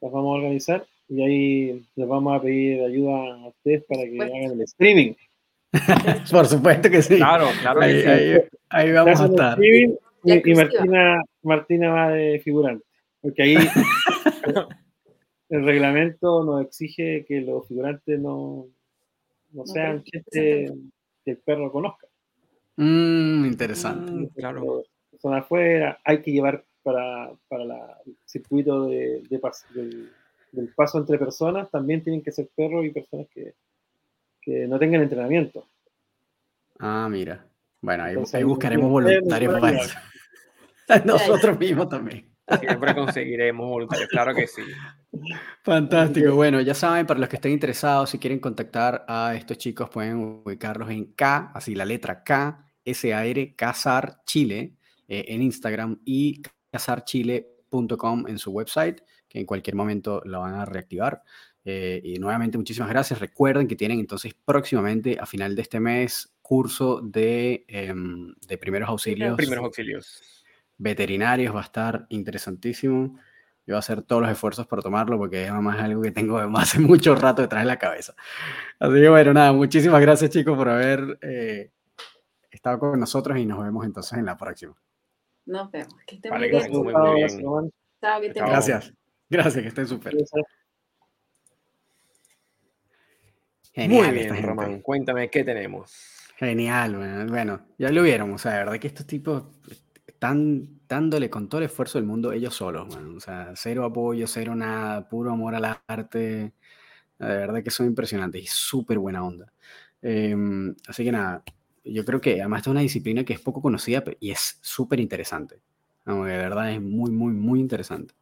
Las 0.01 0.11
vamos 0.11 0.35
a 0.35 0.37
organizar 0.39 0.85
y 1.09 1.21
ahí 1.21 1.85
les 1.95 2.07
vamos 2.07 2.37
a 2.37 2.41
pedir 2.41 2.81
ayuda 2.83 3.33
a 3.35 3.47
ustedes 3.47 3.83
para 3.85 4.03
que 4.03 4.17
hagan 4.21 4.51
el 4.51 4.61
streaming. 4.61 5.13
Por 6.31 6.45
supuesto 6.47 6.89
que 6.89 7.01
sí. 7.01 7.17
Claro, 7.17 7.47
claro. 7.61 7.81
Ahí, 7.81 8.01
sí. 8.01 8.07
ahí- 8.07 8.37
ahí 8.69 8.91
vamos 8.91 9.19
a 9.21 9.25
estar. 9.25 9.51
streaming 9.61 9.95
y, 10.23 10.51
y. 10.51 10.55
Martina, 10.55 11.23
Martina 11.43 11.89
va 11.91 12.09
de 12.11 12.39
figurante. 12.39 12.85
Porque 13.21 13.43
ahí 13.43 13.55
el 15.49 15.65
reglamento 15.65 16.43
nos 16.43 16.65
exige 16.65 17.25
que 17.27 17.41
los 17.41 17.67
figurantes 17.67 18.19
no, 18.19 18.67
no 19.51 19.65
sean 19.65 20.03
gente 20.05 20.71
que 21.25 21.31
el 21.31 21.37
perro 21.37 21.71
conozca. 21.71 22.07
Mm, 22.81 23.45
interesante. 23.45 24.11
Mm, 24.11 24.27
claro. 24.27 24.83
Son 25.21 25.33
afuera, 25.33 25.99
hay 26.05 26.21
que 26.21 26.31
llevar 26.31 26.63
para, 26.81 27.29
para 27.49 27.65
la- 27.65 27.97
el 28.05 28.15
circuito 28.25 28.85
de, 28.87 29.21
de 29.29 29.41
pas- 29.41 29.67
del, 29.69 30.09
del 30.53 30.67
paso 30.69 30.97
entre 30.97 31.17
personas, 31.17 31.69
también 31.69 32.01
tienen 32.01 32.21
que 32.23 32.31
ser 32.31 32.47
perros 32.55 32.85
y 32.85 32.91
personas 32.91 33.27
que, 33.33 33.53
que 34.41 34.65
no 34.65 34.79
tengan 34.79 35.01
entrenamiento. 35.01 35.67
Ah, 36.79 37.09
mira. 37.11 37.45
Bueno, 37.81 38.03
ahí, 38.03 38.11
Entonces, 38.13 38.35
ahí 38.35 38.43
buscaremos 38.43 38.89
voluntarios 38.89 39.53
para 39.59 39.81
eso. 39.83 39.97
Nosotros 41.05 41.59
mismos 41.59 41.89
también. 41.89 42.29
Siempre 42.59 42.95
conseguiremos 42.95 43.67
voluntarios, 43.67 44.07
claro 44.09 44.33
que 44.33 44.47
sí. 44.47 44.63
Fantástico. 45.63 46.33
Bueno, 46.33 46.61
ya 46.61 46.73
saben, 46.73 47.05
para 47.05 47.19
los 47.19 47.27
que 47.29 47.35
estén 47.35 47.51
interesados, 47.51 48.09
si 48.09 48.19
quieren 48.19 48.39
contactar 48.39 49.05
a 49.07 49.35
estos 49.35 49.57
chicos, 49.57 49.89
pueden 49.89 50.41
ubicarlos 50.45 50.89
en 50.89 51.11
K, 51.13 51.51
así 51.53 51.75
la 51.75 51.85
letra 51.85 52.23
K, 52.23 52.65
S-A-R, 52.85 53.55
Casar 53.55 54.21
Chile, 54.25 54.73
eh, 55.07 55.25
en 55.29 55.41
Instagram 55.41 55.99
y 56.05 56.41
casarchile.com 56.71 58.27
en 58.27 58.37
su 58.37 58.51
website, 58.51 59.01
que 59.27 59.39
en 59.39 59.45
cualquier 59.45 59.75
momento 59.75 60.21
lo 60.25 60.41
van 60.41 60.55
a 60.55 60.65
reactivar. 60.65 61.23
Eh, 61.65 62.01
y 62.03 62.19
nuevamente, 62.19 62.57
muchísimas 62.57 62.89
gracias. 62.89 63.19
Recuerden 63.19 63.67
que 63.67 63.75
tienen 63.75 63.99
entonces 63.99 64.33
próximamente, 64.45 65.17
a 65.19 65.25
final 65.25 65.55
de 65.55 65.61
este 65.61 65.79
mes, 65.79 66.33
curso 66.41 66.99
de, 67.01 67.65
em, 67.67 68.33
de 68.47 68.57
primeros 68.57 68.89
auxilios 68.89 69.35
Primeros 69.37 69.65
auxilios. 69.65 70.43
veterinarios, 70.77 71.53
va 71.53 71.59
a 71.59 71.63
estar 71.63 72.07
interesantísimo. 72.09 73.15
Yo 73.67 73.73
voy 73.73 73.75
a 73.75 73.79
hacer 73.79 74.01
todos 74.01 74.21
los 74.23 74.31
esfuerzos 74.31 74.65
por 74.65 74.81
tomarlo 74.81 75.17
porque 75.19 75.47
además 75.47 75.77
es 75.77 75.83
algo 75.83 76.01
que 76.01 76.11
tengo 76.11 76.39
hace 76.57 76.79
mucho 76.79 77.13
rato 77.15 77.43
detrás 77.43 77.61
de 77.61 77.67
la 77.67 77.77
cabeza. 77.77 78.15
Así 78.79 78.93
que 78.95 79.09
bueno, 79.09 79.33
nada, 79.33 79.53
muchísimas 79.53 80.01
gracias 80.01 80.31
chicos 80.31 80.57
por 80.57 80.69
haber 80.69 81.19
eh, 81.21 81.71
estado 82.55 82.79
con 82.79 82.99
nosotros 82.99 83.37
y 83.37 83.45
nos 83.45 83.63
vemos 83.63 83.85
entonces 83.85 84.17
en 84.17 84.25
la 84.25 84.37
próxima. 84.37 84.75
Nos 85.45 85.71
vemos. 85.71 85.95
Que 86.05 86.15
estén 86.15 86.31
Vale, 86.31 86.51
muy 86.51 86.61
que 86.61 86.67
bien. 86.67 86.83
muy, 86.83 86.93
muy 86.93 87.15
bien. 87.15 87.71
Chao, 88.01 88.21
que. 88.21 88.29
Gracias. 88.29 88.93
Gracias, 89.29 89.61
que 89.61 89.67
estén 89.67 89.87
súper. 89.87 90.13
Muy 90.13 90.23
Genial 93.73 94.17
esta 94.17 94.33
bien. 94.33 94.45
Román. 94.45 94.81
Cuéntame 94.81 95.29
qué 95.29 95.43
tenemos. 95.43 96.19
Genial, 96.37 96.95
bueno, 96.95 97.25
bueno, 97.27 97.61
ya 97.77 97.91
lo 97.91 98.01
vieron, 98.01 98.31
o 98.31 98.37
sea, 98.37 98.53
de 98.53 98.57
verdad 98.59 98.79
que 98.79 98.87
estos 98.87 99.05
tipos 99.05 99.43
están 100.07 100.79
dándole 100.87 101.29
con 101.29 101.49
todo 101.49 101.59
el 101.59 101.65
esfuerzo 101.65 101.97
del 101.97 102.07
mundo 102.07 102.31
ellos 102.31 102.55
solos, 102.55 102.87
bueno, 102.87 103.17
o 103.17 103.19
sea, 103.19 103.51
cero 103.55 103.83
apoyo, 103.83 104.25
cero 104.25 104.55
nada, 104.55 105.09
puro 105.09 105.31
amor 105.33 105.53
al 105.55 105.77
arte, 105.85 106.17
de 106.17 106.53
verdad 107.19 107.61
que 107.61 107.71
son 107.71 107.87
impresionantes 107.87 108.41
y 108.41 108.47
súper 108.47 108.99
buena 108.99 109.21
onda. 109.21 109.51
Em, 110.01 110.73
así 110.87 111.03
que 111.03 111.11
nada, 111.11 111.43
yo 111.83 112.05
creo 112.05 112.21
que 112.21 112.41
además 112.41 112.61
es 112.61 112.67
una 112.67 112.81
disciplina 112.81 113.23
que 113.23 113.33
es 113.33 113.39
poco 113.39 113.61
conocida 113.61 114.03
y 114.19 114.31
es 114.31 114.59
súper 114.61 114.99
interesante, 114.99 115.61
que 116.05 116.11
de 116.11 116.37
verdad 116.37 116.71
es 116.71 116.81
muy, 116.81 117.11
muy, 117.11 117.33
muy 117.33 117.59
interesante. 117.59 118.13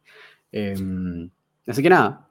Em, 0.52 1.30
así 1.66 1.82
que 1.82 1.90
nada, 1.90 2.28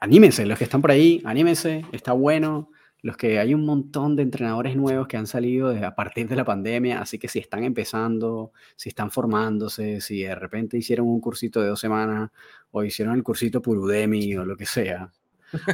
anímense, 0.00 0.46
los 0.46 0.58
que 0.58 0.64
están 0.64 0.80
por 0.80 0.90
ahí, 0.90 1.22
anímense, 1.24 1.84
está 1.92 2.12
bueno 2.12 2.70
los 3.04 3.18
que 3.18 3.38
hay 3.38 3.52
un 3.52 3.66
montón 3.66 4.16
de 4.16 4.22
entrenadores 4.22 4.76
nuevos 4.76 5.06
que 5.06 5.18
han 5.18 5.26
salido 5.26 5.68
a 5.68 5.94
partir 5.94 6.26
de 6.26 6.36
la 6.36 6.44
pandemia, 6.46 7.02
así 7.02 7.18
que 7.18 7.28
si 7.28 7.38
están 7.38 7.62
empezando, 7.62 8.52
si 8.76 8.88
están 8.88 9.10
formándose, 9.10 10.00
si 10.00 10.22
de 10.22 10.34
repente 10.34 10.78
hicieron 10.78 11.08
un 11.08 11.20
cursito 11.20 11.60
de 11.60 11.68
dos 11.68 11.80
semanas 11.80 12.30
o 12.70 12.82
hicieron 12.82 13.14
el 13.14 13.22
cursito 13.22 13.60
por 13.60 13.76
Udemy 13.76 14.36
o 14.36 14.46
lo 14.46 14.56
que 14.56 14.64
sea, 14.64 15.12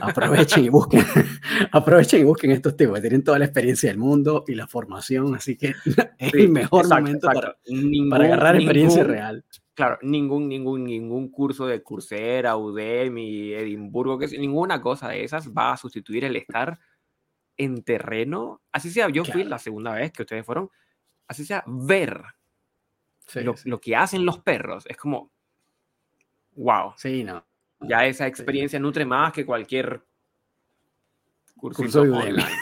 aprovechen 0.01 0.65
y 0.65 0.69
busquen, 0.69 1.03
aprovechen 1.73 2.21
y 2.21 2.25
busquen 2.25 2.51
estos 2.51 2.77
tipos, 2.77 3.01
tienen 3.01 3.25
toda 3.25 3.39
la 3.39 3.45
experiencia 3.47 3.89
del 3.89 3.99
mundo 3.99 4.45
y 4.47 4.55
la 4.55 4.67
formación, 4.67 5.35
así 5.35 5.57
que 5.57 5.69
es 6.19 6.31
Sí, 6.33 6.43
el 6.43 6.49
mejor 6.51 6.83
exacto, 6.85 7.03
momento 7.03 7.27
exacto. 7.29 7.41
para, 7.49 7.59
Ningún- 7.69 8.11
para 8.11 8.25
agarrar 8.25 8.57
experiencia 8.57 9.03
ningún- 9.03 9.15
real. 9.15 9.45
Claro, 9.75 9.99
ningún, 10.03 10.49
ningún, 10.49 10.85
ningún 10.85 11.31
curso 11.31 11.67
de 11.67 11.83
Coursera, 11.83 12.57
Udemy, 12.57 13.55
Edimburgo, 13.55 14.19
que 14.19 14.27
ninguna 14.37 14.83
cosa 14.83 15.09
de 15.09 15.25
esas 15.25 15.51
va 15.53 15.73
a 15.73 15.77
sustituir 15.79 16.25
el 16.25 16.37
estar 16.37 16.79
en 17.57 17.83
terreno. 17.83 18.61
Así 18.73 18.91
sea, 18.91 19.09
yo 19.09 19.25
fui 19.25 19.33
Claro. 19.35 19.49
la 19.51 19.59
segunda 19.59 19.95
vez 19.95 20.13
que 20.13 20.23
ustedes 20.23 20.45
fueron, 20.45 20.69
así 21.29 21.47
sea, 21.47 21.65
ver 21.67 22.23
Sí, 23.27 23.41
lo, 23.41 23.57
sí. 23.57 23.71
lo 23.71 23.81
que 23.81 23.97
hacen 23.97 24.27
los 24.27 24.41
perros. 24.41 24.85
Es 24.87 24.99
como, 24.99 25.31
wow, 26.57 26.93
Sí, 26.97 27.25
no. 27.25 27.47
Ya 27.81 28.07
esa 28.07 28.27
experiencia 28.27 28.79
nutre 28.79 29.05
más 29.05 29.33
que 29.33 29.47
cualquier 29.47 30.03
Curso 31.57 32.03
de 32.03 32.11
Udemy. 32.11 32.31
online. 32.31 32.57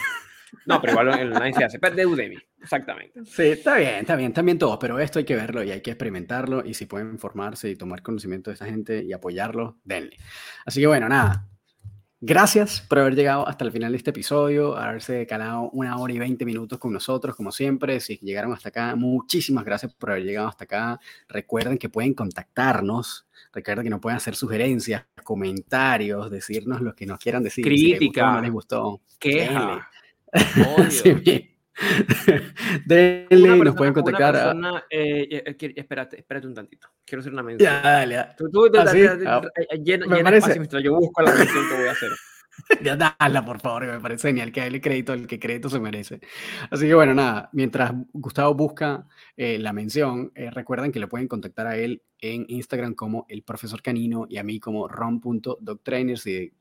No, 0.65 0.81
pero 0.81 0.93
igual 0.93 1.19
en 1.19 1.33
online 1.33 1.53
se 1.53 1.63
hace, 1.63 1.79
pero 1.79 1.95
de 1.95 2.05
Udemy, 2.05 2.37
exactamente. 2.61 3.23
Sí, 3.25 3.43
está 3.43 3.77
bien, 3.77 3.95
está 3.95 4.15
bien, 4.15 4.33
también 4.33 4.57
todos, 4.57 4.77
pero 4.79 4.99
esto 4.99 5.19
hay 5.19 5.25
que 5.25 5.35
verlo 5.35 5.63
y 5.63 5.71
hay 5.71 5.81
que 5.81 5.91
experimentarlo 5.91 6.65
y 6.65 6.73
si 6.73 6.85
pueden 6.85 7.19
formarse 7.19 7.69
y 7.69 7.75
tomar 7.75 8.01
conocimiento 8.01 8.49
de 8.49 8.55
esta 8.55 8.65
gente 8.65 9.03
y 9.03 9.13
apoyarlo, 9.13 9.77
denle. 9.83 10.17
Así 10.65 10.81
que 10.81 10.87
bueno, 10.87 11.07
nada. 11.07 11.47
Gracias 12.21 12.81
por 12.81 12.99
haber 12.99 13.15
llegado 13.15 13.47
hasta 13.47 13.63
el 13.63 13.71
final 13.71 13.93
de 13.93 13.97
este 13.97 14.09
episodio, 14.09 14.75
haberse 14.75 15.25
calado 15.25 15.69
una 15.71 15.95
hora 15.97 16.11
y 16.11 16.19
veinte 16.19 16.43
minutos 16.43 16.77
con 16.77 16.91
nosotros, 16.91 17.33
como 17.33 17.49
siempre. 17.51 18.01
Si 18.01 18.17
llegaron 18.17 18.51
hasta 18.51 18.69
acá, 18.69 18.95
muchísimas 18.97 19.63
gracias 19.63 19.93
por 19.93 20.11
haber 20.11 20.25
llegado 20.25 20.49
hasta 20.49 20.65
acá. 20.65 20.99
Recuerden 21.29 21.77
que 21.77 21.87
pueden 21.87 22.13
contactarnos, 22.13 23.25
recuerden 23.53 23.85
que 23.85 23.89
nos 23.89 24.01
pueden 24.01 24.17
hacer 24.17 24.35
sugerencias, 24.35 25.05
comentarios, 25.23 26.29
decirnos 26.29 26.81
lo 26.81 26.93
que 26.93 27.05
nos 27.05 27.19
quieran 27.19 27.41
decir. 27.41 27.63
si 27.63 27.93
les 27.93 27.99
gustó 27.99 28.05
o 28.05 28.09
Crítica. 28.09 28.31
no 28.33 28.41
les 28.41 28.51
gustó. 28.51 29.01
Queja, 29.17 29.89
odio. 30.77 31.58
Una 32.27 32.81
Denle, 32.85 33.27
nos 33.29 33.57
persona- 33.57 33.75
pueden 33.75 33.93
una 33.93 34.01
contactar. 34.03 34.35
a- 34.35 34.43
persona, 34.43 34.83
eh, 34.89 35.27
eh, 35.31 35.55
eh, 35.59 35.73
espérate, 35.75 36.19
espérate 36.19 36.47
un 36.47 36.53
tantito. 36.53 36.87
Quiero 37.05 37.21
hacer 37.21 37.33
una 37.33 37.43
mención. 37.43 37.71
Ya, 37.71 37.81
dale, 37.81 38.15
ya. 38.15 38.35
Tú, 38.35 38.49
tú, 38.49 38.69
¿Ah, 38.77 38.87
sí? 38.87 38.99
eh, 38.99 39.05
eh, 39.05 39.23
Ah, 39.25 39.41
eh, 39.55 39.77
llena, 39.83 40.05
me 40.07 40.17
llena 40.17 40.29
parece. 40.31 40.51
espacio 40.51 40.79
yo 40.79 40.95
busco 40.95 41.21
la 41.21 41.33
mención 41.33 41.69
que 41.69 41.77
voy 41.77 41.87
a 41.87 41.91
hacer. 41.91 42.09
Ya 42.83 42.97
dala, 42.97 43.45
por 43.45 43.61
favor, 43.61 43.87
me 43.87 44.01
parece 44.01 44.27
genial 44.27 44.51
que 44.51 44.59
dale 44.59 44.81
crédito 44.81 45.13
al 45.13 45.25
que 45.27 45.39
crédito 45.39 45.69
se 45.69 45.79
merece. 45.79 46.19
Así 46.69 46.87
que 46.87 46.93
bueno, 46.93 47.13
nada, 47.13 47.49
mientras 47.53 47.93
Gustavo 48.11 48.53
busca 48.53 49.07
eh, 49.37 49.57
la 49.59 49.71
mención, 49.71 50.33
eh, 50.35 50.51
recuerden 50.51 50.91
que 50.91 50.99
le 50.99 51.07
pueden 51.07 51.29
contactar 51.29 51.67
a 51.67 51.77
él 51.77 52.03
en 52.19 52.45
Instagram 52.49 52.95
como 52.95 53.25
el 53.29 53.43
profesor 53.43 53.81
canino 53.81 54.25
y 54.27 54.39
a 54.39 54.43
mí 54.43 54.59
como 54.59 54.89
ron.dogtrainer 54.89 56.17
si 56.19 56.51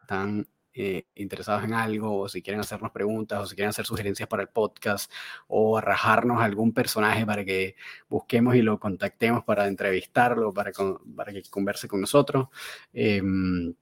están 0.00 0.46
eh, 0.74 1.06
interesados 1.16 1.64
en 1.64 1.74
algo 1.74 2.20
o 2.20 2.28
si 2.28 2.42
quieren 2.42 2.60
hacernos 2.60 2.90
preguntas 2.92 3.40
o 3.40 3.46
si 3.46 3.54
quieren 3.54 3.70
hacer 3.70 3.84
sugerencias 3.86 4.28
para 4.28 4.42
el 4.42 4.48
podcast 4.48 5.12
o 5.48 5.76
arrajarnos 5.78 6.40
algún 6.42 6.72
personaje 6.72 7.26
para 7.26 7.44
que 7.44 7.76
busquemos 8.08 8.54
y 8.56 8.62
lo 8.62 8.78
contactemos 8.80 9.44
para 9.44 9.66
entrevistarlo, 9.66 10.52
para, 10.52 10.72
con- 10.72 10.98
para 11.14 11.32
que 11.32 11.42
converse 11.50 11.88
con 11.88 12.00
nosotros. 12.00 12.48
Em, 12.92 13.74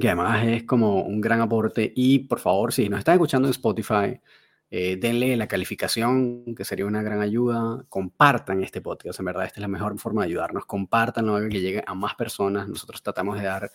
que 0.00 0.08
además 0.08 0.44
es 0.46 0.64
como 0.64 1.02
un 1.02 1.20
gran 1.20 1.40
aporte. 1.40 1.92
Y 1.94 2.20
por 2.20 2.40
favor, 2.40 2.72
si 2.72 2.88
nos 2.88 2.98
están 2.98 3.14
escuchando 3.14 3.46
en 3.48 3.52
Spotify, 3.52 4.20
eh, 4.70 4.96
denle 4.96 5.36
la 5.36 5.46
calificación, 5.46 6.54
que 6.56 6.64
sería 6.64 6.84
una 6.86 7.00
gran 7.02 7.20
ayuda. 7.20 7.84
Compartan 7.88 8.62
este 8.64 8.80
podcast, 8.80 9.20
en 9.20 9.26
verdad, 9.26 9.44
esta 9.44 9.60
es 9.60 9.62
la 9.62 9.68
mejor 9.68 9.96
forma 10.00 10.22
de 10.22 10.28
ayudarnos. 10.30 10.66
Compartanlo, 10.66 11.48
que 11.48 11.60
llegue 11.60 11.84
a 11.86 11.94
más 11.94 12.16
personas. 12.16 12.66
Nosotros 12.68 13.02
tratamos 13.04 13.38
de 13.38 13.44
dar, 13.44 13.70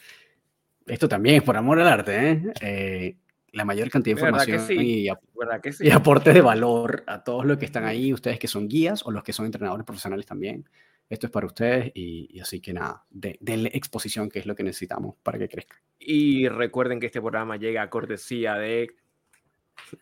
esto 0.90 1.08
también 1.08 1.38
es 1.38 1.44
por 1.44 1.56
amor 1.58 1.80
al 1.80 1.88
arte, 1.88 2.32
¿eh? 2.32 2.44
Eh, 2.62 3.16
la 3.52 3.66
mayor 3.66 3.90
cantidad 3.90 4.16
de 4.16 4.22
¿Verdad 4.24 4.46
que 4.46 4.52
información 4.52 4.80
sí? 4.80 4.86
y, 5.04 5.10
ap- 5.10 5.22
¿Verdad 5.38 5.62
que 5.62 5.72
sí? 5.74 5.88
y 5.88 5.92
aportes 5.92 6.34
de 6.34 6.42
valor 6.42 7.04
a 7.08 7.24
todos 7.24 7.46
los 7.46 7.58
que 7.58 7.66
están 7.66 7.86
ahí, 7.86 8.14
ustedes 8.14 8.38
que 8.40 8.48
son 8.48 8.68
guías 8.68 9.06
o 9.06 9.12
los 9.12 9.24
que 9.24 9.34
son 9.34 9.46
entrenadores 9.46 9.86
profesionales 9.86 10.26
también. 10.26 10.68
Esto 11.10 11.26
es 11.26 11.32
para 11.32 11.48
ustedes 11.48 11.92
y, 11.96 12.30
y 12.32 12.40
así 12.40 12.60
que 12.62 12.74
nada, 12.74 13.04
de- 13.10 13.38
denle 13.42 13.72
exposición, 13.74 14.30
que 14.30 14.40
es 14.40 14.46
lo 14.46 14.54
que 14.56 14.64
necesitamos 14.64 15.16
para 15.24 15.40
que 15.40 15.50
crezca. 15.50 15.82
Y 15.98 16.48
recuerden 16.48 17.00
que 17.00 17.08
este 17.08 17.20
programa 17.22 17.58
llega 17.58 17.82
a 17.82 17.90
cortesía 17.90 18.54
de 18.56 18.92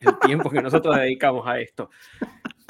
el 0.01 0.19
tiempo 0.19 0.49
que 0.49 0.61
nosotros 0.61 0.95
dedicamos 0.99 1.47
a 1.47 1.59
esto. 1.61 1.89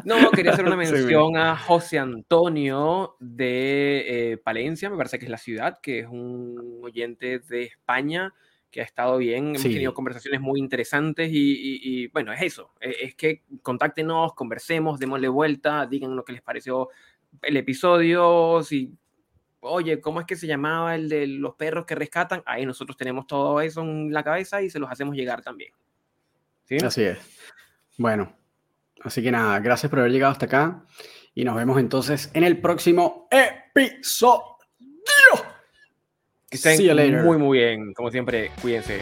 No, 0.08 0.32
quería 0.32 0.54
hacer 0.54 0.66
una 0.66 0.76
Sí, 0.86 0.92
mención 0.94 1.38
a 1.38 1.58
José 1.58 2.00
Antonio 2.00 3.16
de 3.20 4.32
eh, 4.34 4.38
Palencia, 4.38 4.90
me 4.90 4.98
parece 4.98 5.20
que 5.20 5.26
es 5.26 5.32
la 5.32 5.38
ciudad, 5.38 5.80
que 5.82 6.00
es 6.00 6.08
un 6.08 6.80
oyente 6.84 7.40
de 7.40 7.64
España 7.64 8.34
que 8.72 8.82
ha 8.82 8.84
estado 8.84 9.18
bien. 9.18 9.48
Hemos 9.50 9.62
Sí. 9.62 9.74
tenido 9.74 9.94
conversaciones 9.94 10.40
muy 10.42 10.60
interesantes 10.60 11.30
y, 11.32 11.36
y- 11.38 11.80
y, 12.04 12.08
bueno, 12.08 12.32
es 12.34 12.42
eso. 12.42 12.72
Es, 12.80 12.96
es 13.02 13.16
que 13.16 13.44
contáctenos, 13.62 14.34
conversemos, 14.34 15.00
démosle 15.00 15.28
vuelta, 15.30 15.86
digan 15.88 16.16
lo 16.16 16.24
que 16.24 16.34
les 16.34 16.42
pareció 16.42 16.90
el 17.42 17.58
episodio, 17.58 18.62
si, 18.64 18.94
oye, 19.60 20.00
¿cómo 20.00 20.22
es 20.22 20.26
que 20.26 20.36
se 20.38 20.48
llamaba 20.48 20.96
el 20.96 21.10
de 21.10 21.28
los 21.28 21.56
perros 21.56 21.86
que 21.86 21.96
rescatan? 21.96 22.42
Ahí 22.46 22.66
nosotros 22.66 22.96
tenemos 22.98 23.28
todo 23.28 23.60
eso 23.62 23.82
en 23.82 24.12
la 24.14 24.24
cabeza 24.24 24.62
y 24.62 24.70
se 24.70 24.80
los 24.80 24.90
hacemos 24.90 25.16
llegar 25.16 25.42
también. 25.42 25.72
¿Sí? 26.66 26.78
Así 26.78 27.04
es. 27.04 27.18
Bueno, 27.98 28.34
así 29.08 29.22
que 29.24 29.32
nada, 29.32 29.60
gracias 29.60 29.90
por 29.90 30.00
haber 30.00 30.12
llegado 30.12 30.32
hasta 30.32 30.46
acá 30.46 30.84
y 31.34 31.44
nos 31.44 31.56
vemos 31.56 31.80
entonces 31.80 32.32
en 32.34 32.44
el 32.44 32.60
próximo 32.60 33.28
episodio. 33.30 34.58
Que 36.50 36.58
estén 36.58 37.24
muy, 37.24 37.38
muy 37.38 37.58
bien. 37.60 37.94
Como 37.94 38.10
siempre, 38.10 38.52
cuídense. 38.62 39.02